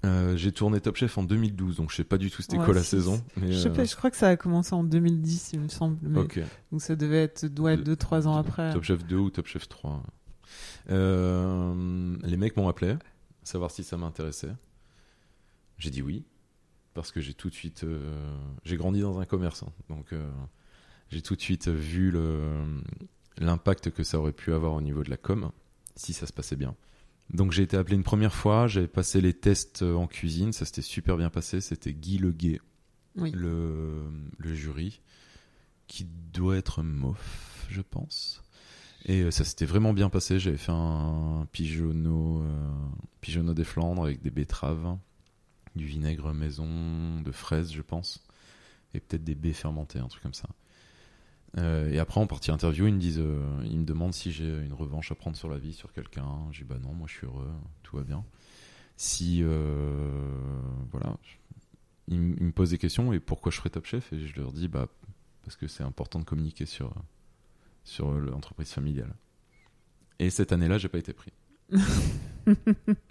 Euh, 0.05 0.37
j'ai 0.37 0.51
tourné 0.51 0.79
Top 0.79 0.95
Chef 0.95 1.17
en 1.17 1.23
2012, 1.23 1.77
donc 1.77 1.89
je 1.91 1.95
sais 1.95 2.03
pas 2.03 2.17
du 2.19 2.29
tout 2.29 2.41
c'était 2.43 2.57
Ouais, 2.57 2.65
quoi 2.65 2.73
la 2.75 2.83
saison. 2.83 3.23
Mais, 3.35 3.51
Je 3.51 3.57
sais 3.57 3.69
euh, 3.69 3.85
je 3.85 3.95
crois 3.95 4.11
que 4.11 4.17
ça 4.17 4.29
a 4.29 4.35
commencé 4.37 4.73
en 4.75 4.83
2010, 4.83 5.51
il 5.53 5.59
me 5.61 5.67
semble. 5.69 5.97
mais-. 6.01 6.19
Donc 6.71 6.81
ça 6.81 6.95
devait 6.95 7.23
être 7.23 7.47
ouais, 7.59 7.77
De- 7.77 7.83
2 7.83 7.95
3 7.95 8.27
ans 8.27 8.35
après. 8.37 8.71
Top 8.73 8.83
Chef 8.83 9.03
2 9.05 9.15
ou 9.17 9.29
Top 9.31 9.47
Chef 9.47 9.67
3. 9.67 10.03
Euh, 10.89 12.15
les 12.23 12.37
mecs 12.37 12.55
m'ont 12.57 12.67
appelé, 12.67 12.95
savoir 13.43 13.71
si 13.71 13.83
ça 13.83 13.97
m'intéressait. 13.97 14.53
J'ai 15.77 15.89
dit 15.89 16.01
oui, 16.01 16.23
parce 16.93 17.11
que 17.11 17.19
j'ai 17.21 17.33
tout 17.33 17.49
de 17.49 17.53
suite. 17.55 17.85
j'ai 18.63 18.77
grandi 18.77 19.01
dans 19.01 19.19
un 19.19 19.25
commerce, 19.25 19.63
hein, 19.63 19.71
donc 19.89 20.13
j'ai 21.09 21.21
tout 21.21 21.35
de 21.35 21.41
suite 21.41 21.67
vu 21.67 22.11
le- 22.11 22.81
l'impact 23.39 23.91
que 23.91 24.03
ça 24.03 24.19
aurait 24.19 24.31
pu 24.33 24.53
avoir 24.53 24.73
au 24.73 24.81
niveau 24.81 25.03
de 25.03 25.09
la 25.09 25.17
com, 25.17 25.51
si 25.95 26.13
ça 26.13 26.25
se 26.25 26.33
passait 26.33 26.55
bien. 26.55 26.75
Donc 27.33 27.51
j'ai 27.51 27.63
été 27.63 27.75
appelé 27.77 27.95
une 27.95 28.03
première 28.03 28.33
fois, 28.33 28.67
j'avais 28.67 28.87
passé 28.87 29.19
les 29.21 29.33
tests 29.33 29.81
en 29.81 30.07
cuisine, 30.07 30.53
ça 30.53 30.65
s'était 30.65 30.81
super 30.81 31.17
bien 31.17 31.29
passé, 31.29 31.59
c'était 31.61 31.93
Guy 31.93 32.17
Leguet, 32.19 32.61
Oui. 33.15 33.31
le, 33.31 34.03
le 34.37 34.53
jury, 34.55 35.01
qui 35.87 36.05
doit 36.33 36.55
être 36.57 36.83
mof, 36.83 37.65
je 37.69 37.81
pense. 37.81 38.41
Et 39.05 39.21
euh, 39.23 39.31
ça 39.31 39.43
s'était 39.45 39.65
vraiment 39.65 39.93
bien 39.93 40.09
passé. 40.09 40.39
J'avais 40.39 40.57
fait 40.57 40.71
un 40.71 41.47
pigeonneau, 41.51 42.41
euh, 42.41 42.69
pigeonneau 43.21 43.53
des 43.53 43.63
Flandres 43.63 44.03
avec 44.03 44.21
des 44.21 44.31
betteraves, 44.31 44.97
du 45.75 45.85
vinaigre 45.85 46.33
maison, 46.33 47.21
de 47.21 47.31
fraises, 47.31 47.71
je 47.71 47.81
pense, 47.81 48.25
et 48.93 48.99
peut-être 48.99 49.23
des 49.23 49.35
baies 49.35 49.53
fermentées, 49.53 49.99
un 49.99 50.07
truc 50.07 50.23
comme 50.23 50.33
ça. 50.33 50.49
Euh, 51.57 51.89
et 51.91 51.99
après, 51.99 52.19
en 52.19 52.27
partie 52.27 52.51
interview, 52.51 52.87
ils 52.87 52.93
me 52.93 52.99
disent, 52.99 53.19
euh, 53.19 53.41
ils 53.65 53.79
me 53.79 53.85
demandent 53.85 54.13
si 54.13 54.31
j'ai 54.31 54.47
une 54.47 54.73
revanche 54.73 55.11
à 55.11 55.15
prendre 55.15 55.37
sur 55.37 55.49
la 55.49 55.57
vie, 55.57 55.73
sur 55.73 55.93
quelqu'un. 55.93 56.27
J'ai 56.51 56.65
bah 56.65 56.77
non, 56.81 56.93
moi 56.93 57.07
je 57.07 57.13
suis 57.13 57.25
heureux, 57.25 57.49
tout 57.83 57.97
va 57.97 58.03
bien. 58.03 58.23
Si, 58.97 59.41
euh, 59.43 60.09
voilà, 60.91 61.17
ils, 62.07 62.19
me 62.19 62.51
posent 62.51 62.71
des 62.71 62.77
questions 62.77 63.13
et 63.13 63.19
pourquoi 63.19 63.51
je 63.51 63.57
ferais 63.57 63.69
Top 63.69 63.85
Chef? 63.85 64.11
Et 64.13 64.27
je 64.27 64.39
leur 64.39 64.51
dis, 64.51 64.67
bah 64.67 64.87
parce 65.43 65.55
que 65.55 65.67
c'est 65.67 65.83
important 65.83 66.19
de 66.19 66.25
communiquer 66.25 66.65
sur 66.65 66.93
sur 67.83 68.11
l'entreprise 68.11 68.71
familiale. 68.71 69.15
Et 70.19 70.29
cette 70.29 70.51
année-là, 70.51 70.77
j'ai 70.77 70.89
pas 70.89 70.97
été 70.97 71.13
pris. 71.13 71.31
et 71.71 72.55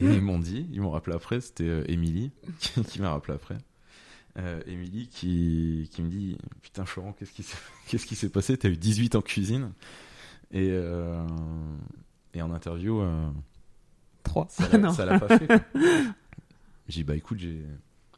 ils 0.01 0.21
m'ont 0.21 0.39
dit, 0.39 0.69
ils 0.73 0.81
m'ont 0.81 0.91
rappelé 0.91 1.17
après, 1.17 1.41
c'était 1.41 1.91
Émilie 1.91 2.33
qui, 2.59 2.83
qui 2.83 3.01
m'a 3.01 3.11
rappelé 3.11 3.35
après. 3.35 3.57
Euh, 4.39 4.61
Émilie 4.67 5.09
qui, 5.09 5.89
qui 5.93 6.03
me 6.03 6.09
dit 6.11 6.37
Putain, 6.63 6.85
Florent, 6.85 7.13
qu'est-ce 7.13 7.33
qui 7.33 7.43
s'est 7.43 7.57
qu'est-ce 7.89 8.05
qui 8.07 8.15
s'est 8.17 8.29
passé? 8.29 8.57
T'as 8.59 8.69
eu 8.69 8.77
18 8.77 9.15
en 9.15 9.23
cuisine. 9.23 9.73
Et, 10.53 10.69
euh, 10.71 11.27
et 12.35 12.43
en 12.43 12.51
interview, 12.53 13.01
euh, 13.01 13.29
3. 14.25 14.47
ça 14.51 14.69
l'a- 14.73 14.79
non. 14.79 14.91
ça 14.93 15.07
l'a 15.07 15.19
pas 15.19 15.39
fait. 15.39 15.47
quoi. 15.47 15.61
J'ai 16.89 17.01
dit 17.01 17.05
Bah 17.05 17.17
écoute, 17.17 17.39
j'ai 17.39 17.63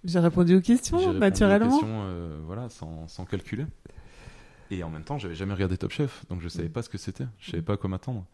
J'ai 0.05 0.19
répondu 0.19 0.55
aux 0.55 0.59
j'ai 0.59 0.63
questions 0.63 0.99
aux 0.99 1.13
naturellement. 1.15 1.71
questions, 1.71 2.03
euh, 2.05 2.39
voilà, 2.45 2.69
sans, 2.69 3.07
sans 3.09 3.25
calculer. 3.25 3.65
Et 4.71 4.83
en 4.83 4.91
même 4.91 5.05
temps, 5.05 5.17
j'avais 5.19 5.35
jamais 5.37 5.55
regardé 5.55 5.79
Top 5.79 5.91
Chef, 5.93 6.27
donc 6.29 6.43
je 6.43 6.49
savais 6.49 6.69
pas 6.69 6.83
ce 6.83 6.91
que 6.91 6.99
c'était. 6.99 7.25
Je 7.39 7.53
savais 7.53 7.63
pas 7.63 7.75
à 7.75 7.77
quoi 7.79 7.89
m'attendre. 7.89 8.27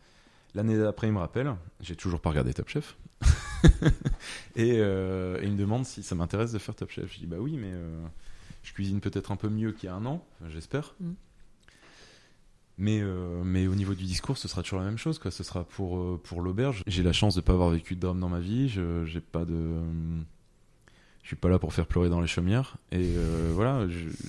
L'année 0.54 0.78
d'après, 0.78 1.08
il 1.08 1.12
me 1.12 1.18
rappelle, 1.18 1.52
j'ai 1.80 1.96
toujours 1.96 2.20
pas 2.20 2.30
regardé 2.30 2.54
Top 2.54 2.68
Chef. 2.68 2.96
et, 4.56 4.74
euh, 4.78 5.40
et 5.40 5.46
il 5.46 5.52
me 5.52 5.58
demande 5.58 5.84
si 5.84 6.02
ça 6.02 6.14
m'intéresse 6.14 6.52
de 6.52 6.58
faire 6.58 6.76
Top 6.76 6.90
Chef. 6.90 7.12
Je 7.12 7.18
dis 7.18 7.26
bah 7.26 7.38
oui, 7.40 7.56
mais 7.56 7.72
euh, 7.72 8.06
je 8.62 8.72
cuisine 8.72 9.00
peut-être 9.00 9.32
un 9.32 9.36
peu 9.36 9.48
mieux 9.48 9.72
qu'il 9.72 9.88
y 9.88 9.92
a 9.92 9.96
un 9.96 10.06
an, 10.06 10.24
j'espère. 10.48 10.94
Mm. 11.00 11.10
Mais, 12.76 13.00
euh, 13.00 13.42
mais 13.44 13.66
au 13.66 13.74
niveau 13.74 13.94
du 13.94 14.04
discours, 14.04 14.36
ce 14.36 14.48
sera 14.48 14.62
toujours 14.62 14.80
la 14.80 14.84
même 14.84 14.98
chose. 14.98 15.18
Quoi. 15.18 15.30
Ce 15.30 15.42
sera 15.42 15.64
pour, 15.64 16.20
pour 16.20 16.40
l'auberge. 16.40 16.82
J'ai 16.86 17.02
la 17.02 17.12
chance 17.12 17.34
de 17.34 17.40
pas 17.40 17.52
avoir 17.52 17.70
vécu 17.70 17.94
de 17.94 18.00
drame 18.00 18.20
dans 18.20 18.28
ma 18.28 18.40
vie. 18.40 18.68
Je 18.68 19.04
j'ai 19.04 19.20
pas 19.20 19.44
de. 19.44 19.80
Je 21.22 21.28
suis 21.28 21.36
pas 21.36 21.48
là 21.48 21.58
pour 21.58 21.72
faire 21.72 21.86
pleurer 21.86 22.10
dans 22.10 22.20
les 22.20 22.26
chaumières. 22.26 22.76
Et 22.92 23.14
voilà, 23.52 23.86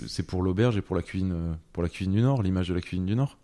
c'est 0.08 0.26
pour 0.26 0.44
l'auberge 0.44 0.78
et 0.78 0.82
pour 0.82 0.96
la 0.96 1.02
cuisine, 1.02 1.58
pour 1.74 1.84
la 1.84 1.90
cuisine 1.90 2.14
du 2.14 2.22
Nord, 2.22 2.42
l'image 2.42 2.70
de 2.70 2.74
la 2.74 2.82
cuisine 2.82 3.06
du 3.06 3.16
Nord. 3.16 3.38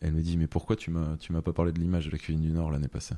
Elle 0.00 0.12
me 0.12 0.22
dit 0.22 0.36
mais 0.36 0.46
pourquoi 0.46 0.76
tu 0.76 0.90
m'as 0.90 1.16
tu 1.18 1.32
m'as 1.32 1.42
pas 1.42 1.52
parlé 1.52 1.72
de 1.72 1.78
l'image 1.78 2.06
de 2.06 2.10
la 2.10 2.18
cuisine 2.18 2.42
du 2.42 2.50
Nord 2.50 2.70
l'année 2.70 2.88
passée? 2.88 3.14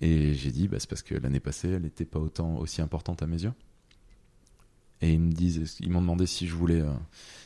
Et 0.00 0.34
j'ai 0.34 0.50
dit 0.50 0.68
bah 0.68 0.78
c'est 0.80 0.88
parce 0.88 1.02
que 1.02 1.14
l'année 1.14 1.40
passée 1.40 1.68
elle 1.68 1.82
n'était 1.82 2.04
pas 2.04 2.18
autant 2.18 2.56
aussi 2.56 2.80
importante 2.80 3.22
à 3.22 3.26
mes 3.26 3.42
yeux. 3.42 3.52
Et 5.00 5.12
ils 5.12 5.20
me 5.20 5.32
disent 5.32 5.76
ils 5.80 5.90
m'ont 5.90 6.00
demandé 6.00 6.26
si 6.26 6.46
je 6.46 6.54
voulais 6.54 6.80
euh, 6.80 6.92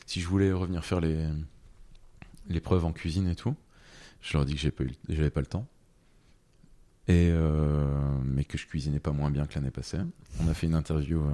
si 0.05 0.21
je 0.21 0.27
voulais 0.27 0.51
revenir 0.51 0.85
faire 0.85 1.01
les 1.01 1.27
les 2.47 2.61
preuves 2.61 2.85
en 2.85 2.93
cuisine 2.93 3.27
et 3.27 3.35
tout. 3.35 3.55
Je 4.21 4.33
leur 4.33 4.43
ai 4.43 4.45
dit 4.45 4.53
que 4.53 4.59
j'ai 4.59 4.71
pas 4.71 4.85
j'avais 5.09 5.29
pas 5.29 5.41
le 5.41 5.47
temps. 5.47 5.67
Et 7.07 7.29
euh, 7.31 8.19
mais 8.25 8.43
que 8.43 8.57
je 8.57 8.67
cuisinais 8.67 8.99
pas 8.99 9.11
moins 9.11 9.31
bien 9.31 9.45
que 9.47 9.55
l'année 9.55 9.71
passée. 9.71 9.99
On 10.41 10.47
a 10.47 10.53
fait 10.53 10.67
une 10.67 10.75
interview 10.75 11.21
euh, 11.21 11.33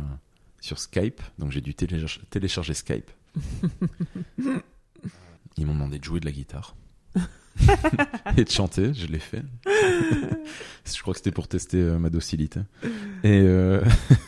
sur 0.61 0.79
Skype, 0.79 1.21
donc 1.39 1.51
j'ai 1.51 1.61
dû 1.61 1.73
télécharger 1.75 2.73
Skype. 2.73 3.11
Ils 5.57 5.65
m'ont 5.65 5.73
demandé 5.73 5.99
de 5.99 6.03
jouer 6.03 6.19
de 6.19 6.25
la 6.25 6.31
guitare 6.31 6.75
et 8.37 8.43
de 8.43 8.49
chanter, 8.49 8.93
je 8.95 9.05
l'ai 9.05 9.19
fait. 9.19 9.43
je 10.85 11.01
crois 11.01 11.13
que 11.13 11.19
c'était 11.19 11.31
pour 11.31 11.47
tester 11.47 11.77
euh, 11.77 11.99
ma 11.99 12.09
docilité. 12.09 12.61
Et 13.23 13.41
euh, 13.41 13.81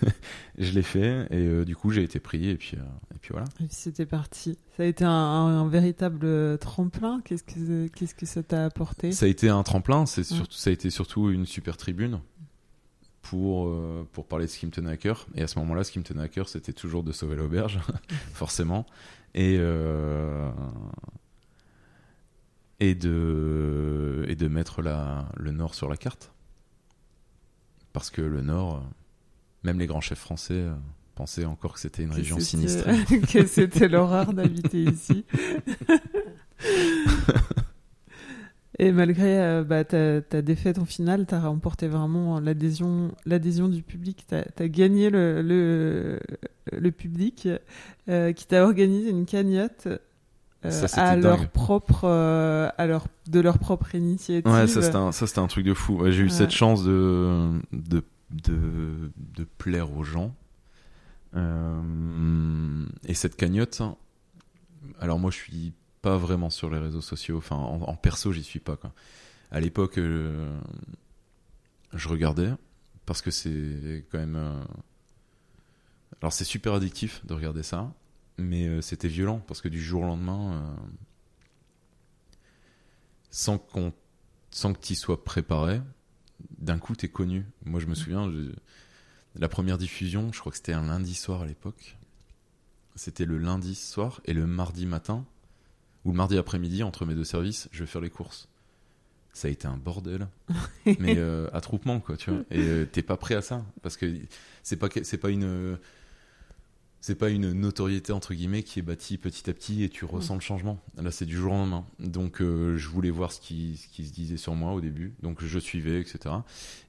je 0.59 0.71
l'ai 0.71 0.84
fait 0.84 1.26
et 1.32 1.38
euh, 1.47 1.65
du 1.65 1.76
coup 1.76 1.89
j'ai 1.91 2.03
été 2.03 2.19
pris 2.19 2.49
et 2.49 2.55
puis 2.55 2.78
et 3.13 3.17
puis 3.19 3.30
voilà. 3.32 3.47
Et 3.59 3.65
puis 3.65 3.76
c'était 3.76 4.05
parti. 4.05 4.59
Ça 4.78 4.84
a 4.84 4.86
été 4.86 5.03
un, 5.03 5.09
un- 5.09 5.61
un 5.61 5.67
véritable 5.67 6.57
tremplin. 6.59 7.21
Qu'est-ce 7.26 7.43
que 7.43 7.88
qu'est-ce 7.88 8.13
que 8.13 8.26
ça 8.28 8.43
t'a 8.43 8.65
apporté? 8.65 9.11
Ça 9.11 9.26
a 9.26 9.30
été 9.30 9.49
un 9.49 9.63
tremplin, 9.63 10.05
c'est 10.05 10.21
Ouais. 10.21 10.38
surtout, 10.38 10.55
ça 10.57 10.69
a 10.69 10.73
été 10.73 10.89
surtout 10.91 11.32
une 11.32 11.45
super 11.47 11.78
tribune 11.78 12.19
pour, 13.30 13.69
euh, 13.69 14.07
pour 14.11 14.28
parler 14.28 14.45
de 14.45 14.51
ce 14.51 14.59
qui 14.59 14.67
me 14.67 14.71
tenait 14.71 14.91
à 14.91 14.97
cœur. 14.97 15.26
Et 15.34 15.41
à 15.41 15.47
ce 15.47 15.57
moment-là, 15.59 15.84
ce 15.84 15.91
qui 15.91 15.97
me 15.97 16.03
tenait 16.03 16.21
à 16.21 16.28
cœur, 16.28 16.47
c'était 16.47 16.73
toujours 16.73 17.03
de 17.03 17.11
sauver 17.11 17.36
l'auberge, 17.36 17.80
forcément. 18.34 18.86
Et, 19.34 19.57
euh, 19.59 20.51
et, 22.80 22.93
de, 22.93 24.26
et 24.28 24.36
de 24.36 24.47
mettre 24.47 24.84
la, 24.84 25.28
le 25.38 25.51
Nord 25.51 25.73
sur 25.73 25.89
la 25.89 25.97
carte. 25.97 26.32
Parce 27.93 28.11
que 28.11 28.21
le 28.21 28.41
Nord, 28.41 28.84
même 29.63 29.80
les 29.80 29.88
grands 29.88 30.01
chefs 30.01 30.19
français 30.19 30.53
euh, 30.53 30.76
pensaient 31.15 31.45
encore 31.45 31.73
que 31.73 31.80
c'était 31.80 32.03
une 32.03 32.09
Que 32.09 32.15
région 32.15 32.39
sinistrée. 32.39 33.03
que 33.34 33.47
c'était 33.47 33.88
l'horreur 33.88 34.34
d'habiter 34.34 34.84
ici. 34.84 35.26
Et 38.78 38.91
malgré 38.91 39.39
euh, 39.41 39.63
bah, 39.63 39.84
ta, 39.86 40.21
ta 40.21 40.41
défaite 40.41 40.80
en 40.80 40.86
finale, 40.86 41.26
tu 41.28 41.34
as 41.34 41.39
remporté 41.39 41.88
vraiment 41.88 42.39
l'adhésion, 42.41 43.13
l'adhésion 43.26 43.69
du 43.69 43.82
public. 43.82 44.26
Tu 44.28 44.36
as, 44.36 44.67
gagné 44.67 45.09
le, 45.09 45.41
le, 45.41 46.19
le 46.71 46.91
public 46.91 47.47
euh, 48.09 48.34
qui 48.34 48.45
t'a 48.47 48.63
organisé 48.63 49.11
une 49.11 49.26
cagnotte 49.26 49.88
euh, 50.65 50.71
Ça, 50.71 50.88
à 51.01 51.15
leur 51.15 51.38
dingue. 51.38 51.47
propre, 51.49 52.05
à 52.05 52.86
leur, 52.86 53.07
de 53.30 53.39
leur 53.39 53.59
propre 53.59 53.95
initiative. 53.95 54.51
Ouais, 54.51 54.67
ça 54.67 54.82
c'était 54.82 55.38
un, 55.39 55.43
un 55.43 55.47
truc 55.47 55.65
de 55.65 55.73
fou. 55.73 56.01
Ouais, 56.01 56.11
J'ai 56.11 56.23
eu 56.23 56.26
Ouais. 56.26 56.30
cette 56.30 56.51
chance 56.51 56.84
de, 56.84 57.51
de, 57.71 58.03
de, 58.32 59.11
de 59.36 59.43
plaire 59.57 59.95
aux 59.95 60.03
gens. 60.03 60.34
Et 63.07 63.13
cette 63.13 63.36
cagnotte, 63.36 63.82
alors 64.99 65.19
moi 65.19 65.32
je 65.32 65.38
suis 65.38 65.73
pas 66.06 66.18
vraiment 66.18 66.51
sur 66.51 66.70
les 66.70 66.78
réseaux 66.78 67.01
sociaux, 67.01 67.38
enfin 67.39 67.56
en, 67.56 67.95
perso 67.95 68.32
j'y 68.32 68.43
suis 68.43 68.60
pas. 68.60 68.76
Quoi. 68.78 68.93
À 69.49 69.60
l'époque, 69.60 69.97
euh, 69.97 70.56
je 71.93 72.08
regardais 72.10 72.51
parce 73.08 73.24
que 73.24 73.32
c'est 73.32 74.06
quand 74.12 74.20
même. 74.20 74.36
euh, 74.36 74.64
Alors 76.22 76.32
c'est 76.32 76.43
super 76.45 76.74
addictif 76.76 77.26
de 77.26 77.34
regarder 77.34 77.64
ça, 77.64 77.91
mais 78.38 78.68
euh, 78.68 78.82
c'était 78.82 79.08
violent 79.08 79.39
parce 79.47 79.62
que 79.62 79.68
du 79.68 79.82
jour 79.82 80.03
au 80.03 80.06
lendemain, 80.06 80.76
sans 83.32 83.58
qu'on 83.58 83.91
sans 84.51 84.74
que 84.74 84.80
tu 84.80 84.93
sois 84.95 85.24
préparé, 85.24 85.82
d'un 86.60 86.78
coup 86.78 86.95
t'es 86.95 87.10
connu. 87.10 87.45
Moi 87.66 87.80
je 87.80 87.88
me 87.88 87.95
souviens, 87.95 88.32
je- 88.32 88.53
la 89.38 89.49
première 89.49 89.78
diffusion, 89.80 90.32
je 90.32 90.39
crois 90.39 90.51
que 90.51 90.58
c'était 90.58 90.74
un 90.74 90.86
lundi 90.86 91.16
soir 91.16 91.41
à 91.41 91.45
l'époque. 91.47 91.97
C'était 92.95 93.26
le 93.26 93.38
lundi 93.39 93.74
soir 93.76 94.22
et 94.26 94.34
le 94.34 94.45
mardi 94.45 94.86
matin, 94.86 95.26
ou 96.06 96.12
le 96.12 96.18
mardi 96.18 96.38
après-midi, 96.38 96.84
entre 96.84 97.06
mes 97.06 97.16
deux 97.16 97.24
services, 97.24 97.68
je 97.72 97.84
vais 97.84 97.88
faire 97.88 98.01
les 98.01 98.12
courses. 98.12 98.47
Ça 99.34 99.49
a 99.49 99.51
été 99.51 99.68
un 99.68 99.76
bordel, 99.76 100.28
mais 100.86 101.18
euh, 101.18 101.49
attroupement 101.51 101.99
quoi, 101.99 102.16
tu 102.16 102.30
vois. 102.30 102.41
Et 102.51 102.60
euh, 102.60 102.86
t'es 102.86 103.01
pas 103.01 103.18
prêt 103.18 103.36
à 103.36 103.41
ça 103.41 103.66
parce 103.82 103.97
que 103.97 104.06
c'est 104.64 104.78
pas 104.78 104.88
c'est 105.03 105.18
pas 105.18 105.30
une 105.30 105.78
c'est 107.01 107.16
pas 107.16 107.30
une 107.30 107.51
notoriété 107.51 108.14
entre 108.14 108.34
guillemets 108.34 108.64
qui 108.64 108.80
est 108.80 108.82
bâtie 108.82 109.18
petit 109.18 109.49
à 109.49 109.53
petit 109.53 109.84
et 109.84 109.89
tu 109.89 110.06
ressens 110.06 110.36
le 110.36 110.39
changement. 110.39 110.80
Là, 110.97 111.12
c'est 111.12 111.26
du 111.26 111.36
jour 111.36 111.51
au 111.51 111.56
lendemain. 111.56 111.86
Donc, 111.99 112.41
euh, 112.41 112.78
je 112.78 112.88
voulais 112.89 113.12
voir 113.12 113.32
ce 113.32 113.39
qui, 113.39 113.78
ce 113.78 113.88
qui 113.89 114.08
se 114.08 114.14
disait 114.14 114.38
sur 114.38 114.56
moi 114.56 114.74
au 114.74 114.82
début. 114.82 115.14
Donc, 115.22 115.43
je 115.43 115.60
suivais, 115.60 116.01
etc. 116.01 116.34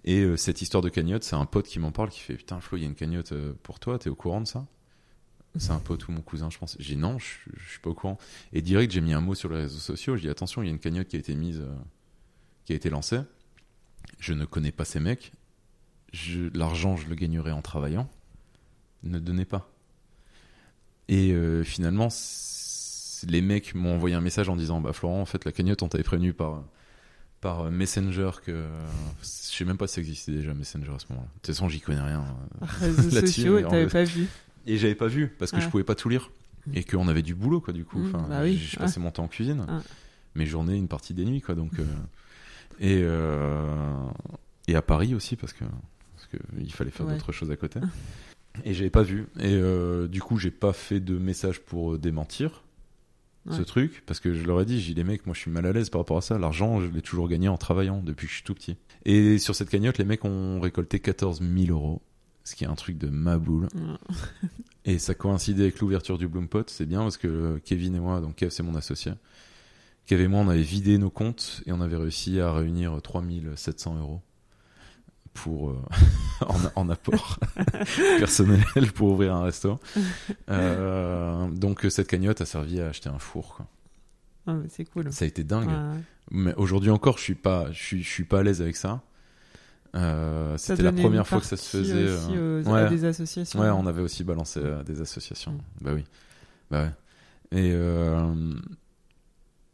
Et 0.04 0.24
cette 0.38 0.62
histoire 0.62 0.82
de 0.82 0.88
cagnotte, 0.88 1.22
c'est 1.22 1.36
un 1.36 1.44
pote 1.44 1.66
qui 1.66 1.78
m'en 1.80 1.90
parle, 1.90 2.08
qui 2.08 2.20
fait 2.20 2.34
putain 2.34 2.60
Flo, 2.60 2.78
il 2.78 2.82
y 2.82 2.84
a 2.84 2.86
une 2.86 2.94
cagnotte 2.94 3.34
pour 3.62 3.78
toi. 3.78 3.98
T'es 3.98 4.08
au 4.08 4.14
courant 4.14 4.40
de 4.40 4.46
ça? 4.46 4.64
C'est 5.58 5.70
un 5.72 5.78
pote 5.78 6.06
ou 6.08 6.12
mon 6.12 6.20
cousin, 6.20 6.50
je 6.50 6.58
pense. 6.58 6.76
J'ai 6.78 6.94
dit 6.94 7.00
non, 7.00 7.18
je, 7.18 7.26
je 7.56 7.70
suis 7.70 7.80
pas 7.80 7.90
au 7.90 7.94
courant. 7.94 8.18
Et 8.52 8.62
direct, 8.62 8.92
j'ai 8.92 9.00
mis 9.00 9.12
un 9.14 9.20
mot 9.20 9.34
sur 9.34 9.48
les 9.48 9.56
réseaux 9.62 9.78
sociaux. 9.78 10.16
J'ai 10.16 10.22
dit 10.22 10.28
attention, 10.28 10.62
il 10.62 10.66
y 10.66 10.68
a 10.68 10.72
une 10.72 10.78
cagnotte 10.78 11.08
qui 11.08 11.16
a 11.16 11.18
été 11.18 11.34
mise, 11.34 11.60
euh, 11.60 11.74
qui 12.64 12.72
a 12.72 12.76
été 12.76 12.90
lancée. 12.90 13.20
Je 14.20 14.32
ne 14.34 14.44
connais 14.44 14.72
pas 14.72 14.84
ces 14.84 15.00
mecs. 15.00 15.32
L'argent, 16.54 16.96
je 16.96 17.08
le 17.08 17.14
gagnerai 17.14 17.52
en 17.52 17.62
travaillant. 17.62 18.08
Ne 19.02 19.18
donnez 19.18 19.44
pas. 19.44 19.70
Et 21.08 21.32
euh, 21.32 21.62
finalement, 21.62 22.08
les 23.28 23.40
mecs 23.40 23.74
m'ont 23.74 23.94
envoyé 23.94 24.14
un 24.14 24.20
message 24.20 24.48
en 24.48 24.56
disant 24.56 24.80
Bah, 24.80 24.92
Florent, 24.92 25.20
en 25.20 25.26
fait, 25.26 25.44
la 25.44 25.52
cagnotte, 25.52 25.82
on 25.82 25.88
t'avait 25.88 26.04
prévenu 26.04 26.32
par, 26.32 26.64
par 27.40 27.62
euh, 27.62 27.70
Messenger 27.70 28.30
que. 28.44 28.66
Je 29.22 29.26
sais 29.26 29.64
même 29.64 29.78
pas 29.78 29.86
si 29.86 29.94
ça 29.94 30.00
existait 30.00 30.32
déjà 30.32 30.54
Messenger 30.54 30.92
à 30.94 30.98
ce 30.98 31.06
moment-là. 31.10 31.28
De 31.28 31.32
toute 31.34 31.46
façon, 31.46 31.68
j'y 31.68 31.80
connais 31.80 32.00
rien. 32.02 32.24
euh. 32.62 32.66
Réseaux 32.80 33.10
sociaux, 33.10 33.60
t'avais 33.62 33.86
pas 33.86 34.04
vu. 34.04 34.26
Et 34.66 34.76
j'avais 34.78 34.94
pas 34.94 35.06
vu 35.06 35.28
parce 35.28 35.50
que 35.50 35.58
je 35.60 35.64
Ouais. 35.66 35.70
pouvais 35.70 35.84
pas 35.84 35.94
tout 35.94 36.08
lire. 36.08 36.30
Et 36.74 36.82
qu'on 36.82 37.06
avait 37.06 37.22
du 37.22 37.34
boulot, 37.36 37.60
quoi, 37.60 37.72
du 37.72 37.84
coup. 37.84 37.98
Mm, 38.00 38.06
Enfin, 38.14 38.26
bah 38.28 38.40
oui, 38.42 38.56
j'ai- 38.56 38.66
Je 38.72 38.76
passais 38.76 38.98
mon 38.98 39.12
temps 39.12 39.24
en 39.24 39.28
cuisine. 39.28 39.60
Ouais. 39.60 39.78
Mes 40.34 40.46
journées, 40.46 40.76
une 40.76 40.88
partie 40.88 41.14
des 41.14 41.24
nuits, 41.24 41.40
quoi. 41.40 41.54
Donc, 41.54 41.78
euh, 41.78 41.84
et, 42.80 43.00
euh, 43.02 43.94
et 44.66 44.74
à 44.74 44.82
Paris 44.82 45.14
aussi, 45.14 45.36
parce 45.36 45.52
que 45.52 45.64
parce 46.16 46.26
que 46.28 46.36
il 46.58 46.72
fallait 46.72 46.90
faire 46.90 47.06
Ouais. 47.06 47.12
d'autres 47.14 47.30
choses 47.32 47.50
à 47.50 47.56
côté. 47.56 47.78
Et 48.64 48.72
j'avais 48.72 48.90
pas 48.90 49.02
vu. 49.02 49.26
Et 49.38 49.52
euh, 49.54 50.08
du 50.08 50.20
coup, 50.22 50.38
j'ai 50.38 50.50
pas 50.50 50.72
fait 50.72 50.98
de 50.98 51.18
message 51.18 51.60
pour 51.60 51.98
démentir 51.98 52.62
ce 53.50 53.58
Ouais. 53.58 53.64
truc, 53.64 54.02
parce 54.06 54.18
que 54.18 54.32
je 54.34 54.44
leur 54.44 54.60
ai 54.60 54.64
dit, 54.64 54.80
j'ai 54.80 54.88
dit 54.88 54.94
les 54.94 55.04
mecs, 55.04 55.24
moi 55.26 55.34
je 55.34 55.40
suis 55.40 55.50
mal 55.50 55.66
à 55.66 55.72
l'aise 55.72 55.88
par 55.90 56.00
rapport 56.00 56.16
à 56.16 56.20
ça. 56.22 56.36
L'argent, 56.38 56.80
je 56.80 56.86
l'ai 56.86 57.02
toujours 57.02 57.28
gagné 57.28 57.48
en 57.48 57.58
travaillant 57.58 58.00
depuis 58.02 58.26
que 58.26 58.30
je 58.30 58.36
suis 58.38 58.44
tout 58.44 58.54
petit. 58.54 58.76
Et 59.04 59.38
sur 59.38 59.54
cette 59.54 59.68
cagnotte, 59.68 59.98
les 59.98 60.04
mecs 60.06 60.24
ont 60.24 60.58
récolté 60.58 60.98
14 61.00 61.40
000 61.42 61.70
euros, 61.70 62.02
ce 62.46 62.54
qui 62.54 62.62
est 62.64 62.68
un 62.68 62.76
truc 62.76 62.96
de 62.96 63.08
ma 63.08 63.38
boule. 63.38 63.68
Et 64.84 64.98
ça 64.98 65.14
coïncidait 65.14 65.64
avec 65.64 65.80
l'ouverture 65.80 66.16
du 66.16 66.28
Bloom 66.28 66.48
Pot, 66.48 66.70
c'est 66.70 66.86
bien 66.86 67.00
parce 67.00 67.16
que 67.16 67.26
euh, 67.26 67.58
Kevin 67.64 67.96
et 67.96 68.00
moi, 68.00 68.20
donc 68.20 68.36
Kev 68.36 68.50
c'est 68.50 68.62
mon 68.62 68.76
associé, 68.76 69.12
Kev 70.06 70.22
et 70.22 70.28
moi 70.28 70.40
on 70.40 70.48
avait 70.48 70.62
vidé 70.62 70.96
nos 70.96 71.10
comptes 71.10 71.62
et 71.66 71.72
on 71.72 71.80
avait 71.80 71.96
réussi 71.96 72.40
à 72.40 72.52
réunir 72.52 72.96
3700 73.02 73.98
euros 73.98 74.22
pour 75.34 75.70
euh, 75.70 75.82
en, 76.46 76.56
en 76.76 76.88
apport 76.88 77.40
personnel 78.18 78.92
pour 78.94 79.10
ouvrir 79.10 79.34
un 79.34 79.42
resto. 79.42 79.80
Euh, 80.48 81.50
donc 81.50 81.84
cette 81.90 82.06
cagnotte 82.06 82.40
a 82.42 82.46
servi 82.46 82.80
à 82.80 82.86
acheter 82.86 83.08
un 83.08 83.18
four. 83.18 83.58
Mais 84.46 84.68
c'est 84.68 84.84
cool. 84.84 85.12
Ça 85.12 85.24
a 85.24 85.28
été 85.28 85.42
dingue. 85.42 85.68
Ouais. 85.68 86.00
Mais 86.30 86.54
aujourd'hui 86.54 86.90
encore, 86.90 87.18
je 87.18 87.24
suis 87.24 87.34
pas, 87.34 87.72
je 87.72 87.82
suis, 87.82 88.02
je 88.04 88.08
suis 88.08 88.24
pas 88.24 88.38
à 88.38 88.42
l'aise 88.44 88.62
avec 88.62 88.76
ça. 88.76 89.02
Euh, 89.96 90.56
C'était 90.58 90.82
la 90.82 90.92
première 90.92 91.26
fois 91.26 91.40
que 91.40 91.46
ça 91.46 91.56
se 91.56 91.78
faisait. 91.78 92.04
aussi 92.10 92.30
euh, 92.36 92.62
aux- 92.62 92.68
ouais. 92.70 92.80
à 92.80 92.88
des 92.88 93.04
associations. 93.04 93.58
Ouais, 93.60 93.70
on 93.70 93.86
avait 93.86 94.02
aussi 94.02 94.24
balancé 94.24 94.60
à 94.62 94.82
des 94.84 95.00
associations. 95.00 95.52
Mm. 95.52 95.60
Bah 95.80 95.90
oui. 95.94 96.04
Bah 96.70 96.82
ouais. 96.82 96.90
Et 97.58 97.70
euh, 97.72 98.52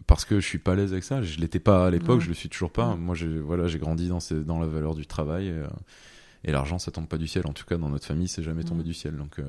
parce 0.06 0.24
que 0.24 0.40
je 0.40 0.46
suis 0.46 0.58
pas 0.58 0.72
à 0.72 0.74
l'aise 0.76 0.92
avec 0.92 1.04
ça, 1.04 1.22
je 1.22 1.38
l'étais 1.40 1.58
pas 1.60 1.86
à 1.86 1.90
l'époque, 1.90 2.18
Ouais. 2.18 2.24
je 2.24 2.28
le 2.28 2.34
suis 2.34 2.48
toujours 2.48 2.70
pas. 2.70 2.94
Mm. 2.94 3.00
Moi, 3.00 3.14
j'ai 3.14 3.38
voilà, 3.38 3.66
j'ai 3.66 3.78
grandi 3.78 4.08
dans 4.08 4.20
ces, 4.20 4.42
dans 4.44 4.58
la 4.60 4.66
valeur 4.66 4.94
du 4.94 5.06
travail 5.06 5.48
et, 5.48 5.52
euh, 5.52 5.66
et 6.44 6.52
l'argent, 6.52 6.78
ça 6.78 6.90
tombe 6.90 7.06
pas 7.08 7.18
du 7.18 7.26
ciel. 7.26 7.44
En 7.46 7.52
tout 7.52 7.64
cas, 7.64 7.76
dans 7.76 7.88
notre 7.88 8.06
famille, 8.06 8.28
c'est 8.28 8.42
jamais 8.42 8.62
tombé 8.64 8.82
Mm. 8.82 8.86
du 8.86 8.94
ciel. 8.94 9.16
Donc 9.16 9.38
euh, 9.38 9.44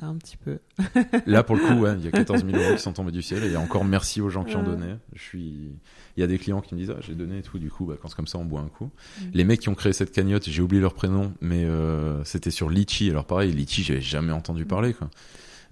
Un 0.00 0.16
petit 0.16 0.36
peu. 0.36 0.58
là, 1.26 1.42
pour 1.42 1.56
le 1.56 1.62
coup, 1.62 1.74
ouais, 1.80 1.94
il 1.98 2.04
y 2.04 2.08
a 2.08 2.10
14 2.12 2.44
000 2.44 2.56
euros 2.56 2.74
qui 2.76 2.80
sont 2.82 2.92
tombés 2.92 3.10
du 3.10 3.20
ciel 3.22 3.42
et 3.44 3.56
encore 3.56 3.84
merci 3.84 4.20
aux 4.20 4.30
gens 4.30 4.44
qui 4.44 4.54
ont 4.54 4.60
Ouais. 4.60 4.66
donné. 4.66 4.94
Je 5.14 5.20
suis, 5.22 5.72
il 6.16 6.20
y 6.20 6.22
a 6.22 6.26
des 6.28 6.38
clients 6.38 6.60
qui 6.60 6.74
me 6.74 6.80
disent 6.80 6.90
ah 6.96 7.00
j'ai 7.00 7.14
donné 7.14 7.38
et 7.38 7.42
tout. 7.42 7.58
Du 7.58 7.70
coup, 7.70 7.84
bah, 7.86 7.94
quand 8.00 8.08
c'est 8.08 8.14
comme 8.14 8.26
ça, 8.28 8.38
on 8.38 8.44
boit 8.44 8.60
un 8.60 8.68
coup. 8.68 8.86
Mm. 9.20 9.24
Les 9.34 9.44
mecs 9.44 9.60
qui 9.60 9.68
ont 9.68 9.74
créé 9.74 9.92
cette 9.92 10.12
cagnotte, 10.12 10.48
j'ai 10.48 10.62
oublié 10.62 10.80
leur 10.80 10.94
prénom, 10.94 11.32
mais 11.40 11.64
euh, 11.64 12.22
c'était 12.24 12.50
sur 12.52 12.70
Litchi. 12.70 13.10
Alors 13.10 13.24
pareil, 13.24 13.50
Litchi, 13.52 13.82
j'avais 13.82 14.00
jamais 14.00 14.32
entendu 14.32 14.64
Mm. 14.64 14.68
parler. 14.68 14.94
Quoi. 14.94 15.10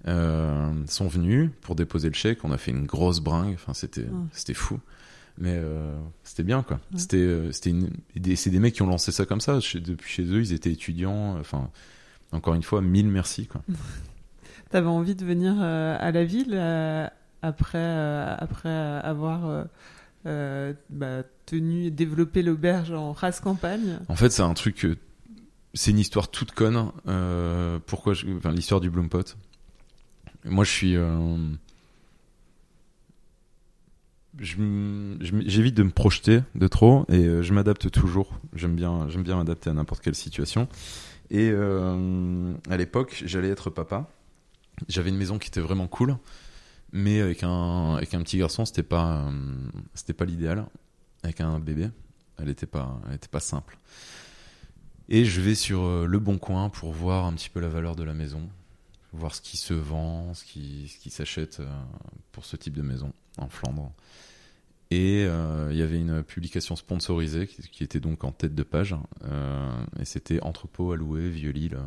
Euh, 0.07 0.71
sont 0.87 1.07
venus 1.07 1.49
pour 1.61 1.75
déposer 1.75 2.09
le 2.09 2.13
chèque. 2.13 2.43
On 2.43 2.51
a 2.51 2.57
fait 2.57 2.71
une 2.71 2.85
grosse 2.85 3.19
bringue. 3.21 3.53
Enfin, 3.53 3.73
c'était 3.73 4.07
c'était 4.33 4.53
fou. 4.53 4.79
Mais 5.39 5.53
euh, 5.53 5.95
c'était 6.23 6.43
bien 6.43 6.63
quoi. 6.63 6.79
C'était 6.95 7.51
c'était 7.51 7.69
une... 7.69 7.91
des- 8.15 8.35
c'est 8.35 8.49
des 8.49 8.59
mecs 8.59 8.73
qui 8.73 8.81
ont 8.81 8.87
lancé 8.87 9.11
ça 9.11 9.25
comme 9.25 9.39
ça. 9.41 9.59
Depuis 9.75 10.11
chez 10.11 10.23
eux, 10.23 10.39
ils 10.41 10.51
étaient 10.53 10.71
étudiants. 10.71 11.37
Enfin, 11.39 11.69
encore 12.31 12.55
une 12.55 12.63
fois, 12.63 12.81
mille 12.81 13.07
merci 13.07 13.45
quoi. 13.47 13.61
T'avais 14.69 14.87
envie 14.87 15.15
de 15.15 15.23
venir 15.23 15.55
euh, 15.59 15.95
à 15.97 16.11
la 16.11 16.25
ville 16.25 16.53
euh, 16.53 17.07
après, 17.41 17.77
euh, 17.77 18.35
après 18.37 18.69
avoir 18.69 19.65
bah, 20.25 21.23
tenu 21.45 21.85
et 21.85 21.91
développé 21.91 22.43
l'auberge 22.43 22.91
en 22.91 23.13
race 23.13 23.39
campagne? 23.39 23.99
En 24.09 24.15
fait, 24.15 24.29
c'est 24.29 24.41
un 24.41 24.53
truc. 24.53 24.85
C'est 25.73 25.91
une 25.91 25.99
histoire 25.99 26.29
toute 26.29 26.51
conne. 26.51 26.91
Pourquoi 27.85 28.13
l'histoire 28.51 28.81
du 28.81 28.89
Bloom 28.89 29.09
Pot. 29.09 29.37
Moi, 30.43 30.65
je 30.65 30.71
suis. 30.71 30.97
J'évite 34.37 35.75
de 35.75 35.83
me 35.83 35.91
projeter 35.91 36.41
de 36.55 36.67
trop 36.67 37.05
et 37.07 37.41
je 37.41 37.53
m'adapte 37.53 37.89
toujours. 37.89 38.33
J'aime 38.53 38.75
bien, 38.75 39.07
bien 39.19 39.37
m'adapter 39.37 39.69
à 39.69 39.73
n'importe 39.73 40.03
quelle 40.03 40.15
situation. 40.15 40.67
Et 41.31 41.51
à 41.51 42.77
l'époque, 42.77 43.23
j'allais 43.25 43.49
être 43.49 43.69
papa. 43.69 44.09
J'avais 44.87 45.09
une 45.09 45.17
maison 45.17 45.39
qui 45.39 45.47
était 45.47 45.59
vraiment 45.59 45.87
cool, 45.87 46.17
mais 46.91 47.19
avec 47.19 47.43
un 47.43 47.95
avec 47.95 48.13
un 48.13 48.21
petit 48.21 48.37
garçon, 48.37 48.65
c'était 48.65 48.83
pas 48.83 49.25
euh, 49.27 49.31
c'était 49.93 50.13
pas 50.13 50.25
l'idéal. 50.25 50.65
Avec 51.23 51.41
un 51.41 51.59
bébé, 51.59 51.89
elle 52.37 52.49
était 52.49 52.67
pas 52.67 53.01
elle 53.07 53.15
était 53.15 53.27
pas 53.27 53.39
simple. 53.39 53.77
Et 55.09 55.25
je 55.25 55.41
vais 55.41 55.55
sur 55.55 55.83
euh, 55.83 56.05
le 56.05 56.19
bon 56.19 56.37
coin 56.37 56.69
pour 56.69 56.91
voir 56.91 57.25
un 57.25 57.33
petit 57.33 57.49
peu 57.49 57.59
la 57.59 57.69
valeur 57.69 57.95
de 57.95 58.03
la 58.03 58.13
maison, 58.13 58.47
voir 59.13 59.33
ce 59.33 59.41
qui 59.41 59.57
se 59.57 59.73
vend, 59.73 60.33
ce 60.33 60.45
qui, 60.45 60.89
ce 60.89 60.99
qui 60.99 61.09
s'achète 61.09 61.59
euh, 61.59 61.83
pour 62.31 62.45
ce 62.45 62.55
type 62.55 62.75
de 62.75 62.81
maison 62.81 63.13
en 63.37 63.49
Flandre. 63.49 63.91
Et 64.89 65.23
il 65.23 65.75
y 65.75 65.81
avait 65.81 65.99
une 65.99 66.23
publication 66.23 66.77
sponsorisée 66.77 67.45
qui, 67.45 67.83
était 67.83 67.99
donc 67.99 68.23
en 68.23 68.31
tête 68.31 68.55
de 68.55 68.63
page, 68.63 68.95
et 69.99 70.05
c'était 70.05 70.39
entrepôt 70.39 70.93
à 70.93 70.95
louer, 70.95 71.29
Vieux-Lille. 71.29 71.77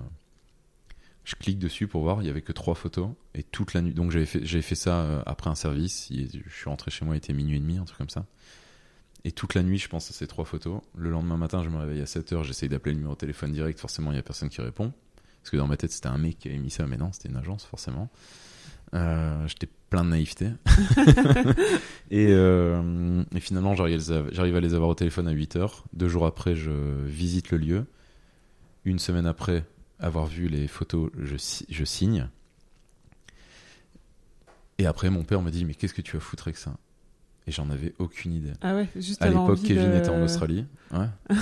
Je 1.25 1.35
clique 1.37 1.59
dessus 1.59 1.87
pour 1.87 2.03
voir, 2.03 2.23
il 2.23 2.27
y 2.27 2.31
avait 2.31 2.43
que 2.43 2.53
trois 2.53 2.75
photos, 2.75 3.11
et 3.35 3.43
toute 3.43 3.75
la 3.75 3.83
nuit. 3.83 3.93
Donc 3.95 4.11
j'avais 4.11 4.27
fait, 4.27 4.45
j'avais 4.45 4.62
fait 4.62 4.75
ça 4.75 5.01
euh, 5.03 5.23
après 5.27 5.51
un 5.51 5.55
service, 5.55 6.09
je 6.11 6.51
suis 6.55 6.68
rentré 6.68 6.91
chez 6.91 7.05
moi, 7.05 7.14
il 7.14 7.18
était 7.18 7.33
minuit 7.35 7.57
et 7.57 7.61
demi, 7.61 7.77
un 7.79 7.85
truc 7.85 7.99
comme 7.99 8.09
ça. 8.09 8.27
Et 9.25 9.33
toute 9.33 9.55
la 9.55 9.62
nuit, 9.62 9.79
je 9.79 9.89
pense 9.89 10.09
à 10.11 10.14
ces 10.14 10.27
trois 10.27 10.47
photos. 10.47 10.81
Le 10.97 11.11
lendemain 11.11 11.37
matin, 11.37 11.62
je 11.62 11.68
me 11.68 11.77
réveille 11.77 12.01
à 12.01 12.05
7h, 12.07 12.43
j'essaye 12.43 12.71
d'appeler 12.71 12.93
le 12.93 12.97
numéro 12.97 13.14
de 13.14 13.18
téléphone 13.18 13.53
direct, 13.53 13.79
forcément, 13.79 14.11
il 14.12 14.14
n'y 14.14 14.18
a 14.21 14.23
personne 14.23 14.49
qui 14.49 14.61
répond. 14.62 14.93
Parce 15.43 15.51
que 15.51 15.57
dans 15.59 15.66
ma 15.66 15.77
tête, 15.77 15.93
c'était 15.93 16.09
un 16.09 16.18
mec 16.18 16.39
qui 16.39 16.49
avait 16.49 16.59
mis 16.59 16.71
ça, 16.71 16.87
mais 16.87 16.97
non, 16.97 17.12
c'était 17.12 17.29
une 17.29 17.37
agence, 17.37 17.64
forcément. 17.66 18.09
Euh, 18.95 19.47
J'étais 19.47 19.68
plein 19.91 20.05
de 20.05 20.11
naïveté. 20.11 20.49
et, 22.11 22.29
euh, 22.31 23.23
et 23.35 23.41
finalement, 23.41 23.75
j'arrive 23.75 23.95
à, 23.95 23.99
les 23.99 24.11
av- 24.12 24.29
j'arrive 24.33 24.57
à 24.57 24.61
les 24.61 24.75
avoir 24.75 24.89
au 24.91 24.95
téléphone 24.95 25.29
à 25.29 25.33
8h. 25.35 25.83
Deux 25.93 26.09
jours 26.09 26.27
après, 26.27 26.55
je 26.57 26.71
visite 27.05 27.51
le 27.51 27.59
lieu. 27.59 27.87
Une 28.85 28.99
semaine 28.99 29.27
après 29.27 29.64
avoir 30.01 30.27
vu 30.27 30.49
les 30.49 30.67
photos, 30.69 31.11
je, 31.23 31.37
si- 31.37 31.67
je 31.69 31.85
signe. 31.85 32.29
Et 34.79 34.87
après, 34.87 35.11
mon 35.11 35.23
père 35.25 35.43
me 35.43 35.51
dit 35.51 35.65
Mais 35.65 35.75
qu'est-ce 35.75 35.95
que 35.95 36.03
tu 36.03 36.17
vas 36.17 36.21
foutre 36.21 36.49
avec 36.49 36.57
ça? 36.57 36.75
Et 37.47 37.53
j'en 37.53 37.71
avais 37.71 37.95
aucune 37.99 38.33
idée. 38.33 38.53
Ah 38.61 38.75
ouais, 38.75 38.89
juste 38.97 39.21
À 39.23 39.29
l'époque, 39.29 39.61
Kevin 39.63 39.91
de- 39.93 39.97
était 39.97 40.09
en 40.11 40.23
Australie. 40.23 40.67
Ouais. 40.93 41.07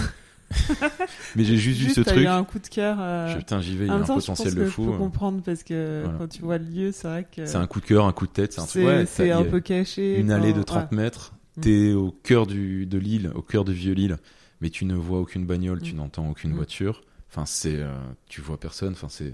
Mais 1.37 1.45
j'ai 1.45 1.59
juste, 1.59 1.81
vu 1.81 1.91
ce 1.91 2.01
truc. 2.01 2.19
eu 2.23 2.27
un 2.27 2.43
coup 2.45 2.59
de 2.59 2.67
cœur. 2.69 2.97
euh, 3.01 3.29
Je- 3.29 3.37
putain, 3.39 3.61
j'y 3.61 3.77
vais, 3.77 3.85
il 3.85 3.89
y 3.89 3.91
a 3.91 3.95
un 3.95 4.03
je 4.03 4.07
potentiel 4.07 4.49
pense 4.49 4.55
de 4.55 4.65
que 4.65 4.71
fou. 4.71 4.85
Je 4.85 4.89
peux 4.89 4.95
hein. 4.95 4.99
comprendre 4.99 5.43
parce 5.43 5.63
que 5.63 6.03
Voilà. 6.05 6.19
quand 6.19 6.29
tu 6.29 6.41
vois 6.43 6.57
le 6.59 6.65
lieu, 6.65 6.93
c'est 6.93 7.07
vrai 7.09 7.27
que 7.31 7.45
C'est 7.45 7.57
un 7.57 7.67
coup 7.67 7.81
de 7.81 7.85
cœur, 7.85 8.07
un 8.07 8.13
coup 8.13 8.27
de 8.27 8.33
tête. 8.33 8.55
C'est 8.55 8.61
un, 8.61 8.65
truc. 8.67 8.73
c'est 8.83 8.87
Ouais, 8.87 9.07
c'est 9.07 9.29
t'as- 9.29 9.39
un 9.39 9.45
peu 9.45 9.61
caché. 9.61 10.19
Une 10.19 10.31
allée 10.31 10.53
de 10.55 10.61
enfin, 10.61 10.65
30 10.87 10.91
ouais. 10.93 10.97
mètres. 10.97 11.35
Mm. 11.57 11.61
T'es 11.61 11.93
au 11.93 12.13
cœur 12.13 12.47
du, 12.47 12.87
de 12.87 12.97
l'île, 12.99 13.31
au 13.35 13.43
cœur 13.43 13.65
de 13.65 13.73
Vieux-Lille, 13.73 14.17
mais 14.63 14.71
tu 14.71 14.85
ne 14.87 14.95
vois 14.95 15.21
aucune 15.21 15.45
bagnole, 15.45 15.83
tu 15.83 15.93
Mm. 15.93 15.97
n'entends 15.99 16.31
aucune 16.31 16.53
Mm. 16.53 16.57
voiture. 16.57 17.03
Enfin, 17.31 17.45
c'est, 17.47 17.77
euh, 17.77 17.93
tu 18.29 18.41
vois 18.41 18.59
personne. 18.59 18.93
Enfin, 18.93 19.09
c'est 19.11 19.33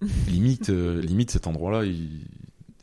limite, 0.28 0.70
euh, 0.70 1.00
limite 1.00 1.30
cet 1.30 1.46
endroit-là. 1.46 1.84
il- 1.84 2.22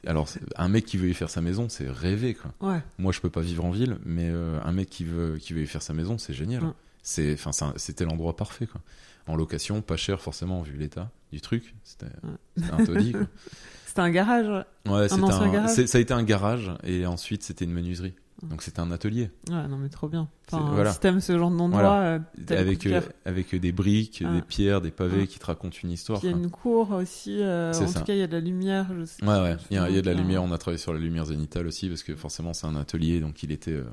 Alors, 0.07 0.27
un 0.55 0.67
mec 0.69 0.85
qui 0.85 0.97
veut 0.97 1.09
y 1.09 1.13
faire 1.13 1.29
sa 1.29 1.41
maison, 1.41 1.69
c'est 1.69 1.89
rêver, 1.89 2.33
quoi. 2.35 2.51
Ouais. 2.71 2.81
Moi, 2.97 3.11
je 3.11 3.19
peux 3.19 3.29
pas 3.29 3.41
vivre 3.41 3.63
en 3.65 3.71
ville, 3.71 3.97
mais 4.05 4.29
euh, 4.29 4.59
un 4.63 4.71
mec 4.71 4.89
qui 4.89 5.03
veut, 5.03 5.37
qui 5.37 5.53
veut 5.53 5.61
y 5.61 5.67
faire 5.67 5.83
sa 5.83 5.93
maison, 5.93 6.17
c'est 6.17 6.33
génial. 6.33 6.63
C'est, 7.03 7.33
enfin, 7.33 7.51
un- 7.67 7.73
c'était 7.77 8.05
l'endroit 8.05 8.35
parfait, 8.35 8.65
quoi. 8.67 8.81
En 9.27 9.35
location, 9.35 9.81
pas 9.83 9.97
cher 9.97 10.19
forcément 10.19 10.61
vu 10.63 10.77
l'état 10.77 11.11
du 11.31 11.39
truc. 11.41 11.75
C'était, 11.83 12.07
Ouais. 12.23 12.63
un 12.71 12.83
taudis. 12.83 13.13
C'était 13.85 14.01
un 14.01 14.09
garage. 14.09 14.47
ouais. 14.87 15.11
Ancien 15.11 15.23
un- 15.41 15.51
garage 15.51 15.85
ça 15.85 15.97
a 15.97 16.01
été 16.01 16.13
un 16.13 16.23
garage 16.23 16.71
et 16.83 17.05
ensuite 17.05 17.43
c'était 17.43 17.65
une 17.65 17.73
menuiserie. 17.73 18.13
Donc 18.43 18.63
c'était 18.63 18.79
un 18.79 18.91
atelier. 18.91 19.29
Ouais, 19.49 19.67
non, 19.67 19.77
mais 19.77 19.89
trop 19.89 20.07
bien. 20.07 20.27
Enfin, 20.51 20.71
voilà. 20.73 20.91
Si 20.93 20.99
t'aimes 20.99 21.19
ce 21.21 21.37
genre 21.37 21.51
d'endroit, 21.51 21.81
Voilà. 21.81 22.01
euh, 22.03 22.19
le 22.49 22.57
Avec, 22.57 22.85
euh, 22.87 23.01
avec 23.25 23.55
des 23.55 23.71
briques, 23.71 24.23
Ah. 24.25 24.33
des 24.33 24.41
pierres, 24.41 24.81
des 24.81 24.89
pavés 24.91 25.21
Ah. 25.23 25.27
qui 25.27 25.37
te 25.39 25.45
racontent 25.45 25.77
une 25.83 25.91
histoire. 25.91 26.19
Il 26.23 26.29
y 26.29 26.33
a 26.33 26.35
une 26.35 26.49
cour 26.49 26.91
aussi. 26.91 27.37
euh, 27.41 27.69
en 27.71 27.87
ça. 27.87 27.99
tout 27.99 28.05
cas, 28.05 28.13
il 28.13 28.19
y 28.19 28.23
a 28.23 28.27
de 28.27 28.33
la 28.33 28.39
lumière. 28.39 28.87
Je 28.97 29.05
sais. 29.05 29.23
Ouais, 29.23 29.39
ouais. 29.41 29.57
Il 29.69 29.75
y 29.75 29.77
a, 29.79 29.89
il 29.89 29.95
y 29.95 29.99
a 29.99 30.01
de 30.01 30.07
la 30.09 30.13
euh, 30.13 30.19
lumière. 30.19 30.41
On 30.43 30.51
a 30.51 30.57
travaillé 30.57 30.79
sur 30.79 30.93
la 30.93 30.99
lumière 30.99 31.25
zénitale 31.25 31.67
aussi 31.67 31.87
parce 31.87 32.01
que 32.03 32.15
forcément 32.15 32.53
c'est 32.53 32.65
un 32.67 32.75
atelier, 32.75 33.19
donc 33.19 33.43
il 33.43 33.51
était 33.51 33.71
euh, 33.73 33.85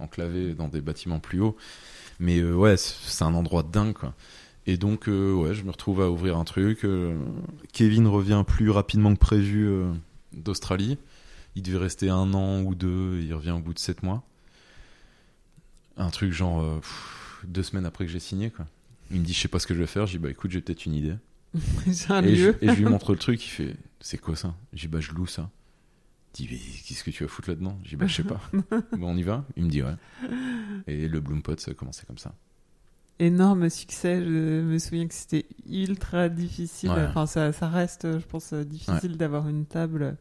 enclavé 0.00 0.54
dans 0.54 0.68
des 0.68 0.80
bâtiments 0.80 1.20
plus 1.20 1.40
hauts. 1.40 1.56
Mais 2.18 2.38
euh, 2.40 2.54
ouais, 2.54 2.76
c'est 2.76 3.24
un 3.24 3.34
endroit 3.34 3.62
dingue, 3.62 3.94
quoi. 3.94 4.14
Et 4.66 4.76
donc, 4.76 5.08
euh, 5.08 5.32
ouais, 5.34 5.54
je 5.54 5.64
me 5.64 5.70
retrouve 5.70 6.00
à 6.02 6.08
ouvrir 6.10 6.36
un 6.36 6.44
truc. 6.44 6.84
euh, 6.84 7.16
Kevin 7.72 8.06
revient 8.06 8.44
plus 8.46 8.70
rapidement 8.70 9.12
que 9.12 9.18
prévu 9.18 9.66
euh, 9.68 9.90
d'Australie. 10.32 10.98
Il 11.56 11.62
devait 11.62 11.78
rester 11.78 12.08
un 12.08 12.32
an 12.34 12.62
ou 12.62 12.74
deux. 12.74 13.20
Il 13.22 13.32
revient 13.34 13.50
au 13.50 13.58
bout 13.60 13.74
de 13.74 13.78
sept 13.78 14.02
mois. 14.02 14.22
Un 15.96 16.10
truc 16.10 16.32
genre 16.32 16.62
euh, 16.62 16.78
pff, 16.78 17.44
deux 17.46 17.62
semaines 17.62 17.84
après 17.86 18.06
que 18.06 18.10
j'ai 18.10 18.20
signé, 18.20 18.50
quoi. 18.50 18.66
Il 19.10 19.20
me 19.20 19.24
dit, 19.26 19.34
je 19.34 19.40
sais 19.40 19.48
pas 19.48 19.58
ce 19.58 19.66
que 19.66 19.74
je 19.74 19.80
vais 19.80 19.86
faire. 19.86 20.06
Je 20.06 20.12
dis, 20.12 20.18
bah 20.18 20.30
écoute, 20.30 20.50
j'ai 20.50 20.60
peut-être 20.62 20.86
une 20.86 20.94
idée. 20.94 21.14
Un 22.08 22.22
Et 22.24 22.34
je, 22.34 22.46
lieu. 22.46 22.58
et 22.62 22.68
je 22.68 22.72
lui 22.74 22.86
montre 22.86 23.12
le 23.12 23.18
truc, 23.18 23.44
il 23.44 23.50
fait 23.50 23.76
C'est 24.00 24.16
quoi 24.18 24.36
ça? 24.36 24.54
Je 24.72 24.80
dis 24.80 24.88
Bah, 24.88 25.00
je 25.00 25.12
loue 25.12 25.26
ça. 25.26 25.50
Il 26.38 26.46
dit 26.46 26.54
Mais 26.54 26.58
qu'est-ce 26.86 27.04
que 27.04 27.10
tu 27.10 27.24
vas 27.24 27.28
foutre 27.28 27.50
là-dedans? 27.50 27.78
Je 27.84 27.90
dis 27.90 27.96
Bah, 27.96 28.06
je 28.06 28.14
sais 28.14 28.24
pas. 28.24 28.40
bon, 28.96 29.12
on 29.12 29.16
y 29.18 29.22
va? 29.22 29.44
Il 29.56 29.64
me 29.64 29.68
dit 29.68 29.82
Ouais. 29.82 29.94
Et 30.86 31.08
le 31.08 31.20
Bloompot, 31.20 31.58
ça 31.58 31.72
a 31.72 31.74
commencé 31.74 32.04
comme 32.06 32.16
ça. 32.16 32.34
Énorme 33.18 33.68
succès. 33.68 34.22
Je 34.24 34.62
me 34.62 34.78
souviens 34.78 35.06
que 35.06 35.12
c'était 35.14 35.44
ultra 35.68 36.30
difficile. 36.30 36.88
Ouais. 36.90 37.04
Enfin, 37.06 37.26
ça, 37.26 37.52
ça 37.52 37.68
reste, 37.68 38.18
je 38.18 38.24
pense, 38.24 38.54
difficile 38.54 39.18
d'avoir 39.18 39.46
une 39.46 39.66
table 39.66 40.16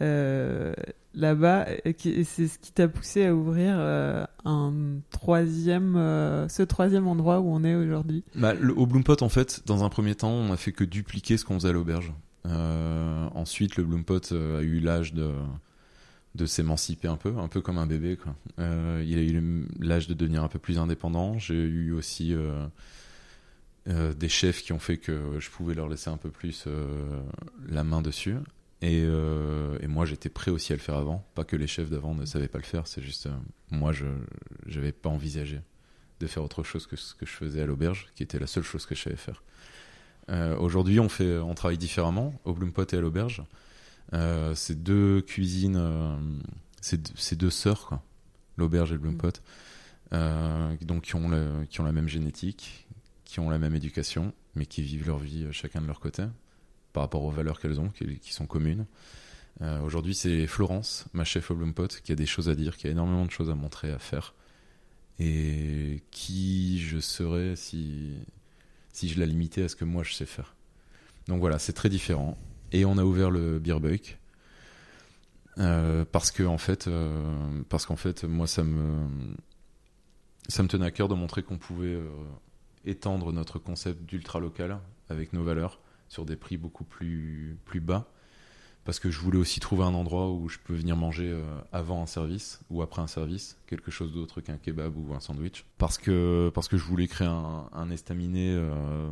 euh, 0.00 0.72
là-bas. 1.14 1.66
Et 1.84 2.24
c'est 2.24 2.48
ce 2.48 2.58
qui 2.58 2.72
t'a 2.72 2.88
poussé 2.88 3.26
à 3.26 3.34
ouvrir 3.34 3.74
euh, 3.76 4.24
un 4.44 4.72
troisième, 5.10 5.96
euh, 5.96 6.48
ce 6.48 6.62
troisième 6.62 7.06
endroit 7.06 7.40
où 7.40 7.52
on 7.52 7.64
est 7.64 7.74
aujourd'hui? 7.74 8.24
Bah, 8.34 8.54
au 8.76 8.86
Bloompot, 8.86 9.22
en 9.22 9.28
fait, 9.28 9.62
dans 9.66 9.84
un 9.84 9.88
premier 9.88 10.14
temps, 10.14 10.30
on 10.30 10.52
a 10.52 10.56
fait 10.56 10.72
que 10.72 10.84
dupliquer 10.84 11.36
ce 11.36 11.44
qu'on 11.44 11.54
faisait 11.54 11.70
à 11.70 11.72
l'auberge. 11.72 12.12
Euh, 12.46 13.28
ensuite, 13.34 13.76
le 13.76 13.84
Bloompot 13.84 14.32
euh, 14.32 14.60
a 14.60 14.62
eu 14.62 14.80
l'âge 14.80 15.12
de, 15.12 16.46
s'émanciper 16.46 17.08
un 17.08 17.16
peu, 17.16 17.36
un 17.36 17.48
peu 17.48 17.60
comme 17.60 17.78
un 17.78 17.86
bébé. 17.86 18.18
Euh, 18.58 19.04
il 19.06 19.18
a 19.18 19.22
eu 19.22 19.66
l'âge 19.78 20.08
de 20.08 20.14
devenir 20.14 20.42
un 20.42 20.48
peu 20.48 20.58
plus 20.58 20.78
indépendant. 20.78 21.38
J'ai 21.38 21.54
eu 21.54 21.92
aussi 21.92 22.34
euh, 22.34 22.66
euh, 23.88 24.12
des 24.14 24.28
chefs 24.28 24.62
qui 24.62 24.72
ont 24.72 24.78
fait 24.78 24.96
que 24.96 25.38
je 25.38 25.50
pouvais 25.50 25.74
leur 25.74 25.88
laisser 25.88 26.10
un 26.10 26.16
peu 26.16 26.30
plus 26.30 26.64
euh, 26.66 27.20
la 27.68 27.84
main 27.84 28.02
dessus. 28.02 28.36
Et, 28.82 29.02
euh, 29.04 29.78
et 29.80 29.86
moi, 29.86 30.06
j'étais 30.06 30.30
prêt 30.30 30.50
aussi 30.50 30.72
à 30.72 30.76
le 30.76 30.80
faire 30.80 30.96
avant. 30.96 31.26
Pas 31.34 31.44
que 31.44 31.56
les 31.56 31.66
chefs 31.66 31.90
d'avant 31.90 32.14
ne 32.14 32.24
savaient 32.24 32.48
pas 32.48 32.58
le 32.58 32.64
faire, 32.64 32.86
c'est 32.86 33.02
juste 33.02 33.26
euh, 33.26 33.36
moi, 33.70 33.92
je 33.92 34.06
n'avais 34.66 34.92
pas 34.92 35.10
envisagé 35.10 35.60
de 36.20 36.26
faire 36.26 36.42
autre 36.42 36.62
chose 36.62 36.86
que 36.86 36.96
ce 36.96 37.14
que 37.14 37.26
je 37.26 37.32
faisais 37.32 37.62
à 37.62 37.66
l'auberge, 37.66 38.08
qui 38.14 38.22
était 38.22 38.38
la 38.38 38.46
seule 38.46 38.62
chose 38.62 38.86
que 38.86 38.94
je 38.94 39.02
savais 39.02 39.16
faire. 39.16 39.42
Euh, 40.30 40.56
Aujourd'hui, 40.56 41.00
on 41.00 41.08
on 41.20 41.54
travaille 41.54 41.78
différemment 41.78 42.34
au 42.44 42.54
Bloompot 42.54 42.84
et 42.84 42.96
à 42.96 43.00
l'auberge. 43.00 43.42
Euh, 44.12 44.54
c'est 44.54 44.82
deux 44.82 45.22
cuisines, 45.22 45.80
c'est 46.80 47.36
deux 47.36 47.50
sœurs, 47.50 48.00
l'auberge 48.56 48.90
et 48.90 48.94
le 48.94 49.00
Bloompot, 49.00 49.40
donc 50.82 51.02
qui 51.02 51.14
ont, 51.14 51.28
la 51.28 51.92
même 51.92 52.08
génétique, 52.08 52.86
qui 53.24 53.40
ont 53.40 53.50
la 53.50 53.58
même 53.58 53.74
éducation, 53.74 54.32
mais 54.56 54.66
qui 54.66 54.82
vivent 54.82 55.06
leur 55.06 55.18
vie 55.18 55.46
chacun 55.52 55.80
de 55.80 55.86
leur 55.86 56.00
côté, 56.00 56.24
par 56.92 57.02
rapport 57.02 57.22
aux 57.22 57.30
valeurs 57.30 57.60
qu'elles 57.60 57.80
ont, 57.80 57.88
qui, 57.88 58.32
sont 58.32 58.46
communes. 58.46 58.86
Euh, 59.62 59.80
Aujourd'hui, 59.80 60.14
c'est 60.14 60.46
Florence, 60.46 61.06
ma 61.12 61.24
chef 61.24 61.50
au 61.50 61.54
Bloompot, 61.54 61.88
qui 62.02 62.12
a 62.12 62.14
des 62.14 62.26
choses 62.26 62.48
à 62.48 62.54
dire, 62.54 62.76
qui 62.76 62.86
a 62.86 62.90
énormément 62.90 63.26
de 63.26 63.30
choses 63.30 63.50
à 63.50 63.54
montrer, 63.54 63.90
à 63.90 63.98
faire, 63.98 64.34
et 65.18 66.02
qui 66.10 66.80
je 66.80 66.98
serais 66.98 67.54
si, 67.56 68.14
je 68.94 69.20
la 69.20 69.26
limitais 69.26 69.64
à 69.64 69.68
ce 69.68 69.76
que 69.76 69.84
moi 69.84 70.02
je 70.02 70.14
sais 70.14 70.26
faire. 70.26 70.54
Donc 71.28 71.40
voilà, 71.40 71.58
c'est 71.58 71.72
très 71.72 71.88
différent. 71.88 72.38
Et 72.72 72.84
on 72.84 72.98
a 72.98 73.04
ouvert 73.04 73.30
le 73.30 73.58
Beerbuck. 73.58 74.18
Euh, 75.58 76.04
parce 76.10 76.30
que 76.30 76.44
en 76.44 76.58
fait, 76.58 76.86
euh, 76.86 77.62
parce 77.68 77.84
qu'en 77.84 77.96
fait, 77.96 78.24
moi, 78.24 78.46
ça 78.46 78.64
me, 78.64 79.08
ça 80.48 80.62
me 80.62 80.68
tenait 80.68 80.86
à 80.86 80.90
cœur 80.90 81.08
de 81.08 81.14
montrer 81.14 81.42
qu'on 81.42 81.58
pouvait 81.58 81.98
étendre 82.86 83.32
notre 83.32 83.58
concept 83.58 84.02
d'ultra 84.04 84.40
local 84.40 84.78
avec 85.10 85.32
nos 85.32 85.42
valeurs 85.42 85.80
sur 86.10 86.26
des 86.26 86.36
prix 86.36 86.58
beaucoup 86.58 86.84
plus, 86.84 87.56
plus 87.64 87.80
bas. 87.80 88.12
Parce 88.84 88.98
que 88.98 89.10
je 89.10 89.18
voulais 89.20 89.38
aussi 89.38 89.60
trouver 89.60 89.84
un 89.84 89.94
endroit 89.94 90.30
où 90.30 90.48
je 90.48 90.58
peux 90.58 90.74
venir 90.74 90.96
manger 90.96 91.28
euh, 91.30 91.42
avant 91.70 92.02
un 92.02 92.06
service 92.06 92.60
ou 92.70 92.82
après 92.82 93.00
un 93.00 93.06
service, 93.06 93.58
quelque 93.66 93.90
chose 93.90 94.12
d'autre 94.12 94.40
qu'un 94.40 94.56
kebab 94.56 94.96
ou 94.96 95.14
un 95.14 95.20
sandwich. 95.20 95.64
Parce 95.78 95.96
que, 95.96 96.50
parce 96.54 96.66
que 96.66 96.76
je 96.76 96.84
voulais 96.84 97.06
créer 97.06 97.28
un, 97.28 97.68
un 97.72 97.90
estaminet 97.90 98.52
euh, 98.54 99.10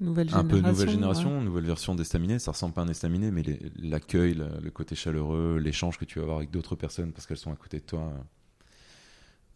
Nouvelle 0.00 0.28
un 0.32 0.44
peu 0.44 0.58
nouvelle 0.60 0.88
ouais. 0.88 0.94
génération, 0.94 1.40
nouvelle 1.40 1.64
version 1.64 1.94
d'estaminet. 1.94 2.38
Ça 2.38 2.50
ressemble 2.50 2.74
pas 2.74 2.82
à 2.82 2.84
un 2.84 2.88
estaminet, 2.88 3.30
mais 3.30 3.42
l'accueil, 3.78 4.34
le, 4.34 4.48
le 4.62 4.70
côté 4.70 4.94
chaleureux, 4.94 5.58
l'échange 5.58 5.98
que 5.98 6.04
tu 6.04 6.18
vas 6.18 6.24
avoir 6.24 6.38
avec 6.38 6.50
d'autres 6.50 6.76
personnes 6.76 7.12
parce 7.12 7.26
qu'elles 7.26 7.38
sont 7.38 7.52
à 7.52 7.56
côté 7.56 7.78
de 7.78 7.84
toi, 7.84 8.12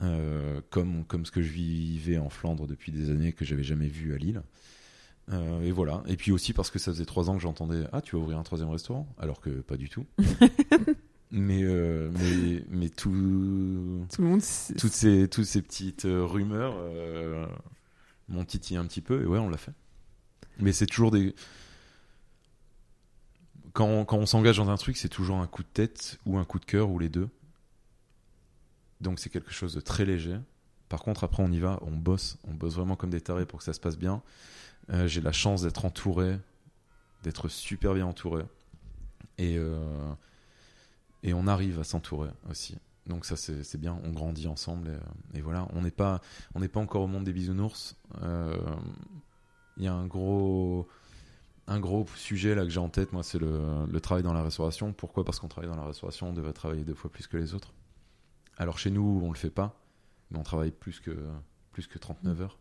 euh, 0.00 0.61
comme, 0.70 1.04
comme 1.04 1.26
ce 1.26 1.32
que 1.32 1.42
je 1.42 1.50
vivais 1.50 2.18
en 2.18 2.30
Flandre 2.30 2.66
depuis 2.66 2.92
des 2.92 3.11
années 3.11 3.32
que 3.32 3.44
j'avais 3.44 3.64
jamais 3.64 3.88
vu 3.88 4.14
à 4.14 4.16
Lille. 4.16 4.42
Euh, 5.30 5.60
et 5.62 5.70
voilà. 5.72 6.02
Et 6.06 6.16
puis 6.16 6.32
aussi 6.32 6.52
parce 6.52 6.70
que 6.70 6.78
ça 6.78 6.92
faisait 6.92 7.04
trois 7.04 7.28
ans 7.30 7.34
que 7.34 7.42
j'entendais 7.42 7.84
Ah, 7.92 8.00
tu 8.00 8.16
vas 8.16 8.22
ouvrir 8.22 8.38
un 8.38 8.42
troisième 8.42 8.70
restaurant? 8.70 9.06
Alors 9.18 9.40
que 9.40 9.50
pas 9.50 9.76
du 9.76 9.88
tout. 9.88 10.06
mais, 11.30 11.62
euh, 11.62 12.10
mais, 12.18 12.64
mais 12.70 12.88
tout, 12.88 13.10
Tout 14.12 14.22
le 14.22 14.28
monde. 14.28 14.40
toutes 14.78 14.92
ces, 14.92 15.28
toutes 15.28 15.44
ces 15.44 15.62
petites 15.62 16.06
euh, 16.06 16.24
rumeurs 16.24 16.74
euh, 16.78 17.46
m'ont 18.28 18.44
titillé 18.44 18.78
un 18.78 18.86
petit 18.86 19.02
peu, 19.02 19.22
et 19.22 19.26
ouais, 19.26 19.38
on 19.38 19.48
l'a 19.50 19.58
fait. 19.58 19.72
Mais 20.58 20.72
c'est 20.72 20.86
toujours 20.86 21.10
des. 21.10 21.34
Quand 23.74 23.86
on, 23.86 24.04
quand 24.04 24.16
on 24.18 24.26
s'engage 24.26 24.56
dans 24.56 24.70
un 24.70 24.76
truc, 24.76 24.96
c'est 24.96 25.08
toujours 25.08 25.36
un 25.38 25.46
coup 25.46 25.62
de 25.62 25.68
tête 25.68 26.18
ou 26.26 26.38
un 26.38 26.44
coup 26.44 26.58
de 26.58 26.64
cœur 26.64 26.90
ou 26.90 26.98
les 26.98 27.08
deux. 27.08 27.28
Donc 29.00 29.20
c'est 29.20 29.30
quelque 29.30 29.52
chose 29.52 29.74
de 29.74 29.80
très 29.80 30.04
léger. 30.04 30.36
Par 30.89 31.03
contre, 31.03 31.24
après, 31.24 31.43
on 31.43 31.53
y 31.53 31.59
va, 31.59 31.78
on 31.82 31.91
bosse. 31.91 32.39
On 32.49 32.55
bosse 32.55 32.74
vraiment 32.74 32.97
comme 32.97 33.11
des 33.11 33.20
tarés 33.20 33.47
pour 33.47 33.59
que 33.59 33.64
ça 33.64 33.72
se 33.72 33.80
passe 33.80 33.99
bien. 33.99 34.22
Euh, 34.91 35.07
J'ai 35.07 35.20
la 35.20 35.32
chance 35.32 35.62
d'être 35.62 35.84
entouré, 35.84 36.39
d'être 37.22 37.49
super 37.49 37.95
bien 37.95 38.07
entouré. 38.07 38.45
Et, 39.36 39.57
euh, 39.57 40.14
on 41.24 41.47
arrive 41.47 41.78
à 41.78 41.84
s'entourer 41.84 42.30
aussi. 42.51 42.78
Donc 43.07 43.24
ça 43.24 43.36
c'est 43.36 43.80
bien, 43.80 43.99
on 44.05 44.11
grandit 44.11 44.49
ensemble 44.49 45.01
et, 45.32 45.41
voilà, 45.41 45.66
on 45.72 45.80
n'est 45.82 45.91
pas 45.91 46.20
encore 46.74 47.03
au 47.03 47.07
monde 47.07 47.24
des 47.24 47.32
bisounours. 47.32 47.97
Euh, 48.22 48.57
Il 49.76 49.84
y 49.84 49.89
a 49.89 49.95
un 49.95 50.07
gros 50.07 50.86
sujet 52.16 52.55
là 52.55 52.64
que 52.64 52.70
j'ai 52.70 52.80
en 52.80 52.89
tête, 52.89 53.12
moi, 53.12 53.22
c'est 53.22 53.39
le, 53.39 54.01
travail 54.01 54.22
dans 54.22 54.32
la 54.32 54.43
restauration. 54.43 54.93
Pourquoi? 54.93 55.24
Parce 55.24 55.39
qu'on 55.41 55.49
travaille 55.49 55.70
dans 55.70 55.76
la 55.76 55.86
restauration, 55.86 56.28
on 56.28 56.32
devrait 56.32 56.53
travailler 56.53 56.84
deux 56.84 56.95
fois 56.95 57.11
plus 57.11 57.26
que 57.26 57.36
les 57.36 57.55
autres. 57.55 57.72
Alors 58.59 58.78
chez 58.78 58.91
nous, 58.91 59.20
on 59.24 59.30
le 59.30 59.39
fait 59.39 59.51
pas, 59.51 59.74
mais 60.30 60.38
on 60.38 60.42
travaille 60.42 60.70
plus 60.70 61.00
que 61.00 61.16
plus 61.72 61.86
que 61.86 61.98
39 61.98 62.42
heures 62.42 62.58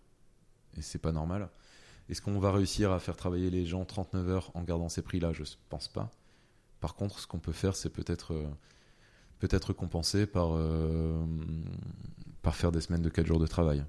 et 0.78 0.82
c'est 0.82 1.00
pas 1.00 1.12
normal. 1.12 1.50
Est-ce 2.10 2.22
qu'on 2.22 2.40
va 2.40 2.52
réussir 2.52 2.92
à 2.92 3.00
faire 3.00 3.18
travailler 3.18 3.50
les 3.50 3.66
gens 3.66 3.84
39 3.84 4.30
heures 4.30 4.52
en 4.54 4.64
gardant 4.64 4.90
ces 4.90 5.02
prix-là? 5.02 5.34
Je 5.34 5.44
pense 5.70 5.88
pas. 5.88 6.12
Par 6.80 6.96
contre, 6.96 7.20
ce 7.20 7.28
qu'on 7.28 7.40
peut 7.40 7.52
faire, 7.52 7.76
c'est 7.76 7.90
peut-être 7.90 8.34
euh, 8.34 8.48
peut-être 9.40 9.74
compenser 9.74 10.26
par, 10.26 10.50
euh, 10.54 11.26
par 12.42 12.56
faire 12.56 12.72
des 12.72 12.82
semaines 12.82 13.02
de 13.02 13.10
4 13.10 13.26
jours 13.26 13.40
de 13.40 13.48
travail. 13.48 13.84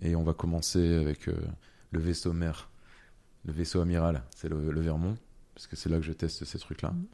Et 0.00 0.16
on 0.16 0.22
va 0.22 0.34
commencer 0.34 0.94
avec 0.94 1.28
euh, 1.28 1.36
le 1.90 2.00
vaisseau 2.00 2.32
mère, 2.32 2.70
le 3.44 3.52
vaisseau 3.52 3.80
amiral, 3.80 4.22
c'est 4.34 4.48
le, 4.48 4.70
le 4.70 4.80
Vermont, 4.80 5.16
parce 5.54 5.66
que 5.66 5.76
c'est 5.76 5.88
là 5.88 5.96
que 5.96 6.02
je 6.02 6.12
teste 6.12 6.44
ces 6.44 6.58
trucs-là. 6.58 6.90
Mhm. 6.90 7.06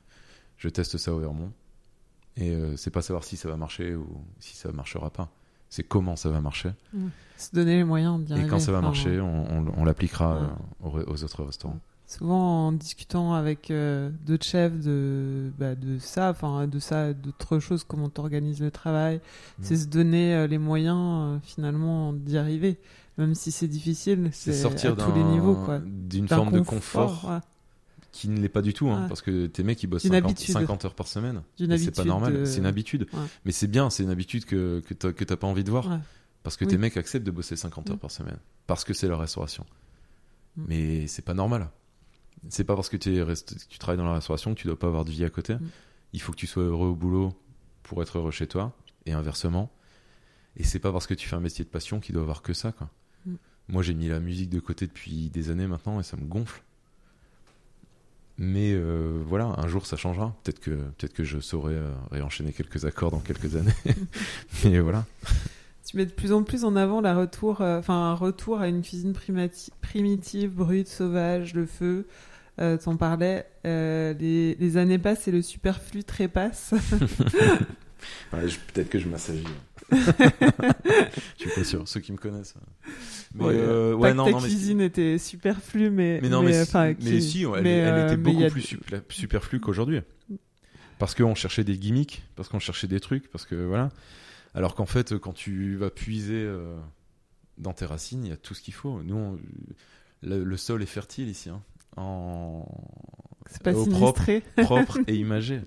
Je 0.57 0.69
teste 0.69 0.97
ça 0.99 1.13
au 1.13 1.19
Vermont. 1.19 1.53
Et 2.37 2.55
euh, 2.55 2.77
c'est 2.77 2.91
pas 2.91 3.03
savoir 3.03 3.25
si 3.25 3.37
ça 3.37 3.49
va 3.49 3.57
marcher 3.57 3.95
ou 3.95 4.25
si 4.39 4.57
ça 4.57 4.71
marchera 4.73 5.11
pas. 5.11 5.31
C'est 5.71 5.83
comment 5.83 6.17
ça 6.17 6.29
va 6.31 6.41
marcher. 6.41 6.71
Se 7.37 7.55
donner 7.55 7.77
les 7.77 7.85
moyens 7.85 8.21
d'y 8.25 8.31
Et 8.33 8.35
arriver. 8.35 8.49
quand 8.49 8.59
ça 8.59 8.73
va 8.73 8.79
Enfin, 8.79 8.87
marcher, 8.89 9.21
on, 9.21 9.47
on- 9.51 9.73
on 9.77 9.85
l'appliquera 9.85 10.41
Ouais. 10.41 10.47
euh, 10.97 11.05
aux, 11.07 11.13
aux 11.13 11.25
autres 11.25 11.45
restaurants. 11.45 11.79
Souvent 12.07 12.69
en 12.69 12.73
discutant 12.73 13.35
avec 13.35 13.71
euh, 13.71 14.09
d'autres 14.27 14.47
chefs 14.47 14.79
de, 14.81 15.53
bah, 15.59 15.75
de 15.75 15.99
ça, 15.99 16.31
enfin 16.31 16.67
de 16.67 16.79
ça, 16.79 17.13
d'autres 17.13 17.59
choses, 17.59 17.85
comment 17.85 18.09
tu 18.09 18.19
organises 18.21 18.61
le 18.61 18.71
travail, 18.71 19.17
Mm. 19.59 19.63
c'est 19.63 19.77
se 19.77 19.87
donner 19.89 20.35
euh, 20.35 20.47
les 20.47 20.57
moyens 20.57 20.99
euh, 20.99 21.39
finalement 21.43 22.15
d'y 22.15 22.39
arriver, 22.39 22.79
même 23.19 23.35
si 23.35 23.51
c'est 23.53 23.69
difficile, 23.69 24.31
C'est 24.33 24.55
sortir 24.55 24.93
à 24.93 24.97
tous 24.97 25.13
les 25.15 25.23
niveaux 25.23 25.55
quoi. 25.55 25.81
d'une 25.85 26.25
D'un 26.25 26.37
forme 26.37 26.53
de 26.53 26.61
confort 26.61 27.27
ouais. 27.29 27.39
Qui 28.13 28.29
ne 28.29 28.41
l'est 28.41 28.49
pas 28.49 28.63
du 28.63 28.73
tout, 28.73 28.89
hein, 28.89 29.03
Ouais. 29.03 29.09
parce 29.09 29.23
que 29.23 29.47
tes 29.47 29.63
mecs 29.63 29.83
ils 29.83 29.87
bossent 29.87 30.03
D'une 30.03 30.13
50, 30.13 30.31
habitude. 30.31 30.53
50 30.55 30.85
heures 30.87 30.95
par 30.95 31.07
semaine. 31.09 31.43
C'est 31.59 31.95
pas 31.95 32.05
normal, 32.05 32.33
de- 32.41 32.45
c'est 32.45 32.59
une 32.59 32.67
habitude. 32.67 33.07
Ouais. 33.13 33.21
Mais 33.45 33.53
c'est 33.53 33.67
bien, 33.67 33.91
c'est 33.91 34.03
une 34.03 34.11
habitude 34.11 34.45
que, 34.45 34.81
que 34.81 35.25
t'as 35.25 35.37
pas 35.37 35.47
envie 35.47 35.65
de 35.65 35.71
voir. 35.71 35.89
Ouais. 35.91 35.99
Parce 36.43 36.57
que 36.57 36.65
Oui. 36.65 36.71
tes 36.71 36.79
mecs 36.79 36.97
acceptent 36.97 37.27
de 37.27 37.31
bosser 37.31 37.57
50 37.57 37.91
heures 37.91 37.97
Mm. 37.97 38.01
par 38.01 38.11
semaine. 38.11 38.39
Parce 38.67 38.85
que 38.85 38.95
c'est 38.95 39.09
la 39.09 39.17
restauration. 39.17 39.67
Mm. 40.57 40.65
Mais 40.69 41.07
c'est 41.07 41.23
pas 41.25 41.35
normal. 41.35 41.69
C'est 42.49 42.65
pas 42.65 42.75
parce 42.77 42.89
que 42.89 42.97
t'es 42.97 43.21
rest- 43.23 43.55
que 43.59 43.69
tu 43.69 43.79
travailles 43.79 43.99
dans 43.99 44.05
la 44.07 44.15
restauration 44.15 44.55
que 44.55 44.61
tu 44.61 44.67
dois 44.69 44.79
pas 44.79 44.87
avoir 44.87 45.05
de 45.05 45.11
vie 45.11 45.25
à 45.25 45.31
côté. 45.31 45.55
Mm. 45.55 45.61
Il 46.15 46.21
faut 46.23 46.33
que 46.33 46.39
tu 46.39 46.47
sois 46.47 46.63
heureux 46.63 46.89
au 46.89 46.95
boulot 46.97 47.35
pour 47.83 48.01
être 48.03 48.19
heureux 48.19 48.31
chez 48.31 48.47
toi. 48.47 48.75
et 49.07 49.13
inversement. 49.13 49.71
Et 50.57 50.65
c'est 50.65 50.79
pas 50.81 50.93
parce 50.93 51.07
que 51.07 51.15
tu 51.15 51.27
fais 51.29 51.37
un 51.37 51.41
métier 51.41 51.65
de 51.65 51.71
passion 51.71 51.99
qu'il 51.99 52.13
doit 52.15 52.23
avoir 52.23 52.43
que 52.43 52.53
ça, 52.53 52.73
quoi. 52.73 52.91
Moi, 53.69 53.83
j'ai 53.83 53.95
mis 53.95 54.09
la 54.09 54.21
musique 54.21 54.51
de 54.51 54.61
côté 54.61 54.87
depuis 54.87 55.31
des 55.31 55.49
années 55.51 55.67
maintenant 55.67 55.99
et 55.99 56.03
ça 56.03 56.17
me 56.19 56.25
gonfle. 56.27 56.63
Mais 58.39 58.73
euh, 58.73 59.21
voilà, 59.27 59.53
un 59.57 59.67
jour 59.67 59.85
ça 59.85 59.97
changera. 59.97 60.33
Peut-être 60.45 60.61
que, 60.61 60.71
peut 60.71 61.09
que 61.09 61.25
je 61.25 61.41
saurai 61.41 61.75
euh, 61.75 61.91
réenchaîner 62.13 62.53
quelques 62.53 62.85
accords 62.85 63.11
dans 63.11 63.19
quelques 63.19 63.57
années. 63.57 63.75
Mais 64.65 64.79
voilà. 64.79 65.05
Tu 65.85 65.97
mets 65.97 66.07
de 66.07 66.13
plus 66.13 66.33
en 66.33 66.45
plus 66.45 66.65
en 66.65 66.77
avant 66.77 67.01
la 67.01 67.17
retour, 67.17 67.63
euh, 67.63 67.81
un 67.89 68.15
retour 68.15 68.61
à 68.61 68.69
une 68.69 68.83
cuisine 68.83 69.13
primitive, 69.13 70.51
brute, 70.53 70.89
sauvage, 70.89 71.55
le 71.55 71.67
feu. 71.67 72.07
T'en 72.85 72.97
parlais. 72.97 73.47
les, 73.65 74.57
les 74.57 74.77
années 74.77 74.99
passent 74.99 75.29
et 75.29 75.33
le 75.33 75.43
superflu 75.43 76.03
trépasse. 76.03 76.75
Ouais, 78.33 78.49
je- 78.49 78.59
peut-être 78.73 78.89
que 78.91 78.99
je 78.99 79.09
m'assagis. 79.09 79.45
je 79.93 79.97
suis 81.37 81.51
pas 81.55 81.65
sûr. 81.65 81.87
Ceux 81.89 82.01
qui 82.01 82.13
me 82.13 82.19
connaissent. 82.19 82.55
Mais 83.35 83.45
Ouais, 83.45 83.55
euh, 83.57 83.93
pas 83.93 83.97
ouais, 83.99 84.11
que 84.11 84.17
non, 84.17 84.25
ta 84.27 84.31
non, 84.33 84.41
mais 84.41 84.49
cuisine 84.49 84.81
était 84.81 85.19
superflue, 85.19 85.91
mais 85.91 86.21
Mais 86.23 86.29
non, 86.29 86.43
mais, 86.43 86.53
si- 86.53 86.61
enfin, 86.63 86.89
mais 86.89 86.95
qui- 86.95 87.23
si, 87.23 87.43
elle, 87.43 87.63
mais, 87.63 87.71
elle 87.71 87.95
euh, 87.95 88.05
était 88.07 88.15
y 88.15 88.17
beaucoup 88.19 88.45
a- 88.45 88.51
plus 88.51 88.77
superflue 89.09 89.61
qu'aujourd'hui. 89.61 90.01
Parce 90.99 91.15
qu'on 91.15 91.35
cherchait 91.35 91.65
des 91.65 91.79
gimmicks, 91.79 92.23
parce 92.35 92.49
qu'on 92.49 92.59
cherchait 92.59 92.89
des 92.89 93.01
trucs, 93.01 93.29
parce 93.31 93.45
que 93.47 93.55
voilà. 93.55 93.91
Alors 94.55 94.75
qu'en 94.75 94.87
fait, 94.87 95.17
quand 95.19 95.33
tu 95.33 95.77
vas 95.77 95.91
puiser 95.91 96.43
euh, 96.45 96.77
dans 97.57 97.73
tes 97.73 97.85
racines, 97.85 98.25
il 98.25 98.31
y 98.31 98.33
a 98.33 98.37
tout 98.37 98.55
ce 98.55 98.63
qu'il 98.63 98.75
faut. 98.75 99.03
Nous, 99.03 99.15
on- 99.17 99.39
le, 100.23 100.43
le 100.43 100.57
sol 100.57 100.83
est 100.83 100.87
fertile 100.87 101.29
ici, 101.29 101.49
hein, 101.51 101.63
en 101.97 102.67
C'est 103.49 103.63
pas 103.63 103.73
au 103.75 103.87
propre, 103.87 104.25
propre 104.57 104.99
et 105.07 105.15
imagé. 105.15 105.61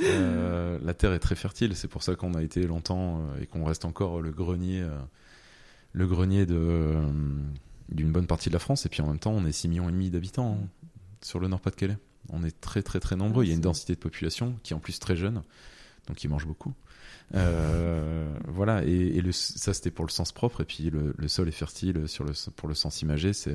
Euh, 0.00 0.78
la 0.82 0.94
terre 0.94 1.12
est 1.12 1.18
très 1.18 1.34
fertile, 1.34 1.74
c'est 1.74 1.88
pour 1.88 2.02
ça 2.02 2.14
qu'on 2.14 2.34
a 2.34 2.42
été 2.42 2.66
longtemps 2.66 3.20
euh, 3.20 3.42
et 3.42 3.46
qu'on 3.46 3.64
reste 3.64 3.84
encore 3.84 4.20
le 4.20 4.30
grenier, 4.30 4.82
euh, 4.82 4.90
le 5.92 6.06
grenier 6.06 6.46
de 6.46 6.94
d'une 7.88 8.10
bonne 8.10 8.26
partie 8.26 8.48
de 8.48 8.54
la 8.54 8.58
France. 8.58 8.84
Et 8.84 8.88
puis 8.88 9.00
en 9.00 9.06
même 9.06 9.18
temps, 9.18 9.32
on 9.32 9.46
est 9.46 9.52
6 9.52 9.68
millions 9.68 9.88
et 9.88 9.92
demi 9.92 10.10
d'habitants 10.10 10.58
hein, 10.60 10.68
sur 11.22 11.38
le 11.38 11.48
Nord-Pas-de-Calais. 11.48 11.96
On 12.30 12.42
est 12.42 12.60
très 12.60 12.82
très 12.82 12.98
très 12.98 13.14
nombreux. 13.14 13.44
Il 13.44 13.48
y 13.48 13.52
a 13.52 13.54
une 13.54 13.60
densité 13.60 13.94
de 13.94 14.00
population 14.00 14.56
qui 14.62 14.72
est 14.72 14.76
en 14.76 14.80
plus 14.80 14.98
très 14.98 15.16
jeune, 15.16 15.42
donc 16.08 16.16
qui 16.16 16.28
mange 16.28 16.46
beaucoup. 16.46 16.74
Voilà, 17.32 18.84
et, 18.84 18.90
et 18.90 19.20
le, 19.20 19.32
ça 19.32 19.72
c'était 19.72 19.90
pour 19.90 20.04
le 20.04 20.10
sens 20.10 20.32
propre, 20.32 20.62
et 20.62 20.64
puis 20.64 20.90
le, 20.90 21.14
le 21.16 21.28
sol 21.28 21.48
est 21.48 21.52
fertile 21.52 22.08
sur 22.08 22.24
le, 22.24 22.32
pour 22.56 22.68
le 22.68 22.74
sens 22.74 23.02
imagé, 23.02 23.32
c'est 23.32 23.54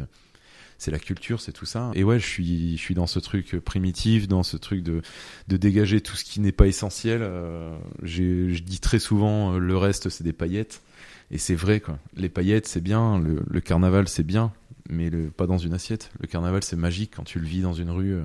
c'est 0.82 0.90
la 0.90 0.98
culture, 0.98 1.40
c'est 1.40 1.52
tout 1.52 1.68
ça. 1.68 1.92
Et 1.94 2.04
ouais, 2.04 2.20
je 2.20 2.26
suis, 2.26 2.76
je 2.76 2.82
suis 2.82 2.96
dans 2.96 3.06
ce 3.06 3.20
truc 3.20 3.60
primitif, 3.60 4.28
dans 4.28 4.42
ce 4.42 4.58
truc 4.58 4.82
de, 4.82 5.04
de 5.48 5.58
dégager 5.58 6.02
tout 6.02 6.16
ce 6.16 6.24
qui 6.24 6.40
n'est 6.40 6.52
pas 6.52 6.66
essentiel. 6.66 7.20
Euh, 7.22 7.78
je 8.02 8.60
dis 8.60 8.80
très 8.80 8.98
souvent, 8.98 9.54
euh, 9.54 9.60
le 9.60 9.78
reste, 9.78 10.10
c'est 10.10 10.24
des 10.24 10.34
paillettes. 10.34 10.82
Et 11.30 11.38
c'est 11.38 11.54
vrai, 11.54 11.82
quoi. 11.82 12.00
Les 12.16 12.30
paillettes, 12.30 12.66
c'est 12.66 12.82
bien. 12.82 13.20
Le, 13.20 13.44
le 13.48 13.62
carnaval, 13.62 14.08
c'est 14.08 14.24
bien. 14.24 14.54
Mais 14.90 15.12
le, 15.12 15.30
pas 15.30 15.46
dans 15.46 15.60
une 15.60 15.74
assiette. 15.74 16.10
Le 16.20 16.26
carnaval, 16.26 16.64
c'est 16.64 16.76
magique 16.76 17.14
quand 17.16 17.26
tu 17.26 17.38
le 17.38 17.46
vis 17.46 17.62
dans 17.62 17.74
une 17.74 17.92
rue, 17.92 18.16
euh, 18.16 18.24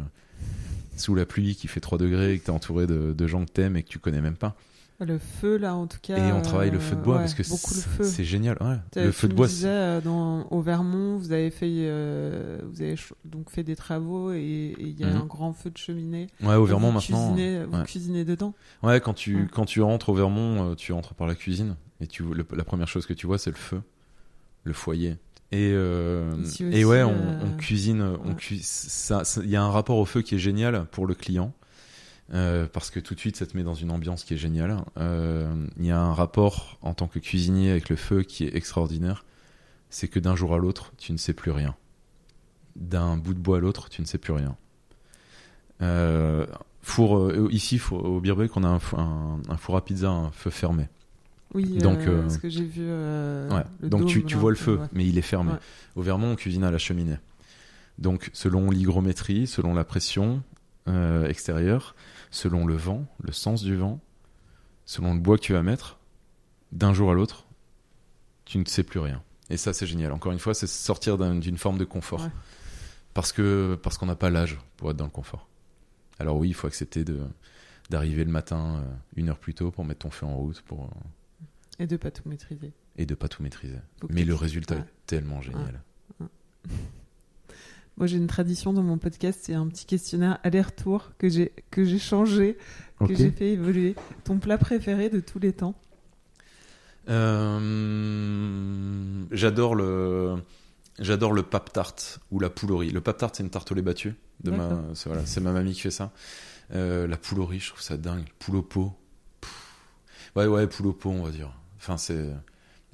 sous 0.96 1.14
la 1.14 1.26
pluie, 1.26 1.56
qui 1.56 1.68
fait 1.68 1.80
3 1.80 1.98
degrés, 1.98 2.32
et 2.32 2.38
que 2.38 2.46
t'es 2.46 2.50
entouré 2.50 2.86
de, 2.86 3.12
de 3.12 3.26
gens 3.26 3.44
que 3.44 3.52
t'aimes 3.52 3.76
et 3.76 3.82
que 3.82 3.88
tu 3.90 3.98
connais 3.98 4.22
même 4.22 4.36
pas. 4.36 4.56
Le 4.98 5.18
feu, 5.18 5.58
là, 5.58 5.74
en 5.74 5.86
tout 5.86 5.98
cas. 6.00 6.16
Et 6.16 6.32
on 6.32 6.40
travaille 6.40 6.70
le 6.70 6.78
feu 6.78 6.96
de 6.96 7.02
bois 7.02 7.18
parce 7.18 7.34
que 7.34 7.42
c'est 7.42 7.84
feu. 7.86 8.04
c'est 8.04 8.24
génial. 8.24 8.56
Ouais. 8.62 8.76
Le 9.02 9.12
feu 9.12 9.28
de 9.28 9.34
bois, 9.34 9.46
disais, 9.46 9.68
euh, 9.68 10.00
dans, 10.00 10.46
au 10.50 10.62
Vermont, 10.62 11.18
vous 11.18 11.32
avez 11.32 11.50
fait, 11.50 11.66
euh, 11.70 12.58
vous 12.64 12.80
avez 12.80 12.94
donc 13.26 13.50
fait 13.50 13.62
des 13.62 13.76
travaux 13.76 14.32
et 14.32 14.74
il 14.78 14.98
y 14.98 15.04
a 15.04 15.08
Mhm. 15.08 15.16
un 15.16 15.24
grand 15.26 15.52
feu 15.52 15.68
de 15.70 15.76
cheminée. 15.76 16.28
ouais, 16.42 16.54
au 16.54 16.64
Vermont 16.64 16.88
vous 16.88 16.94
maintenant. 16.94 17.34
Cuisinez, 17.34 17.64
vous 17.66 17.76
ouais. 17.76 17.84
cuisinez 17.84 18.24
dedans. 18.24 18.54
Ouais, 18.82 19.00
quand 19.00 19.12
tu, 19.12 19.48
quand 19.52 19.66
tu 19.66 19.82
rentres 19.82 20.08
au 20.08 20.14
Vermont, 20.14 20.70
euh, 20.70 20.74
tu 20.74 20.92
entres 20.92 21.12
par 21.14 21.26
la 21.26 21.34
cuisine. 21.34 21.76
Et 22.00 22.06
tu, 22.06 22.22
le- 22.22 22.46
la 22.56 22.64
première 22.64 22.88
chose 22.88 23.04
que 23.04 23.12
tu 23.12 23.26
vois, 23.26 23.36
c'est 23.38 23.50
le 23.50 23.56
feu, 23.56 23.82
le 24.64 24.72
foyer. 24.72 25.16
Et, 25.52 25.70
euh, 25.74 26.32
et 26.72 26.84
ouais, 26.86 27.02
on, 27.02 27.14
on 27.44 27.56
cuisine. 27.56 28.02
On 28.24 28.28
ouais. 28.30 28.34
cui- 28.34 28.60
ça, 28.62 29.24
ça- 29.24 29.42
il 29.44 29.50
y 29.50 29.56
a 29.56 29.62
un 29.62 29.70
rapport 29.70 29.98
au 29.98 30.04
feu 30.04 30.22
qui 30.22 30.34
est 30.34 30.38
génial 30.38 30.86
pour 30.90 31.06
le 31.06 31.14
client. 31.14 31.52
Euh, 32.34 32.66
parce 32.72 32.90
que 32.90 32.98
tout 33.00 33.14
de 33.14 33.20
suite, 33.20 33.36
ça 33.36 33.46
te 33.46 33.56
met 33.56 33.62
dans 33.62 33.74
une 33.74 33.90
ambiance 33.90 34.24
qui 34.24 34.34
est 34.34 34.38
géniale. 34.38 34.76
Euh, 34.98 35.66
Il 35.78 35.86
y 35.86 35.90
a 35.90 36.00
un 36.00 36.12
rapport 36.14 36.78
en 36.82 36.92
tant 36.94 37.06
que 37.06 37.18
cuisinier 37.18 37.70
avec 37.70 37.88
le 37.88 37.96
feu 37.96 38.22
qui 38.22 38.44
est 38.44 38.56
extraordinaire. 38.56 39.24
C'est 39.90 40.08
que 40.08 40.18
d'un 40.18 40.34
jour 40.36 40.54
à 40.54 40.58
l'autre, 40.58 40.92
tu 40.98 41.12
ne 41.12 41.16
sais 41.18 41.32
plus 41.32 41.52
rien. 41.52 41.74
D'un 42.74 43.16
bout 43.16 43.34
de 43.34 43.38
bois 43.38 43.58
à 43.58 43.60
l'autre, 43.60 43.88
tu 43.88 44.02
ne 44.02 44.06
sais 44.06 44.18
plus 44.18 44.32
rien. 44.32 44.56
Euh, 45.82 46.46
four, 46.82 47.18
euh, 47.18 47.48
ici, 47.50 47.78
four- 47.78 48.04
au 48.04 48.20
Birbeck, 48.20 48.56
on 48.56 48.64
a 48.64 48.68
un, 48.68 48.78
fou- 48.78 48.96
un- 48.98 49.40
un 49.48 49.56
four 49.56 49.76
à 49.76 49.84
pizza, 49.84 50.10
un 50.10 50.30
feu 50.30 50.50
fermé. 50.50 50.88
Oui, 51.54 51.78
Donc, 51.78 51.98
euh, 52.00 52.24
euh, 52.24 52.28
ce 52.28 52.38
que 52.38 52.48
j'ai 52.48 52.64
vu. 52.64 52.82
euh, 52.82 53.48
Ouais. 53.50 53.64
le 53.80 53.88
Donc 53.88 54.06
tu, 54.06 54.18
dôme, 54.20 54.28
tu 54.28 54.34
là, 54.34 54.40
vois 54.40 54.50
le 54.50 54.56
feu, 54.56 54.78
ouais. 54.78 54.86
mais 54.92 55.06
il 55.06 55.16
est 55.16 55.22
fermé. 55.22 55.52
Ouais. 55.52 55.58
Au 55.94 56.02
Vermont, 56.02 56.32
on 56.32 56.36
cuisine 56.36 56.64
à 56.64 56.70
la 56.70 56.78
cheminée. 56.78 57.16
Donc 57.98 58.30
selon 58.32 58.70
l'hygrométrie, 58.70 59.46
selon 59.46 59.72
la 59.72 59.84
pression 59.84 60.42
euh, 60.88 61.26
extérieure, 61.28 61.94
selon 62.36 62.66
le 62.66 62.74
vent, 62.76 63.06
le 63.22 63.32
sens 63.32 63.62
du 63.62 63.76
vent, 63.76 63.98
selon 64.84 65.14
le 65.14 65.20
bois 65.20 65.36
que 65.38 65.42
tu 65.42 65.52
vas 65.54 65.62
mettre, 65.62 65.98
d'un 66.72 66.92
jour 66.92 67.10
à 67.10 67.14
l'autre, 67.14 67.46
tu 68.44 68.58
ne 68.58 68.64
sais 68.66 68.82
plus 68.82 69.00
rien. 69.00 69.22
Et 69.48 69.56
ça, 69.56 69.72
c'est 69.72 69.86
génial. 69.86 70.12
Encore 70.12 70.32
une 70.32 70.38
fois, 70.38 70.52
c'est 70.54 70.66
sortir 70.66 71.16
d'un- 71.18 71.36
d'une 71.36 71.56
forme 71.56 71.78
de 71.78 71.84
confort. 71.84 72.20
Ouais. 72.22 72.30
Parce 73.14 73.32
que 73.32 73.78
parce 73.82 73.96
qu'on 73.96 74.06
n'a 74.06 74.16
pas 74.16 74.28
l'âge 74.30 74.58
pour 74.76 74.90
être 74.90 74.96
dans 74.96 75.04
le 75.06 75.10
confort. 75.10 75.48
Alors 76.18 76.36
oui, 76.36 76.48
il 76.48 76.54
faut 76.54 76.66
accepter 76.66 77.04
de 77.04 77.20
d'arriver 77.88 78.24
le 78.24 78.30
matin 78.32 78.76
euh, 78.78 78.94
une 79.14 79.28
heure 79.30 79.38
plus 79.38 79.54
tôt 79.54 79.70
pour 79.70 79.84
mettre 79.84 80.00
ton 80.00 80.10
feu 80.10 80.26
en 80.26 80.34
route 80.36 80.60
pour, 80.62 80.84
euh, 80.84 81.44
Et 81.78 81.86
de 81.86 81.96
pas 81.96 82.10
tout 82.10 82.28
maîtriser. 82.28 82.72
et 82.96 83.06
de 83.06 83.14
pas 83.14 83.28
tout 83.28 83.42
maîtriser. 83.44 83.78
Mais 84.10 84.24
le 84.24 84.34
résultat 84.34 84.74
ouais. 84.74 84.80
est 84.80 85.06
tellement 85.06 85.40
génial. 85.40 85.80
Moi, 87.96 88.06
j'ai 88.06 88.18
une 88.18 88.26
tradition 88.26 88.74
dans 88.74 88.82
mon 88.82 88.98
podcast, 88.98 89.40
c'est 89.42 89.54
un 89.54 89.66
petit 89.68 89.86
questionnaire 89.86 90.38
aller-retour 90.42 91.12
que 91.16 91.30
j'ai 91.30 91.52
que 91.70 91.84
j'ai 91.84 91.98
changé, 91.98 92.58
que 93.00 93.14
j'ai 93.14 93.30
fait 93.30 93.52
évoluer. 93.52 93.94
Ton 94.24 94.38
plat 94.38 94.58
préféré 94.58 95.08
de 95.08 95.20
tous 95.20 95.38
les 95.38 95.54
temps? 95.54 95.74
Euh, 97.08 99.24
j'adore 99.30 99.74
le 99.74 100.36
j'adore 100.98 101.32
le 101.32 101.42
pap 101.42 101.72
tart 101.72 101.94
ou 102.30 102.38
la 102.38 102.50
poulerie. 102.50 102.90
Le 102.90 103.00
pap 103.00 103.16
tart 103.16 103.30
c'est 103.32 103.42
une 103.42 103.50
tarte 103.50 103.72
au 103.72 103.74
lait 103.74 103.82
battu 103.82 104.14
de 104.42 104.50
ma 104.50 104.68
D'accord. 104.68 104.84
c'est 104.94 105.08
voilà, 105.08 105.22
ma 105.40 105.52
mamie 105.52 105.72
qui 105.72 105.80
fait 105.80 105.90
ça. 105.90 106.12
Euh, 106.74 107.06
la 107.06 107.16
poulerie, 107.16 107.60
je 107.60 107.70
trouve 107.70 107.80
ça 107.80 107.96
dingue. 107.96 108.24
Poule 108.38 108.56
au 108.56 108.62
pot. 108.62 108.92
Pff. 109.40 109.72
Ouais 110.34 110.46
ouais, 110.46 110.66
poule 110.66 110.88
au 110.88 110.92
pot, 110.92 111.10
on 111.10 111.22
va 111.22 111.30
dire. 111.30 111.50
Enfin 111.78 111.96
c'est 111.96 112.28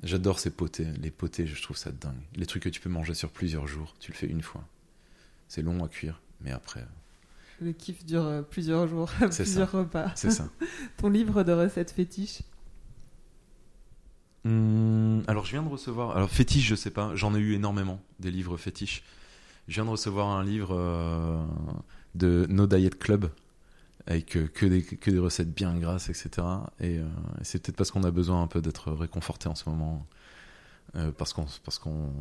j'adore 0.05 0.38
ces 0.38 0.50
potés, 0.50 0.86
les 1.00 1.11
potés, 1.11 1.46
je 1.46 1.61
trouve 1.61 1.76
ça 1.76 1.90
dingue. 1.90 2.20
Les 2.36 2.46
trucs 2.46 2.62
que 2.62 2.68
tu 2.68 2.80
peux 2.80 2.90
manger 2.90 3.14
sur 3.14 3.30
plusieurs 3.30 3.66
jours, 3.66 3.94
tu 3.98 4.12
le 4.12 4.16
fais 4.16 4.28
une 4.28 4.42
fois. 4.42 4.62
C'est 5.53 5.61
long 5.61 5.84
à 5.84 5.88
cuire, 5.88 6.22
mais 6.40 6.50
après 6.50 6.82
Le 7.61 7.72
kiff 7.72 8.07
dure 8.07 8.24
euh, 8.24 8.40
plusieurs 8.40 8.88
jours, 8.88 9.11
C'est 9.30 9.42
plusieurs 9.42 9.70
repas. 9.70 10.11
c'est 10.14 10.30
ça. 10.30 10.48
Ton 10.96 11.11
livre 11.11 11.42
de 11.42 11.53
recettes 11.53 11.90
fétiches 11.90 12.40
Hum, 14.46 15.22
alors 15.28 15.44
je 15.44 15.50
viens 15.53 15.62
de 15.62 15.68
recevoir. 15.68 16.16
Alors 16.16 16.30
fétiche, 16.30 16.66
je 16.66 16.74
sais 16.74 16.90
pas. 16.90 17.14
J'en 17.14 17.34
ai 17.34 17.38
eu 17.38 17.53
énormément 17.55 18.00
des 18.18 18.30
livres 18.30 18.57
fétiches. 18.57 19.05
Je 19.68 19.74
viens 19.74 19.84
de 19.84 19.90
recevoir 19.90 20.28
un 20.28 20.42
livre 20.42 20.74
euh, 20.74 21.44
de 22.14 22.46
No 22.48 22.66
Diet 22.66 22.98
Club 22.98 23.30
avec 24.07 24.36
euh, 24.36 24.48
que 24.48 24.66
des 24.66 24.82
que 24.82 25.11
des 25.11 25.18
recettes 25.18 25.53
bien 25.55 25.78
grasses, 25.78 26.09
etc. 26.09 26.30
Et 26.80 26.98
euh, 26.98 27.05
c'est 27.42 27.62
peut-être 27.62 27.76
parce 27.76 27.90
qu'on 27.92 28.05
a 28.05 28.11
besoin 28.11 28.42
un 28.42 28.48
peu 28.48 28.61
d'être 28.62 28.90
réconforté 28.92 29.48
en 29.48 29.55
ce 29.55 29.68
moment, 29.68 30.07
Euh, 30.96 31.12
parce 31.12 31.32
qu'on 31.32 31.46
parce 31.64 31.78
qu'on 31.78 32.12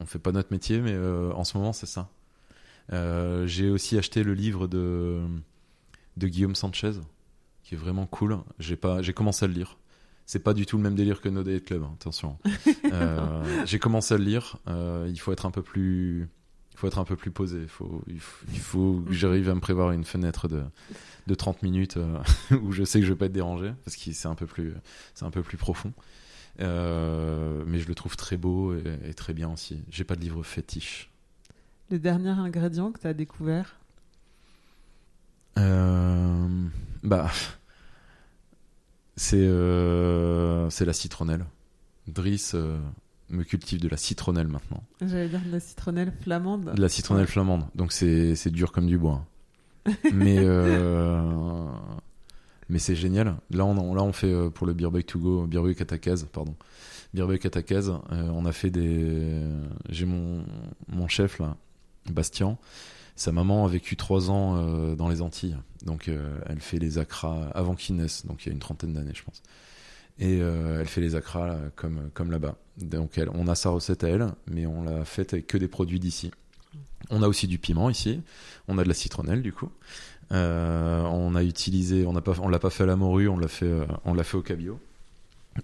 on 0.00 0.06
fait 0.06 0.18
pas 0.18 0.32
notre 0.32 0.52
métier, 0.52 0.80
mais 0.80 0.92
euh, 0.94 1.32
en 1.34 1.44
ce 1.44 1.56
moment 1.58 1.72
c'est 1.72 1.86
ça. 1.86 2.08
Euh, 2.92 3.46
J'ai 3.46 3.68
aussi 3.70 3.98
acheté 3.98 4.22
le 4.22 4.34
livre 4.34 4.66
de 4.66 5.20
de 6.16 6.28
Guillaume 6.28 6.54
Sanchez, 6.54 6.92
qui 7.62 7.74
est 7.74 7.78
vraiment 7.78 8.06
cool. 8.06 8.38
J'ai 8.58 8.76
pas 8.76 9.02
j'ai 9.02 9.12
commencé 9.12 9.44
à 9.44 9.48
le 9.48 9.54
lire. 9.54 9.78
C'est 10.28 10.40
pas 10.40 10.54
du 10.54 10.66
tout 10.66 10.76
le 10.76 10.82
même 10.82 10.96
délire 10.96 11.20
que 11.20 11.28
No 11.28 11.44
Diet 11.44 11.60
Club, 11.60 11.82
hein, 11.84 11.92
attention. 11.94 12.38
Euh, 12.92 13.64
j'ai 13.66 13.78
commencé 13.78 14.14
à 14.14 14.18
le 14.18 14.24
lire. 14.24 14.56
euh, 14.68 15.06
il 15.10 15.18
faut 15.18 15.32
être 15.32 15.44
un 15.46 15.50
peu 15.50 15.62
plus, 15.62 16.28
il 16.72 16.78
faut 16.78 16.86
être 16.86 16.98
un 16.98 17.04
peu 17.04 17.16
plus 17.16 17.30
posé. 17.32 17.58
Il 17.62 17.68
faut, 17.68 18.02
il 18.06 18.20
faut, 18.20 18.46
il 18.52 18.58
faut 18.60 19.02
que 19.06 19.12
j'arrive 19.12 19.48
à 19.50 19.54
me 19.54 19.60
prévoir 19.60 19.90
une 19.92 20.04
fenêtre 20.04 20.46
de, 20.48 20.62
de 21.26 21.34
30 21.34 21.62
minutes 21.62 21.96
euh, 21.96 22.18
où 22.62 22.72
je 22.72 22.84
sais 22.84 23.00
que 23.00 23.06
je 23.06 23.12
vais 23.12 23.18
pas 23.18 23.26
être 23.26 23.32
dérangé 23.32 23.72
parce 23.84 23.96
que 23.96 24.12
c'est 24.12 24.28
un 24.28 24.34
peu 24.36 24.46
plus, 24.46 24.72
c'est 25.14 25.24
un 25.24 25.30
peu 25.30 25.42
plus 25.42 25.56
profond. 25.58 25.92
Mais 26.58 27.78
je 27.78 27.86
le 27.88 27.94
trouve 27.94 28.16
très 28.16 28.36
beau 28.36 28.74
et, 28.74 28.82
et 29.10 29.14
très 29.14 29.34
bien 29.34 29.52
aussi. 29.52 29.82
J'ai 29.90 30.04
pas 30.04 30.16
de 30.16 30.20
livre 30.20 30.42
fétiche. 30.42 31.10
Le 31.90 31.98
dernier 31.98 32.30
ingrédient 32.30 32.90
que 32.92 33.00
tu 33.00 33.06
as 33.06 33.14
découvert 33.14 33.76
Euh, 35.58 36.48
bah, 37.02 37.30
c'est 39.16 39.36
euh, 39.46 40.68
c'est 40.70 40.84
la 40.84 40.92
citronnelle. 40.92 41.46
Driss 42.08 42.52
euh, 42.54 42.78
me 43.30 43.42
cultive 43.42 43.80
de 43.80 43.88
la 43.88 43.96
citronnelle 43.96 44.48
maintenant? 44.48 44.82
J'allais 45.00 45.28
dire 45.28 45.40
de 45.44 45.50
la 45.50 45.60
citronnelle 45.60 46.12
flamande. 46.20 46.72
De 46.74 46.80
la 46.80 46.88
citronnelle 46.88 47.26
flamande. 47.26 47.64
Donc 47.74 47.92
c'est 47.92 48.50
dur 48.50 48.72
comme 48.72 48.86
du 48.86 48.98
bois. 48.98 49.24
Mais 50.12 50.38
euh, 50.40 51.64
Mais 52.68 52.78
c'est 52.80 52.96
génial. 52.96 53.36
Là, 53.50 53.64
on, 53.64 53.94
là, 53.94 54.02
on 54.02 54.12
fait 54.12 54.50
pour 54.50 54.66
le 54.66 54.74
Beer 54.74 54.90
to 55.06 55.18
Go, 55.18 55.46
Beer 55.46 55.74
Katakaz, 55.74 56.26
pardon. 56.32 56.54
Beer 57.14 57.38
Katakaz, 57.38 57.88
euh, 57.90 58.28
on 58.34 58.44
a 58.44 58.52
fait 58.52 58.70
des. 58.70 59.40
J'ai 59.88 60.04
mon, 60.04 60.44
mon 60.88 61.08
chef, 61.08 61.38
là, 61.38 61.56
Bastien. 62.12 62.58
Sa 63.14 63.32
maman 63.32 63.64
a 63.64 63.68
vécu 63.68 63.96
trois 63.96 64.30
ans 64.30 64.56
euh, 64.56 64.94
dans 64.94 65.08
les 65.08 65.22
Antilles. 65.22 65.56
Donc, 65.84 66.10
elle 66.46 66.60
fait 66.60 66.78
les 66.78 66.98
acras 66.98 67.48
avant 67.54 67.74
qu'il 67.74 67.96
naisse. 67.96 68.26
Donc, 68.26 68.44
il 68.44 68.48
y 68.48 68.50
a 68.50 68.52
une 68.52 68.58
trentaine 68.58 68.92
d'années, 68.92 69.14
je 69.14 69.22
pense. 69.22 69.42
Et 70.18 70.38
elle 70.38 70.86
fait 70.86 71.00
les 71.00 71.14
acras 71.14 71.56
comme, 71.76 72.10
comme 72.12 72.32
là-bas. 72.32 72.56
Donc, 72.78 73.20
on 73.34 73.46
a 73.46 73.54
sa 73.54 73.70
recette 73.70 74.02
à 74.02 74.08
elle, 74.08 74.26
mais 74.50 74.66
on 74.66 74.82
l'a 74.82 75.04
faite 75.04 75.32
avec 75.32 75.46
que 75.46 75.58
des 75.58 75.68
produits 75.68 76.00
d'ici. 76.00 76.32
On 77.10 77.22
a 77.22 77.28
aussi 77.28 77.46
du 77.46 77.58
piment 77.58 77.88
ici. 77.88 78.20
On 78.66 78.78
a 78.78 78.82
de 78.82 78.88
la 78.88 78.94
citronnelle, 78.94 79.42
du 79.42 79.52
coup. 79.52 79.70
Euh, 80.32 81.02
on 81.02 81.34
a 81.34 81.42
utilisé, 81.42 82.04
on 82.04 82.14
on 82.16 82.48
l'a 82.48 82.58
pas 82.58 82.70
fait 82.70 82.82
à 82.82 82.86
la 82.86 82.96
morue, 82.96 83.28
on 83.28 83.38
l'a 83.38 83.48
fait, 83.48 83.66
euh, 83.66 83.86
on 84.04 84.14
l'a 84.14 84.24
fait 84.24 84.36
au 84.36 84.42
cabillaud, 84.42 84.80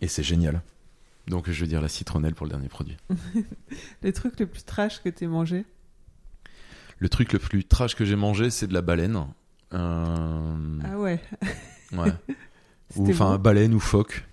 et 0.01 0.09
c'est 0.09 0.23
génial. 0.23 0.63
Donc 1.27 1.51
je 1.51 1.61
veux 1.61 1.67
dire 1.67 1.81
la 1.81 1.89
citronnelle 1.89 2.35
pour 2.35 2.47
le 2.47 2.51
dernier 2.51 2.69
produit. 2.69 2.97
le 4.03 4.13
truc 4.13 4.39
le 4.39 4.47
plus 4.47 4.65
trash 4.65 5.03
que 5.03 5.09
tu 5.09 5.27
mangé 5.27 5.65
Le 7.03 7.09
truc 7.09 7.33
le 7.33 7.41
plus 7.41 7.65
trash 7.65 7.97
que 7.97 8.05
j'ai 8.05 8.15
mangé, 8.15 8.51
c'est 8.51 8.69
de 8.69 8.75
la 8.75 8.81
baleine. 8.81 9.27
Euh, 9.75 10.79
ah 10.85 10.99
ouais. 10.99 11.21
ouais. 11.93 12.13
ou 12.97 13.11
enfin 13.11 13.39
baleine 13.39 13.75
ou 13.75 13.81
phoque. 13.81 14.25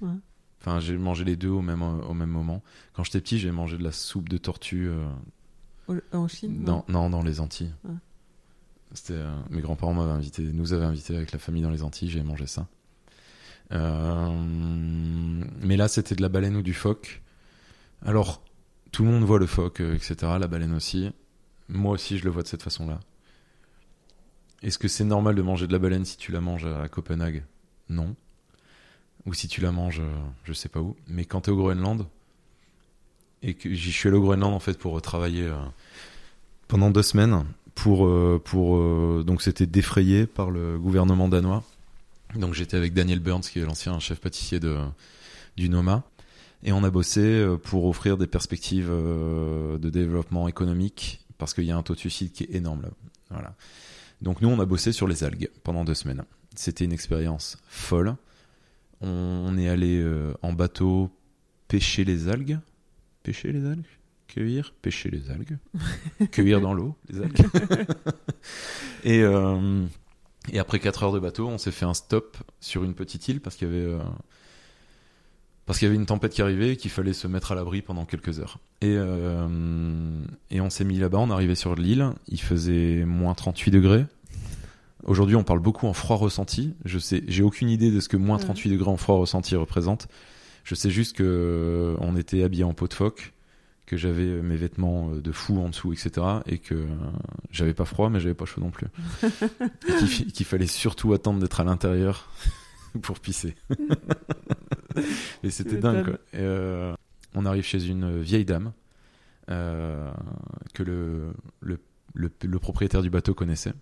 Enfin, 0.62 0.80
j'ai 0.80 0.96
mangé 0.96 1.24
les 1.24 1.36
deux 1.36 1.50
au 1.50 1.62
même 1.62 1.82
au 1.82 2.14
même 2.14 2.30
moment. 2.30 2.62
Quand 2.94 3.04
j'étais 3.04 3.22
petit, 3.22 3.40
j'ai 3.40 3.50
mangé 3.50 3.78
de 3.78 3.84
la 3.84 3.92
soupe 3.92 4.30
de 4.30 4.38
tortue. 4.38 4.92
En 6.14 6.28
Chine 6.28 6.64
Non, 6.64 6.84
non, 6.88 7.10
dans 7.10 7.24
les 7.24 7.40
Antilles. 7.40 7.74
C'était 8.94 9.14
euh, 9.14 9.36
mes 9.50 9.62
grands-parents 9.62 9.94
m'avaient 9.94 10.12
invité, 10.12 10.42
nous 10.42 10.74
avaient 10.74 10.86
invité 10.86 11.16
avec 11.16 11.32
la 11.32 11.40
famille 11.40 11.62
dans 11.62 11.70
les 11.70 11.84
Antilles, 11.84 12.10
j'ai 12.10 12.24
mangé 12.24 12.48
ça. 12.48 12.68
Euh, 13.72 14.30
mais 15.62 15.78
là, 15.78 15.88
c'était 15.88 16.16
de 16.16 16.22
la 16.22 16.30
baleine 16.30 16.56
ou 16.56 16.62
du 16.62 16.74
phoque. 16.74 17.22
Alors, 18.04 18.44
tout 18.92 19.04
le 19.04 19.10
monde 19.10 19.24
voit 19.24 19.38
le 19.40 19.46
phoque, 19.46 19.82
euh, 19.82 19.96
etc. 19.96 20.16
La 20.40 20.48
baleine 20.48 20.74
aussi. 20.74 21.12
Moi 21.70 21.94
aussi, 21.94 22.18
je 22.18 22.26
le 22.26 22.30
vois 22.30 22.44
de 22.44 22.48
cette 22.48 22.64
façon-là. 22.64 23.00
Est-ce 24.62 24.78
que 24.78 24.88
c'est 24.88 25.06
normal 25.06 25.36
de 25.36 25.42
manger 25.42 25.68
de 25.68 25.72
la 25.72 25.80
baleine 25.80 26.04
si 26.04 26.18
tu 26.18 26.32
la 26.32 26.42
manges 26.42 26.66
à 26.66 26.88
Copenhague? 26.90 27.44
Non. 27.88 28.16
Ou 29.26 29.34
si 29.34 29.48
tu 29.48 29.62
la 29.62 29.72
manges, 29.72 30.02
je 30.44 30.54
sais 30.54 30.70
pas 30.70 30.82
où. 30.82 30.96
Mais 31.08 31.26
quand 31.26 31.42
tu 31.42 31.50
es 31.50 31.54
au 31.54 31.58
Groenland, 31.58 32.06
et 33.42 33.54
que 33.54 33.74
j'y 33.74 33.92
suis 33.92 34.10
allé 34.10 34.18
au 34.18 34.22
Groenland 34.22 34.54
en 34.54 34.60
fait 34.60 34.78
pour 34.78 35.02
travailler 35.02 35.50
pendant 36.68 36.90
deux 36.90 37.04
semaines, 37.04 37.46
pour, 37.80 38.06
euh, 38.06 38.42
pour 38.44 38.78
euh, 38.78 39.24
donc 39.26 39.42
c'était 39.42 39.66
défrayé 39.66 40.28
par 40.28 40.52
le 40.52 40.78
gouvernement 40.78 41.30
danois. 41.30 41.64
Donc 42.36 42.54
j'étais 42.54 42.78
avec 42.78 42.94
Daniel 42.94 43.20
Burns 43.20 43.42
qui 43.42 43.60
est 43.60 43.66
l'ancien 43.66 44.00
chef 44.00 44.20
pâtissier 44.20 44.60
du 45.56 45.70
Noma 45.70 46.04
et 46.64 46.72
on 46.74 46.84
a 46.84 46.90
bossé 46.90 47.22
euh, 47.22 47.58
pour 47.58 47.86
offrir 47.86 48.18
des 48.18 48.28
perspectives 48.28 48.90
de 48.90 49.90
développement 49.90 50.48
économique 50.48 51.22
parce 51.40 51.56
qu'il 51.56 51.64
y 51.64 51.72
a 51.72 51.78
un 51.78 51.82
taux 51.82 51.96
de 51.96 52.00
suicide 52.00 52.32
qui 52.32 52.44
est 52.44 52.54
énorme 52.54 52.84
là. 52.84 52.90
Voilà. 53.32 53.56
Donc 54.22 54.42
nous 54.42 54.50
on 54.50 54.60
a 54.60 54.66
bossé 54.66 54.92
sur 54.92 55.08
les 55.08 55.24
algues 55.24 55.50
pendant 55.64 55.84
deux 55.84 55.96
semaines. 55.96 56.24
C'était 56.56 56.86
une 56.86 56.94
expérience 56.94 57.58
folle. 57.68 58.16
On 59.02 59.58
est 59.58 59.70
allé 59.70 60.06
en 60.42 60.54
bateau 60.54 61.10
pêcher 61.68 62.04
les 62.04 62.28
algues. 62.28 62.60
Pêcher 63.24 63.52
les 63.52 63.66
algues? 63.66 63.86
Cueillir, 64.30 64.76
pêcher 64.84 65.10
les 65.10 65.32
algues, 65.32 65.58
cueillir 66.32 66.62
dans 66.62 66.76
l'eau 66.76 66.96
les 67.10 67.20
algues. 67.20 67.48
et, 69.04 69.24
euh, 69.24 69.84
et 70.52 70.60
après 70.60 70.80
4 70.80 71.02
heures 71.04 71.12
de 71.12 71.20
bateau, 71.20 71.48
on 71.48 71.58
s'est 71.58 71.72
fait 71.72 71.86
un 71.86 71.96
stop 71.96 72.38
sur 72.60 72.84
une 72.84 72.94
petite 72.94 73.28
île 73.28 73.42
parce 73.42 73.56
qu'il 73.56 73.68
y 73.68 73.72
avait 73.72 73.86
euh, 73.86 74.00
parce 75.70 75.78
qu'il 75.78 75.86
y 75.86 75.92
avait 75.92 76.00
une 76.00 76.08
tempête 76.08 76.34
qui 76.34 76.42
arrivait 76.42 76.72
et 76.72 76.78
qu'il 76.78 76.90
fallait 76.90 77.14
se 77.14 77.28
mettre 77.28 77.52
à 77.52 77.56
l'abri 77.56 77.84
pendant 77.84 78.04
quelques 78.04 78.40
heures. 78.40 78.58
Et, 78.82 78.96
euh, 78.98 79.48
et 80.50 80.62
on 80.62 80.72
s'est 80.72 80.84
mis 80.84 80.98
là-bas, 80.98 81.20
on 81.20 81.30
arrivait 81.30 81.54
sur 81.54 81.76
l'île, 81.76 82.10
il 82.28 82.42
faisait 82.42 83.06
moins 83.06 83.36
38 83.36 83.70
degrés. 83.70 84.08
Aujourd'hui, 85.04 85.36
on 85.36 85.44
parle 85.44 85.60
beaucoup 85.60 85.86
en 85.86 85.94
froid 85.94 86.16
ressenti. 86.16 86.74
Je 86.86 86.98
sais, 86.98 87.22
j'ai 87.28 87.44
aucune 87.44 87.70
idée 87.70 87.92
de 87.92 88.00
ce 88.00 88.10
que 88.10 88.18
moins 88.18 88.40
38 88.40 88.72
degrés 88.72 88.90
en 88.90 88.98
froid 88.98 89.18
ressenti 89.18 89.56
représente. 89.56 90.08
Je 90.64 90.74
sais 90.74 90.90
juste 90.90 91.16
que 91.16 91.96
on 92.00 92.16
était 92.16 92.42
habillé 92.42 92.64
en 92.64 92.74
peau 92.74 92.88
de 92.88 92.96
phoque 92.96 93.34
que 93.86 93.96
j'avais 93.96 94.24
euh, 94.24 94.42
mes 94.42 94.56
vêtements 94.56 95.12
euh, 95.12 95.22
de 95.22 95.32
fou 95.32 95.60
en 95.60 95.70
dessous, 95.70 95.94
etc. 95.94 96.26
Et 96.48 96.58
que 96.58 96.74
euh, 96.74 96.88
j'avais 97.52 97.76
pas 97.76 97.86
froid, 97.86 98.10
mais 98.10 98.20
j'avais 98.20 98.34
pas 98.34 98.46
chaud 98.46 98.62
non 98.62 98.72
plus. 98.72 98.88
et 99.88 100.32
qu'il 100.32 100.48
fallait 100.48 100.66
surtout 100.66 101.14
attendre 101.14 101.40
d'être 101.40 101.60
à 101.60 101.64
l'intérieur 101.64 102.28
pour 103.04 103.20
pisser. 103.20 103.56
et 105.44 105.50
c'était 105.50 105.78
dingue. 105.78 106.18
on 106.34 107.46
arrive 107.46 107.64
chez 107.64 107.86
une 107.86 108.22
vieille 108.22 108.46
dame 108.46 108.74
que 109.48 110.84
le, 110.84 111.34
le, 111.62 111.80
le, 112.14 112.60
propriétaire 112.60 113.02
du 113.02 113.10
bateau 113.10 113.34
connaissait. 113.34 113.74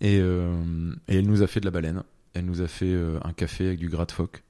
Et, 0.00 0.18
et, 0.18 1.16
elle 1.16 1.26
nous 1.26 1.42
a 1.42 1.46
fait 1.46 1.60
de 1.60 1.64
la 1.64 1.70
baleine. 1.70 2.02
Elle 2.34 2.46
nous 2.46 2.60
a 2.60 2.68
fait 2.68 2.94
un 3.22 3.32
café 3.32 3.66
avec 3.66 3.78
du 3.78 3.88
gras 3.88 4.06
de 4.06 4.12
phoque. 4.12 4.44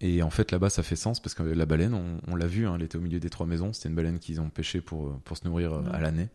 Et 0.00 0.22
en 0.22 0.28
fait, 0.28 0.50
là-bas, 0.50 0.68
ça 0.70 0.82
fait 0.82 0.96
sens 0.96 1.18
parce 1.18 1.34
que 1.34 1.42
la 1.42 1.64
baleine, 1.64 2.20
on, 2.26 2.36
l'a 2.36 2.46
vu, 2.46 2.66
hein, 2.66 2.74
elle 2.76 2.82
était 2.82 2.96
au 2.96 3.00
milieu 3.00 3.20
des 3.20 3.30
trois 3.30 3.46
maisons. 3.46 3.72
C'était 3.72 3.88
une 3.88 3.94
baleine 3.94 4.18
qu'ils 4.18 4.38
ont 4.38 4.50
pêchée 4.50 4.82
pour, 4.82 5.18
pour 5.20 5.36
se 5.36 5.48
nourrir 5.48 5.72
euh, 5.72 5.82
à 5.92 6.00
l'année. 6.00 6.28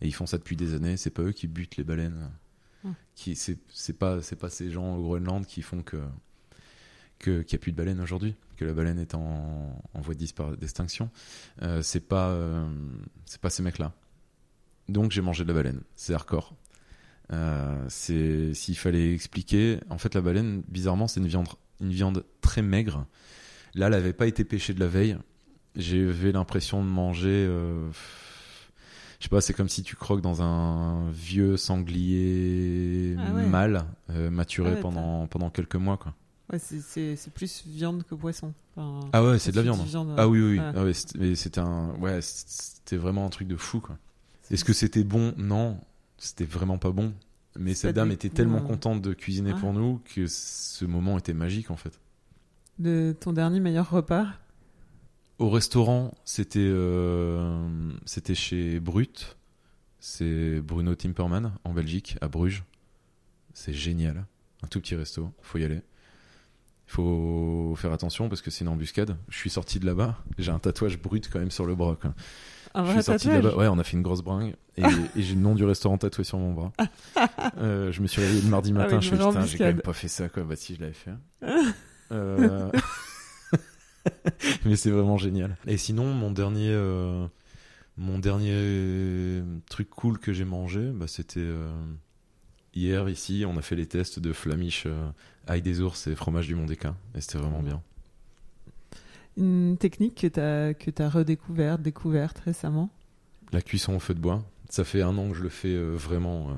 Et 0.00 0.06
ils 0.06 0.14
font 0.14 0.24
ça 0.24 0.38
depuis 0.38 0.56
des 0.56 0.74
années. 0.74 0.96
C'est 0.96 1.10
pas 1.10 1.22
eux 1.22 1.32
qui 1.32 1.46
butent 1.46 1.76
les 1.76 1.84
baleines. 1.84 2.30
Qui, 3.14 3.36
c'est, 3.36 3.58
pas, 3.98 4.22
c'est 4.22 4.36
pas 4.36 4.48
ces 4.48 4.70
gens 4.70 4.96
au 4.96 5.02
Groenland 5.02 5.44
qui 5.44 5.60
font 5.60 5.82
que, 5.82 5.98
qu'il 7.20 7.38
n'y 7.38 7.54
a 7.54 7.58
plus 7.58 7.72
de 7.72 7.76
baleines 7.76 8.00
aujourd'hui. 8.00 8.34
Que 8.56 8.64
la 8.64 8.72
baleine 8.72 8.98
est 8.98 9.14
en, 9.14 9.82
en 9.94 10.00
voie 10.00 10.14
d'extinction. 10.14 11.10
Euh, 11.62 11.82
c'est 11.82 12.06
pas, 12.06 12.28
euh, 12.28 12.68
c'est 13.24 13.40
pas 13.40 13.50
ces 13.50 13.62
mecs-là. 13.62 13.92
Donc 14.88 15.12
j'ai 15.12 15.22
mangé 15.22 15.44
de 15.44 15.48
la 15.48 15.54
baleine. 15.54 15.82
C'est 15.94 16.14
hardcore. 16.14 16.54
c'est, 17.88 18.54
s'il 18.54 18.76
fallait 18.76 19.14
expliquer, 19.14 19.78
en 19.88 19.98
fait, 19.98 20.14
la 20.14 20.20
baleine, 20.20 20.62
bizarrement, 20.68 21.06
c'est 21.06 21.20
une 21.20 21.28
viande 21.28 21.48
une 21.80 21.90
viande 21.90 22.24
très 22.40 22.62
maigre. 22.62 23.06
Là, 23.74 23.86
elle 23.86 23.92
n'avait 23.92 24.12
pas 24.12 24.26
été 24.26 24.44
pêchée 24.44 24.74
de 24.74 24.80
la 24.80 24.86
veille. 24.86 25.16
J'avais 25.76 26.32
l'impression 26.32 26.82
de 26.84 26.88
manger. 26.88 27.28
Euh, 27.28 27.90
je 29.18 29.24
sais 29.24 29.28
pas, 29.28 29.40
c'est 29.40 29.52
comme 29.52 29.68
si 29.68 29.82
tu 29.82 29.96
croques 29.96 30.20
dans 30.20 30.42
un 30.42 31.10
vieux 31.10 31.56
sanglier 31.56 33.16
ah 33.18 33.30
mâle 33.30 33.84
euh, 34.10 34.30
maturé 34.30 34.74
ah 34.76 34.80
pendant, 34.80 35.26
pendant 35.26 35.50
quelques 35.50 35.76
mois. 35.76 35.96
Quoi. 35.96 36.14
Ouais, 36.52 36.58
c'est 36.58 37.32
plus 37.32 37.64
viande 37.66 38.02
que 38.04 38.14
poisson. 38.14 38.52
ah 38.76 39.24
ouais, 39.24 39.38
c'est 39.38 39.52
de 39.52 39.56
la 39.56 39.62
viande. 39.62 40.14
Ah 40.16 40.28
oui, 40.28 40.40
oui. 40.40 40.58
Ah 40.58 40.84
c'était 41.34 41.60
un, 41.60 41.94
ouais, 42.00 42.20
c'était 42.22 42.96
vraiment 42.96 43.26
un 43.26 43.30
truc 43.30 43.48
de 43.48 43.56
fou. 43.56 43.82
Est-ce 44.50 44.64
que 44.64 44.72
c'était 44.72 45.04
bon? 45.04 45.34
Non, 45.36 45.78
c'était 46.18 46.44
vraiment 46.44 46.78
pas 46.78 46.90
bon. 46.90 47.12
Mais 47.58 47.74
cette 47.74 47.96
dame 47.96 48.10
était 48.12 48.28
tellement 48.28 48.60
contente 48.60 49.02
de 49.02 49.12
cuisiner 49.12 49.54
pour 49.54 49.72
nous 49.72 50.00
que 50.14 50.26
ce 50.26 50.84
moment 50.84 51.18
était 51.18 51.34
magique 51.34 51.70
en 51.70 51.76
fait. 51.76 52.00
De 52.78 53.14
ton 53.18 53.32
dernier 53.32 53.60
meilleur 53.60 53.90
repas? 53.90 54.26
Au 55.38 55.50
restaurant, 55.50 56.14
c'était 56.24 56.58
euh, 56.60 57.92
c'était 58.04 58.34
chez 58.34 58.80
Brut. 58.80 59.36
C'est 59.98 60.60
Bruno 60.60 60.94
Timperman 60.94 61.52
en 61.64 61.72
Belgique, 61.74 62.16
à 62.20 62.28
Bruges. 62.28 62.64
C'est 63.52 63.74
génial. 63.74 64.26
Un 64.62 64.66
tout 64.66 64.80
petit 64.80 64.94
resto, 64.94 65.32
faut 65.42 65.58
y 65.58 65.64
aller. 65.64 65.82
Il 66.90 66.94
faut 66.94 67.74
faire 67.76 67.92
attention 67.92 68.28
parce 68.28 68.42
que 68.42 68.50
c'est 68.50 68.64
une 68.64 68.68
embuscade. 68.68 69.16
Je 69.28 69.36
suis 69.36 69.48
sorti 69.48 69.78
de 69.78 69.86
là-bas, 69.86 70.16
j'ai 70.38 70.50
un 70.50 70.58
tatouage 70.58 71.00
brut 71.00 71.30
quand 71.32 71.38
même 71.38 71.52
sur 71.52 71.64
le 71.64 71.76
bras. 71.76 71.96
Un 72.74 72.84
Ouais, 72.84 73.68
on 73.68 73.78
a 73.78 73.84
fait 73.84 73.96
une 73.96 74.02
grosse 74.02 74.22
bringue 74.22 74.56
et, 74.76 74.82
j'ai 75.16 75.34
le 75.36 75.40
nom 75.40 75.54
du 75.54 75.64
restaurant 75.64 75.98
tatoué 75.98 76.24
sur 76.24 76.38
mon 76.38 76.52
bras. 76.52 76.72
Euh, 77.58 77.92
je 77.92 78.00
me 78.00 78.06
suis 78.06 78.20
réveillé 78.22 78.42
le 78.42 78.48
mardi 78.48 78.72
matin, 78.72 78.96
ah 78.96 79.00
je 79.00 79.14
me 79.14 79.20
suis 79.20 79.40
dit, 79.40 79.48
j'ai 79.48 79.58
quand 79.58 79.64
même 79.64 79.80
pas 79.80 79.92
fait 79.92 80.08
ça, 80.08 80.28
quoi. 80.28 80.44
Bah, 80.44 80.56
si, 80.56 80.76
je 80.76 80.80
l'avais 80.80 80.92
fait. 80.92 81.10
euh... 82.12 82.70
Mais 84.64 84.76
c'est 84.76 84.90
vraiment 84.90 85.16
génial. 85.16 85.56
Et 85.66 85.76
sinon, 85.76 86.06
mon 86.14 86.30
dernier, 86.30 86.70
euh, 86.70 87.26
mon 87.96 88.18
dernier 88.18 89.42
truc 89.68 89.90
cool 89.90 90.18
que 90.18 90.32
j'ai 90.32 90.44
mangé, 90.44 90.90
bah, 90.92 91.06
c'était 91.06 91.46
hier 92.74 93.08
ici. 93.08 93.44
On 93.46 93.56
a 93.56 93.62
fait 93.62 93.76
les 93.76 93.86
tests 93.86 94.18
de 94.18 94.32
flamiche 94.32 94.86
ail 95.46 95.62
des 95.62 95.80
ours 95.80 96.06
et 96.06 96.14
fromage 96.14 96.46
du 96.46 96.54
Mont-des-Quins. 96.54 96.96
Et 97.14 97.20
c'était 97.20 97.38
vraiment 97.38 97.62
bien. 97.62 97.82
Une 99.36 99.76
technique 99.78 100.16
que 100.16 100.26
tu 100.26 100.40
as, 100.40 100.74
que 100.74 101.02
as 101.02 101.08
redécouverte, 101.08 101.80
découverte 101.82 102.38
récemment? 102.40 102.90
La 103.52 103.62
cuisson 103.62 103.94
au 103.94 103.98
feu 104.00 104.14
de 104.14 104.20
bois. 104.20 104.44
Ça 104.68 104.84
fait 104.84 105.02
un 105.02 105.16
an 105.18 105.30
que 105.30 105.36
je 105.36 105.42
le 105.42 105.48
fais 105.48 105.74
euh, 105.74 105.94
vraiment 105.94 106.50
euh, 106.50 106.54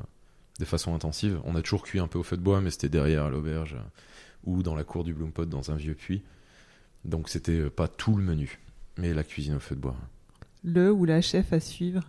de 0.59 0.65
façon 0.65 0.95
intensive. 0.95 1.41
On 1.45 1.55
a 1.55 1.63
toujours 1.63 1.83
cuit 1.83 1.99
un 1.99 2.09
peu 2.09 2.19
au 2.19 2.23
feu 2.23 2.37
de 2.37 2.43
bois, 2.43 2.61
mais 2.61 2.71
c'était 2.71 2.89
derrière 2.89 3.25
à 3.25 3.31
l'auberge 3.31 3.75
euh, 3.75 3.85
ou 4.45 4.63
dans 4.63 4.75
la 4.75 4.85
cour 4.85 5.05
du 5.05 5.15
Bloompot 5.15 5.47
dans 5.47 5.71
un 5.71 5.77
vieux 5.77 5.95
puits. 5.95 6.23
Donc 7.05 7.29
c'était 7.29 7.71
pas 7.71 7.89
tout 7.89 8.17
le 8.17 8.23
menu, 8.23 8.59
mais 8.97 9.15
la 9.15 9.25
cuisine 9.25 9.55
au 9.55 9.61
feu 9.61 9.75
de 9.75 9.81
bois. 9.81 9.97
Le 10.65 10.93
ou 10.93 11.05
la 11.05 11.21
chef 11.21 11.53
à 11.53 11.61
suivre? 11.61 12.03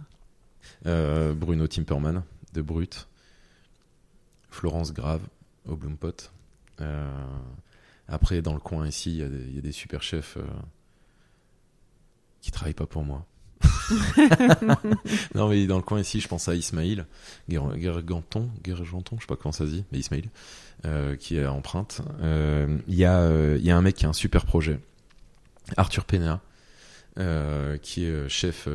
Bruno 0.86 1.68
Timperman 1.68 2.24
de 2.54 2.62
Brut. 2.62 3.08
Florence 4.54 4.94
Grave 4.94 5.22
au 5.68 5.76
Bloompot. 5.76 6.12
Euh, 6.82 7.10
après, 8.08 8.42
dans 8.42 8.54
le 8.54 8.60
coin 8.60 8.88
ici, 8.88 9.12
il 9.12 9.18
y, 9.18 9.24
a 9.24 9.28
des- 9.30 9.46
il 9.50 9.56
y 9.56 9.58
a 9.58 9.62
des 9.62 9.72
super 9.72 10.02
chefs 10.04 10.38
euh, 10.38 10.44
qui 12.42 12.52
travaillent 12.52 12.74
pas 12.74 12.86
pour 12.86 13.04
moi. 13.04 13.26
non, 15.36 15.48
mais 15.50 15.66
dans 15.68 15.78
le 15.78 15.84
coin 15.84 16.00
ici, 16.00 16.20
je 16.20 16.28
pense 16.28 16.48
à 16.48 16.56
Ismail 16.56 17.06
Guer- 17.50 17.78
Guerganton, 17.78 18.50
Guerganton, 18.64 19.16
je 19.18 19.22
sais 19.22 19.28
pas 19.28 19.36
comment 19.36 19.52
ça 19.54 19.66
se 19.66 19.72
dit, 19.72 19.86
mais 19.92 20.00
Ismail, 20.00 20.30
euh, 20.86 21.16
qui 21.16 21.38
est 21.38 21.44
à 21.44 21.52
Empreinte. 21.54 22.02
Euh, 22.22 22.78
Il 22.88 22.96
y, 22.96 23.06
euh, 23.06 23.58
y 23.62 23.72
a 23.72 23.78
un 23.78 23.82
mec 23.82 23.96
qui 23.96 24.06
a 24.06 24.10
un 24.10 24.14
super 24.14 24.46
projet, 24.46 24.80
Arthur 25.78 26.06
Pena, 26.06 26.42
qui 27.82 28.06
est 28.06 28.30
chef 28.30 28.68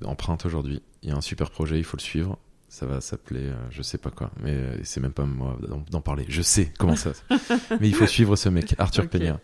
d'Empreinte 0.00 0.44
aujourd'hui. 0.46 0.82
Il 1.02 1.08
y 1.10 1.12
a 1.12 1.16
un 1.16 1.20
super 1.20 1.50
projet, 1.50 1.78
il 1.78 1.84
faut 1.84 1.96
le 1.96 2.02
suivre. 2.02 2.38
Ça 2.72 2.86
va 2.86 3.02
s'appeler, 3.02 3.48
euh, 3.48 3.54
je 3.68 3.82
sais 3.82 3.98
pas 3.98 4.08
quoi, 4.10 4.30
mais 4.42 4.52
euh, 4.52 4.78
c'est 4.82 4.98
même 5.00 5.12
pas 5.12 5.26
moi 5.26 5.58
d'en- 5.90 6.00
parler. 6.00 6.24
Je 6.30 6.40
sais 6.40 6.72
comment 6.78 6.96
ça. 6.96 7.12
mais 7.80 7.86
il 7.86 7.94
faut 7.94 8.06
suivre 8.06 8.34
ce 8.34 8.48
mec, 8.48 8.74
Arthur 8.78 9.04
Ok. 9.04 9.10
Pena. 9.10 9.38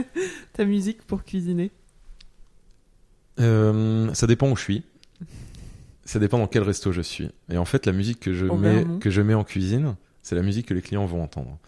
Ta 0.54 0.64
musique 0.64 1.02
pour 1.02 1.22
cuisiner? 1.22 1.70
Euh, 3.40 4.12
ça 4.14 4.26
dépend 4.26 4.50
où 4.50 4.56
je 4.56 4.62
suis. 4.62 4.84
Ça 6.06 6.18
dépend 6.18 6.38
dans 6.38 6.46
quel 6.46 6.62
resto 6.62 6.92
je 6.92 7.02
suis. 7.02 7.28
Et 7.50 7.58
en 7.58 7.66
fait, 7.66 7.84
la 7.84 7.92
musique 7.92 8.20
que 8.20 8.32
je 8.32 8.46
mets 8.46 8.86
que 9.00 9.10
je 9.10 9.20
mets 9.20 9.34
en 9.34 9.44
cuisine, 9.44 9.94
c'est 10.22 10.34
la 10.34 10.42
musique 10.42 10.64
que 10.64 10.72
les 10.74 10.80
clients 10.80 11.04
vont 11.04 11.22
entendre. 11.22 11.58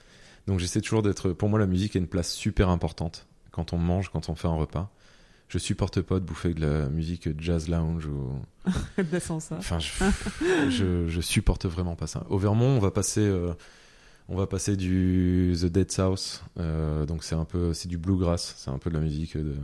Donc 0.46 0.58
j'essaie 0.58 0.80
toujours 0.80 1.02
d'être. 1.02 1.32
Pour 1.32 1.50
moi, 1.50 1.58
la 1.58 1.66
musique 1.66 1.96
a 1.96 1.98
une 1.98 2.08
place 2.08 2.32
super 2.32 2.70
importante 2.70 3.26
quand 3.50 3.74
on 3.74 3.78
mange, 3.78 4.08
quand 4.08 4.30
on 4.30 4.34
fait 4.34 4.48
un 4.48 4.54
repas. 4.56 4.90
Je 5.48 5.58
supporte 5.58 6.00
pas 6.00 6.18
de 6.20 6.24
bouffer 6.24 6.54
de 6.54 6.66
la 6.66 6.88
musique 6.88 7.28
jazz 7.40 7.68
lounge 7.68 8.06
ou. 8.06 8.32
D'ascenseur. 9.12 9.58
Enfin, 9.58 9.78
je, 9.78 9.88
je, 10.70 11.06
je 11.08 11.20
supporte 11.20 11.66
vraiment 11.66 11.96
pas 11.96 12.06
ça. 12.06 12.24
Au 12.30 12.38
Vermont, 12.38 12.76
on 12.76 12.80
va 12.80 12.90
passer, 12.90 13.20
euh, 13.20 13.52
on 14.28 14.36
va 14.36 14.46
passer 14.46 14.76
du 14.76 15.54
The 15.60 15.66
Dead 15.66 15.92
South. 15.92 16.42
euh, 16.58 17.04
donc 17.06 17.22
c'est 17.24 17.34
un 17.34 17.44
peu, 17.44 17.72
c'est 17.74 17.88
du 17.88 17.98
bluegrass. 17.98 18.54
C'est 18.56 18.70
un 18.70 18.78
peu 18.78 18.90
de 18.90 18.94
la 18.96 19.00
musique 19.02 19.36
de, 19.36 19.54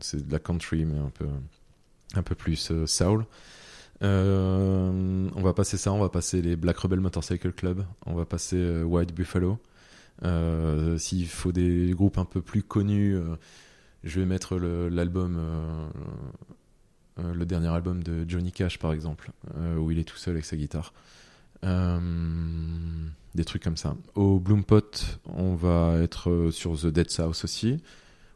c'est 0.00 0.26
de 0.26 0.32
la 0.32 0.38
country, 0.40 0.84
mais 0.84 0.98
un 0.98 1.10
peu, 1.10 1.26
un 2.14 2.22
peu 2.22 2.34
plus 2.34 2.70
euh, 2.70 2.86
soul. 2.86 3.24
On 4.02 5.42
va 5.42 5.54
passer 5.54 5.78
ça. 5.78 5.92
On 5.92 6.00
va 6.00 6.10
passer 6.10 6.42
les 6.42 6.56
Black 6.56 6.76
Rebel 6.76 7.00
Motorcycle 7.00 7.52
Club. 7.52 7.86
On 8.04 8.14
va 8.14 8.26
passer 8.26 8.82
White 8.82 9.14
Buffalo. 9.14 9.58
S'il 10.98 11.26
faut 11.28 11.52
des 11.52 11.92
groupes 11.94 12.18
un 12.18 12.26
peu 12.26 12.42
plus 12.42 12.62
connus, 12.62 13.16
je 14.04 14.20
vais 14.20 14.26
mettre 14.26 14.56
le- 14.58 14.88
l'album. 14.88 15.36
euh, 15.38 15.86
euh, 17.20 17.32
le 17.34 17.46
dernier 17.46 17.68
album 17.68 18.02
de 18.02 18.24
Johnny 18.28 18.50
Cash 18.52 18.78
par 18.78 18.92
exemple, 18.92 19.30
euh, 19.56 19.76
où 19.76 19.90
il 19.92 19.98
est 20.00 20.04
tout 20.04 20.16
seul 20.16 20.34
avec 20.34 20.44
sa 20.44 20.56
guitare. 20.56 20.92
Des 23.34 23.44
trucs 23.44 23.62
comme 23.64 23.76
ça. 23.76 23.96
Au 24.14 24.38
Bloompot, 24.38 24.80
on 25.26 25.54
va 25.54 25.98
être 26.02 26.50
sur 26.52 26.78
The 26.78 26.86
Dead 26.86 27.10
South 27.10 27.40
aussi. 27.44 27.82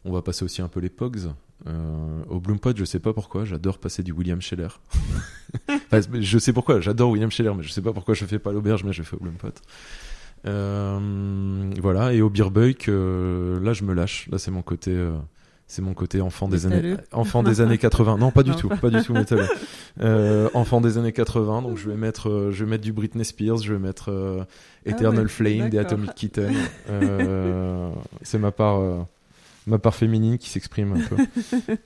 On 0.05 0.13
va 0.13 0.23
passer 0.23 0.45
aussi 0.45 0.61
un 0.63 0.69
peu 0.69 0.81
les 0.81 0.89
Pogs. 0.89 1.29
Euh, 1.67 2.23
au 2.29 2.41
Bloompot, 2.41 2.71
je 2.77 2.85
sais 2.85 2.99
pas 3.01 3.13
pourquoi, 3.13 3.45
j'adore 3.45 3.79
passer 3.79 4.03
du 4.03 4.13
William 4.13 4.41
Scheller. 4.41 4.69
Enfin, 5.91 6.01
je 6.21 6.39
sais 6.39 6.53
pourquoi, 6.53 6.81
j'adore 6.81 7.11
William 7.11 7.31
Scheller, 7.31 7.53
mais 7.57 7.63
je 7.63 7.71
sais 7.71 7.81
pas 7.83 7.93
pourquoi 7.93 8.15
je 8.15 8.25
fais 8.27 8.39
pas 8.39 8.53
l'auberge, 8.53 8.85
mais 8.85 8.93
je 8.93 9.03
fais 9.03 9.17
au 9.17 9.21
Bloompot. 9.21 9.49
Euh, 10.47 11.71
voilà, 11.81 12.13
et 12.13 12.21
au 12.23 12.31
Beerbuck, 12.31 12.89
euh, 12.89 13.59
là 13.61 13.73
je 13.73 13.85
me 13.85 13.95
lâche. 13.95 14.29
Là 14.31 14.39
c'est 14.39 14.51
mon 14.51 14.63
côté, 14.63 14.91
c'est 15.71 15.83
mon 15.83 15.93
côté 15.93 16.23
enfant 16.23 16.49
des 16.49 16.65
années, 16.67 16.97
enfant 17.13 17.43
des 17.43 17.61
années 17.61 17.77
80. 17.77 18.17
Non, 18.17 18.31
pas 18.31 18.43
du 18.43 18.51
Non. 18.51 18.57
tout, 18.57 18.69
pas 18.69 18.89
du 18.91 19.03
tout 19.03 19.13
métalleux. 19.13 19.47
Euh, 20.01 20.49
enfant 20.55 20.81
des 20.81 20.97
années 20.97 21.11
80, 21.13 21.63
donc 21.63 21.77
je 21.77 21.91
vais 21.91 21.97
mettre, 21.97 22.29
euh, 22.29 22.53
je 22.53 22.65
vais 22.65 22.71
mettre 22.71 22.85
du 22.85 22.93
Britney 22.93 23.25
Spears, 23.25 23.57
je 23.59 23.73
vais 23.73 23.81
mettre 23.81 24.13
euh, 24.13 24.45
Ah 24.87 24.91
Eternal 24.91 25.25
ouais, 25.25 25.29
Flame 25.29 25.71
des. 25.71 25.79
Atomic 25.79 26.15
Kitten. 26.15 26.55
Euh, 26.89 27.91
c'est 28.23 28.39
ma 28.39 28.53
part, 28.53 28.81
ma 29.67 29.79
part 29.81 29.97
féminine 29.97 30.39
qui 30.39 30.51
s'exprime 30.51 30.93
un 30.93 31.01
peu. 31.01 31.17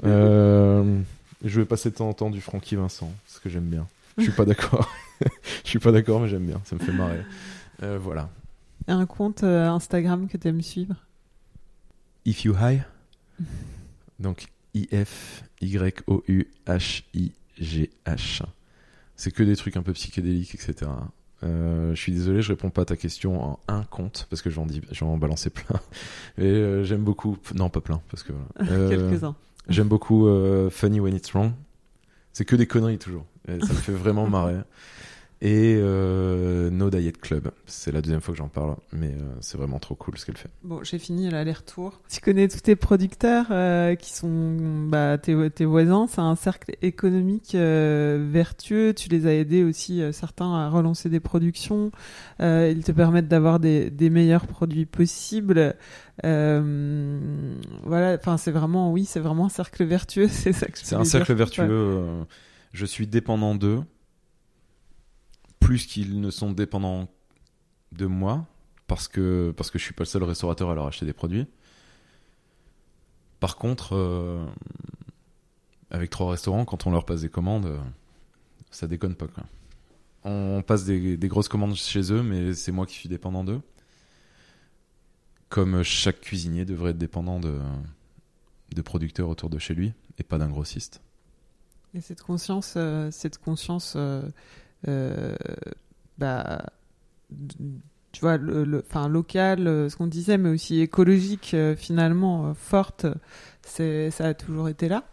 Je 1.44 1.58
vais 1.60 1.64
passer 1.64 1.88
de 1.90 1.94
temps 1.94 2.08
en 2.10 2.12
temps 2.12 2.28
du 2.28 2.42
Frankie 2.42 2.76
Vincent, 2.76 3.10
ce 3.26 3.40
que 3.40 3.48
j'aime 3.48 3.64
bien. 3.64 3.86
Je 4.18 4.24
suis 4.24 4.32
pas 4.32 4.44
d'accord. 4.44 4.88
Je 5.64 5.70
suis 5.70 5.78
pas 5.78 5.90
d'accord, 5.90 6.20
mais 6.20 6.28
j'aime 6.28 6.44
bien. 6.46 6.60
Ça 6.64 6.76
me 6.76 6.80
fait 6.80 6.92
marrer. 6.92 7.22
Voilà. 8.00 8.28
Un 8.88 9.06
compte 9.06 9.42
Instagram 9.42 10.28
que 10.28 10.36
tu 10.36 10.48
aimes 10.48 10.60
suivre? 10.60 10.96
If 12.26 12.44
You 12.44 12.54
High? 12.60 12.82
Donc 14.18 14.46
I-F 14.74 15.44
Y-O-U-H-I-G-H. 15.60 16.42
C'est 19.16 19.30
que 19.30 19.42
des 19.42 19.56
trucs 19.56 19.76
un 19.76 19.82
peu 19.82 19.92
psychédéliques, 19.92 20.54
etc. 20.54 20.90
Euh, 21.44 21.94
je 21.94 22.00
suis 22.00 22.12
désolé, 22.12 22.40
je 22.42 22.48
réponds 22.48 22.70
pas 22.70 22.82
à 22.82 22.84
ta 22.84 22.96
question 22.96 23.42
en 23.42 23.58
un 23.68 23.82
compte 23.84 24.26
parce 24.30 24.42
que 24.42 24.50
j'en 24.50 24.66
dis, 24.66 24.80
j'en 24.92 25.16
balancer 25.16 25.50
plein. 25.50 25.80
Et 26.38 26.44
euh, 26.44 26.84
j'aime 26.84 27.02
beaucoup, 27.02 27.36
non 27.54 27.68
pas 27.68 27.80
plein 27.80 28.00
parce 28.10 28.22
que 28.22 28.32
voilà. 28.32 28.72
Euh, 28.72 28.88
Quelques-uns. 28.88 29.34
J'aime 29.68 29.88
beaucoup 29.88 30.26
euh, 30.26 30.70
Funny 30.70 31.00
When 31.00 31.14
It's 31.14 31.30
Wrong. 31.32 31.52
C'est 32.32 32.44
que 32.44 32.56
des 32.56 32.66
conneries 32.66 32.98
toujours. 32.98 33.26
Et 33.48 33.60
ça 33.60 33.72
me 33.72 33.78
fait 33.78 33.92
vraiment 33.92 34.28
marrer. 34.30 34.58
Et 35.44 35.74
euh, 35.76 36.70
No 36.70 36.88
Diet 36.88 37.18
Club. 37.20 37.50
C'est 37.66 37.90
la 37.90 38.00
deuxième 38.00 38.20
fois 38.20 38.32
que 38.32 38.38
j'en 38.38 38.46
parle, 38.46 38.76
mais 38.92 39.08
euh, 39.08 39.34
c'est 39.40 39.58
vraiment 39.58 39.80
trop 39.80 39.96
cool 39.96 40.16
ce 40.16 40.24
qu'elle 40.24 40.36
fait. 40.36 40.50
Bon, 40.62 40.84
j'ai 40.84 41.00
fini 41.00 41.28
l'aller-retour. 41.30 42.00
Tu 42.08 42.20
connais 42.20 42.46
tous 42.46 42.60
tes 42.60 42.76
producteurs 42.76 43.46
euh, 43.50 43.96
qui 43.96 44.12
sont 44.12 44.86
bah, 44.86 45.18
tes, 45.18 45.50
tes 45.50 45.64
voisins. 45.64 46.06
C'est 46.08 46.20
un 46.20 46.36
cercle 46.36 46.76
économique 46.80 47.56
euh, 47.56 48.24
vertueux. 48.30 48.94
Tu 48.94 49.08
les 49.08 49.26
as 49.26 49.34
aidés 49.34 49.64
aussi, 49.64 50.00
euh, 50.00 50.12
certains, 50.12 50.54
à 50.54 50.68
relancer 50.68 51.08
des 51.08 51.18
productions. 51.18 51.90
Euh, 52.40 52.72
ils 52.72 52.84
te 52.84 52.92
permettent 52.92 53.26
d'avoir 53.26 53.58
des, 53.58 53.90
des 53.90 54.10
meilleurs 54.10 54.46
produits 54.46 54.86
possibles. 54.86 55.74
Euh, 56.24 57.50
voilà, 57.82 58.14
enfin, 58.14 58.36
c'est 58.36 58.52
vraiment, 58.52 58.92
oui, 58.92 59.04
c'est 59.06 59.18
vraiment 59.18 59.46
un 59.46 59.48
cercle 59.48 59.82
vertueux. 59.84 60.28
C'est 60.30 60.52
ça 60.52 60.66
que 60.66 60.78
je 60.78 60.84
C'est 60.84 60.94
un 60.94 61.04
cercle 61.04 61.34
vertueux. 61.34 61.64
Ouais. 61.64 61.68
euh, 61.72 62.22
je 62.72 62.86
suis 62.86 63.06
dépendant 63.06 63.54
d'eux, 63.54 63.80
plus 65.62 65.86
qu'ils 65.86 66.20
ne 66.20 66.30
sont 66.30 66.52
dépendants 66.52 67.08
de 67.92 68.06
moi, 68.06 68.46
parce 68.86 69.08
que, 69.08 69.54
parce 69.56 69.70
que 69.70 69.78
je 69.78 69.84
suis 69.84 69.94
pas 69.94 70.02
le 70.02 70.08
seul 70.08 70.24
restaurateur 70.24 70.70
à 70.70 70.74
leur 70.74 70.86
acheter 70.86 71.06
des 71.06 71.12
produits. 71.12 71.46
Par 73.40 73.56
contre, 73.56 73.94
euh, 73.94 74.44
avec 75.90 76.10
trois 76.10 76.30
restaurants, 76.30 76.64
quand 76.64 76.86
on 76.86 76.90
leur 76.90 77.04
passe 77.04 77.22
des 77.22 77.28
commandes, 77.28 77.66
euh, 77.66 77.78
ça 78.70 78.86
déconne 78.86 79.14
pas. 79.14 79.26
On 80.24 80.62
passe 80.62 80.84
des, 80.84 81.16
grosses 81.22 81.48
commandes 81.48 81.74
chez 81.74 82.12
eux, 82.12 82.22
mais 82.22 82.54
c'est 82.54 82.72
moi 82.72 82.86
qui 82.86 82.94
suis 82.94 83.08
dépendant 83.08 83.44
d'eux. 83.44 83.60
Comme 85.48 85.82
chaque 85.82 86.20
cuisinier 86.20 86.64
devrait 86.64 86.90
être 86.90 86.98
dépendant 86.98 87.40
de, 87.40 87.60
producteurs 88.82 89.28
autour 89.28 89.50
de 89.50 89.58
chez 89.58 89.74
lui, 89.74 89.92
et 90.18 90.22
pas 90.22 90.38
d'un 90.38 90.48
grossiste. 90.48 91.02
Et 91.94 92.00
cette 92.00 92.22
conscience, 92.22 92.74
euh, 92.76 93.10
cette 93.10 93.38
conscience, 93.38 93.96
bah, 96.18 96.66
d- 97.30 97.54
tu 98.12 98.20
vois, 98.20 98.36
le, 98.36 98.64
le- 98.64 98.84
enfin 98.88 99.08
local, 99.08 99.66
euh, 99.66 99.88
ce 99.88 99.96
qu'on 99.96 100.06
disait, 100.06 100.36
mais 100.38 100.50
aussi 100.50 100.80
écologique, 100.80 101.52
euh, 101.54 101.74
finalement 101.76 102.48
euh, 102.48 102.54
forte, 102.54 103.06
c'est, 103.62 104.10
ça 104.10 104.26
a 104.26 104.34
toujours 104.34 104.68
été 104.68 104.88
là. 104.88 105.04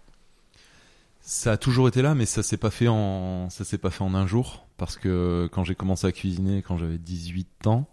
Ça 1.22 1.54
a 1.54 1.58
toujours 1.58 1.88
été 1.88 2.02
là, 2.02 2.16
mais 2.16 2.26
ça 2.26 2.42
s'est 2.44 2.58
pas 2.58 2.72
fait 2.72 2.88
en 2.88 3.50
ça 3.52 3.64
s'est 3.64 3.78
pas 3.78 3.90
fait 3.92 4.04
en 4.04 4.16
un 4.16 4.26
jour 4.26 4.66
parce 4.78 4.98
que 4.98 5.48
quand 5.52 5.64
j'ai 5.64 5.76
commencé 5.76 6.08
à 6.08 6.12
cuisiner 6.12 6.62
quand 6.64 6.78
j'avais 6.78 6.98
18 6.98 7.68
ans, 7.68 7.88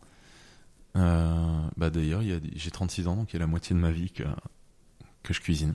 euh, 0.97 1.61
bah 1.77 1.91
d'ailleurs 1.91 2.23
il 2.23 2.29
y 2.29 2.33
a 2.33 2.41
des- 2.41 2.53
j'ai 2.57 2.71
36 2.71 3.07
ans 3.09 3.17
donc 3.17 3.31
il 3.33 3.35
y 3.35 3.37
a 3.37 3.41
la 3.41 3.47
moitié 3.47 3.77
de 3.77 3.81
ma 3.81 3.91
vie 3.91 4.11
que 4.11 4.23
que 5.23 5.35
je 5.35 5.41
cuisine. 5.43 5.75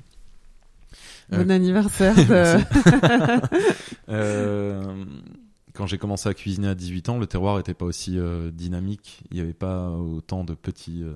Euh, 1.34 1.44
Bon 1.44 1.52
anniversaire. 1.52 2.16
De- 2.16 2.58
Euh, 4.10 5.06
quand 5.74 5.88
j'ai 5.88 5.98
commencé 5.98 6.30
à 6.30 6.34
cuisiner 6.34 6.68
à 6.68 6.76
18 6.76 7.10
ans, 7.10 7.18
le 7.20 7.28
terroir 7.28 7.60
était 7.60 7.74
pas 7.74 7.86
aussi 7.86 8.18
euh, 8.18 8.52
dynamique. 8.52 9.24
Il 9.32 9.36
n'y 9.36 9.42
avait 9.42 9.54
pas 9.54 9.90
autant 9.90 10.44
de 10.44 10.54
petits, 10.54 11.04
euh, 11.04 11.14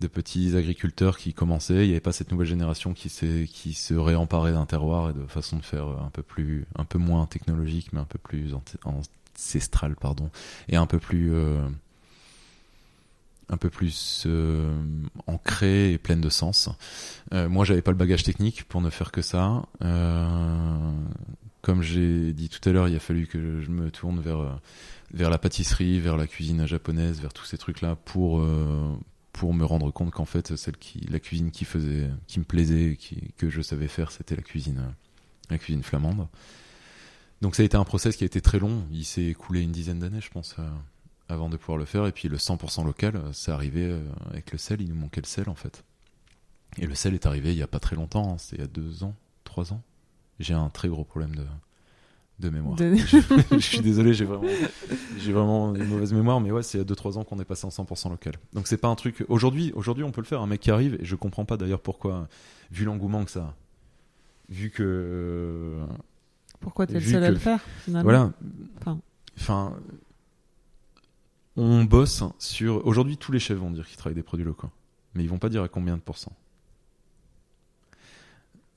de 0.00 0.06
petits 0.06 0.56
agriculteurs 0.56 1.18
qui 1.18 1.34
commençaient. 1.34 1.84
Il 1.84 1.88
n'y 1.88 1.92
avait 1.92 2.00
pas 2.00 2.12
cette 2.12 2.30
nouvelle 2.30 2.46
génération 2.46 2.94
qui, 2.94 3.08
se 3.08 3.94
réemparait 3.94 4.52
d'un 4.52 4.66
terroir 4.66 5.10
et 5.10 5.12
de 5.12 5.26
façon 5.26 5.56
de 5.56 5.64
faire 5.64 5.88
euh, 5.88 5.96
un 6.04 6.10
peu 6.10 6.22
plus, 6.22 6.66
un 6.76 6.84
peu 6.84 6.98
moins 6.98 7.26
technologique, 7.26 7.92
mais 7.92 8.00
un 8.00 8.04
peu 8.04 8.18
plus 8.18 8.54
ancestrale, 8.84 9.96
pardon, 9.96 10.30
et 10.68 10.76
un 10.76 10.86
peu 10.86 10.98
plus, 10.98 11.32
un 13.48 13.56
peu 13.56 13.70
plus 13.70 14.26
ancrée 15.26 15.92
et 15.92 15.98
pleine 15.98 16.20
de 16.20 16.28
sens. 16.28 16.68
Euh, 17.32 17.48
moi, 17.48 17.64
j'avais 17.64 17.82
pas 17.82 17.92
le 17.92 17.96
bagage 17.96 18.22
technique 18.22 18.64
pour 18.64 18.80
ne 18.80 18.90
faire 18.90 19.12
que 19.12 19.22
ça. 19.22 19.62
Comme 21.62 21.82
j'ai 21.82 22.32
dit 22.32 22.48
tout 22.48 22.66
à 22.68 22.72
l'heure, 22.72 22.88
il 22.88 22.96
a 22.96 23.00
fallu 23.00 23.26
que 23.26 23.60
je 23.60 23.70
me 23.70 23.90
tourne 23.90 24.20
vers 24.20 24.38
euh, 24.40 24.50
la 25.12 25.38
pâtisserie, 25.38 26.00
vers 26.00 26.16
la 26.16 26.26
cuisine 26.26 26.66
japonaise, 26.66 27.20
vers 27.20 27.32
tous 27.32 27.44
ces 27.44 27.58
trucs-là 27.58 27.96
pour 27.96 28.40
euh, 28.40 28.94
pour 29.32 29.54
me 29.54 29.64
rendre 29.64 29.90
compte 29.92 30.10
qu'en 30.10 30.24
fait, 30.24 30.56
celle 30.56 30.76
qui 30.76 31.00
la 31.10 31.20
cuisine 31.20 31.50
qui 31.50 31.64
faisait, 31.64 32.08
qui 32.26 32.38
me 32.40 32.44
plaisait, 32.44 32.96
que 33.36 33.50
je 33.50 33.62
savais 33.62 33.88
faire, 33.88 34.10
c'était 34.10 34.36
la 34.36 34.42
cuisine 34.42 34.78
euh, 34.78 34.90
la 35.50 35.58
cuisine 35.58 35.82
flamande. 35.82 36.28
Donc 37.40 37.54
ça 37.54 37.62
a 37.62 37.66
été 37.66 37.76
un 37.76 37.84
process 37.84 38.16
qui 38.16 38.24
a 38.24 38.26
été 38.26 38.40
très 38.40 38.58
long. 38.58 38.84
Il 38.90 39.04
s'est 39.04 39.24
écoulé 39.26 39.62
une 39.62 39.70
dizaine 39.72 40.00
d'années, 40.00 40.20
je 40.20 40.28
pense, 40.30 40.56
avant 41.28 41.48
de 41.48 41.56
pouvoir 41.56 41.78
le 41.78 41.84
faire. 41.84 42.06
Et 42.06 42.12
puis 42.12 42.28
le 42.28 42.36
100% 42.36 42.84
local, 42.84 43.20
arrivé 43.46 43.84
euh, 43.84 44.00
avec 44.30 44.52
le 44.52 44.58
sel. 44.58 44.80
Il 44.80 44.88
nous 44.88 44.96
manquait 44.96 45.20
le 45.20 45.26
sel 45.26 45.48
en 45.48 45.54
fait. 45.54 45.84
Et 46.78 46.86
le 46.86 46.94
sel 46.94 47.14
est 47.14 47.26
arrivé 47.26 47.52
il 47.52 47.58
y 47.58 47.62
a 47.62 47.66
pas 47.68 47.80
très 47.80 47.96
longtemps. 47.96 48.34
hein, 48.34 48.38
C'était 48.38 48.56
il 48.56 48.60
y 48.60 48.64
a 48.64 48.68
deux 48.68 49.04
ans, 49.04 49.14
trois 49.44 49.72
ans. 49.72 49.82
J'ai 50.40 50.54
un 50.54 50.68
très 50.68 50.88
gros 50.88 51.04
problème 51.04 51.34
de, 51.34 51.44
de 52.38 52.50
mémoire. 52.50 52.76
De- 52.76 52.94
je 53.52 53.58
suis 53.58 53.80
désolé, 53.80 54.14
j'ai 54.14 54.24
vraiment, 54.24 54.48
j'ai 55.18 55.32
vraiment 55.32 55.74
une 55.74 55.86
mauvaise 55.86 56.12
mémoire, 56.12 56.40
mais 56.40 56.50
ouais, 56.52 56.62
c'est 56.62 56.78
il 56.78 56.80
y 56.80 56.84
a 56.84 56.86
2-3 56.94 57.18
ans 57.18 57.24
qu'on 57.24 57.40
est 57.40 57.44
passé 57.44 57.66
en 57.66 57.70
100% 57.70 58.10
local. 58.10 58.34
Donc 58.52 58.66
c'est 58.68 58.76
pas 58.76 58.88
un 58.88 58.94
truc. 58.94 59.24
Aujourd'hui, 59.28 59.72
aujourd'hui, 59.74 60.04
on 60.04 60.10
peut 60.12 60.20
le 60.20 60.26
faire. 60.26 60.40
Un 60.40 60.46
mec 60.46 60.60
qui 60.60 60.70
arrive, 60.70 60.96
et 61.00 61.04
je 61.04 61.16
comprends 61.16 61.44
pas 61.44 61.56
d'ailleurs 61.56 61.80
pourquoi, 61.80 62.28
vu 62.70 62.84
l'engouement 62.84 63.24
que 63.24 63.30
ça, 63.30 63.40
a, 63.40 63.54
vu 64.48 64.70
que, 64.70 65.74
Pourquoi 66.60 66.86
t'es 66.86 66.94
le 66.94 67.00
seul 67.00 67.24
à 67.24 67.30
le 67.30 67.36
faire 67.38 67.60
finalement 67.84 68.04
voilà, 68.04 68.32
Enfin. 68.80 69.00
enfin, 69.36 69.76
on 71.56 71.84
bosse 71.84 72.22
sur. 72.38 72.86
Aujourd'hui, 72.86 73.16
tous 73.16 73.32
les 73.32 73.40
chefs 73.40 73.58
vont 73.58 73.70
dire 73.70 73.86
qu'ils 73.86 73.96
travaillent 73.96 74.14
des 74.14 74.22
produits 74.22 74.46
locaux, 74.46 74.70
mais 75.14 75.24
ils 75.24 75.28
vont 75.28 75.38
pas 75.38 75.48
dire 75.48 75.62
à 75.62 75.68
combien 75.68 75.96
de 75.96 76.02
pourcents. 76.02 76.36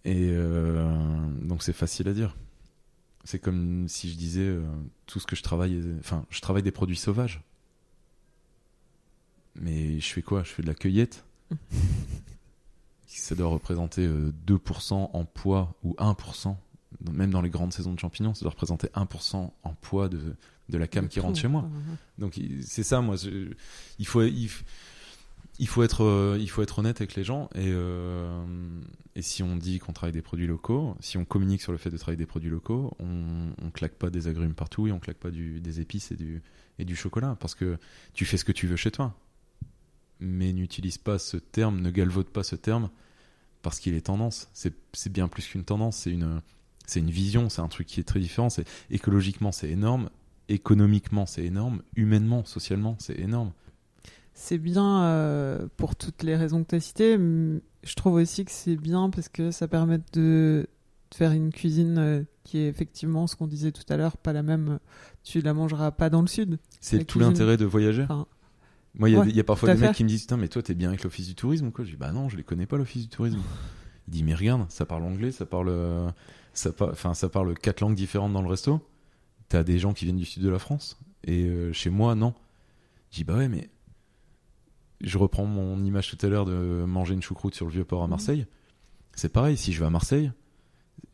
Et 0.05 0.29
euh, 0.31 1.27
donc 1.41 1.61
c'est 1.63 1.73
facile 1.73 2.07
à 2.07 2.13
dire. 2.13 2.35
C'est 3.23 3.39
comme 3.39 3.87
si 3.87 4.09
je 4.11 4.15
disais 4.17 4.41
euh, 4.47 4.65
tout 5.05 5.19
ce 5.19 5.27
que 5.27 5.35
je 5.35 5.43
travaille, 5.43 5.79
enfin, 5.99 6.25
je 6.31 6.41
travaille 6.41 6.63
des 6.63 6.71
produits 6.71 6.95
sauvages. 6.95 7.41
Mais 9.55 9.99
je 9.99 10.07
fais 10.07 10.21
quoi? 10.21 10.43
Je 10.43 10.49
fais 10.49 10.61
de 10.63 10.67
la 10.67 10.73
cueillette. 10.73 11.23
ça 13.07 13.35
doit 13.35 13.47
représenter 13.49 14.05
euh, 14.05 14.31
2% 14.47 14.93
en 15.13 15.25
poids 15.25 15.75
ou 15.83 15.93
1%, 15.99 16.55
même 17.11 17.29
dans 17.31 17.41
les 17.41 17.49
grandes 17.49 17.73
saisons 17.73 17.93
de 17.93 17.99
champignons, 17.99 18.33
ça 18.33 18.41
doit 18.41 18.51
représenter 18.51 18.87
1% 18.95 19.51
en 19.63 19.73
poids 19.81 20.07
de, 20.09 20.35
de 20.69 20.77
la 20.77 20.87
cam 20.87 21.07
qui 21.09 21.19
rentre 21.19 21.37
chez 21.39 21.47
moi. 21.49 21.69
Donc 22.17 22.39
c'est 22.65 22.83
ça, 22.83 23.01
moi. 23.01 23.17
je- 23.17 23.51
il 23.99 24.07
faut, 24.07 24.23
il, 24.23 24.49
il 25.59 25.67
faut 25.67 25.83
être, 25.83 26.03
euh, 26.03 26.37
il 26.39 26.49
faut 26.49 26.61
être 26.61 26.79
honnête 26.79 27.01
avec 27.01 27.15
les 27.15 27.23
gens. 27.23 27.49
Et, 27.55 27.71
euh, 27.71 28.43
et 29.15 29.21
si 29.21 29.43
on 29.43 29.55
dit 29.55 29.79
qu'on 29.79 29.93
travaille 29.93 30.13
des 30.13 30.21
produits 30.21 30.47
locaux, 30.47 30.95
si 30.99 31.17
on 31.17 31.25
communique 31.25 31.61
sur 31.61 31.71
le 31.71 31.77
fait 31.77 31.89
de 31.89 31.97
travailler 31.97 32.17
des 32.17 32.25
produits 32.25 32.49
locaux, 32.49 32.95
on, 32.99 33.53
on 33.61 33.71
claque 33.71 33.93
pas 33.93 34.09
des 34.09 34.27
agrumes 34.27 34.53
partout 34.53 34.87
et 34.87 34.91
on 34.91 34.99
claque 34.99 35.17
pas 35.17 35.31
des 35.31 35.79
épices 35.79 36.11
et 36.11 36.15
du, 36.15 36.41
et 36.79 36.85
du 36.85 36.95
chocolat, 36.95 37.37
parce 37.39 37.55
que 37.55 37.77
tu 38.13 38.25
fais 38.25 38.37
ce 38.37 38.45
que 38.45 38.51
tu 38.51 38.67
veux 38.67 38.75
chez 38.77 38.91
toi. 38.91 39.15
Mais 40.19 40.53
n'utilise 40.53 40.97
pas 40.97 41.17
ce 41.19 41.37
terme, 41.37 41.81
ne 41.81 41.89
galvaude 41.89 42.27
pas 42.27 42.43
ce 42.43 42.55
terme, 42.55 42.89
parce 43.61 43.79
qu'il 43.79 43.93
est 43.95 44.01
tendance. 44.01 44.49
C'est 44.53 44.73
c'est 44.93 45.11
bien 45.11 45.27
plus 45.27 45.47
qu'une 45.47 45.63
tendance, 45.63 45.97
c'est 45.97 46.11
une, 46.11 46.41
c'est 46.85 46.99
une 46.99 47.09
vision, 47.09 47.49
c'est 47.49 47.61
un 47.61 47.67
truc 47.67 47.87
qui 47.87 47.99
est 47.99 48.03
très 48.03 48.19
différent. 48.19 48.49
C'est 48.49 48.67
écologiquement, 48.91 49.51
c'est 49.51 49.69
énorme 49.69 50.09
économiquement 50.51 51.25
c'est 51.25 51.45
énorme, 51.45 51.81
humainement, 51.95 52.45
socialement 52.45 52.95
c'est 52.99 53.19
énorme. 53.19 53.51
C'est 54.43 54.57
bien 54.57 55.03
euh, 55.03 55.67
pour 55.77 55.95
toutes 55.95 56.23
les 56.23 56.35
raisons 56.35 56.63
que 56.63 56.69
tu 56.69 56.75
as 56.75 56.79
citées. 56.79 57.15
Je 57.15 57.93
trouve 57.95 58.13
aussi 58.15 58.43
que 58.43 58.51
c'est 58.51 58.75
bien 58.75 59.11
parce 59.11 59.29
que 59.29 59.51
ça 59.51 59.67
permet 59.67 59.99
de, 60.13 60.65
de 61.11 61.15
faire 61.15 61.31
une 61.31 61.51
cuisine 61.51 61.97
euh, 61.99 62.23
qui 62.43 62.57
est 62.57 62.67
effectivement 62.67 63.27
ce 63.27 63.35
qu'on 63.35 63.45
disait 63.45 63.71
tout 63.71 63.83
à 63.89 63.97
l'heure, 63.97 64.17
pas 64.17 64.33
la 64.33 64.41
même. 64.41 64.79
Tu 65.23 65.41
la 65.41 65.53
mangeras 65.53 65.91
pas 65.91 66.09
dans 66.09 66.21
le 66.21 66.27
sud. 66.27 66.57
C'est 66.79 66.97
tout 67.05 67.19
l'intérêt 67.19 67.55
de 67.55 67.65
voyager. 67.65 68.01
Enfin, 68.01 68.25
Moi, 68.95 69.09
il 69.09 69.13
y 69.13 69.15
a, 69.15 69.19
ouais, 69.19 69.29
il 69.29 69.35
y 69.35 69.39
a 69.39 69.43
parfois 69.43 69.69
des 69.69 69.73
mecs 69.89 69.95
qui 69.95 70.03
me 70.05 70.09
disent 70.09 70.21
Putain, 70.21 70.37
mais 70.37 70.47
toi, 70.47 70.63
t'es 70.63 70.73
bien 70.73 70.89
avec 70.89 71.03
l'office 71.03 71.27
du 71.27 71.35
tourisme 71.35 71.67
ou 71.67 71.71
quoi 71.71 71.85
Je 71.85 71.91
dis 71.91 71.97
Bah 71.97 72.11
non, 72.11 72.27
je 72.27 72.35
les 72.35 72.43
connais 72.43 72.65
pas, 72.65 72.77
l'office 72.77 73.03
du 73.03 73.09
tourisme. 73.09 73.37
Il 74.07 74.11
dit 74.11 74.23
Mais 74.23 74.33
regarde, 74.33 74.65
ça 74.69 74.87
parle 74.87 75.03
anglais, 75.03 75.31
ça 75.31 75.45
parle, 75.45 75.69
euh, 75.69 76.09
ça, 76.53 76.71
par- 76.71 76.89
enfin, 76.89 77.13
ça 77.13 77.29
parle 77.29 77.53
quatre 77.53 77.81
langues 77.81 77.93
différentes 77.95 78.33
dans 78.33 78.41
le 78.41 78.49
resto. 78.49 78.81
T'as 79.49 79.61
des 79.63 79.77
gens 79.77 79.93
qui 79.93 80.05
viennent 80.05 80.17
du 80.17 80.25
sud 80.25 80.41
de 80.41 80.49
la 80.49 80.57
France. 80.57 80.99
Et 81.25 81.43
euh, 81.45 81.71
chez 81.73 81.91
moi, 81.91 82.15
non. 82.15 82.33
Je 83.11 83.17
dis 83.17 83.23
Bah 83.23 83.35
ouais, 83.37 83.47
mais. 83.47 83.69
Je 85.03 85.17
reprends 85.17 85.45
mon 85.45 85.83
image 85.83 86.09
tout 86.15 86.25
à 86.25 86.29
l'heure 86.29 86.45
de 86.45 86.83
manger 86.85 87.13
une 87.13 87.21
choucroute 87.21 87.55
sur 87.55 87.65
le 87.65 87.71
vieux 87.71 87.83
port 87.85 88.03
à 88.03 88.07
Marseille. 88.07 88.45
C'est 89.15 89.31
pareil, 89.33 89.57
si 89.57 89.73
je 89.73 89.79
vais 89.79 89.85
à 89.85 89.89
Marseille, 89.89 90.31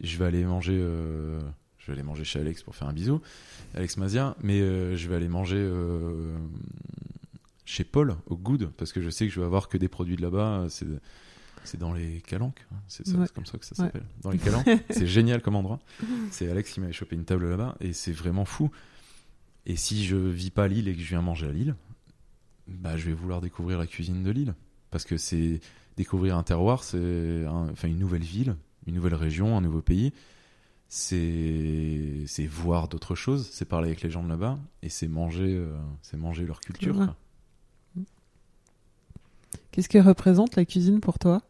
je 0.01 0.17
vais 0.17 0.25
aller 0.25 0.43
manger. 0.43 0.77
euh, 0.79 1.39
je 1.77 1.87
vais 1.87 1.93
aller 1.93 2.03
manger 2.03 2.25
chez 2.25 2.39
Alex 2.39 2.63
pour 2.63 2.75
faire 2.75 2.89
un 2.89 2.93
bisou, 2.93 3.21
Alex 3.73 3.95
Mazia, 3.97 4.35
mais 4.43 4.59
euh, 4.59 4.97
je 4.97 5.07
vais 5.07 5.15
aller 5.15 5.29
manger 5.29 5.55
euh, 5.57 6.37
chez 7.63 7.85
Paul 7.85 8.15
au 8.25 8.35
Good 8.35 8.71
parce 8.77 8.91
que 8.91 9.01
je 9.01 9.09
sais 9.09 9.25
que 9.27 9.33
je 9.33 9.39
vais 9.39 9.45
avoir 9.45 9.69
que 9.69 9.77
des 9.77 9.87
produits 9.87 10.17
de 10.17 10.21
là-bas. 10.21 10.65
C'est 10.69 10.85
c'est 11.63 11.77
dans 11.79 11.91
les 11.93 12.21
Calanques, 12.21 12.65
hein, 12.73 12.77
c'est 12.87 13.07
Ouais. 13.09 13.25
comme 13.33 13.45
ça 13.45 13.57
que 13.57 13.65
ça 13.65 13.71
Ouais. 13.77 13.87
s'appelle. 13.87 14.05
Dans 14.21 14.31
les 14.31 14.37
Calanques, 14.37 14.67
c'est 14.89 15.07
génial 15.07 15.41
comme 15.41 15.55
endroit. 15.55 15.79
C'est 16.31 16.49
Alex 16.49 16.71
qui 16.73 16.79
m'avait 16.81 16.93
chopé 16.93 17.15
une 17.15 17.25
table 17.25 17.49
là-bas 17.49 17.75
et 17.81 17.91
c'est 17.93 18.11
vraiment 18.13 18.45
fou. 18.45 18.69
Et 19.65 19.75
si 19.75 20.05
je 20.05 20.15
vis 20.15 20.49
pas 20.49 20.63
à 20.65 20.67
Lille 20.69 20.87
et 20.87 20.93
que 20.95 21.01
je 21.01 21.07
viens 21.09 21.21
manger 21.21 21.47
à 21.47 21.51
Lille, 21.51 21.75
bah 22.67 22.97
je 22.97 23.05
vais 23.05 23.13
vouloir 23.13 23.41
découvrir 23.41 23.77
la 23.77 23.87
cuisine 23.87 24.23
de 24.23 24.31
Lille 24.31 24.55
parce 24.91 25.03
que 25.05 25.17
c'est 25.17 25.59
découvrir 25.95 26.37
un 26.37 26.43
terroir, 26.43 26.83
c'est 26.83 27.45
un- 27.45 27.69
enfin 27.71 27.87
une 27.87 27.99
nouvelle 27.99 28.23
ville, 28.23 28.55
une 28.85 28.95
nouvelle 28.95 29.15
région, 29.15 29.57
un 29.57 29.61
nouveau 29.61 29.81
pays. 29.81 30.13
C'est 30.89 32.23
c'est 32.27 32.47
voir 32.47 32.87
d'autres 32.87 33.15
choses, 33.15 33.49
c'est 33.51 33.65
parler 33.65 33.87
avec 33.89 34.01
les 34.01 34.09
gens 34.09 34.23
de 34.23 34.29
là-bas 34.29 34.57
et 34.81 34.89
c'est 34.89 35.07
manger 35.09 35.55
euh, 35.55 35.75
c'est 36.01 36.17
manger 36.17 36.45
leur 36.45 36.61
culture. 36.61 36.95
Quoi. 36.95 37.15
Qu'est-ce 39.71 39.89
que 39.89 39.97
représente 39.99 40.55
la 40.55 40.65
cuisine 40.65 40.99
pour 41.01 41.19
toi? 41.19 41.41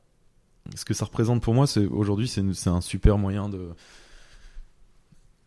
Ce 0.75 0.83
que 0.85 0.93
ça 0.93 1.05
représente 1.05 1.41
pour 1.41 1.53
moi, 1.53 1.65
c'est 1.67 1.85
aujourd'hui, 1.85 2.27
c'est 2.27 2.43
c'est 2.53 2.69
un 2.69 2.81
super 2.81 3.17
moyen 3.17 3.47
de 3.47 3.69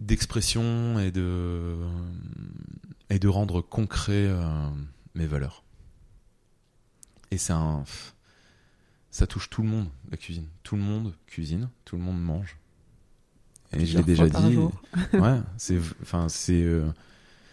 d'expression 0.01 0.99
et 0.99 1.11
de 1.11 1.77
et 3.11 3.19
de 3.19 3.29
rendre 3.29 3.61
concret 3.61 4.27
euh, 4.29 4.69
mes 5.15 5.27
valeurs. 5.27 5.65
Et 7.31 7.39
c'est 7.39 7.53
un 7.53 7.85
ça 9.11 9.27
touche 9.27 9.51
tout 9.51 9.63
le 9.63 9.69
monde 9.69 9.89
la 10.11 10.17
cuisine. 10.17 10.47
Tout 10.63 10.77
le 10.77 10.83
monde 10.83 11.15
cuisine, 11.27 11.69
tout 11.85 11.97
le 11.97 12.03
monde 12.03 12.23
mange. 12.23 12.57
Et 13.73 13.87
je 13.87 13.99
l'ai 13.99 14.05
déjà 14.05 14.29
dit. 14.29 14.57
ouais, 15.13 15.41
c'est 15.57 15.79
enfin 16.03 16.29
c'est 16.29 16.63
euh, 16.63 16.87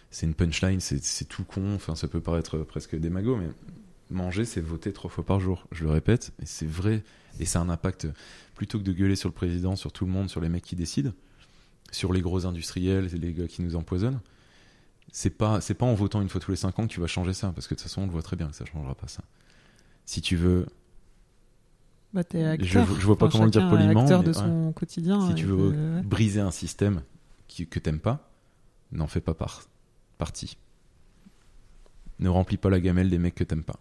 c'est 0.09 0.25
une 0.25 0.33
punchline, 0.33 0.79
c'est 0.79 1.03
c'est 1.03 1.25
tout 1.25 1.43
con. 1.43 1.75
Enfin, 1.75 1.95
ça 1.95 2.07
peut 2.07 2.21
paraître 2.21 2.59
presque 2.59 2.95
démago, 2.95 3.37
mais 3.37 3.49
manger, 4.09 4.45
c'est 4.45 4.61
voter 4.61 4.93
trois 4.93 5.09
fois 5.09 5.25
par 5.25 5.39
jour. 5.39 5.67
Je 5.71 5.83
le 5.83 5.91
répète, 5.91 6.31
et 6.41 6.45
c'est 6.45 6.67
vrai. 6.67 7.03
Et 7.39 7.45
ça 7.45 7.59
a 7.59 7.61
un 7.61 7.69
impact 7.69 8.07
plutôt 8.55 8.79
que 8.79 8.83
de 8.83 8.93
gueuler 8.93 9.15
sur 9.15 9.29
le 9.29 9.33
président, 9.33 9.75
sur 9.75 9.91
tout 9.91 10.05
le 10.05 10.11
monde, 10.11 10.29
sur 10.29 10.41
les 10.41 10.49
mecs 10.49 10.63
qui 10.63 10.75
décident, 10.75 11.11
sur 11.91 12.13
les 12.13 12.21
gros 12.21 12.47
industriels, 12.47 13.05
les 13.13 13.33
gars 13.33 13.47
qui 13.47 13.61
nous 13.61 13.75
empoisonnent. 13.75 14.19
C'est 15.11 15.29
pas 15.31 15.61
c'est 15.61 15.73
pas 15.73 15.85
en 15.85 15.93
votant 15.93 16.21
une 16.21 16.29
fois 16.29 16.39
tous 16.41 16.51
les 16.51 16.57
cinq 16.57 16.77
ans 16.79 16.83
que 16.87 16.91
tu 16.91 16.99
vas 16.99 17.07
changer 17.07 17.33
ça, 17.33 17.51
parce 17.53 17.67
que 17.67 17.73
de 17.73 17.79
toute 17.79 17.87
façon, 17.87 18.01
on 18.03 18.05
le 18.05 18.11
voit 18.11 18.21
très 18.21 18.35
bien 18.35 18.47
que 18.49 18.55
ça 18.55 18.65
changera 18.65 18.93
pas 18.95 19.07
ça. 19.07 19.23
Si 20.05 20.21
tu 20.21 20.35
veux 20.35 20.67
Bah, 22.13 22.21
acteur. 22.21 22.57
je 22.65 23.05
vois 23.05 23.17
pas 23.17 23.29
comment 23.29 23.45
le 23.45 23.51
dire 23.51 23.69
poliment, 23.69 24.01
acteur 24.01 24.19
mais 24.19 24.25
de 24.25 24.29
ouais. 24.29 24.33
son 24.43 24.71
quotidien. 24.73 25.27
Si 25.29 25.35
tu 25.35 25.45
veux 25.45 25.69
ouais. 25.69 26.01
briser 26.03 26.41
un 26.41 26.51
système 26.51 27.01
qui, 27.47 27.67
que 27.67 27.79
t'aimes 27.79 27.99
pas, 27.99 28.29
n'en 28.91 29.07
fais 29.07 29.21
pas 29.21 29.33
par- 29.33 29.63
partie. 30.17 30.57
Ne 32.19 32.29
remplis 32.29 32.57
pas 32.57 32.69
la 32.69 32.79
gamelle 32.79 33.09
des 33.09 33.19
mecs 33.19 33.35
que 33.35 33.43
t'aimes 33.43 33.63
pas. 33.63 33.79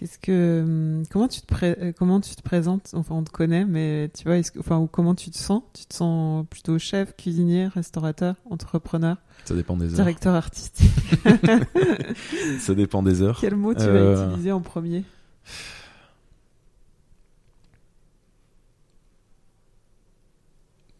Qu'est-ce 0.00 0.18
que 0.18 0.62
hum, 0.64 1.02
comment 1.10 1.28
tu 1.28 1.42
te 1.42 1.46
pré- 1.46 1.76
euh, 1.78 1.92
comment 1.92 2.22
tu 2.22 2.34
te 2.34 2.40
présentes? 2.40 2.88
Enfin, 2.94 3.16
on 3.16 3.22
te 3.22 3.30
connaît, 3.30 3.66
mais 3.66 4.10
tu 4.16 4.24
vois, 4.24 4.38
est-ce 4.38 4.50
que- 4.50 4.58
enfin, 4.58 4.78
ou 4.78 4.86
comment 4.86 5.14
tu 5.14 5.30
te 5.30 5.36
sens? 5.36 5.62
Tu 5.74 5.84
te 5.84 5.92
sens 5.94 6.46
plutôt 6.48 6.78
chef, 6.78 7.14
cuisinier, 7.18 7.66
restaurateur, 7.66 8.34
entrepreneur, 8.48 9.18
Ça 9.44 9.54
dépend 9.54 9.76
des 9.76 9.90
heures. 9.90 9.96
directeur 9.96 10.34
artistique? 10.34 10.88
Ça 12.60 12.74
dépend 12.74 13.02
des 13.02 13.20
heures. 13.20 13.36
Quel 13.42 13.56
mot 13.56 13.74
tu 13.74 13.82
Euh, 13.82 14.14
vas 14.14 14.24
utiliser 14.28 14.52
en 14.52 14.62
premier? 14.62 15.04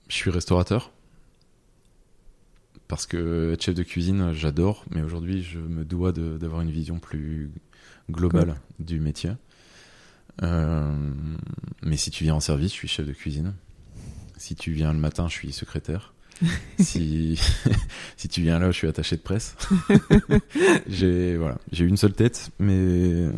Je 0.09 0.14
suis 0.14 0.31
restaurateur. 0.31 0.93
Parce 2.89 3.06
que 3.06 3.52
être 3.52 3.62
chef 3.62 3.74
de 3.77 3.85
cuisine, 3.85 4.32
j'adore, 4.32 4.85
mais 4.90 5.02
aujourd'hui, 5.02 5.43
je 5.44 5.59
me 5.60 5.85
dois 5.85 6.10
d'avoir 6.12 6.60
une 6.60 6.70
vision 6.72 6.98
plus 6.98 7.51
globale 8.11 8.57
du 8.78 9.01
métier. 9.01 9.32
Euh, 10.43 11.12
mais 11.82 11.97
si 11.97 12.11
tu 12.11 12.24
viens 12.24 12.35
en 12.35 12.41
service, 12.41 12.73
je 12.73 12.77
suis 12.77 12.89
chef 12.89 13.07
de 13.07 13.12
cuisine. 13.12 13.55
Si 14.37 14.55
tu 14.55 14.73
viens 14.73 14.93
le 14.93 14.99
matin, 14.99 15.28
je 15.28 15.35
suis 15.35 15.53
secrétaire. 15.53 16.15
si, 16.78 17.39
si 18.16 18.28
tu 18.28 18.41
viens 18.41 18.59
là, 18.59 18.70
je 18.70 18.77
suis 18.77 18.89
attaché 18.89 19.16
de 19.16 19.23
presse. 19.23 19.57
j'ai 20.89 21.37
voilà, 21.37 21.59
j'ai 21.73 21.85
une 21.85 21.97
seule 21.97 22.15
tête, 22.15 22.51
mais 22.59 23.28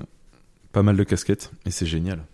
pas 0.70 0.82
mal 0.82 0.96
de 0.96 1.04
casquettes, 1.04 1.50
et 1.66 1.70
c'est 1.70 1.86
génial. 1.86 2.24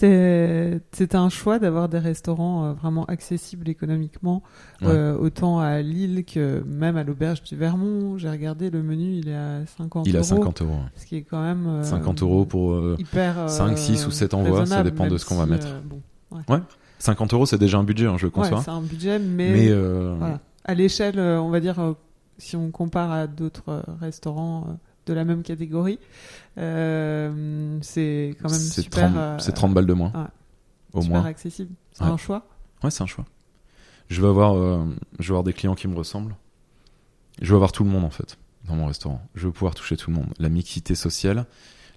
C'était 0.00 1.16
un 1.16 1.28
choix 1.28 1.58
d'avoir 1.58 1.88
des 1.88 1.98
restaurants 1.98 2.64
euh, 2.66 2.72
vraiment 2.72 3.04
accessibles 3.06 3.68
économiquement, 3.68 4.42
Ouais. 4.80 4.88
euh, 4.88 5.16
autant 5.18 5.58
à 5.58 5.80
Lille 5.82 6.24
que 6.24 6.62
même 6.66 6.96
à 6.96 7.04
l'auberge 7.04 7.42
du 7.42 7.56
Vermont. 7.56 8.16
J'ai 8.16 8.30
regardé 8.30 8.70
le 8.70 8.82
menu, 8.82 9.14
il 9.16 9.28
est 9.28 9.34
à 9.34 9.66
50 9.66 10.06
Il 10.06 10.14
euros. 10.14 10.20
a 10.24 10.26
50 10.26 10.62
euros. 10.62 10.76
Ce 10.96 11.04
qui 11.06 11.16
est 11.16 11.22
quand 11.22 11.42
même. 11.42 11.66
euh, 11.66 11.82
50 11.82 12.22
euros 12.22 12.44
pour 12.44 12.72
euh, 12.72 12.96
hyper. 12.98 13.38
euh, 13.38 13.48
5, 13.48 13.76
6 13.78 14.06
ou 14.06 14.10
7 14.10 14.34
envois, 14.34 14.66
ça 14.66 14.82
dépend 14.82 15.06
de 15.06 15.18
ce 15.18 15.26
qu'on 15.26 15.36
va 15.36 15.46
mettre. 15.46 15.66
euh, 15.66 15.80
bon, 15.84 16.00
50 17.00 17.32
euros, 17.34 17.46
c'est 17.46 17.58
déjà 17.58 17.78
un 17.78 17.84
budget, 17.84 18.06
hein, 18.06 18.16
je 18.18 18.26
le 18.26 18.28
ouais, 18.28 18.34
conçois. 18.34 18.60
c'est 18.62 18.70
un 18.70 18.80
budget, 18.82 19.18
mais, 19.18 19.52
mais 19.52 19.68
euh, 19.70 20.14
voilà. 20.18 20.40
à 20.64 20.74
l'échelle, 20.74 21.18
euh, 21.18 21.40
on 21.40 21.48
va 21.50 21.60
dire, 21.60 21.78
euh, 21.78 21.92
si 22.38 22.56
on 22.56 22.70
compare 22.70 23.10
à 23.12 23.26
d'autres 23.28 23.68
euh, 23.68 23.82
restaurants 24.00 24.66
euh, 24.68 24.72
de 25.08 25.14
la 25.14 25.24
même 25.24 25.42
catégorie, 25.42 25.98
euh, 26.58 27.78
c'est 27.82 28.36
quand 28.40 28.50
même 28.50 28.58
C'est 28.58 28.82
super, 28.82 29.08
30, 29.10 29.16
euh, 29.16 29.38
c'est 29.38 29.52
30 29.52 29.74
balles 29.74 29.86
de 29.86 29.92
moins. 29.94 30.12
ouais. 30.14 30.24
Au 30.94 31.02
super 31.02 31.20
moins. 31.20 31.28
accessible. 31.28 31.74
C'est 31.92 32.04
Ouais. 32.04 32.10
un 32.10 32.16
choix. 32.16 32.46
Ouais, 32.82 32.90
c'est 32.90 33.02
un 33.02 33.06
choix. 33.06 33.24
Je 34.08 34.20
veux 34.22 34.28
avoir, 34.28 34.54
euh, 34.56 34.84
je 35.18 35.24
veux 35.28 35.32
avoir 35.32 35.44
des 35.44 35.52
clients 35.52 35.74
qui 35.74 35.86
me 35.88 35.94
ressemblent. 35.96 36.34
Je 37.42 37.48
veux 37.50 37.56
avoir 37.56 37.72
tout 37.72 37.84
le 37.84 37.90
monde 37.90 38.04
en 38.04 38.10
fait 38.10 38.38
dans 38.66 38.74
mon 38.74 38.86
restaurant. 38.86 39.20
Je 39.34 39.46
veux 39.46 39.52
pouvoir 39.52 39.74
toucher 39.74 39.96
tout 39.96 40.10
le 40.10 40.16
monde. 40.16 40.32
La 40.38 40.48
mixité 40.48 40.94
sociale, 40.94 41.46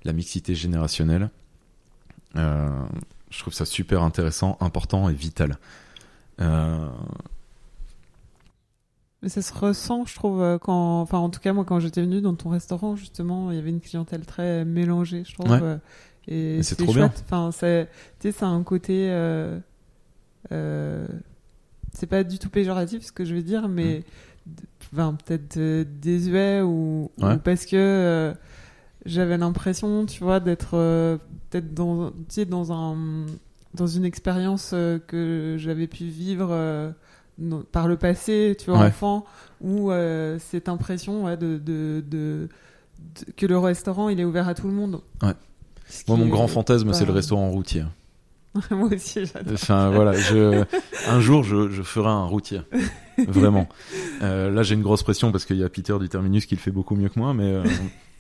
la 0.04 0.14
mixité 0.14 0.56
générationnelle. 0.56 1.30
Euh, 2.36 2.70
je 3.30 3.40
trouve 3.40 3.54
ça 3.54 3.66
super 3.66 4.04
intéressant, 4.04 4.58
important 4.60 5.08
et 5.10 5.14
vital. 5.14 5.58
Mais 9.24 9.30
ça 9.30 9.42
se 9.44 9.54
ressent, 9.54 10.06
je 10.06 10.16
trouve, 10.16 10.42
euh, 10.42 10.58
quand, 10.58 11.02
enfin, 11.02 11.20
en 11.20 11.30
tout 11.30 11.40
cas, 11.40 11.54
moi, 11.54 11.64
quand 11.64 11.80
j'étais 11.80 12.02
venue 12.02 12.22
dans 12.22 12.34
ton 12.34 12.50
restaurant, 12.50 12.96
justement, 12.96 13.52
il 13.52 13.58
y 13.58 13.60
avait 13.60 13.70
une 13.70 13.80
clientèle 13.82 14.26
très 14.26 14.66
mélangée, 14.66 15.24
je 15.28 15.34
trouve. 15.36 15.52
Ouais. 15.52 15.60
euh, 15.62 15.78
Et 16.28 16.64
c'est 16.64 16.76
trop 16.76 16.92
chouette. 16.94 17.24
Enfin, 17.26 17.52
c'est, 17.52 17.88
tu 18.20 18.30
sais, 18.30 18.38
c'est 18.40 18.46
un 18.46 18.64
côté, 18.64 19.10
euh, 19.12 19.60
euh, 20.52 21.08
c'est 21.94 22.08
pas 22.08 22.24
du 22.24 22.40
tout 22.40 22.50
péjoratif 22.50 23.04
ce 23.06 23.12
que 23.12 23.24
je 23.24 23.36
veux 23.36 23.44
dire, 23.44 23.68
mais, 23.70 24.04
enfin, 24.92 25.16
peut-être 25.24 25.58
euh, 25.58 25.86
désuet 26.02 26.62
ou, 26.62 27.12
ou 27.20 27.38
parce 27.44 27.68
que 27.68 27.76
euh, 27.76 28.34
j'avais 29.06 29.38
l'impression, 29.38 30.08
tu 30.08 30.24
vois, 30.24 30.40
d'être 30.40 30.72
peut-être 31.52 31.76
dans, 31.76 32.10
tu 32.10 32.16
sais, 32.30 32.46
dans 32.46 32.72
un, 32.74 32.98
dans 33.76 33.88
une 33.88 34.06
expérience 34.06 34.72
que 34.72 35.58
j'avais 35.60 35.86
pu 35.88 36.06
vivre. 36.06 36.94
Par 37.72 37.88
le 37.88 37.98
passé, 37.98 38.56
tu 38.60 38.70
vois, 38.70 38.80
Ouais. 38.82 38.88
enfant, 38.88 39.26
où 39.62 39.92
euh, 39.92 40.38
cette 40.40 40.70
impression 40.70 41.26
ouais, 41.26 41.38
de, 41.38 41.58
de, 41.58 42.04
de- 42.08 42.50
de- 43.00 43.32
que 43.36 43.46
le 43.46 43.58
restaurant 43.58 44.10
il 44.10 44.20
est 44.20 44.26
ouvert 44.26 44.48
à 44.48 44.54
tout 44.54 44.68
le 44.68 44.74
monde. 44.74 45.02
Ouais. 45.22 45.34
Moi, 46.08 46.18
mon 46.18 46.26
est 46.28 46.30
grand 46.30 46.48
fantasme, 46.48 46.88
pas- 46.90 46.94
c'est 46.94 47.06
le 47.06 47.12
restaurant 47.14 47.50
routier. 47.52 47.84
moi 48.72 48.90
aussi, 48.94 49.26
j'adore. 49.26 49.54
Enfin 49.54 49.92
voilà, 49.92 50.12
je, 50.14 50.64
un 51.08 51.20
jour 51.22 51.44
je, 51.44 51.70
je 51.70 51.82
ferai 51.84 52.10
un 52.10 52.26
routier, 52.26 52.62
vraiment. 53.28 53.68
Euh, 54.22 54.52
là 54.52 54.62
j'ai 54.64 54.76
une 54.76 54.82
grosse 54.82 55.04
pression 55.04 55.32
parce 55.32 55.46
qu'il 55.46 55.56
y 55.58 55.64
a 55.64 55.70
Peter 55.70 55.98
du 56.00 56.10
Terminus 56.10 56.46
qui 56.46 56.56
le 56.56 56.60
fait 56.62 56.72
beaucoup 56.72 56.96
mieux 56.96 57.08
que 57.10 57.18
moi, 57.18 57.34
mais 57.34 57.50
euh, 57.50 57.64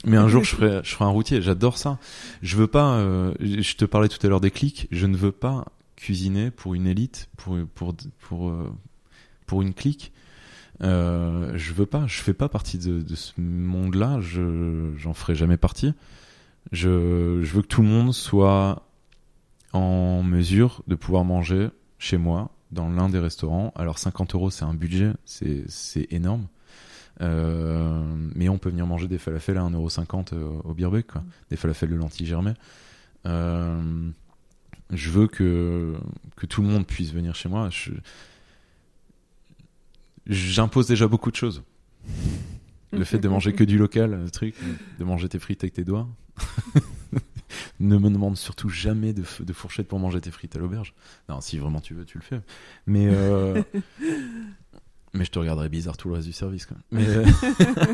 mais 0.06 0.16
un 0.18 0.30
jour 0.30 0.44
je 0.46 0.56
ferai 0.56 0.80
je 0.84 0.92
ferai 0.96 1.04
un 1.06 1.10
routier. 1.10 1.42
J'adore 1.42 1.78
ça. 1.78 2.00
Je 2.42 2.56
veux 2.56 2.68
pas. 2.68 2.94
euh, 2.96 3.34
je 3.42 3.76
te 3.76 3.84
parlais 3.86 4.08
tout 4.08 4.26
à 4.26 4.30
l'heure 4.30 4.40
des 4.42 4.52
clics. 4.52 4.88
Je 4.90 5.06
ne 5.06 5.18
veux 5.18 5.34
pas 5.34 5.66
cuisiner 5.98 6.50
pour 6.50 6.76
une 6.76 6.88
élite, 6.88 7.28
pour 7.38 7.58
pour 7.76 7.94
pour 8.22 8.54
pour 9.52 9.62
une 9.62 9.74
clique. 9.74 10.14
Euh, 10.82 11.52
je 11.58 11.74
veux 11.74 11.86
pas. 11.86 12.08
Je 12.08 12.22
fais 12.22 12.34
pas 12.34 12.48
partie 12.48 12.78
de, 12.78 13.02
de 13.02 13.16
ce 13.16 13.34
monde-là. 13.38 14.22
Je 14.22 14.94
j'en 14.98 15.14
ferai 15.14 15.36
jamais 15.36 15.58
partie. 15.58 15.94
Je 16.72 17.42
je 17.44 17.54
veux 17.54 17.62
que 17.62 17.68
tout 17.68 17.82
le 17.82 17.90
monde 17.90 18.14
soit 18.14 18.88
en 19.74 20.24
mesure 20.24 20.84
de 20.88 20.96
pouvoir 20.96 21.26
manger 21.26 21.68
chez 22.00 22.18
moi 22.18 22.50
dans 22.72 22.88
l'un 22.88 23.10
des 23.10 23.20
restaurants. 23.20 23.74
Alors 23.76 24.00
50 24.00 24.36
euros 24.36 24.50
c'est 24.52 24.64
un 24.64 24.74
budget, 24.74 25.12
c'est 25.26 25.66
c'est 25.68 26.08
énorme. 26.14 26.48
Euh, 27.20 28.02
mais 28.34 28.48
on 28.48 28.58
peut 28.58 28.70
venir 28.70 28.88
manger 28.88 29.10
des 29.10 29.18
falafels 29.18 29.58
à 29.58 29.64
1,50€ 29.64 30.34
euh, 30.34 30.48
au 30.64 30.74
Birbeck, 30.74 31.08
quoi. 31.08 31.24
Des 31.50 31.58
falafels 31.58 31.90
de 31.90 31.96
lentilles 31.96 32.26
germées. 32.26 32.54
Euh, 33.26 34.10
je 34.92 35.10
veux 35.10 35.28
que, 35.28 35.94
que 36.38 36.46
tout 36.46 36.62
le 36.62 36.70
monde 36.70 36.88
puisse 36.88 37.12
venir 37.12 37.36
chez 37.36 37.50
moi. 37.50 37.70
Je- 37.70 37.92
J'impose 40.28 40.88
déjà 40.88 41.08
beaucoup 41.08 41.32
de 41.32 41.36
choses. 41.36 41.64
Le 42.92 43.04
fait 43.04 43.20
de 43.20 43.28
manger 43.28 43.54
que 43.54 43.64
du 43.64 43.78
local, 43.78 44.12
le 44.24 44.30
truc, 44.30 44.56
de 45.00 45.04
manger 45.04 45.30
tes 45.30 45.40
frites 45.40 45.64
avec 45.64 45.74
tes 45.74 45.84
doigts. 45.84 46.08
ne 47.80 47.98
me 47.98 48.10
demande 48.10 48.38
surtout 48.38 48.70
jamais 48.70 49.14
de, 49.14 49.24
fourchette 49.54 49.88
pour 49.88 50.00
manger 50.00 50.22
tes 50.22 50.32
frites 50.32 50.56
à 50.56 50.60
l'auberge. 50.60 50.94
Non, 51.30 51.42
si 51.42 51.58
vraiment 51.58 51.82
tu 51.82 51.94
veux, 51.94 52.06
tu 52.06 52.18
le 52.18 52.24
fais. 52.24 52.42
Mais 52.86 53.08
euh, 53.10 53.62
mais 55.14 55.26
je 55.26 55.32
te 55.32 55.40
regarderai 55.40 55.70
bizarre 55.70 55.98
tout 55.98 56.08
le 56.10 56.16
reste 56.16 56.28
du 56.28 56.34
service. 56.34 56.66
Quoi. 56.66 56.78
Mais 56.92 57.08
euh, 57.08 57.26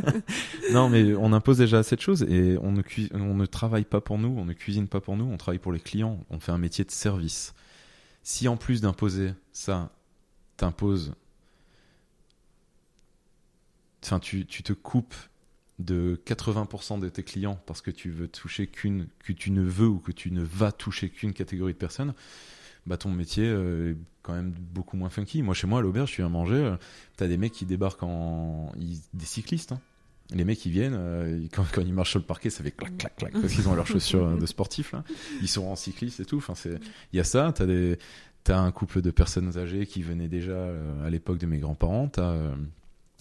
non, 0.71 0.89
mais 0.89 1.15
on 1.15 1.33
impose 1.33 1.57
déjà 1.57 1.79
assez 1.79 1.95
de 1.95 2.01
choses 2.01 2.23
et 2.23 2.57
on 2.61 2.71
ne 2.71 2.81
on 3.13 3.33
ne 3.33 3.45
travaille 3.45 3.85
pas 3.85 4.01
pour 4.01 4.17
nous, 4.17 4.35
on 4.37 4.45
ne 4.45 4.53
cuisine 4.53 4.87
pas 4.87 5.01
pour 5.01 5.17
nous, 5.17 5.25
on 5.25 5.37
travaille 5.37 5.59
pour 5.59 5.71
les 5.71 5.79
clients. 5.79 6.19
On 6.29 6.39
fait 6.39 6.51
un 6.51 6.57
métier 6.57 6.85
de 6.85 6.91
service. 6.91 7.53
Si 8.23 8.47
en 8.47 8.57
plus 8.57 8.81
d'imposer 8.81 9.33
ça, 9.51 9.91
t'imposes, 10.57 11.13
enfin 14.03 14.19
tu, 14.19 14.45
te 14.45 14.73
coupes 14.73 15.15
de 15.79 16.19
80% 16.25 16.99
de 16.99 17.09
tes 17.09 17.23
clients 17.23 17.59
parce 17.65 17.81
que 17.81 17.91
tu 17.91 18.09
veux 18.09 18.27
toucher 18.27 18.67
qu'une, 18.67 19.07
que 19.23 19.33
tu 19.33 19.51
ne 19.51 19.61
veux 19.61 19.87
ou 19.87 19.99
que 19.99 20.11
tu 20.11 20.31
ne 20.31 20.41
vas 20.41 20.71
toucher 20.71 21.09
qu'une 21.09 21.33
catégorie 21.33 21.73
de 21.73 21.77
personnes, 21.77 22.13
bah 22.87 22.97
ton 22.97 23.11
métier 23.11 23.45
euh, 23.45 23.91
est 23.91 23.97
quand 24.23 24.33
même 24.33 24.51
beaucoup 24.51 24.97
moins 24.97 25.09
funky. 25.09 25.43
Moi, 25.43 25.53
chez 25.53 25.67
moi, 25.67 25.79
à 25.79 25.81
l'auberge, 25.81 26.09
je 26.09 26.13
suis 26.15 26.23
à 26.23 26.29
manger, 26.29 26.55
euh, 26.55 26.77
t'as 27.17 27.27
des 27.27 27.37
mecs 27.37 27.51
qui 27.51 27.65
débarquent 27.65 28.03
en. 28.03 28.71
des 29.13 29.25
cyclistes, 29.25 29.73
hein. 29.73 29.81
Les 30.33 30.43
mecs, 30.43 30.65
ils 30.65 30.71
viennent, 30.73 30.95
euh, 30.97 31.47
quand, 31.53 31.63
ils 31.77 31.93
marchent 31.93 32.09
sur 32.09 32.19
le 32.19 32.25
parquet, 32.25 32.49
ça 32.49 32.61
fait 32.61 32.71
clac, 32.71 32.97
clac, 32.97 33.15
clac, 33.15 33.31
parce 33.31 33.53
qu'ils 33.53 33.69
ont 33.69 33.75
leurs 33.75 33.87
chaussures 33.87 34.37
de 34.37 34.45
sportifs. 34.45 34.93
Ils 35.41 35.47
sont 35.47 35.63
en 35.63 35.77
cycliste 35.77 36.19
et 36.19 36.25
tout. 36.25 36.37
Enfin, 36.37 36.53
c'est, 36.53 36.79
il 37.13 37.17
y 37.17 37.19
a 37.21 37.23
ça, 37.23 37.53
t'as 37.55 37.65
des, 37.65 37.97
t'as 38.43 38.59
un 38.59 38.71
couple 38.73 39.01
de 39.01 39.09
personnes 39.09 39.57
âgées 39.57 39.85
qui 39.85 40.01
venaient 40.01 40.27
déjà 40.27 40.69
à 41.05 41.09
l'époque 41.09 41.37
de 41.37 41.45
mes 41.45 41.59
grands-parents, 41.59 42.11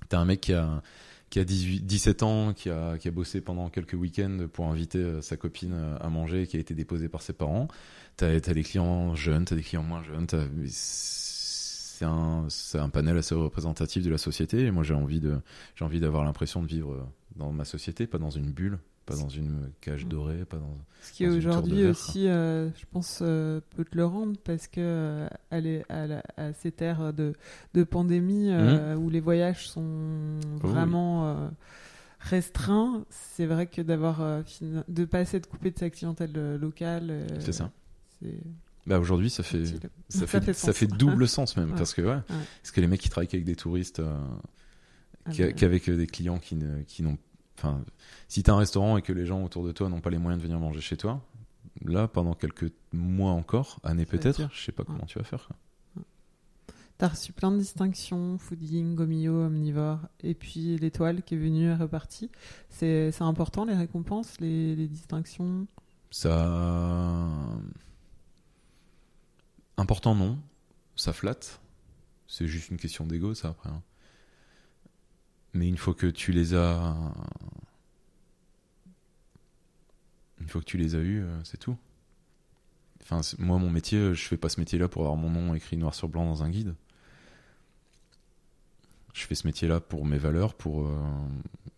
t'as 0.08 0.18
un 0.18 0.24
mec 0.24 0.40
qui 0.40 0.52
a, 0.52 0.82
qui 1.30 1.38
a 1.38 1.44
18, 1.44 1.86
17 1.86 2.22
ans, 2.22 2.52
qui 2.52 2.70
a, 2.70 2.98
qui 2.98 3.08
a 3.08 3.10
bossé 3.10 3.40
pendant 3.40 3.68
quelques 3.68 3.94
week-ends 3.94 4.46
pour 4.52 4.66
inviter 4.66 4.98
euh, 4.98 5.22
sa 5.22 5.36
copine 5.36 5.72
euh, 5.74 5.96
à 6.00 6.08
manger, 6.08 6.46
qui 6.46 6.56
a 6.56 6.60
été 6.60 6.74
déposé 6.74 7.08
par 7.08 7.22
ses 7.22 7.32
parents. 7.32 7.68
T'as 8.16 8.28
as 8.28 8.40
des 8.40 8.62
clients 8.62 9.14
jeunes, 9.14 9.44
t'as 9.44 9.56
des 9.56 9.62
clients 9.62 9.82
moins 9.82 10.02
jeunes. 10.02 10.26
C'est 10.68 12.04
un, 12.04 12.46
un 12.74 12.88
panel 12.88 13.16
assez 13.16 13.34
représentatif 13.34 14.02
de 14.02 14.10
la 14.10 14.18
société. 14.18 14.64
Et 14.64 14.70
moi, 14.70 14.82
j'ai 14.84 14.94
envie 14.94 15.20
de, 15.20 15.38
j'ai 15.74 15.84
envie 15.84 16.00
d'avoir 16.00 16.24
l'impression 16.24 16.62
de 16.62 16.66
vivre 16.66 17.06
dans 17.36 17.52
ma 17.52 17.64
société, 17.64 18.06
pas 18.06 18.18
dans 18.18 18.30
une 18.30 18.50
bulle, 18.50 18.78
pas 19.06 19.16
dans 19.16 19.28
une 19.28 19.70
cage 19.80 20.06
dorée, 20.06 20.44
pas 20.44 20.58
dans. 20.58 20.76
Ce 21.02 21.12
qui 21.12 21.24
de 21.24 21.30
aujourd'hui 21.30 21.86
aussi, 21.86 22.26
euh, 22.28 22.68
je 22.70 22.84
pense, 22.90 23.20
euh, 23.22 23.60
peut 23.76 23.84
te 23.84 23.96
le 23.96 24.04
rendre 24.04 24.36
parce 24.44 24.66
que 24.66 25.26
est 25.66 25.84
à, 25.88 26.06
la- 26.06 26.22
à 26.36 26.52
ces 26.52 26.72
terres 26.72 27.12
de, 27.12 27.32
de 27.74 27.84
pandémie 27.84 28.48
euh, 28.50 28.96
où 28.96 29.08
les 29.08 29.20
voyages 29.20 29.68
sont. 29.68 29.80
Oh 29.84 30.46
oui. 30.64 30.70
vraiment 30.70 31.26
euh, 31.28 31.48
restreints, 32.20 33.04
c'est 33.10 33.46
vrai 33.46 33.66
que 33.66 33.80
d'avoir 33.82 34.20
euh, 34.20 34.42
de 34.88 35.04
pas 35.04 35.24
s'être 35.24 35.48
coupé 35.48 35.70
de 35.70 35.78
sa 35.78 35.90
clientèle 35.90 36.32
euh, 36.36 36.58
locale, 36.58 37.08
euh, 37.10 37.26
C'est 37.40 37.52
ça. 37.52 37.70
Bah 38.86 38.98
aujourd'hui, 39.00 39.30
ça 39.30 39.42
fait, 39.42 39.64
ça 40.08 40.26
fait, 40.26 40.52
ça 40.52 40.72
fait 40.72 40.86
double 40.86 41.26
sens 41.28 41.56
même, 41.56 41.70
Ouais. 41.72 41.76
parce 41.76 41.92
que 41.94 42.02
ouais, 42.02 42.18
parce 42.28 42.70
que 42.72 42.80
les 42.80 42.86
mecs 42.86 43.00
qui 43.00 43.08
travaillent 43.08 43.28
qu'avec 43.28 43.44
des 43.44 43.56
touristes, 43.56 44.00
Ah, 44.00 45.30
mais- 45.38 45.52
qu'avec 45.54 45.90
des 45.90 46.06
clients 46.06 46.38
qui 46.38 46.54
ne, 46.56 46.82
qui 46.82 47.02
n'ont, 47.02 47.18
enfin, 47.58 47.84
si 48.28 48.42
t'as 48.42 48.52
un 48.52 48.58
restaurant 48.58 48.96
et 48.96 49.02
que 49.02 49.12
les 49.12 49.26
gens 49.26 49.42
autour 49.44 49.64
de 49.64 49.72
toi 49.72 49.88
n'ont 49.88 50.00
pas 50.00 50.10
les 50.10 50.18
moyens 50.18 50.42
de 50.42 50.46
venir 50.46 50.60
manger 50.60 50.80
chez 50.80 50.96
toi, 50.96 51.22
là, 51.84 52.08
pendant 52.08 52.34
quelques 52.34 52.72
mois 52.92 53.32
encore, 53.32 53.78
années 53.82 54.06
peut-être, 54.06 54.48
je 54.52 54.64
sais 54.64 54.72
pas 54.72 54.84
comment 54.84 55.06
tu 55.06 55.18
vas 55.18 55.24
faire. 55.24 55.46
quoi. 55.46 55.56
T'as 56.98 57.08
reçu 57.08 57.32
plein 57.34 57.52
de 57.52 57.58
distinctions, 57.58 58.38
fooding, 58.38 58.94
gomillo, 58.94 59.42
omnivore, 59.44 60.00
et 60.22 60.32
puis 60.32 60.78
l'étoile 60.78 61.22
qui 61.22 61.34
est 61.34 61.38
venue 61.38 61.66
et 61.66 61.74
repartie. 61.74 62.30
C'est 62.70 63.12
c'est 63.12 63.24
important 63.24 63.66
les 63.66 63.74
récompenses, 63.74 64.40
les, 64.40 64.74
les 64.74 64.88
distinctions? 64.88 65.66
Ça, 66.10 67.28
important 69.76 70.14
non, 70.14 70.38
ça 70.94 71.12
flatte. 71.12 71.60
C'est 72.28 72.46
juste 72.46 72.70
une 72.70 72.78
question 72.78 73.06
d'ego, 73.06 73.34
ça 73.34 73.48
après. 73.48 73.68
hein. 73.68 73.82
Mais 75.56 75.68
une 75.68 75.78
fois 75.78 75.94
que 75.94 76.06
tu 76.06 76.32
les 76.32 76.54
as, 76.54 76.94
une 80.38 80.48
fois 80.48 80.60
que 80.60 80.66
tu 80.66 80.76
les 80.76 80.94
as 80.94 80.98
eus, 80.98 81.22
euh, 81.22 81.44
c'est 81.44 81.56
tout. 81.56 81.76
Enfin, 83.02 83.22
moi, 83.38 83.58
mon 83.58 83.70
métier, 83.70 84.14
je 84.14 84.28
fais 84.28 84.36
pas 84.36 84.50
ce 84.50 84.60
métier-là 84.60 84.88
pour 84.88 85.02
avoir 85.02 85.16
mon 85.16 85.30
nom 85.30 85.54
écrit 85.54 85.78
noir 85.78 85.94
sur 85.94 86.08
blanc 86.08 86.26
dans 86.26 86.42
un 86.42 86.50
guide. 86.50 86.74
Je 89.14 89.24
fais 89.24 89.34
ce 89.34 89.46
métier-là 89.46 89.80
pour 89.80 90.04
mes 90.04 90.18
valeurs, 90.18 90.52
pour 90.52 90.86
euh, 90.86 90.94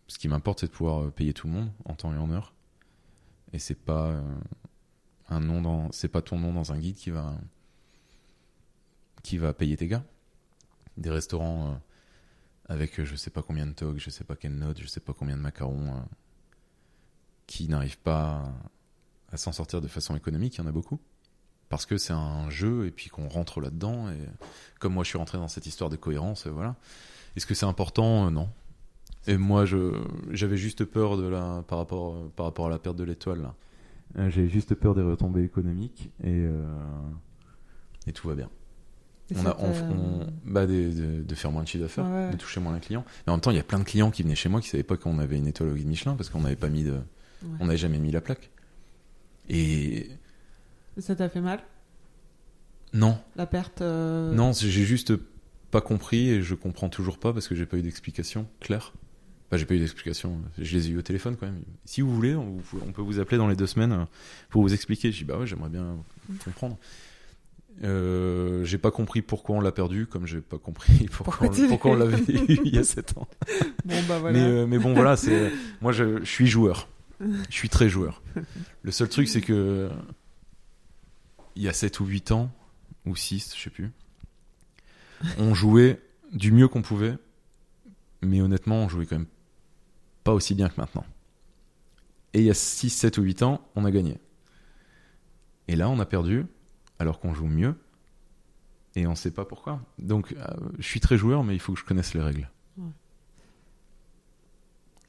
ce 0.08 0.18
qui 0.18 0.26
m'importe, 0.26 0.58
c'est 0.58 0.66
de 0.66 0.72
pouvoir 0.72 1.04
euh, 1.04 1.10
payer 1.10 1.32
tout 1.32 1.46
le 1.46 1.52
monde 1.52 1.70
en 1.84 1.94
temps 1.94 2.12
et 2.12 2.18
en 2.18 2.32
heure. 2.32 2.54
Et 3.52 3.60
c'est 3.60 3.78
pas 3.78 4.20
un 5.28 5.40
nom 5.40 5.62
dans, 5.62 5.92
c'est 5.92 6.08
pas 6.08 6.20
ton 6.20 6.38
nom 6.38 6.52
dans 6.52 6.72
un 6.72 6.78
guide 6.78 6.96
qui 6.96 7.10
va, 7.10 7.38
qui 9.22 9.38
va 9.38 9.52
payer 9.54 9.76
tes 9.76 9.86
gars. 9.86 10.04
Des 10.96 11.10
restaurants 11.10 11.80
avec 12.68 12.98
euh, 13.00 13.04
je 13.04 13.16
sais 13.16 13.30
pas 13.30 13.42
combien 13.42 13.66
de 13.66 13.72
togs, 13.72 13.98
je 13.98 14.10
sais 14.10 14.24
pas 14.24 14.36
quelle 14.36 14.54
note, 14.54 14.80
je 14.80 14.86
sais 14.86 15.00
pas 15.00 15.12
combien 15.12 15.36
de 15.36 15.42
macarons, 15.42 15.88
euh, 15.88 16.00
qui 17.46 17.68
n'arrivent 17.68 17.98
pas 17.98 18.52
à, 19.32 19.36
s'en 19.36 19.52
sortir 19.52 19.80
de 19.80 19.88
façon 19.88 20.16
économique, 20.16 20.56
il 20.56 20.60
y 20.60 20.64
en 20.64 20.66
a 20.66 20.72
beaucoup. 20.72 21.00
Parce 21.68 21.84
que 21.84 21.98
c'est 21.98 22.14
un 22.14 22.48
jeu 22.48 22.86
et 22.86 22.90
puis 22.90 23.10
qu'on 23.10 23.28
rentre 23.28 23.60
là-dedans. 23.60 24.08
Et 24.10 24.18
comme 24.78 24.94
moi 24.94 25.04
je 25.04 25.08
suis 25.08 25.18
rentré 25.18 25.36
dans 25.36 25.48
cette 25.48 25.66
histoire 25.66 25.90
de 25.90 25.96
cohérence, 25.96 26.46
euh, 26.46 26.50
voilà. 26.50 26.76
Est-ce 27.36 27.46
que 27.46 27.54
c'est 27.54 27.66
important? 27.66 28.30
Non. 28.30 28.48
Et 29.26 29.36
moi, 29.36 29.64
j'avais 30.30 30.56
juste 30.56 30.84
peur 30.86 31.18
de 31.18 31.28
la 31.28 31.62
par 31.68 31.78
rapport 31.78 32.30
par 32.30 32.46
rapport 32.46 32.66
à 32.66 32.70
la 32.70 32.78
perte 32.78 32.96
de 32.96 33.04
l'étoile 33.04 33.42
là. 33.42 33.54
Euh, 34.16 34.30
J'avais 34.30 34.48
juste 34.48 34.74
peur 34.74 34.94
des 34.94 35.02
retombées 35.02 35.44
économiques 35.44 36.10
et 36.22 36.44
euh, 36.46 36.64
et 38.06 38.12
tout 38.12 38.28
va 38.28 38.34
bien. 38.34 38.48
On 39.36 39.44
a 39.44 39.56
on, 39.60 40.26
bah 40.46 40.66
de, 40.66 41.22
de 41.22 41.34
faire 41.34 41.52
moins 41.52 41.62
de 41.62 41.68
chiffre 41.68 41.82
d'affaires, 41.84 42.06
ouais. 42.06 42.30
de 42.30 42.36
toucher 42.36 42.60
moins 42.60 42.74
les 42.74 42.80
clients. 42.80 43.04
Mais 43.26 43.30
en 43.30 43.36
même 43.36 43.42
temps, 43.42 43.50
il 43.50 43.58
y 43.58 43.60
a 43.60 43.64
plein 43.64 43.78
de 43.78 43.84
clients 43.84 44.10
qui 44.10 44.22
venaient 44.22 44.34
chez 44.34 44.48
moi 44.48 44.60
qui 44.62 44.68
savaient 44.68 44.82
pas 44.82 44.96
qu'on 44.96 45.18
avait 45.18 45.36
une 45.36 45.46
étoile 45.46 45.68
au 45.68 45.74
guide 45.74 45.86
Michelin 45.86 46.14
parce 46.14 46.30
qu'on 46.30 46.40
n'avait 46.40 46.56
pas 46.56 46.70
mis 46.70 46.82
de 46.82 46.98
Ouais. 47.42 47.50
on 47.60 47.66
n'avait 47.66 47.78
jamais 47.78 47.98
mis 47.98 48.10
la 48.10 48.20
plaque. 48.20 48.50
Et 49.48 50.08
Ça 50.98 51.14
t'a 51.14 51.28
fait 51.28 51.40
mal? 51.40 51.60
Non, 52.92 53.18
La 53.36 53.46
perte 53.46 53.82
euh, 53.82 54.32
Non, 54.32 54.52
j'ai 54.52 54.70
juste 54.70 55.12
pas 55.70 55.80
compris 55.80 56.30
et 56.30 56.42
je 56.42 56.54
comprends 56.54 56.88
toujours 56.88 57.18
pas 57.18 57.32
parce 57.32 57.46
que 57.46 57.54
j'ai 57.54 57.66
pas 57.66 57.76
eu 57.76 57.82
d'explication 57.82 58.46
claire. 58.60 58.94
Enfin, 59.46 59.58
j'ai 59.58 59.66
pas 59.66 59.74
eu 59.74 59.78
d'explication. 59.78 60.40
Je 60.58 60.76
les 60.76 60.88
ai 60.88 60.90
eu 60.90 60.98
au 60.98 61.02
téléphone 61.02 61.36
quand 61.38 61.46
même. 61.46 61.62
Si 61.84 62.00
vous 62.00 62.14
voulez, 62.14 62.34
on, 62.34 62.60
peut 62.92 63.02
vous 63.02 63.20
appeler 63.20 63.38
dans 63.38 63.48
les 63.48 63.56
deux 63.56 63.66
semaines 63.66 63.92
euh, 63.92 64.04
pour 64.50 64.62
vous 64.62 64.72
expliquer. 64.72 65.12
Je 65.12 65.18
dis 65.18 65.24
bah 65.24 65.38
ouais, 65.38 65.46
j'aimerais 65.46 65.70
bien 65.70 65.96
comprendre. 66.44 66.78
Euh, 67.84 68.64
j'ai 68.64 68.78
pas 68.78 68.90
compris 68.90 69.22
pourquoi 69.22 69.56
on 69.56 69.60
l'a 69.60 69.70
perdu, 69.70 70.06
comme 70.06 70.26
j'ai 70.26 70.40
pas 70.40 70.58
compris 70.58 71.06
pourquoi, 71.12 71.48
Pourquoi 71.48 71.64
on, 71.64 71.68
pourquoi 71.68 71.90
on 71.92 71.96
l'avait 71.96 72.18
eu 72.18 72.58
il 72.64 72.74
y 72.74 72.78
a 72.78 72.84
7 72.84 73.18
ans. 73.18 73.28
Bon, 73.84 73.94
bah 74.08 74.18
voilà. 74.18 74.38
Mais, 74.38 74.44
euh, 74.44 74.66
mais 74.66 74.78
bon, 74.78 74.92
voilà, 74.94 75.16
c'est 75.16 75.52
moi 75.80 75.92
je, 75.92 76.18
je 76.20 76.30
suis 76.30 76.46
joueur. 76.46 76.88
Je 77.20 77.54
suis 77.54 77.68
très 77.68 77.88
joueur. 77.88 78.22
Le 78.82 78.90
seul 78.90 79.08
truc, 79.08 79.28
c'est 79.28 79.40
que 79.40 79.90
il 81.56 81.62
y 81.62 81.68
a 81.68 81.72
7 81.72 82.00
ou 82.00 82.06
8 82.06 82.32
ans, 82.32 82.50
ou 83.06 83.16
6, 83.16 83.54
je 83.56 83.62
sais 83.62 83.70
plus, 83.70 83.90
on 85.38 85.54
jouait 85.54 86.00
du 86.32 86.52
mieux 86.52 86.68
qu'on 86.68 86.82
pouvait, 86.82 87.16
mais 88.22 88.40
honnêtement, 88.40 88.76
on 88.84 88.88
jouait 88.88 89.06
quand 89.06 89.16
même 89.16 89.26
pas 90.22 90.32
aussi 90.32 90.54
bien 90.54 90.68
que 90.68 90.80
maintenant. 90.80 91.04
Et 92.34 92.40
il 92.40 92.44
y 92.44 92.50
a 92.50 92.54
6, 92.54 92.90
7 92.90 93.18
ou 93.18 93.22
8 93.22 93.42
ans, 93.42 93.66
on 93.74 93.84
a 93.84 93.90
gagné. 93.90 94.18
Et 95.66 95.74
là, 95.76 95.88
on 95.88 95.98
a 95.98 96.06
perdu, 96.06 96.46
alors 96.98 97.20
qu'on 97.20 97.34
joue 97.34 97.46
mieux, 97.46 97.74
et 98.94 99.06
on 99.06 99.14
sait 99.14 99.30
pas 99.30 99.44
pourquoi. 99.44 99.80
Donc, 99.98 100.32
euh, 100.36 100.44
je 100.78 100.86
suis 100.86 101.00
très 101.00 101.16
joueur, 101.16 101.44
mais 101.44 101.54
il 101.54 101.60
faut 101.60 101.72
que 101.72 101.78
je 101.80 101.84
connaisse 101.84 102.14
les 102.14 102.20
règles. 102.22 102.50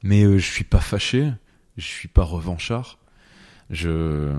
Mais 0.02 0.24
euh, 0.24 0.38
je 0.38 0.50
suis 0.50 0.64
pas 0.64 0.80
fâché, 0.80 1.30
je 1.76 1.84
suis 1.84 2.08
pas 2.08 2.22
revanchard. 2.22 2.98
Je 3.68 4.32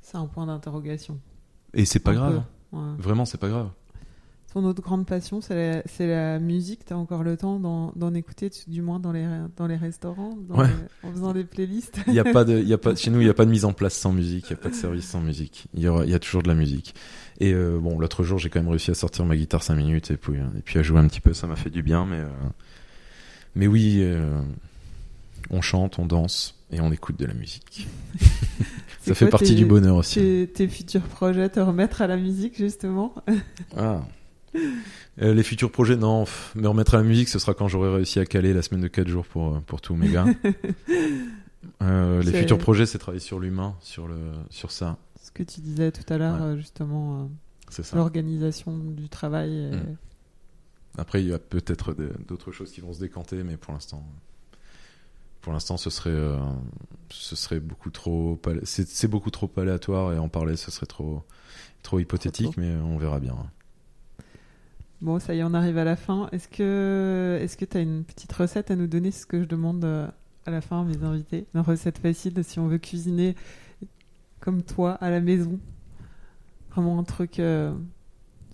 C'est 0.00 0.16
un 0.16 0.26
point 0.26 0.46
d'interrogation. 0.46 1.20
et 1.74 1.84
c'est 1.84 1.98
pas 1.98 2.12
Un 2.12 2.14
grave. 2.14 2.44
ouais. 2.72 2.94
Vraiment, 2.98 3.24
c'est 3.24 3.38
pas 3.38 3.48
grave. 3.48 3.70
Ton 4.56 4.64
autre 4.64 4.80
grande 4.80 5.04
passion, 5.04 5.42
c'est 5.42 5.84
la, 5.98 6.38
musique. 6.38 6.86
T'as 6.86 6.94
encore 6.94 7.22
le 7.22 7.36
temps 7.36 7.60
d'en, 7.60 8.14
écouter, 8.14 8.48
tu- 8.48 8.70
du 8.70 8.80
moins 8.80 8.98
dans 8.98 9.12
les, 9.12 9.28
dans 9.54 9.66
les 9.66 9.76
restaurants, 9.76 10.34
dans 10.48 10.56
Ouais. 10.56 10.66
les- 10.66 11.06
en 11.06 11.12
faisant 11.12 11.34
des 11.34 11.44
playlists. 11.44 11.98
Il 12.06 12.14
y 12.14 12.20
a 12.20 12.24
pas 12.24 12.46
de, 12.46 12.58
il 12.58 12.66
y 12.66 12.72
a 12.72 12.78
pas 12.78 12.94
chez 12.96 13.10
nous, 13.10 13.20
il 13.20 13.26
y 13.26 13.28
a 13.28 13.34
pas 13.34 13.44
de 13.44 13.50
mise 13.50 13.66
en 13.66 13.74
place 13.74 13.92
sans 13.92 14.14
musique, 14.14 14.46
il 14.48 14.52
y 14.52 14.54
a 14.54 14.56
pas 14.56 14.70
de 14.70 14.74
service 14.74 15.04
sans 15.06 15.20
musique. 15.20 15.66
Il 15.74 15.82
y 15.82 15.88
aura, 15.88 16.06
il 16.06 16.10
y 16.10 16.14
a 16.14 16.18
toujours 16.18 16.42
de 16.42 16.48
la 16.48 16.54
musique. 16.54 16.94
Et 17.38 17.52
euh, 17.52 17.78
bon, 17.78 17.98
l'autre 17.98 18.24
jour, 18.24 18.38
j'ai 18.38 18.48
quand 18.48 18.60
même 18.60 18.70
réussi 18.70 18.90
à 18.90 18.94
sortir 18.94 19.26
ma 19.26 19.36
guitare 19.36 19.62
5 19.62 19.74
minutes 19.74 20.10
et 20.10 20.16
puis 20.16 20.32
et 20.36 20.62
puis 20.64 20.78
à 20.78 20.82
jouer 20.82 21.00
un 21.00 21.06
petit 21.06 21.20
peu, 21.20 21.34
ça 21.34 21.46
m'a 21.46 21.56
fait 21.56 21.68
du 21.68 21.82
bien. 21.82 22.06
Mais 22.06 22.20
euh, 22.20 22.28
mais 23.56 23.66
oui, 23.66 23.98
euh, 24.00 24.40
on 25.50 25.60
chante, 25.60 25.98
on 25.98 26.06
danse 26.06 26.58
et 26.70 26.80
on 26.80 26.90
écoute 26.92 27.18
de 27.18 27.26
la 27.26 27.34
musique. 27.34 27.86
Ça 29.02 29.14
fait 29.14 29.28
partie 29.28 29.54
du 29.54 29.66
bonheur 29.66 29.96
aussi. 29.96 30.14
Tes, 30.14 30.50
tes 30.52 30.66
futurs 30.66 31.02
projets, 31.02 31.50
te 31.50 31.60
remettre 31.60 32.00
à 32.00 32.06
la 32.06 32.16
musique, 32.16 32.56
justement? 32.56 33.14
Ah. 33.76 34.00
Euh, 35.22 35.32
les 35.34 35.42
futurs 35.42 35.70
projets, 35.72 35.96
non. 35.96 36.24
pff, 36.24 36.52
Me 36.56 36.68
remettre 36.68 36.94
à 36.94 36.98
la 36.98 37.02
musique, 37.02 37.28
ce 37.28 37.38
sera 37.38 37.54
quand 37.54 37.68
j'aurai 37.68 37.92
réussi 37.94 38.18
à 38.20 38.26
caler 38.26 38.52
la 38.52 38.62
semaine 38.62 38.82
de 38.82 38.88
4 38.88 39.08
jours 39.08 39.24
pour, 39.26 39.56
euh, 39.56 39.60
pour 39.60 39.80
tous 39.80 39.94
mes 39.96 40.08
gars. 40.12 40.26
Euh, 41.82 42.22
les 42.22 42.32
futurs 42.32 42.58
projets, 42.58 42.86
c'est 42.86 42.98
travailler 42.98 43.20
sur 43.20 43.38
l'humain, 43.40 43.74
sur, 43.80 44.06
le, 44.08 44.18
sur 44.50 44.70
ça. 44.70 44.98
Ce 45.22 45.30
que 45.30 45.42
tu 45.42 45.60
disais 45.60 45.90
tout 45.90 46.10
à 46.12 46.18
l'heure, 46.18 46.40
Ouais. 46.40 46.56
justement, 46.56 47.22
euh, 47.22 47.24
C'est 47.70 47.82
ça. 47.84 47.96
l'organisation 47.96 48.76
du 48.78 49.08
travail. 49.08 49.50
et- 49.52 49.70
Mm. 49.76 49.96
Après, 50.98 51.22
il 51.22 51.28
y 51.28 51.32
a 51.34 51.38
peut-être 51.38 51.94
d'autres 52.26 52.52
choses 52.52 52.72
qui 52.72 52.80
vont 52.80 52.94
se 52.94 53.00
décanter, 53.00 53.42
mais 53.42 53.58
pour 53.58 53.74
l'instant, 53.74 54.02
pour 55.42 55.52
l'instant, 55.52 55.76
ce 55.76 55.90
serait, 55.90 56.16
ce 57.10 57.36
serait 57.36 57.60
beaucoup 57.60 57.90
trop, 57.90 58.40
c'est 58.64 59.06
beaucoup 59.08 59.30
trop 59.30 59.50
aléatoire 59.58 60.14
et 60.14 60.18
en 60.18 60.28
parler, 60.30 60.56
ce 60.56 60.70
serait 60.70 60.86
trop, 60.86 61.22
trop 61.82 61.98
hypothétique, 62.00 62.56
mais 62.56 62.74
on 62.76 62.96
verra 62.96 63.20
bien. 63.20 63.36
Bon, 65.02 65.18
ça 65.18 65.34
y 65.34 65.40
est, 65.40 65.42
on 65.42 65.54
arrive 65.54 65.78
à 65.78 65.84
la 65.84 65.96
fin. 65.96 66.28
Est-ce 66.32 66.48
que 66.48 67.38
est-ce 67.40 67.56
que 67.56 67.64
tu 67.64 67.76
as 67.76 67.80
une 67.80 68.04
petite 68.04 68.32
recette 68.32 68.70
à 68.70 68.76
nous 68.76 68.86
donner? 68.86 69.10
C'est 69.10 69.22
ce 69.22 69.26
que 69.26 69.40
je 69.40 69.46
demande 69.46 69.84
euh, 69.84 70.06
à 70.46 70.50
la 70.50 70.60
fin 70.60 70.80
à 70.80 70.84
mes 70.84 71.02
invités. 71.04 71.46
Une 71.54 71.60
recette 71.60 71.98
facile 71.98 72.32
si 72.42 72.58
on 72.58 72.66
veut 72.66 72.78
cuisiner 72.78 73.34
comme 74.40 74.62
toi 74.62 74.92
à 74.92 75.10
la 75.10 75.20
maison. 75.20 75.58
Vraiment 76.70 76.98
un 76.98 77.04
truc. 77.04 77.40
euh, 77.40 77.72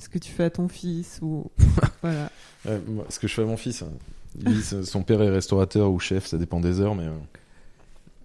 ce 0.03 0.09
que 0.09 0.19
tu 0.19 0.33
fais 0.33 0.45
à 0.45 0.51
ton 0.51 0.69
fils 0.69 1.21
ou. 1.23 1.51
voilà. 2.03 2.31
Moi, 2.89 3.07
ce 3.09 3.19
que 3.19 3.29
je 3.29 3.35
fais 3.35 3.43
à 3.43 3.47
mon 3.47 3.57
fils, 3.57 3.83
hein, 3.83 3.91
lui, 4.45 4.61
son 4.63 5.03
père 5.03 5.23
est 5.23 5.31
restaurateur 5.31 5.91
ou 5.91 6.01
chef, 6.01 6.27
ça 6.27 6.39
dépend 6.39 6.61
des 6.61 6.81
heures, 6.81 6.95
mais 6.95 7.07
euh, 7.07 7.17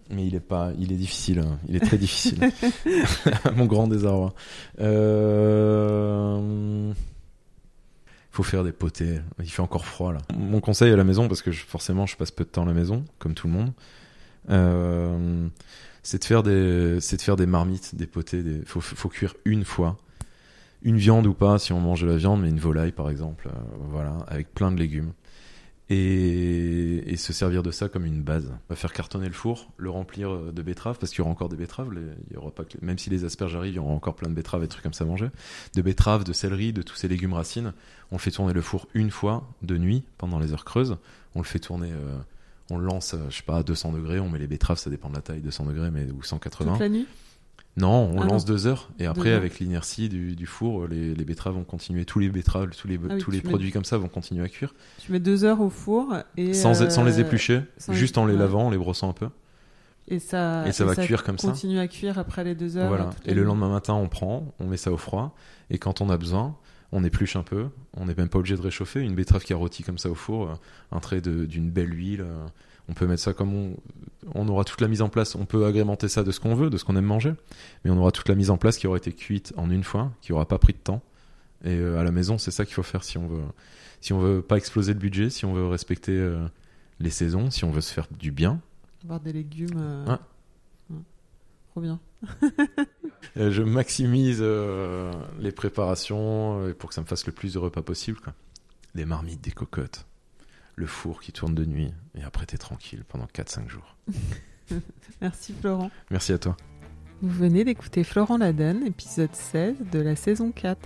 mais 0.10 0.26
il 0.26 0.36
est 0.36 0.40
pas, 0.40 0.72
il 0.80 0.92
est 0.92 0.98
difficile, 0.98 1.40
hein, 1.40 1.60
il 1.68 1.76
est 1.76 1.82
très 1.82 1.98
difficile, 1.98 2.40
mon 3.56 3.66
grand 3.66 3.88
désarroi. 3.88 4.34
Euh... 4.80 6.94
Faut 8.38 8.44
faire 8.44 8.64
des 8.64 8.72
potées. 8.72 9.20
Il 9.40 9.50
fait 9.50 9.64
encore 9.64 9.88
froid 9.88 10.14
là. 10.14 10.20
Mon 10.38 10.60
conseil 10.60 10.94
à 10.94 10.96
la 10.96 11.04
maison, 11.04 11.28
parce 11.28 11.42
que 11.42 11.52
forcément 11.52 12.06
je 12.06 12.16
passe 12.16 12.30
peu 12.30 12.44
de 12.44 12.50
temps 12.50 12.62
à 12.62 12.66
la 12.68 12.74
maison, 12.74 13.04
comme 13.18 13.34
tout 13.34 13.48
le 13.48 13.54
monde, 13.54 13.72
euh, 14.52 15.48
c'est 16.04 16.20
de 16.20 16.24
faire 16.24 16.44
des, 16.44 17.00
c'est 17.02 17.18
de 17.18 17.22
faire 17.24 17.36
des 17.36 17.48
marmites, 17.48 17.96
des 17.96 18.06
potées. 18.06 18.44
Des... 18.44 18.64
Faut, 18.64 18.80
faut 18.80 19.10
cuire 19.10 19.34
une 19.46 19.66
fois 19.66 19.98
une 20.84 20.98
viande 20.98 21.26
ou 21.26 21.34
pas, 21.34 21.58
si 21.58 21.74
on 21.74 21.80
mange 21.80 22.04
de 22.04 22.06
la 22.06 22.16
viande, 22.16 22.44
mais 22.44 22.50
une 22.50 22.60
volaille 22.60 22.92
par 22.92 23.10
exemple, 23.10 23.48
euh, 23.48 23.60
voilà, 23.90 24.18
avec 24.28 24.54
plein 24.54 24.72
de 24.72 24.78
légumes. 24.78 25.14
Et, 25.90 27.14
et 27.14 27.16
se 27.16 27.32
servir 27.32 27.64
de 27.64 27.72
ça 27.72 27.88
comme 27.88 28.06
une 28.06 28.22
base. 28.22 28.52
On 28.52 28.74
va 28.74 28.76
faire 28.76 28.92
cartonner 28.92 29.28
le 29.28 29.34
four, 29.34 29.72
le 29.78 29.90
remplir 29.90 30.30
euh, 30.30 30.52
de 30.52 30.62
betteraves, 30.62 30.98
parce 31.00 31.12
qu'il 31.12 31.20
y 31.20 31.22
aura 31.22 31.32
encore 31.32 31.48
des 31.48 31.56
betteraves, 31.56 31.90
il 32.30 32.34
y 32.34 32.38
aura 32.38 32.52
pas 32.52 32.66
que 32.66 32.78
même 32.82 32.98
si 32.98 33.10
les 33.10 33.24
asperges 33.24 33.56
arrivent, 33.56 33.74
il 33.74 33.78
y 33.78 33.80
aura 33.80 33.94
encore 33.94 34.16
plein 34.16 34.30
de 34.30 34.34
betteraves 34.34 34.64
et 34.64 34.68
trucs 34.68 34.84
comme 34.84 34.94
ça 34.94 35.06
à 35.06 35.08
manger. 35.08 35.30
De 35.76 35.82
betteraves, 35.82 36.26
de 36.26 36.34
céleri, 36.34 36.74
de 36.74 36.82
tous 36.82 36.96
ces 36.96 37.08
légumes 37.08 37.34
racines. 37.34 37.74
On 38.12 38.18
fait 38.18 38.32
tourner 38.32 38.52
le 38.52 38.62
four 38.62 38.88
une 38.94 39.12
fois, 39.12 39.48
de 39.62 39.78
nuit, 39.78 40.04
pendant 40.18 40.40
les 40.40 40.52
heures 40.52 40.66
creuses. 40.66 40.98
On 41.36 41.40
le 41.40 41.46
fait 41.46 41.60
tourner, 41.60 41.92
euh, 41.92 42.18
on 42.70 42.78
le 42.78 42.86
lance, 42.86 43.14
euh, 43.14 43.30
je 43.30 43.38
sais 43.38 43.44
pas, 43.44 43.58
à 43.58 43.64
200 43.64 43.94
degrés, 43.94 44.20
on 44.20 44.30
met 44.30 44.40
les 44.40 44.48
betteraves, 44.48 44.80
ça 44.80 44.90
dépend 44.90 45.10
de 45.10 45.16
la 45.16 45.22
taille, 45.22 45.40
200 45.40 45.66
degrés, 45.66 45.90
mais, 45.90 46.06
ou 46.12 46.22
180. 46.22 46.72
Toute 46.72 46.80
la 46.82 46.90
nuit? 46.90 47.08
Non, 47.78 48.10
on 48.14 48.22
Ah 48.22 48.26
lance 48.26 48.46
non. 48.48 48.54
deux 48.54 48.66
heures 48.68 48.90
et 49.00 49.06
après 49.06 49.30
Deux 49.30 49.36
avec 49.36 49.60
l'inertie 49.60 50.10
du, 50.10 50.36
du 50.36 50.46
four, 50.48 50.88
les, 50.88 51.14
les 51.14 51.26
betteraves 51.26 51.54
vont 51.54 51.64
continuer, 51.64 52.06
tous 52.06 52.18
les 52.20 52.30
betteraves, 52.30 52.70
tous 52.76 52.88
les, 52.88 52.96
Ah 53.10 53.14
oui, 53.14 53.20
tous 53.20 53.30
les 53.32 53.40
tu 53.40 53.46
mets- 53.46 53.50
produits 53.52 53.72
comme 53.72 53.86
ça 53.86 53.98
vont 53.98 54.08
continuer 54.08 54.44
à 54.44 54.50
cuire 54.50 54.74
Tu 55.00 55.12
mets 55.12 55.20
deux 55.20 55.44
heures 55.44 55.62
au 55.62 55.70
four 55.70 56.16
et. 56.38 56.54
sans, 56.54 56.82
euh, 56.82 56.90
sans 56.90 57.04
les 57.04 57.20
éplucher, 57.20 57.62
sans 57.78 57.92
les- 57.94 57.98
juste 58.00 58.18
en 58.18 58.26
les 58.26 58.34
ouais. 58.34 58.40
lavant, 58.40 58.66
en 58.68 58.70
les 58.72 58.78
brossant 58.78 59.10
un 59.10 59.14
peu. 59.14 59.30
Et 60.10 60.20
ça, 60.20 60.66
Et 60.68 60.72
ça 60.72 60.86
va 60.86 60.96
cuire 60.96 61.24
comme 61.24 61.38
ça. 61.38 61.50
Continue 61.50 61.80
à 61.80 61.88
cuire 61.88 62.18
après 62.18 62.44
les 62.44 62.56
deux 62.56 62.78
heures. 62.78 62.88
Voilà. 62.88 63.10
la 63.26 63.32
Et 63.32 63.36
le 63.36 63.44
lendemain 63.44 63.70
matin, 63.70 63.94
on 63.94 64.08
prend, 64.08 64.54
on 64.60 64.66
met 64.68 64.78
ça 64.78 64.92
au 64.92 64.98
froid 64.98 65.36
et 65.70 65.78
quand 65.78 66.00
on 66.02 66.10
a 66.10 66.18
besoin, 66.18 66.56
on 66.94 67.04
épluche 67.04 67.36
un 67.36 67.44
peu. 67.44 67.66
On 67.96 68.06
n'est 68.06 68.16
même 68.16 68.30
pas 68.30 68.40
obligé 68.40 68.56
de 68.56 68.62
réchauffer. 68.62 69.02
Une 69.02 69.14
betterave 69.16 69.44
qui 69.44 69.52
a 69.54 69.58
rôti 69.58 69.84
comme 69.84 69.98
ça 69.98 70.10
au 70.10 70.16
four, 70.16 70.50
euh, 70.50 70.54
un 70.94 71.00
trait 71.02 71.20
d'une 71.22 71.70
belle 71.70 71.94
huile. 71.94 72.24
On 72.90 72.94
peut 72.94 73.06
mettre 73.08 73.22
ça 73.22 73.34
comme 73.34 73.54
on, 73.54 73.78
on 74.34 74.48
aura 74.48 74.64
toute 74.64 74.80
la 74.82 74.88
mise 74.88 75.02
en 75.02 75.10
place. 75.10 75.36
On 75.36 75.46
peut 75.46 75.66
agrémenter 75.66 76.08
ça 76.08 76.24
de 76.24 76.32
ce 76.32 76.40
qu'on 76.40 76.56
veut, 76.56 76.70
de 76.70 76.78
ce 76.78 76.86
qu'on 76.86 76.96
aime 76.96 77.06
manger, 77.06 77.34
mais 77.84 77.92
on 77.92 77.98
aura 77.98 78.12
toute 78.12 78.30
la 78.30 78.36
mise 78.36 78.50
en 78.50 78.58
place 78.58 78.78
qui 78.78 78.88
aura 78.88 78.98
été 78.98 79.12
cuite 79.12 79.54
en 79.58 79.70
une 79.70 79.84
fois, 79.84 80.12
qui 80.22 80.32
aura 80.34 80.48
pas 80.48 80.58
pris 80.58 80.74
de 80.74 80.78
temps. 80.80 81.02
Et 81.66 81.76
euh, 81.76 82.00
à 82.00 82.04
la 82.04 82.12
maison, 82.12 82.38
c'est 82.38 82.52
ça 82.52 82.66
qu'il 82.66 82.76
faut 82.76 82.84
faire 82.84 83.04
si 83.04 83.18
on 83.18 83.28
veut, 83.28 83.42
si 84.00 84.14
on 84.14 84.20
veut 84.20 84.42
pas 84.42 84.58
exploser 84.58 84.94
le 84.94 85.00
budget, 85.00 85.30
si 85.30 85.44
on 85.46 85.54
veut 85.54 85.68
respecter 85.68 86.12
euh, 86.14 86.46
les 87.00 87.10
saisons, 87.10 87.50
si 87.52 87.66
on 87.66 87.72
veut 87.72 87.82
se 87.82 87.94
faire 87.94 88.08
du 88.18 88.32
bien. 88.32 88.62
Avoir 89.04 89.20
des 89.20 89.34
légumes. 89.34 89.70
euh, 89.78 90.06
Ouais. 90.06 90.18
ouais. 90.92 91.02
Trop 91.72 91.82
bien. 91.82 92.00
Je 93.36 93.62
maximise 93.64 94.40
euh, 94.42 95.12
les 95.40 95.52
préparations 95.52 96.74
pour 96.80 96.90
que 96.90 96.96
ça 96.96 97.02
me 97.02 97.06
fasse 97.08 97.26
le 97.26 97.32
plus 97.34 97.54
de 97.54 97.60
repas 97.60 97.82
possible. 97.82 98.20
Quoi. 98.20 98.34
Des 98.96 99.06
marmites, 99.06 99.42
des 99.42 99.52
cocottes, 99.52 100.06
le 100.78 100.86
four 100.86 101.20
qui 101.20 101.34
tourne 101.34 101.56
de 101.56 101.66
nuit, 101.66 101.92
et 102.16 102.24
après 102.24 102.46
t'es 102.46 102.58
tranquille 102.58 103.04
pendant 103.08 103.26
4-5 103.26 103.68
jours. 103.68 103.98
Merci 105.22 105.54
Florent. 105.60 105.90
Merci 106.12 106.34
à 106.34 106.38
toi. 106.38 106.56
Vous 107.22 107.30
venez 107.30 107.64
d'écouter 107.64 108.04
Florent 108.04 108.38
Laden, 108.38 108.86
épisode 108.86 109.34
16 109.34 109.78
de 109.92 110.00
la 110.00 110.16
saison 110.16 110.52
4. 110.52 110.78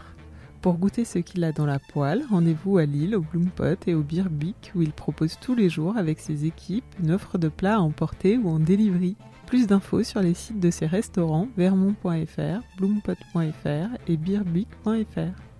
Pour 0.61 0.77
goûter 0.77 1.03
ce 1.03 1.19
qu'il 1.19 1.43
a 1.43 1.51
dans 1.51 1.65
la 1.65 1.79
poêle, 1.79 2.23
rendez-vous 2.29 2.77
à 2.77 2.85
Lille, 2.85 3.17
au 3.17 3.21
Bloompot 3.21 3.75
et 3.85 3.93
au 3.93 4.01
Beerbic, 4.01 4.71
où 4.75 4.81
il 4.81 4.93
propose 4.93 5.37
tous 5.41 5.55
les 5.55 5.69
jours 5.69 5.97
avec 5.97 6.19
ses 6.19 6.45
équipes 6.45 6.85
une 7.03 7.11
offre 7.11 7.37
de 7.37 7.49
plats 7.49 7.75
à 7.75 7.79
emporter 7.79 8.37
ou 8.37 8.47
en 8.49 8.59
delivery. 8.59 9.17
Plus 9.45 9.67
d'infos 9.67 10.03
sur 10.03 10.21
les 10.21 10.35
sites 10.35 10.61
de 10.61 10.71
ses 10.71 10.85
restaurants 10.85 11.49
vermont.fr, 11.57 12.61
bloompot.fr 12.77 13.97
et 14.07 14.15
beerbic.fr. 14.15 15.50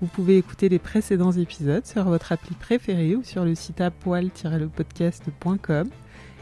Vous 0.00 0.08
pouvez 0.08 0.38
écouter 0.38 0.68
les 0.68 0.78
précédents 0.78 1.32
épisodes 1.32 1.84
sur 1.86 2.04
votre 2.04 2.30
appli 2.32 2.54
préférée 2.54 3.16
ou 3.16 3.22
sur 3.22 3.44
le 3.44 3.54
site 3.54 3.80
apoil-lepodcast.com. 3.80 5.88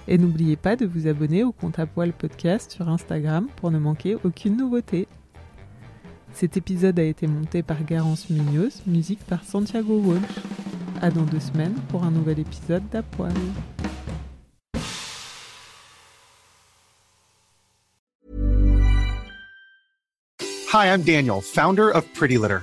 Et 0.08 0.18
n'oubliez 0.18 0.56
pas 0.56 0.74
de 0.74 0.84
vous 0.86 1.06
abonner 1.06 1.44
au 1.44 1.52
compte 1.52 1.78
Apoil 1.78 2.12
Podcast 2.12 2.72
sur 2.72 2.88
Instagram 2.88 3.46
pour 3.56 3.70
ne 3.70 3.78
manquer 3.78 4.16
aucune 4.24 4.56
nouveauté. 4.56 5.06
Cet 6.32 6.56
épisode 6.56 6.98
a 6.98 7.04
été 7.04 7.26
monté 7.26 7.62
par 7.62 7.84
Garance 7.84 8.30
Munoz, 8.30 8.82
musique 8.86 9.22
par 9.26 9.44
Santiago 9.44 9.98
Walsh. 9.98 10.22
À 11.00 11.10
dans 11.10 11.22
deux 11.22 11.40
semaines 11.40 11.74
pour 11.88 12.04
un 12.04 12.10
nouvel 12.10 12.40
épisode 12.40 12.82
d'Apoil. 12.90 13.32
Hi, 20.72 20.86
I'm 20.86 21.02
Daniel, 21.02 21.42
founder 21.42 21.90
of 21.90 22.10
Pretty 22.14 22.38
Litter. 22.38 22.62